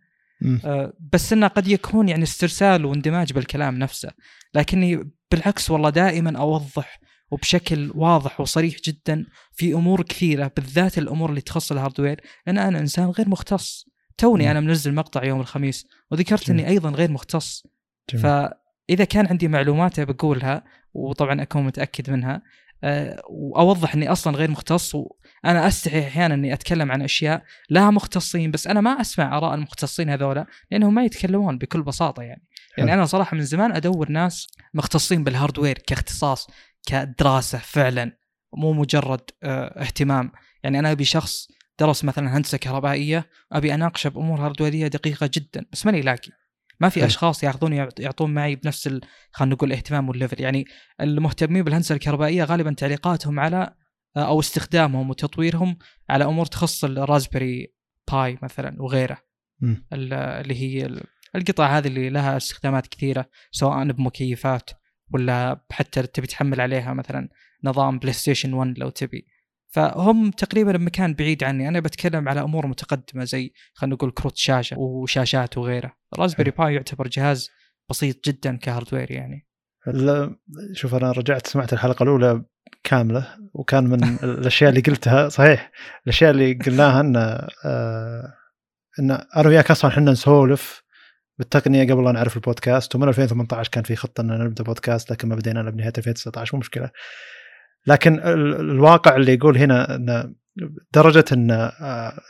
آه، 0.66 0.94
بس 1.14 1.34
إنه 1.34 1.48
قد 1.48 1.68
يكون 1.68 2.10
يعني 2.10 2.24
استرسال 2.24 2.86
واندماج 2.86 3.34
بالكلام 3.34 3.80
نفسه. 3.80 4.12
لكني 4.54 5.12
بالعكس 5.32 5.72
والله 5.72 5.90
دائما 5.90 6.38
أوضح 6.40 7.00
وبشكل 7.32 7.92
واضح 7.96 8.42
وصريح 8.42 8.76
جدا 8.86 9.26
في 9.54 9.74
أمور 9.74 10.02
كثيرة 10.02 10.52
بالذات 10.56 10.98
الأمور 10.98 11.30
اللي 11.30 11.42
تخص 11.42 11.72
الهاردوير 11.72 12.22
لأن 12.48 12.58
أنا 12.58 12.80
إنسان 12.80 13.06
غير 13.10 13.30
مختص. 13.30 13.91
توني. 14.18 14.52
أنا 14.52 14.60
منزل 14.60 14.94
مقطع 14.94 15.24
يوم 15.24 15.40
الخميس 15.40 15.88
وذكرت 16.12 16.48
جميل. 16.48 16.60
اني 16.60 16.70
أيضا 16.70 16.90
غير 16.90 17.12
مختص 17.12 17.68
جميل. 18.10 18.24
فإذا 18.24 19.04
كان 19.04 19.28
عندي 19.28 19.48
معلومات 19.48 20.00
بقولها 20.00 20.64
وطبعا 20.94 21.42
أكون 21.42 21.64
متأكد 21.64 22.10
منها 22.10 22.42
آه، 22.84 23.22
وأوضح 23.30 23.96
إني 23.96 24.12
أصلا 24.12 24.38
غير 24.38 24.52
مختص 24.52 24.96
وأنا 24.96 25.68
أستحي 25.68 26.08
أحيانا 26.08 26.34
إني 26.34 26.54
أتكلم 26.54 26.92
عن 26.92 27.02
أشياء 27.02 27.44
لها 27.70 27.92
مختصين 27.92 28.52
بس 28.52 28.68
أنا 28.68 28.82
ما 28.82 29.02
أسمع 29.02 29.38
آراء 29.38 29.54
المختصين 29.54 30.10
هذولا 30.10 30.46
لأنهم 30.72 30.94
ما 30.94 31.06
يتكلمون 31.06 31.58
بكل 31.58 31.84
بساطة 31.84 32.24
يعني 32.24 32.44
يعني. 32.78 32.94
أنا 32.94 33.06
صراحة 33.06 33.36
من 33.36 33.42
زمان 33.42 33.72
أدور 33.72 34.10
ناس 34.10 34.48
مختصين 34.74 35.24
بال 35.24 35.34
hardware 35.34 35.78
كاختصاص 35.78 36.50
كدراسة 36.86 37.58
فعلا 37.58 38.18
مو 38.54 38.74
مجرد 38.74 39.22
آه، 39.44 39.82
اهتمام 39.82 40.32
يعني 40.64 40.80
أنا 40.80 40.92
أبي 40.92 41.04
شخص 41.04 41.48
درس 41.82 42.04
مثلا 42.06 42.38
هندسة 42.38 42.58
كهربائية 42.58 43.30
أبي 43.52 43.74
أناقشه 43.74 44.08
بأمور 44.10 44.40
هاردويرية 44.46 44.88
دقيقة 44.88 45.30
جدا 45.34 45.66
بس 45.72 45.86
ماني 45.86 46.02
لاقي. 46.02 46.32
ما 46.80 46.90
في 46.90 47.00
حلو. 47.00 47.08
أشخاص 47.08 47.44
ياخذون 47.44 47.74
يعط- 47.74 48.00
يعطون 48.00 48.34
معي 48.34 48.56
بنفس 48.56 48.88
ال- 48.88 49.02
خلينا 49.32 49.56
نقول 49.56 49.70
الاهتمام 49.72 50.10
وال 50.10 50.19
level 50.19 50.42
يعني 50.42 50.66
المهتمين 51.02 51.64
بالهندسة 51.64 51.96
الكهربائية 51.96 52.44
غالبا 52.44 52.74
تعليقاتهم 52.74 53.40
على 53.40 53.74
أو 54.18 54.40
استخدامهم 54.40 55.10
وتطويرهم 55.10 55.78
على 56.10 56.26
أمور 56.26 56.46
تخص 56.46 56.84
ال 56.84 56.93
Raspberry 56.93 57.74
Pi 58.12 58.38
مثلا 58.42 58.82
وغيره. 58.82 59.18
اللي 59.94 60.56
هي 60.62 60.86
ال- 60.86 61.04
القطع 61.36 61.78
هذه 61.78 61.88
اللي 61.88 62.10
لها 62.10 62.38
استخدامات 62.38 62.88
كثيرة 62.88 63.30
سواء 63.52 63.92
بمكيفات 63.92 64.70
ولا 65.14 65.66
حتى 65.72 66.02
تبي 66.04 66.28
تحمل 66.28 66.62
عليها 66.62 66.94
مثلا 66.94 67.30
نظام 67.64 68.00
PlayStation 68.00 68.54
1 68.54 68.74
لو 68.78 68.90
تبي. 68.90 69.26
فهم 69.72 70.32
تقريبا 70.32 70.72
بمكان 70.72 71.14
بعيد 71.14 71.44
عني. 71.44 71.68
أنا 71.68 71.80
بتكلم 71.80 72.30
على 72.30 72.42
أمور 72.42 72.68
متقدمة 72.68 73.24
زي 73.24 73.54
خلينا 73.74 73.96
نقول 73.96 74.12
كروت 74.12 74.38
شاشة 74.38 74.80
وشاشات 74.80 75.58
وغيره 75.58 75.94
Raspberry 76.20 76.52
Pi 76.52 76.76
يعتبر 76.76 77.08
جهاز 77.08 77.50
بسيط 77.90 78.26
جدا 78.26 78.58
ك 78.58 78.64
hardware 78.64 79.12
يعني. 79.12 79.48
لا 79.88 80.36
شوف 80.74 80.96
أنا 80.96 81.12
رجعت 81.12 81.48
سمعت 81.48 81.74
الحلقة 81.74 82.04
الأولى 82.04 82.44
كاملة 82.84 83.28
وكان 83.54 83.84
من 83.84 84.04
الأشياء 84.24 84.70
اللي 84.70 84.82
قلتها 84.82 85.30
صحيح 85.30 85.72
الأشياء 86.04 86.32
اللي 86.32 86.54
قلناها 86.54 87.02
إن 87.02 87.16
آه 87.66 88.34
إن 89.00 89.12
أنا 89.12 89.48
وياك 89.48 89.72
أصلا 89.72 89.92
إحنا 89.92 90.12
نسولف 90.12 90.84
بالتقنية 91.38 91.84
قبل 91.84 92.04
لا 92.04 92.12
نعرف 92.12 92.36
البودكاست 92.36 92.96
ومن 92.96 93.08
2018 93.08 93.72
كان 93.72 93.84
في 93.84 93.96
خطة 93.96 94.22
إن 94.22 94.28
نبدأ 94.28 94.64
بودكاست 94.64 95.12
لكن 95.12 95.28
ما 95.28 95.36
بدينا 95.36 95.62
إلا 95.62 95.70
بنهاية 95.72 95.94
2019 95.98 96.56
مو 96.56 96.60
مشكلة. 96.60 96.90
لكن 97.88 98.20
الواقع 98.20 99.16
اللي 99.16 99.34
يقول 99.34 99.58
هنا 99.58 99.96
إن 99.96 100.36
درجة 100.94 101.26
إن 101.32 101.52
آه، 101.52 102.22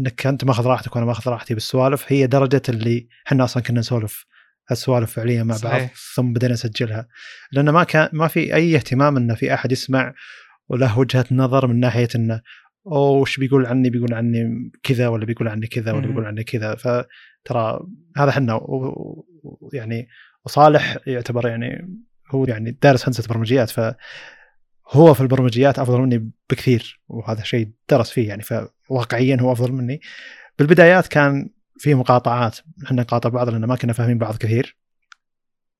إنك 0.00 0.26
أنت 0.26 0.44
ماخذ 0.44 0.66
راحتك 0.66 0.96
وأنا 0.96 1.06
ماخذ 1.06 1.30
راحتي 1.30 1.54
بالسوالف 1.54 2.04
هي 2.08 2.26
درجة 2.26 2.62
اللي 2.68 3.08
إحنا 3.26 3.44
أصلا 3.44 3.62
كنا 3.62 3.80
نسولف 3.80 4.26
هالسوالف 4.70 5.12
فعليا 5.12 5.42
مع 5.42 5.54
صحيح. 5.54 5.78
بعض 5.78 5.88
ثم 6.14 6.32
بدينا 6.32 6.52
نسجلها. 6.52 7.08
لأن 7.52 7.70
ما 7.70 7.84
كان 7.84 8.08
ما 8.12 8.28
في 8.28 8.54
أي 8.54 8.76
اهتمام 8.76 9.16
انه 9.16 9.34
في 9.34 9.54
أحد 9.54 9.72
يسمع 9.72 10.14
وله 10.68 10.98
وجهة 10.98 11.24
نظر 11.30 11.66
من 11.66 11.80
ناحية 11.80 12.08
انه 12.14 12.40
أو 12.86 13.20
وش 13.20 13.40
بيقول 13.40 13.66
عني؟ 13.66 13.90
بيقول 13.90 14.14
عني 14.14 14.70
كذا 14.82 15.08
ولا 15.08 15.24
بيقول 15.24 15.48
عني 15.48 15.66
كذا 15.66 15.92
ولا 15.92 16.06
بيقول 16.06 16.24
عني 16.24 16.44
كذا. 16.44 16.74
فترى 16.74 17.80
هذا 18.16 18.30
إحنا 18.30 18.60
يعني 19.72 20.08
وصالح 20.44 20.96
يعتبر 21.06 21.48
يعني 21.48 21.98
هو 22.30 22.44
يعني 22.44 22.78
دارس 22.82 23.08
هندسة 23.08 23.28
برمجيات 23.28 23.70
فهو 24.92 25.14
في 25.14 25.20
البرمجيات 25.20 25.78
أفضل 25.78 26.00
مني 26.00 26.30
بكثير 26.50 27.00
وهذا 27.08 27.42
شيء 27.42 27.70
درس 27.90 28.10
فيه 28.10 28.28
يعني 28.28 28.42
فواقعيا 28.42 29.36
هو 29.40 29.52
أفضل 29.52 29.72
مني. 29.72 30.00
بالبدايات 30.58 31.06
كان 31.06 31.50
في 31.78 31.94
مقاطعات 31.94 32.58
إحنا 32.84 33.02
نقاطع 33.02 33.28
بعض 33.28 33.48
لأن 33.48 33.64
ما 33.64 33.76
كنا 33.76 33.92
فاهمين 33.92 34.18
بعض 34.18 34.36
كثير. 34.36 34.76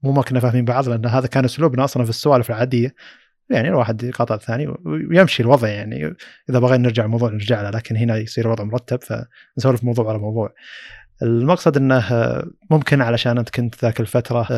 مو 0.03 0.13
ما 0.13 0.23
كنا 0.23 0.41
فاهمين 0.41 0.65
بعض 0.65 0.89
لأن 0.89 1.07
هذا 1.07 1.27
كان 1.27 1.45
أسلوبنا 1.45 1.85
أصلا 1.85 2.05
في 2.05 2.11
السوالف 2.11 2.51
العادية. 2.51 2.95
يعني 3.51 3.69
الواحد 3.69 4.03
يقاطع 4.03 4.35
الثاني 4.35 4.75
ويمشي 4.85 5.43
الوضع 5.43 5.69
يعني. 5.69 6.15
إذا 6.51 6.59
بغينا 6.59 6.83
نرجع 6.83 7.05
الموضوع 7.05 7.31
نرجع 7.31 7.63
له 7.63 7.71
لكن 7.71 7.97
هنا 7.97 8.17
يصير 8.17 8.45
الوضع 8.45 8.65
مرتب 8.65 8.99
فنسولف 9.03 9.85
موضوع 9.85 10.09
على 10.09 10.19
موضوع. 10.19 10.55
المقصد 11.23 11.77
إنه 11.77 12.05
ممكن 12.71 13.01
علشان 13.03 13.39
أنت 13.39 13.51
كنت 13.51 13.85
ذاك 13.85 14.01
الفترة 14.01 14.49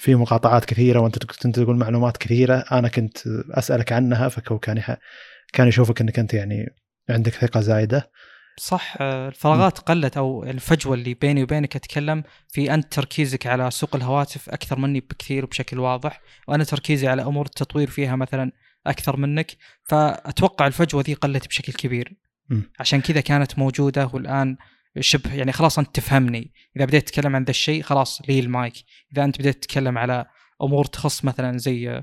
في 0.00 0.14
مقاطعات 0.14 0.64
كثيرة 0.64 1.00
وأنت 1.00 1.26
كنت 1.26 1.58
تقول 1.58 1.76
معلومات 1.76 2.16
كثيرة 2.16 2.64
أنا 2.72 2.88
كنت 2.88 3.18
أسألك 3.50 3.92
عنها 3.92 4.28
فهو 4.28 4.58
كان 4.58 4.96
كان 5.52 5.68
يشوفك 5.68 6.00
إنك 6.00 6.18
أنت 6.18 6.34
يعني 6.34 6.66
عندك 7.10 7.32
ثقة 7.32 7.60
زايدة. 7.60 8.10
صح 8.58 8.96
الفراغات 9.00 9.78
قلت 9.78 10.16
أو 10.16 10.44
الفجوة 10.44 10.94
اللي 10.94 11.14
بيني 11.14 11.42
وبينك 11.42 11.76
أتكلم 11.76 12.22
في 12.48 12.74
أنت 12.74 12.92
تركيزك 12.92 13.46
على 13.46 13.70
سوق 13.70 13.96
الهواتف 13.96 14.48
أكثر 14.50 14.78
مني 14.78 15.00
بكثير 15.00 15.44
وبشكل 15.44 15.78
واضح 15.78 16.20
وأنا 16.48 16.64
تركيزي 16.64 17.08
على 17.08 17.22
أمور 17.22 17.46
التطوير 17.46 17.90
فيها 17.90 18.16
مثلا 18.16 18.52
أكثر 18.86 19.16
منك 19.16 19.56
فأتوقع 19.84 20.66
الفجوة 20.66 21.02
ذي 21.06 21.14
قلت 21.14 21.48
بشكل 21.48 21.72
كبير. 21.72 22.16
عشان 22.80 23.00
كذا 23.00 23.20
كانت 23.20 23.58
موجودة 23.58 24.10
والآن 24.12 24.56
شبه 24.98 25.34
يعني 25.34 25.52
خلاص 25.52 25.78
أنت 25.78 25.94
تفهمني. 25.94 26.52
إذا 26.76 26.84
بديت 26.84 27.08
تتكلم 27.08 27.36
عن 27.36 27.44
ذا 27.44 27.50
الشيء 27.50 27.82
خلاص 27.82 28.22
لي 28.28 28.38
المايك 28.40 28.74
إذا 29.12 29.24
أنت 29.24 29.38
بديت 29.38 29.62
تتكلم 29.62 29.98
على 29.98 30.26
أمور 30.62 30.84
تخص 30.84 31.24
مثلا 31.24 31.58
زي 31.58 32.02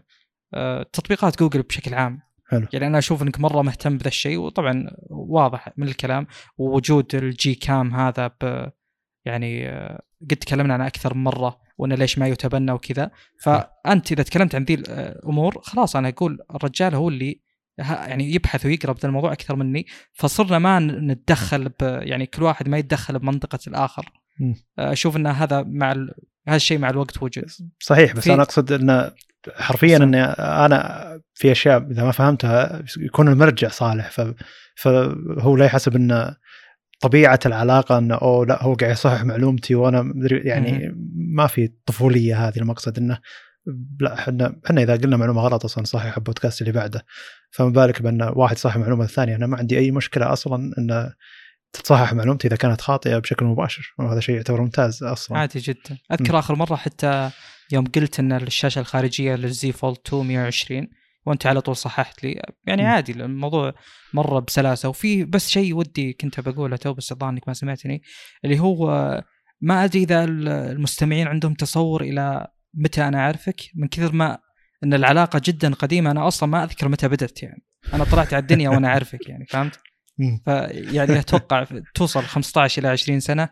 آه، 0.54 0.84
تطبيقات 0.84 1.40
جوجل 1.40 1.62
بشكل 1.62 1.94
عام. 1.94 2.22
حلو. 2.50 2.68
يعني 2.74 2.88
أنا 2.88 2.98
أشوف 2.98 3.24
إنك 3.24 3.40
مرة 3.40 3.62
مهتم 3.62 3.98
بذا 3.98 4.08
الشيء 4.08 4.38
وطبعا 4.38 4.88
واضح 5.10 5.70
من 5.78 5.88
الكلام. 5.88 6.28
ووجود 6.58 7.16
الجي 7.16 7.56
كام 7.56 7.96
هذا 7.96 8.28
ب 8.28 8.72
يعني 9.26 9.70
آه، 9.70 10.02
قد 10.22 10.38
تكلمنا 10.38 10.74
عنه 10.74 10.88
أكثر 10.88 11.14
من 11.14 11.24
مرة 11.24 11.60
وإنه 11.78 11.96
ليش 11.96 12.18
ما 12.18 12.28
يتبنى 12.28 12.72
وكذا. 12.72 13.12
فأنت 13.42 14.12
إذا 14.12 14.24
تكلمت 14.24 14.56
عن 14.56 14.64
ذي 14.64 14.74
الأمور 14.74 15.62
خلاص 15.62 15.96
أنا 15.96 16.10
أقول 16.10 16.40
الرجال 16.56 16.96
هو 16.96 17.10
اللي 17.10 17.47
يعني 17.78 18.34
يبحث 18.34 18.66
ويقرأ 18.66 18.94
بهذا 18.94 19.08
الموضوع 19.08 19.34
أكثر 19.34 19.56
مني. 19.56 19.86
فصرنا 20.14 20.60
ما 20.60 20.80
نتدخل 20.80 21.70
ب 21.70 21.74
يعني 21.82 22.26
كل 22.26 22.44
واحد 22.44 22.70
ما 22.70 22.78
يتدخل 22.78 23.20
بمنطقة 23.20 23.60
الآخر. 23.68 24.12
أشوف 24.80 25.18
إن 25.18 25.28
هذا 25.28 25.64
مع 25.68 25.92
ال... 25.92 26.14
هذا 26.48 26.56
الشيء 26.56 26.78
مع 26.80 26.90
الوقت 26.90 27.24
وجد. 27.24 27.46
صحيح 27.80 28.16
بس 28.16 28.28
أنا 28.28 28.44
أقصد 28.44 28.72
انه 28.72 29.12
حرفيا 29.56 29.98
إني 29.98 30.22
أنا 30.24 31.22
في 31.34 31.52
أشياء 31.52 31.92
إذا 31.92 32.04
ما 32.04 32.12
فهمتها 32.12 32.84
يكون 32.98 33.28
المرجع 33.28 33.68
صالح. 33.68 34.12
فهو 34.76 35.58
لا 35.58 35.66
يحسب 35.66 35.96
إن 35.96 36.34
طبيعة 37.02 37.40
العلاقة 37.46 37.98
إنه 37.98 38.16
أوه 38.16 38.46
لا 38.46 38.64
هو 38.64 38.74
قاعد 38.74 38.92
يصحح 38.92 39.24
معلومتي 39.24 39.76
وأنا 39.76 40.02
مدري 40.02 40.38
يعني 40.38 40.96
ما 41.16 41.48
في 41.48 41.64
الطفوليه 41.64 42.48
هذه. 42.48 42.58
المقصد 42.58 42.98
إنه 42.98 43.20
لا 44.00 44.14
إحنا 44.14 44.60
إحنا 44.66 44.84
إذا 44.84 44.96
قلنا 44.96 45.18
معلومة 45.18 45.42
غلط 45.42 45.66
أصلا 45.66 45.84
صحيح 45.84 46.18
البودكاست 46.18 46.62
اللي 46.62 46.72
بعده. 46.72 47.06
فما 47.52 47.70
بالك 47.70 48.02
بأن 48.02 48.22
واحد 48.36 48.58
صحح 48.58 48.78
معلومه 48.78 49.04
الثانية. 49.04 49.36
أنا 49.36 49.48
ما 49.48 49.58
عندي 49.58 49.78
أي 49.78 49.92
مشكلة 49.92 50.34
أصلا 50.34 50.74
إن 50.78 51.12
تتصحح 51.74 52.14
معلومتي 52.14 52.48
إذا 52.48 52.56
كانت 52.56 52.82
خاطئة 52.82 53.18
بشكل 53.18 53.46
مباشر. 53.46 53.94
وهذا 54.00 54.20
شيء 54.20 54.36
يعتبر 54.36 54.62
ممتاز 54.62 55.04
أصلا. 55.04 55.38
عادي 55.38 55.60
جدا. 55.60 55.98
أذكر 56.12 56.34
م. 56.34 56.36
آخر 56.36 56.56
مرة 56.56 56.76
حتى 56.76 57.32
يوم 57.72 57.86
قلت 57.86 58.20
إن 58.20 58.32
الشاشة 58.32 58.80
الخارجية 58.80 59.36
لل 59.36 59.60
Z 59.60 59.72
Fold 59.72 59.98
2 60.08 60.28
120 60.28 60.88
وأنت 61.26 61.46
على 61.46 61.62
طول 61.62 61.76
صححت 61.76 62.24
لي. 62.24 62.42
يعني 62.66 62.84
م. 62.84 62.86
عادي 62.86 63.12
الموضوع 63.12 63.74
مره 64.14 64.40
بسلاسة. 64.40 64.90
وفي 64.90 65.26
بس 65.26 65.50
شيء 65.50 65.76
ودي 65.76 66.14
كنت 66.14 66.40
بقوله 66.40 66.76
تو 66.76 66.94
بس 66.94 67.12
الظاهر 67.12 67.32
إنك 67.32 67.48
ما 67.48 67.54
سمعتني 67.54 68.02
اللي 68.46 68.60
هو 68.60 68.88
ما 69.62 69.84
أدري 69.84 70.04
إذا 70.04 70.24
المستمعين 70.24 71.28
عندهم 71.28 71.54
تصور 71.54 72.02
إلى 72.02 72.48
متى 72.74 73.08
أنا 73.08 73.20
أعرفك؟ 73.20 73.62
من 73.76 73.88
كثر 73.88 74.12
ما 74.12 74.38
إن 74.84 74.94
العلاقة 74.94 75.42
جدا 75.46 75.74
قديمة 75.74 76.12
أنا 76.12 76.28
أصلا 76.28 76.50
ما 76.50 76.64
أذكر 76.64 76.88
متى 76.88 77.08
بدت 77.08 77.44
يعني. 77.44 77.66
أنا 77.94 78.04
طلعت 78.04 78.34
على 78.34 78.42
الدنيا 78.42 78.70
وأنا 78.70 78.88
أعرفك 78.88 79.30
يعني 79.30 79.46
فهمت؟ 79.46 79.80
فيعني 80.46 81.20
أتوقع 81.20 81.66
توصل 81.96 82.24
15 82.24 82.82
إلى 82.82 82.88
20 82.88 83.20
سنة. 83.20 83.50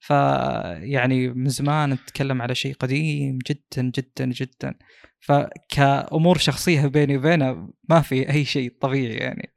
فيعني 0.00 1.28
من 1.28 1.48
زمان 1.48 1.92
نتكلم 1.92 2.42
على 2.42 2.54
شيء 2.54 2.74
قديم 2.74 3.38
جدا 3.46 3.90
جدا 3.90 4.26
جدا. 4.26 4.74
فكامور 5.20 6.38
شخصية 6.38 6.86
بيني 6.86 7.16
وبينه 7.16 7.72
ما 7.88 8.00
في 8.00 8.30
أي 8.30 8.44
شيء 8.44 8.72
طبيعي 8.80 9.14
يعني. 9.14 9.54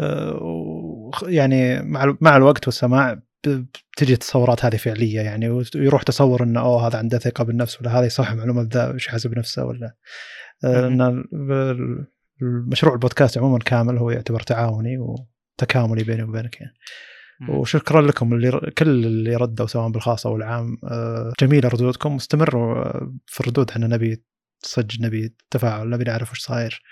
أه، 0.00 1.10
يعني 1.22 1.82
مع 1.82 2.16
مع 2.20 2.36
الوقت 2.36 2.66
والسماع 2.66 3.22
بتجي 3.48 4.12
التصورات 4.12 4.64
هذه 4.64 4.76
فعلية 4.76 5.20
يعني 5.20 5.48
ويروح 5.48 6.02
تصور 6.02 6.42
إنه 6.42 6.60
أوه 6.60 6.86
هذا 6.86 6.98
عنده 6.98 7.18
ثقة 7.18 7.44
بالنفس 7.44 7.80
ولا 7.80 7.98
هذا 7.98 8.06
يصح 8.06 8.32
معلومة 8.32 8.68
ذا 8.72 8.90
وش 8.90 9.08
حاسب 9.08 9.38
نفسه 9.38 9.64
ولا؟ 9.64 9.94
أه، 10.64 10.86
إن 10.86 11.24
المشروع 12.42 12.94
البودكاست 12.94 13.38
عموما 13.38 13.58
كامل 13.58 13.98
هو 13.98 14.10
يعتبر 14.10 14.40
تعاوني 14.40 14.98
وتكاملي 14.98 16.04
بيني 16.04 16.22
وبينك 16.22 16.60
يعني. 16.60 16.74
وشكرا 17.48 18.02
لكم 18.02 18.32
اللي 18.32 18.72
كل 18.78 18.88
اللي 18.88 19.36
ردوا 19.36 19.66
سواء 19.66 19.88
بالخاص 19.88 20.26
أو 20.26 20.36
العام 20.36 20.78
أه، 20.84 21.32
جميله 21.40 21.68
ردودكم 21.68 22.14
استمروا 22.14 22.92
في 23.26 23.40
الردود 23.40 23.70
إحنا 23.70 23.86
نبي 23.86 24.24
صدق 24.64 25.00
نبي 25.00 25.34
تفاعل 25.50 25.90
نبي 25.90 26.04
نعرف 26.04 26.32
وش 26.32 26.40
صاير. 26.40 26.82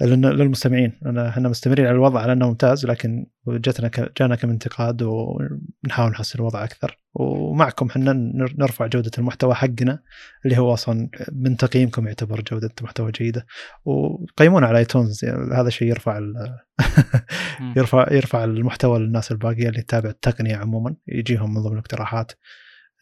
للمستمعين. 0.00 1.00
إحنا 1.28 1.48
مستمرين 1.48 1.86
على 1.86 1.94
الوضع 1.94 2.20
على 2.20 2.32
انه 2.32 2.48
ممتاز 2.48 2.86
لكن 2.86 3.26
جتنا 3.48 3.90
جانا 4.18 4.36
كم 4.36 4.50
انتقاد 4.50 5.02
ونحاول 5.02 6.10
نحسن 6.10 6.38
الوضع 6.38 6.64
أكثر. 6.64 6.98
ومعكم 7.14 7.86
إحنا 7.86 8.12
نرفع 8.58 8.86
جودة 8.86 9.10
المحتوى 9.18 9.54
حقنا 9.54 10.02
اللي 10.44 10.58
هو 10.58 10.74
أصلا 10.74 11.08
من 11.32 11.56
تقييمكم 11.56 12.06
يعتبر 12.06 12.40
جودة 12.40 12.70
محتوى 12.82 13.12
جيدة. 13.12 13.46
وقيمونا 13.84 14.66
على 14.66 14.78
iTunes 14.78 15.24
يعني 15.24 15.54
هذا 15.54 15.68
الشيء 15.68 15.88
يرفع 15.88 16.18
يرفع 17.76 18.12
يرفع 18.12 18.44
المحتوى 18.44 18.98
للناس 18.98 19.32
الباقية 19.32 19.68
اللي 19.68 19.82
تتابع 19.82 20.10
التقنية 20.10 20.56
عموما. 20.56 20.96
يجيهم 21.08 21.54
من 21.54 21.62
ضمن 21.62 21.78
اقتراحات 21.78 22.32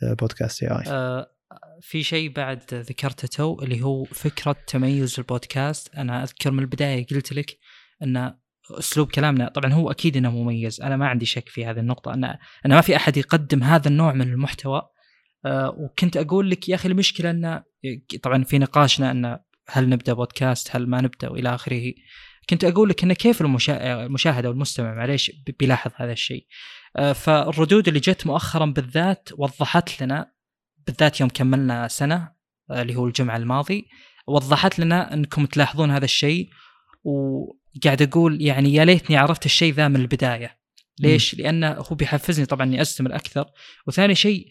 بودكاست 0.03 0.63
اي 0.63 0.69
اي 0.69 1.38
في 1.81 2.03
شيء 2.03 2.33
بعد 2.33 2.75
ذكرته 2.75 3.29
تو 3.29 3.63
اللي 3.63 3.83
هو 3.83 4.05
فكرة 4.05 4.57
تميز 4.67 5.15
البودكاست. 5.19 5.95
أنا 5.95 6.23
أذكر 6.23 6.51
من 6.51 6.59
البداية 6.59 7.07
قلت 7.07 7.33
لك 7.33 7.59
إن 8.03 8.35
أسلوب 8.71 9.11
كلامنا 9.11 9.49
طبعا 9.49 9.73
هو 9.73 9.91
أكيد 9.91 10.17
إنه 10.17 10.31
مميز. 10.31 10.81
أنا 10.81 10.97
ما 10.97 11.09
عندي 11.09 11.27
شك 11.27 11.49
في 11.49 11.67
هذه 11.67 11.79
النقطة. 11.79 12.15
ان 12.15 12.25
أنا 12.25 12.75
ما 12.75 12.81
في 12.81 12.97
أحد 12.97 13.17
يقدم 13.17 13.63
هذا 13.63 13.89
النوع 13.89 14.13
من 14.13 14.33
المحتوى. 14.33 14.83
أه 15.47 15.77
وكنت 15.79 16.17
أقول 16.17 16.51
لك 16.51 16.69
يا 16.69 16.75
أخي 16.75 16.89
المشكلة 16.89 17.31
إن 17.31 17.63
طبعا 18.23 18.45
في 18.45 18.59
نقاشنا 18.59 19.11
إن 19.11 19.39
هل 19.69 19.89
نبدأ 19.89 20.13
بودكاست 20.13 20.77
هل 20.77 20.87
ما 20.87 21.01
نبدأ 21.01 21.29
وإلى 21.29 21.55
آخره. 21.55 21.93
كنت 22.51 22.65
أقول 22.65 22.89
لك 22.89 23.03
انه 23.05 23.15
كيف 23.15 23.41
المشاهد 23.41 24.45
أو 24.45 24.51
المستمع 24.53 24.95
معليش 24.95 25.33
بيلاحظ 25.59 25.91
هذا 25.97 26.13
الشيء. 26.13 26.47
أه 26.97 27.13
فالردود 27.13 27.89
اللي 27.89 28.01
جت 28.01 28.27
مؤخرا 28.27 28.67
بالذات 28.67 29.29
وضحت 29.39 30.03
لنا 30.03 30.38
بالذات 30.89 31.21
يوم 31.21 31.29
كملنا 31.29 31.89
سنة 31.89 32.33
آه، 32.71 32.83
اللي 32.83 32.97
هو 32.97 33.07
الجمعة 33.07 33.37
الماضي 33.37 33.89
وضحت 34.27 34.79
لنا 34.79 35.15
إنكم 35.15 35.47
تلاحظون 35.47 35.91
هذا 35.91 36.05
الشيء 36.05 36.49
وقاعد 37.05 38.03
أقول 38.03 38.43
يعني 38.43 38.75
يا 38.75 38.85
ليتني 38.85 39.17
عرفت 39.17 39.47
الشيء 39.47 39.73
ذا 39.73 39.89
من 39.89 39.97
البداية 39.97 40.59
ليش؟ 41.01 41.35
م. 41.35 41.39
لأنه 41.39 41.69
هو 41.73 41.97
بيحفزني 41.97 42.47
طبعا 42.47 42.67
إني 42.67 42.83
أستمر 42.83 43.15
أكثر 43.15 43.47
وثاني 43.87 44.15
شيء 44.15 44.47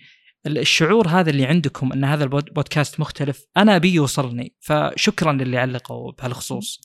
الشعور 0.47 1.07
هذا 1.07 1.29
اللي 1.29 1.45
عندكم 1.45 1.93
إن 1.93 2.03
هذا 2.03 2.23
البودكاست 2.23 2.99
مختلف 2.99 3.45
أنا 3.57 3.75
ابي 3.75 3.93
يوصلني 3.93 4.55
فشكرا 4.59 5.33
للي 5.33 5.57
علقوا 5.57 6.11
بهالخصوص. 6.11 6.81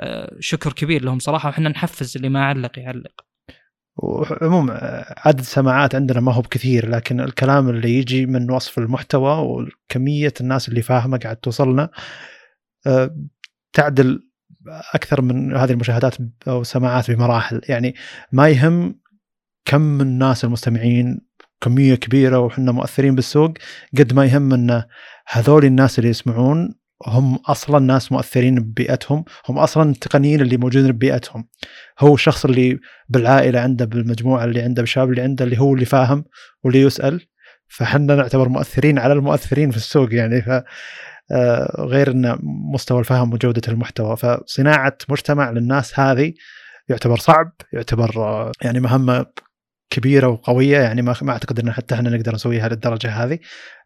آه 0.00 0.36
شكر 0.40 0.72
كبير 0.72 1.04
لهم 1.04 1.18
صراحة 1.18 1.48
وحنا 1.48 1.68
نحفز 1.68 2.16
اللي 2.16 2.28
ما 2.28 2.44
علق 2.44 2.78
يعلق 2.78 3.25
وعموما 3.96 5.04
عدد 5.16 5.38
السماعات 5.38 5.94
عندنا 5.94 6.20
ما 6.20 6.32
هو 6.32 6.40
بكثير 6.40 6.88
لكن 6.88 7.20
الكلام 7.20 7.68
اللي 7.68 7.98
يجي 7.98 8.26
من 8.26 8.50
وصف 8.50 8.78
المحتوى 8.78 9.38
وكمية 9.38 10.32
الناس 10.40 10.68
اللي 10.68 10.82
فاهمة 10.82 11.18
قاعد 11.18 11.36
توصلنا 11.36 11.90
آه، 12.86 13.16
تعدل 13.72 14.22
أكثر 14.94 15.22
من 15.22 15.56
هذه 15.56 15.72
المشاهدات 15.72 16.14
أو 16.48 16.60
السماعات 16.60 17.10
بمراحل. 17.10 17.60
يعني 17.68 17.94
ما 18.32 18.48
يهم 18.48 19.00
كم 19.64 20.00
الناس 20.00 20.44
المستمعين 20.44 21.20
كمية 21.60 21.94
كبيرة 21.94 22.38
وحنا 22.38 22.72
مؤثرين 22.72 23.14
بالسوق 23.14 23.52
قد 23.98 24.12
ما 24.12 24.24
يهم 24.24 24.52
إن 24.52 24.82
هذول 25.28 25.64
الناس 25.64 25.98
اللي 25.98 26.10
يسمعون 26.10 26.74
هم 27.06 27.36
أصلا 27.36 27.78
ناس 27.78 28.12
مؤثرين 28.12 28.54
ببيئتهم 28.54 29.24
هم 29.48 29.58
أصلا 29.58 29.90
التقنيين 29.90 30.40
اللي 30.40 30.56
موجودين 30.56 30.92
ببيئتهم. 30.92 31.48
هو 31.98 32.14
الشخص 32.14 32.44
اللي 32.44 32.78
بالعائلة 33.08 33.60
عنده 33.60 33.84
بالمجموعة 33.84 34.44
اللي 34.44 34.62
عنده 34.62 34.82
بالشباب 34.82 35.10
اللي 35.10 35.22
عنده 35.22 35.44
اللي 35.44 35.58
هو 35.58 35.74
اللي 35.74 35.84
فاهم 35.84 36.24
واللي 36.64 36.80
يسأل. 36.80 37.28
فحنا 37.68 38.14
نعتبر 38.16 38.48
مؤثرين 38.48 38.98
على 38.98 39.12
المؤثرين 39.12 39.70
في 39.70 39.76
السوق 39.76 40.14
يعني 40.14 40.42
ف 40.42 40.62
آه، 41.32 41.76
غير 41.78 42.10
إن 42.10 42.38
مستوى 42.72 42.98
الفهم 42.98 43.32
وجودة 43.32 43.62
المحتوى. 43.68 44.16
فصناعة 44.16 44.98
مجتمع 45.08 45.50
للناس 45.50 46.00
هذه 46.00 46.34
يعتبر 46.88 47.18
صعب 47.18 47.52
يعتبر 47.72 48.10
آه، 48.16 48.52
يعني 48.62 48.80
مهمة 48.80 49.26
كبيرة 49.90 50.28
وقوية 50.28 50.78
يعني 50.78 51.02
ما 51.02 51.14
أعتقد 51.28 51.60
إن 51.60 51.72
حتى 51.72 51.94
إحنا 51.94 52.10
نقدر 52.10 52.34
نسويها 52.34 52.68
للدرجة 52.68 53.10
هذه. 53.10 53.38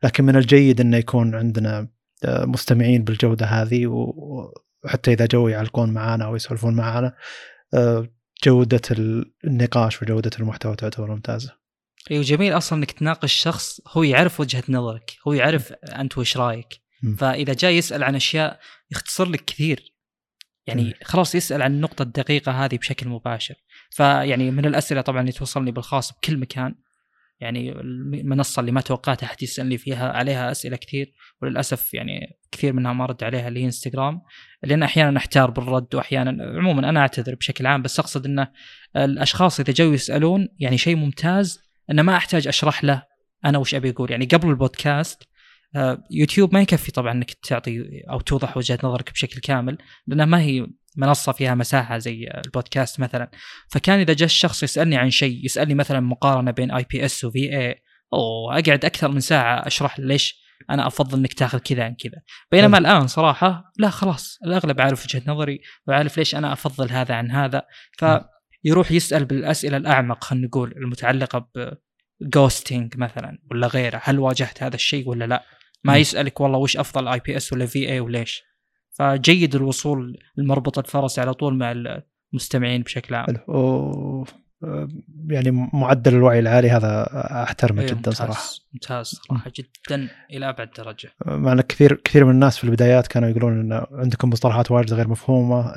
لكن 0.03 0.25
من 0.25 0.37
الجيد 0.37 0.81
إنه 0.81 0.97
يكون 0.97 1.35
عندنا 1.35 1.89
مستمعين 2.25 3.05
بالجودة 3.05 3.47
هذه 3.47 3.87
وحتى 3.87 5.13
إذا 5.13 5.27
جو 5.27 5.49
يعلقون 5.49 5.91
معنا 5.91 6.25
أو 6.25 6.37
يسولفون 6.37 6.75
معنا 6.75 7.17
جودة 8.45 8.81
النقاش 9.45 10.03
وجودة 10.03 10.31
المحتوى 10.41 10.77
تعتبر 10.77 11.11
ممتازة. 11.11 11.57
أيوه 12.11 12.23
جميل. 12.23 12.53
أصلا 12.53 12.79
إنك 12.79 12.91
تناقش 12.91 13.33
شخص 13.33 13.81
هو 13.89 14.03
يعرف 14.03 14.41
وجهة 14.41 14.63
نظرك، 14.69 15.17
هو 15.27 15.33
يعرف 15.33 15.73
أنت 15.73 16.19
وش 16.19 16.37
رأيك. 16.37 16.69
فإذا 17.19 17.53
جاي 17.53 17.77
يسأل 17.77 18.05
عن 18.05 18.15
أشياء 18.15 18.61
يختصر 18.91 19.29
لك 19.29 19.45
كثير. 19.45 19.95
يعني 20.67 20.95
خلاص 21.05 21.35
يسأل 21.35 21.63
عن 21.63 21.73
النقطة 21.75 22.03
الدقيقة 22.03 22.65
هذه 22.65 22.77
بشكل 22.77 23.09
مباشر. 23.09 23.55
فيعني 23.91 24.51
من 24.51 24.67
الأسئلة 24.67 25.01
طبعا 25.01 25.21
اللي 25.21 25.33
توصلني 25.33 25.71
بالخاص 25.71 26.13
بكل 26.13 26.39
مكان 26.39 26.75
يعني 27.41 27.73
المنصة 27.73 28.61
اللي 28.61 28.73
ما 28.73 28.81
توقعت 28.81 29.23
احد 29.23 29.43
يسألني 29.43 29.79
فيها 29.79 30.13
عليها 30.13 30.51
أسئلة 30.51 30.77
كثير 30.77 31.13
وللأسف 31.43 31.95
يعني 31.95 32.39
كثير 32.53 32.73
منها 32.73 32.93
ما 32.93 33.07
رد 33.07 33.25
عليها 33.25 33.49
اللي 33.49 33.61
هي 33.61 33.65
إنستغرام. 33.65 34.23
لأن 34.63 34.83
أحيانا 34.83 35.19
أحتار 35.19 35.51
بالرد 35.51 35.95
وأحيانا 35.95 36.45
عموما 36.59 36.89
أنا 36.89 37.01
أعتذر 37.01 37.35
بشكل 37.35 37.67
عام 37.67 37.83
بس 37.83 38.01
أقصد 38.01 38.27
انه 38.27 38.49
الأشخاص 38.97 39.61
إذا 39.61 39.73
جو 39.73 39.93
يسألون 39.93 40.49
يعني 40.59 40.79
شيء 40.79 40.97
ممتاز 40.97 41.61
انه 41.91 42.03
ما 42.03 42.17
أحتاج 42.17 42.49
أشرح 42.49 42.85
له 42.85 43.03
أنا 43.45 43.59
وش 43.59 43.75
أبي 43.75 43.91
أقول 43.91 44.11
يعني 44.11 44.25
قبل 44.25 44.49
البودكاست 44.49 45.31
آه، 45.77 46.05
يوتيوب 46.11 46.55
ما 46.55 46.61
يكفي 46.61 46.93
طبعا 46.93 47.13
إنك 47.13 47.31
تعطي 47.31 48.03
أو 48.11 48.21
توضح 48.21 48.57
وجهة 48.57 48.79
نظرك 48.85 49.13
بشكل 49.13 49.41
كامل 49.41 49.79
لأنها 50.07 50.27
ما 50.27 50.41
هي 50.41 50.67
منصة 50.97 51.33
فيها 51.33 51.55
مساحة 51.55 51.99
زي 51.99 52.31
البودكاست 52.47 53.01
مثلا. 53.01 53.31
فكان 53.69 54.01
إذا 54.01 54.13
جاء 54.13 54.27
الشخص 54.27 54.63
يسألني 54.63 54.97
عن 54.97 55.11
شيء 55.11 55.45
يسألني 55.45 55.75
مثلا 55.75 56.01
مقارنة 56.01 56.51
بين 56.51 56.71
IPS 56.71 57.05
و 57.05 57.25
VA 57.25 57.83
أو 58.13 58.51
أقعد 58.51 58.85
أكثر 58.85 59.09
من 59.09 59.21
ساعة 59.21 59.67
أشرح 59.67 60.01
ليش 60.01 60.41
أنا 60.71 60.87
أفضل 60.87 61.19
إنك 61.19 61.33
تاخذ 61.33 61.59
كذا 61.59 61.85
عن 61.85 61.95
كذا. 61.95 62.23
بينما 62.53 62.79
م. 62.79 62.87
الآن 62.87 63.07
صراحة 63.07 63.73
لا 63.79 63.91
خلاص 63.91 64.39
الأغلب 64.45 64.81
عارف 64.81 65.05
وجهة 65.05 65.23
نظري 65.27 65.61
وعارف 65.87 66.19
ليش 66.19 66.35
أنا 66.35 66.53
أفضل 66.53 66.91
هذا 66.91 67.15
عن 67.15 67.31
هذا. 67.31 67.63
فيروح 67.93 68.93
يسأل 68.93 69.25
بالأسئلة 69.25 69.77
الأعمق 69.77 70.25
خلينا 70.25 70.47
نقول 70.47 70.73
المتعلقة 70.77 71.39
ب 71.39 71.73
ghosting 72.23 72.97
مثلا 72.97 73.39
ولا 73.51 73.67
غيره. 73.67 74.01
هل 74.05 74.19
واجهت 74.19 74.63
هذا 74.63 74.75
الشيء 74.75 75.09
ولا 75.09 75.25
لا؟ 75.25 75.45
ما 75.85 75.97
يسألك 75.97 76.41
والله 76.41 76.59
وش 76.59 76.77
أفضل 76.77 77.09
IPS 77.09 77.53
ولا 77.53 77.67
VA 77.67 78.01
وليش؟ 78.01 78.43
فجيد 79.01 79.55
الوصول 79.55 80.19
المربط 80.39 80.79
الفرس 80.79 81.19
على 81.19 81.35
طول 81.35 81.55
مع 81.55 81.73
المستمعين 82.33 82.83
بشكل 82.83 83.15
عام. 83.15 83.27
حلو. 83.27 84.27
يعني 85.29 85.51
معدل 85.73 86.15
الوعي 86.15 86.39
العالي 86.39 86.71
هذا 86.71 87.07
أحترمه 87.43 87.83
جدا 87.83 87.95
ممتاز 87.95 88.15
صراحة. 88.15 88.43
ممتاز 88.73 89.07
صراحة 89.07 89.53
جدا 89.57 90.09
إلى 90.31 90.49
أبعد 90.49 90.71
درجة. 90.79 91.11
مع 91.27 91.53
أن 91.53 91.61
كثير 91.61 91.95
كثير 91.95 92.25
من 92.25 92.31
الناس 92.31 92.59
في 92.59 92.65
البدايات 92.65 93.07
كانوا 93.07 93.29
يقولون 93.29 93.61
إن 93.61 93.87
عندكم 93.93 94.31
مصطلحات 94.31 94.71
واجد 94.71 94.93
غير 94.93 95.09
مفهومة. 95.09 95.75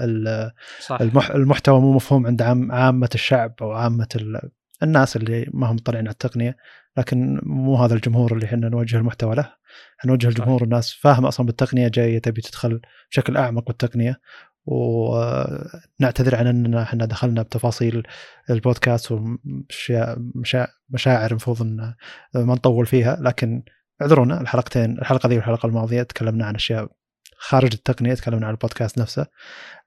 صح. 0.80 1.02
المحتوى 1.36 1.82
مو 1.82 1.94
مفهوم 1.94 2.28
عند 2.28 2.42
عامة 2.72 3.10
الشعب 3.16 3.54
أو 3.62 3.72
عامة 3.72 4.42
الناس 4.84 5.16
اللي 5.16 5.50
ما 5.54 5.72
هم 5.72 5.76
مطلعين 5.76 6.06
على 6.06 6.14
التقنية 6.14 6.58
لكن 6.98 7.40
مو 7.44 7.76
هذا 7.76 7.94
الجمهور 7.94 8.34
اللي 8.34 8.46
إحنا 8.46 8.70
نوجه 8.70 8.98
المحتوى 8.98 9.36
له. 9.36 9.63
نوجه 10.06 10.28
الجمهور 10.28 10.64
الناس 10.64 10.94
فاهمه 10.94 11.28
أصلا 11.28 11.46
بالتقنية 11.46 11.88
جاية 11.88 12.20
تبي 12.20 12.42
تدخل 12.42 12.82
بشكل 13.12 13.38
أعمق 13.38 13.68
بالتقنية. 13.68 14.20
ونعتذر 14.66 16.36
عن 16.36 16.48
أننا 16.48 16.84
إحنا 16.84 17.06
دخلنا 17.06 17.42
بتفاصيل 17.42 18.04
البودكاست 18.50 19.12
ومشاعر 19.12 20.68
مشاعر 20.90 21.32
المفروض 21.32 21.62
إن 21.62 21.94
ما 22.36 22.54
نطول 22.54 22.86
فيها. 22.86 23.18
لكن 23.22 23.64
اعذرونا 24.02 24.42
الحلقتين 24.42 25.00
الحلقة 25.00 25.30
ذي 25.30 25.36
والحلقة 25.36 25.68
الماضية 25.68 26.04
تكلمنا 26.04 26.46
عن 26.46 26.56
أشياء 26.56 26.92
خارج 27.38 27.74
التقنية 27.74 28.14
تكلمنا 28.14 28.48
عن 28.48 28.54
البودكاست 28.54 28.98
نفسه. 28.98 29.26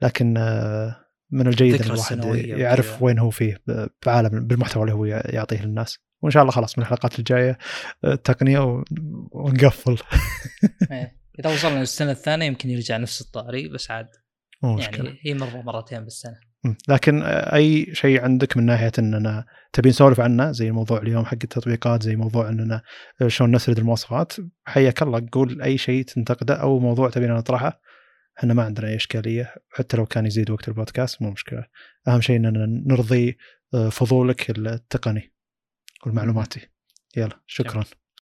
لكن 0.03 0.35
من 1.31 1.47
الجيد 1.47 1.83
إن 1.83 1.91
الواحد 1.91 2.25
يعرف 2.35 3.03
وين 3.03 3.19
هو 3.19 3.31
فيه 3.31 3.63
بعالم 4.07 4.47
بالمحتوى 4.47 4.83
اللي 4.83 4.95
هو 4.95 5.05
يعطيه 5.05 5.63
للناس. 5.63 6.06
وإن 6.23 6.31
شاء 6.31 6.43
الله 6.43 6.53
خلاص 6.53 6.79
من 6.79 6.85
الحلقات 6.85 7.19
الجاية 7.19 7.59
التقنيه 8.05 8.83
ونقفل. 9.33 9.99
إيه. 10.93 11.17
إذا 11.41 11.51
وصلنا 11.51 11.79
للسنة 11.79 12.11
الثانية 12.11 12.47
يمكن 12.47 12.71
يرجع 12.71 12.97
نفس 12.97 13.21
الطاري 13.21 13.69
بس 13.69 13.91
عاد 13.91 14.09
يعني 14.63 15.19
هي 15.23 15.35
مرة 15.35 15.63
مرتين 15.63 16.05
بالسنة. 16.05 16.37
لكن 16.89 17.23
أي 17.23 17.95
شيء 17.95 18.23
عندك 18.23 18.57
من 18.57 18.67
ناحية 18.67 18.93
إننا 18.99 19.45
تبي 19.73 19.89
نسولف 19.89 20.21
عنه 20.21 20.53
زي 20.53 20.71
موضوع 20.71 20.99
اليوم 20.99 21.25
حق 21.25 21.39
التطبيقات 21.45 22.03
زي 22.03 22.17
موضوع 22.17 22.49
إننا 22.49 22.83
شلون 23.27 23.55
نسرد 23.55 23.79
المواصفات 23.79 24.33
حياك 24.65 25.03
الله 25.03 25.27
قول 25.33 25.63
أي 25.63 25.79
شيء 25.79 26.05
تنتقده 26.05 26.55
أو 26.55 26.79
موضوع 26.79 27.11
تبينا 27.11 27.35
نطرحه 27.35 27.81
إحنا 28.39 28.55
ما 28.55 28.63
عندنا 28.63 28.89
أي 28.89 28.97
إشكالية 28.97 29.55
حتى 29.71 29.97
لو 29.97 30.07
كان 30.07 30.27
يزيد 30.27 30.51
وقت 30.51 30.69
البودكاست 30.69 31.23
مو 31.23 31.31
مشكلة. 31.31 31.65
أهم 32.09 32.21
شيء 32.21 32.37
إننا 32.37 32.67
نرضي 32.87 33.39
آه، 33.75 33.89
فضولك 33.89 34.51
التقني. 34.51 35.33
والمعلوماتي 36.07 36.69
يلا. 37.17 37.41
شكرا. 37.47 37.85